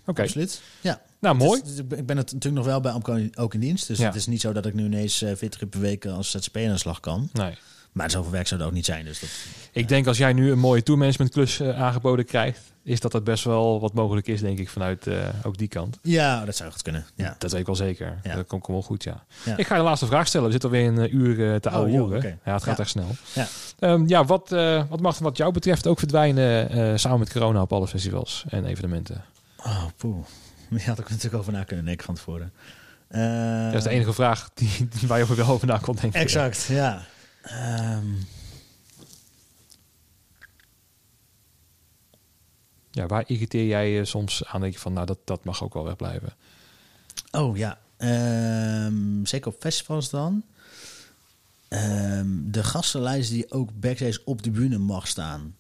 Oké, 0.09 0.23
absoluut. 0.23 0.61
Ja. 0.81 1.01
nou 1.21 1.37
mooi. 1.37 1.61
Is- 1.65 1.79
ik 1.79 1.89
ben- 1.89 2.17
het 2.17 2.33
natuurlijk 2.33 2.55
nog 2.55 2.65
wel 2.65 2.81
bij 2.81 2.93
Amco 2.93 3.19
ook 3.35 3.55
in 3.55 3.61
dienst. 3.61 3.87
Dus 3.87 3.99
Ja. 3.99 4.07
het 4.07 4.15
is 4.15 4.27
niet 4.27 4.41
zo 4.41 4.53
dat 4.53 4.67
ik 4.67 4.75
nu 4.75 4.85
ineens 4.85 5.23
eh, 5.23 5.31
40 5.37 5.61
uur 5.63 5.69
per 5.69 5.81
week 5.81 6.07
als 6.07 6.31
ZZP 6.31 6.57
aan 6.57 6.63
de 6.63 6.79
slag 6.79 7.01
kan. 7.01 7.29
Nee. 7.33 7.55
Maar 7.93 8.11
zoveel 8.11 8.33
werk 8.33 8.47
zou 8.47 8.61
er 8.61 8.67
ook 8.67 8.73
niet 8.73 8.85
zijn. 8.85 9.05
Dus 9.05 9.21
dat, 9.21 9.29
Ik 9.73 9.89
denk 9.89 10.07
als 10.07 10.19
jij 10.19 10.33
nu 10.33 10.51
een 10.51 10.59
mooie 10.59 10.83
tourmanagementklus 10.83 11.61
eh, 11.61 11.81
aangeboden 11.83 12.25
krijgt, 12.25 12.61
is 12.83 13.01
dat 13.01 13.13
dat 13.13 13.25
best 13.25 13.45
wel 13.45 13.81
wat 13.81 13.93
mogelijk 13.95 14.27
is, 14.27 14.41
denk 14.41 14.59
ik, 14.59 14.69
vanuit 14.69 15.07
eh, 15.07 15.29
ook 15.43 15.59
die 15.59 15.69
kant. 15.69 15.99
ja, 16.03 16.45
dat 16.45 16.57
zou 16.57 16.71
goed 16.71 16.83
kunnen. 16.83 17.07
Ja. 17.15 17.37
Dat 17.39 17.51
weet 17.51 17.61
ik 17.61 17.67
wel 17.67 17.75
zeker. 17.77 18.19
Ja. 18.23 18.35
Dat 18.35 18.47
komt 18.47 18.67
wel 18.67 18.83
goed, 18.83 19.05
ja. 19.05 19.25
Ja. 19.45 19.57
Ik 19.57 19.67
ga 19.67 19.77
de 19.77 19.83
laatste 19.83 20.07
vraag 20.07 20.27
stellen. 20.27 20.47
We 20.47 20.53
zitten 20.53 20.71
alweer 20.71 20.87
een 20.89 20.99
eh, 20.99 21.13
uur 21.13 21.53
eh, 21.53 21.61
te 21.61 21.69
Oh, 21.69 21.75
oude 21.75 22.03
oké. 22.17 22.39
Ja, 22.45 22.53
het 22.53 22.63
gaat 22.63 22.79
echt 22.79 22.89
snel. 22.91 23.09
Ja. 23.35 23.47
Ehm, 23.79 24.05
ja, 24.09 24.25
wat, 24.25 24.53
eh, 24.53 24.83
wat 24.89 25.01
mag 25.01 25.19
wat 25.19 25.37
jou 25.37 25.53
betreft 25.53 25.87
ook 25.87 25.99
verdwijnen 25.99 26.71
eh, 26.71 26.93
samen 26.97 27.19
met 27.19 27.33
corona 27.33 27.61
op 27.63 27.73
alle 27.73 27.89
festivals 27.89 28.45
en 28.49 28.65
evenementen? 28.65 29.25
Oh, 29.65 29.85
poeh. 29.97 30.27
Daar 30.71 30.87
had 30.87 30.99
ik 30.99 31.09
natuurlijk 31.09 31.35
over 31.35 31.53
na 31.53 31.65
kunnen 31.65 31.85
denken 31.85 32.05
van 32.05 32.15
tevoren. 32.15 32.53
Uh, 33.11 33.65
dat 33.65 33.75
is 33.75 33.83
de 33.83 33.91
enige 33.91 34.13
vraag 34.13 34.51
die, 34.55 34.89
die 34.89 35.09
waar 35.09 35.19
je 35.19 35.35
wel 35.35 35.49
over 35.49 35.67
na 35.67 35.79
kon 35.79 35.97
denken. 35.97 36.21
Exact, 36.21 36.63
ja. 36.63 37.07
Um, 37.97 38.27
ja, 42.91 43.07
waar 43.07 43.25
irriteer 43.27 43.67
jij 43.67 43.91
je 43.91 44.05
soms 44.05 44.45
aan? 44.45 44.61
Denk 44.61 44.73
je 44.73 44.79
van, 44.79 44.93
nou, 44.93 45.07
dat, 45.07 45.19
dat 45.25 45.45
mag 45.45 45.63
ook 45.63 45.75
wel 45.75 45.85
wegblijven. 45.85 46.35
Oh 47.31 47.57
ja, 47.57 47.79
um, 48.87 49.27
zeker 49.27 49.53
op 49.53 49.61
festivals 49.61 50.11
dan. 50.11 50.45
Um, 51.69 52.51
de 52.51 52.65
gastenlijst 52.65 53.31
die 53.31 53.51
ook 53.51 53.81
backstage 53.81 54.21
op 54.25 54.43
de 54.43 54.51
bühne 54.51 54.79
mag 54.79 55.07
staan. 55.07 55.57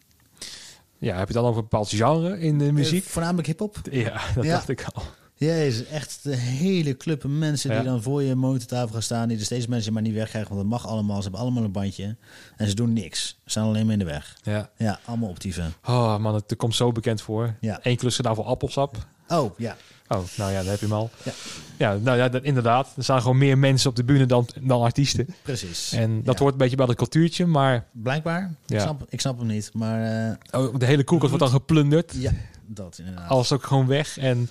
Ja, 0.99 1.19
heb 1.19 1.29
je 1.29 1.35
dan 1.35 1.45
over 1.45 1.57
een 1.57 1.63
bepaald 1.69 1.89
genre 1.89 2.41
in 2.41 2.59
de 2.59 2.73
muziek? 2.73 3.05
Uh, 3.05 3.11
voornamelijk 3.11 3.47
hip-hop. 3.47 3.77
Ja, 3.91 4.21
dat 4.35 4.45
ja. 4.45 4.53
dacht 4.53 4.69
ik 4.69 4.85
al. 4.93 5.03
Jezus, 5.35 5.87
echt 5.87 6.19
de 6.23 6.37
hele 6.37 6.97
club 6.97 7.25
mensen 7.25 7.71
die 7.71 7.79
Ja. 7.79 7.85
dan 7.85 8.03
voor 8.03 8.23
je 8.23 8.35
monitortafel 8.35 8.93
gaan 8.93 9.03
staan, 9.03 9.29
die 9.29 9.39
er 9.39 9.45
steeds 9.45 9.67
mensen 9.67 9.93
maar 9.93 10.03
niet 10.03 10.15
wegkrijgen, 10.15 10.55
want 10.55 10.61
dat 10.71 10.81
mag 10.81 10.89
allemaal. 10.91 11.17
Ze 11.17 11.23
hebben 11.23 11.41
allemaal 11.41 11.65
een 11.65 11.73
bandje 11.73 12.17
en 12.57 12.69
ze 12.69 12.75
doen 12.75 12.93
niks. 12.93 13.29
Ze 13.29 13.51
staan 13.51 13.67
alleen 13.67 13.85
maar 13.85 13.93
in 13.93 13.99
de 13.99 14.05
weg. 14.05 14.37
Ja. 14.43 14.71
Ja, 14.77 15.01
allemaal 15.05 15.29
optieven. 15.29 15.75
Oh 15.85 16.19
man, 16.19 16.35
het 16.35 16.57
komt 16.57 16.75
zo 16.75 16.93
bekend 16.93 17.23
voor. 17.23 17.55
Ja. 17.61 17.79
Eén 17.83 17.97
klus 17.97 18.17
gedaan 18.17 18.35
voor 18.35 18.45
appelsap. 18.45 18.97
Oh, 19.29 19.59
ja. 19.59 19.77
Oh, 20.09 20.19
nou 20.37 20.53
ja, 20.53 20.61
daar 20.63 20.71
heb 20.71 20.81
je 20.81 20.87
hem 20.87 20.95
al. 20.95 21.11
Ja. 21.23 21.33
Ja, 21.79 21.95
nou 21.95 22.19
ja, 22.19 22.29
dat, 22.29 22.43
inderdaad. 22.43 22.93
Er 22.97 23.03
staan 23.03 23.21
gewoon 23.21 23.39
meer 23.39 23.59
mensen 23.59 23.91
op 23.91 23.97
de 23.97 24.05
bühne 24.05 24.27
dan, 24.27 24.49
dan 24.61 24.83
artiesten. 24.83 25.27
Precies. 25.43 25.93
En 25.93 26.23
dat 26.25 26.35
Ja. 26.35 26.41
hoort 26.41 26.53
een 26.53 26.59
beetje 26.59 26.77
bij 26.77 26.87
dat 26.87 26.97
cultuurtje, 26.97 27.47
maar 27.47 27.87
Blijkbaar. 27.93 28.43
Ik, 28.67 28.73
Ja. 28.73 28.81
snap, 28.81 29.05
ik 29.09 29.21
snap 29.21 29.39
hem 29.39 29.47
niet, 29.47 29.71
maar 29.75 30.29
eh, 30.51 30.61
oh, 30.61 30.75
de 30.79 30.87
hele 30.87 31.05
koelkast 31.05 31.31
wordt 31.31 31.45
dan 31.45 31.55
geplunderd. 31.55 32.13
ja, 32.19 32.33
dat 32.67 32.97
inderdaad. 32.99 33.29
Alles 33.31 33.53
ook 33.53 33.65
gewoon 33.65 33.87
weg. 33.87 34.19
En 34.19 34.51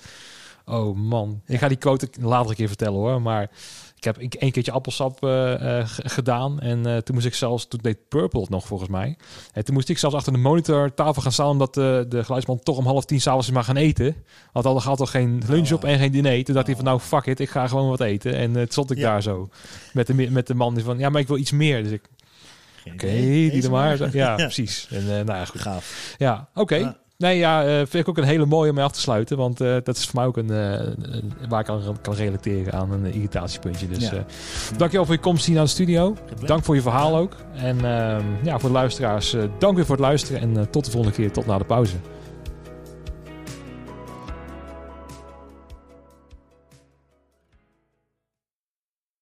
oh 0.64 0.96
man, 0.96 1.40
ik 1.46 1.58
ga 1.58 1.68
die 1.68 1.76
quote 1.76 2.08
later 2.20 2.50
een 2.50 2.56
keer 2.56 2.68
vertellen 2.68 2.98
hoor. 2.98 3.22
Maar 3.22 3.50
ik 3.98 4.04
heb 4.04 4.16
een 4.20 4.30
een 4.38 4.50
keertje 4.50 4.72
appelsap 4.72 5.22
eh, 5.24 5.78
eh, 5.78 5.84
gedaan. 5.88 6.60
En 6.60 6.86
eh, 6.86 6.96
toen 6.96 7.14
moest 7.14 7.26
ik 7.26 7.34
zelfs, 7.34 7.68
toen 7.68 7.80
deed 7.82 8.08
Purple 8.08 8.40
het 8.40 8.48
nog 8.50 8.66
volgens 8.66 8.88
mij. 8.90 9.16
En 9.52 9.64
toen 9.64 9.74
moest 9.74 9.88
ik 9.88 9.98
zelfs 9.98 10.14
achter 10.14 10.32
de 10.32 10.38
monitor 10.38 10.94
tafel 10.94 11.22
gaan 11.22 11.32
staan. 11.32 11.46
Omdat 11.48 11.74
de, 11.74 12.06
de 12.08 12.24
geluidsman 12.24 12.58
toch 12.58 12.76
om 12.76 12.86
half 12.86 13.04
tien 13.04 13.20
s'avonds 13.20 13.46
is 13.46 13.52
maar 13.54 13.64
gaan 13.64 13.76
eten. 13.76 14.16
Want 14.52 14.66
al 14.66 14.80
gaat 14.80 14.96
toch 14.96 15.10
geen 15.10 15.42
lunch 15.48 15.72
op 15.72 15.84
en 15.84 15.98
geen 15.98 16.12
diner. 16.12 16.44
Toen 16.44 16.54
dacht 16.54 16.66
hij 16.66 16.76
van 16.76 16.84
nou 16.84 17.00
fuck 17.00 17.26
it, 17.26 17.40
ik 17.40 17.50
ga 17.50 17.68
gewoon 17.68 17.88
wat 17.88 18.00
eten. 18.00 18.34
En 18.34 18.52
toen 18.52 18.66
stond 18.68 18.90
ik 18.90 18.98
Ja. 18.98 19.10
daar 19.10 19.22
zo. 19.22 19.48
Met 19.92 20.06
de, 20.06 20.14
met 20.14 20.46
de 20.46 20.54
man 20.54 20.74
die 20.74 20.84
van 20.84 20.98
ja, 20.98 21.08
maar 21.08 21.20
ik 21.20 21.28
wil 21.28 21.36
iets 21.36 21.52
meer. 21.52 21.82
Dus 21.82 21.92
ik, 21.92 22.02
oké, 22.92 23.06
die 23.10 23.62
er 23.62 23.70
maar. 23.70 23.98
Ja, 23.98 24.08
Ja. 24.12 24.34
precies. 24.34 24.88
En 24.90 25.04
nou 25.06 25.38
ja, 25.38 25.44
goed. 25.44 25.60
Gaaf. 25.60 26.14
Ja, 26.18 26.48
oké. 26.54 26.76
Ja. 26.76 26.96
Nee, 27.18 27.38
ja, 27.38 27.64
eh, 27.64 27.74
vind 27.76 27.94
ik 27.94 28.08
ook 28.08 28.18
een 28.18 28.24
hele 28.24 28.46
mooie 28.46 28.68
om 28.68 28.74
mee 28.74 28.84
af 28.84 28.92
te 28.92 29.00
sluiten. 29.00 29.36
Want 29.36 29.60
eh, 29.60 29.76
dat 29.84 29.96
is 29.96 30.04
voor 30.04 30.14
mij 30.14 30.24
ook 30.26 30.36
een, 30.36 30.50
eh, 30.50 30.86
waar 31.48 31.60
ik 31.60 31.68
aan 31.68 31.96
kan 32.02 32.14
relateren 32.14 32.72
aan 32.72 32.92
een 32.92 33.12
irritatiepuntje. 33.12 33.88
Dus 33.88 34.10
Ja. 34.10 34.24
dankjewel 34.76 35.06
voor 35.06 35.14
je 35.14 35.20
komst 35.20 35.46
hier 35.46 35.54
naar 35.54 35.64
de 35.64 35.70
studio. 35.70 36.16
Dank 36.46 36.64
voor 36.64 36.74
je 36.74 36.82
verhaal 36.82 37.16
ook. 37.16 37.36
En 37.54 37.76
ehm, 37.84 38.24
ja, 38.42 38.58
voor 38.58 38.68
de 38.68 38.74
luisteraars, 38.74 39.36
dank 39.58 39.76
weer 39.76 39.86
voor 39.86 39.96
het 39.96 40.04
luisteren. 40.04 40.40
En 40.40 40.70
tot 40.70 40.84
de 40.84 40.90
volgende 40.90 41.16
keer, 41.16 41.32
tot 41.32 41.46
na 41.46 41.58
de 41.58 41.64
pauze. 41.64 41.94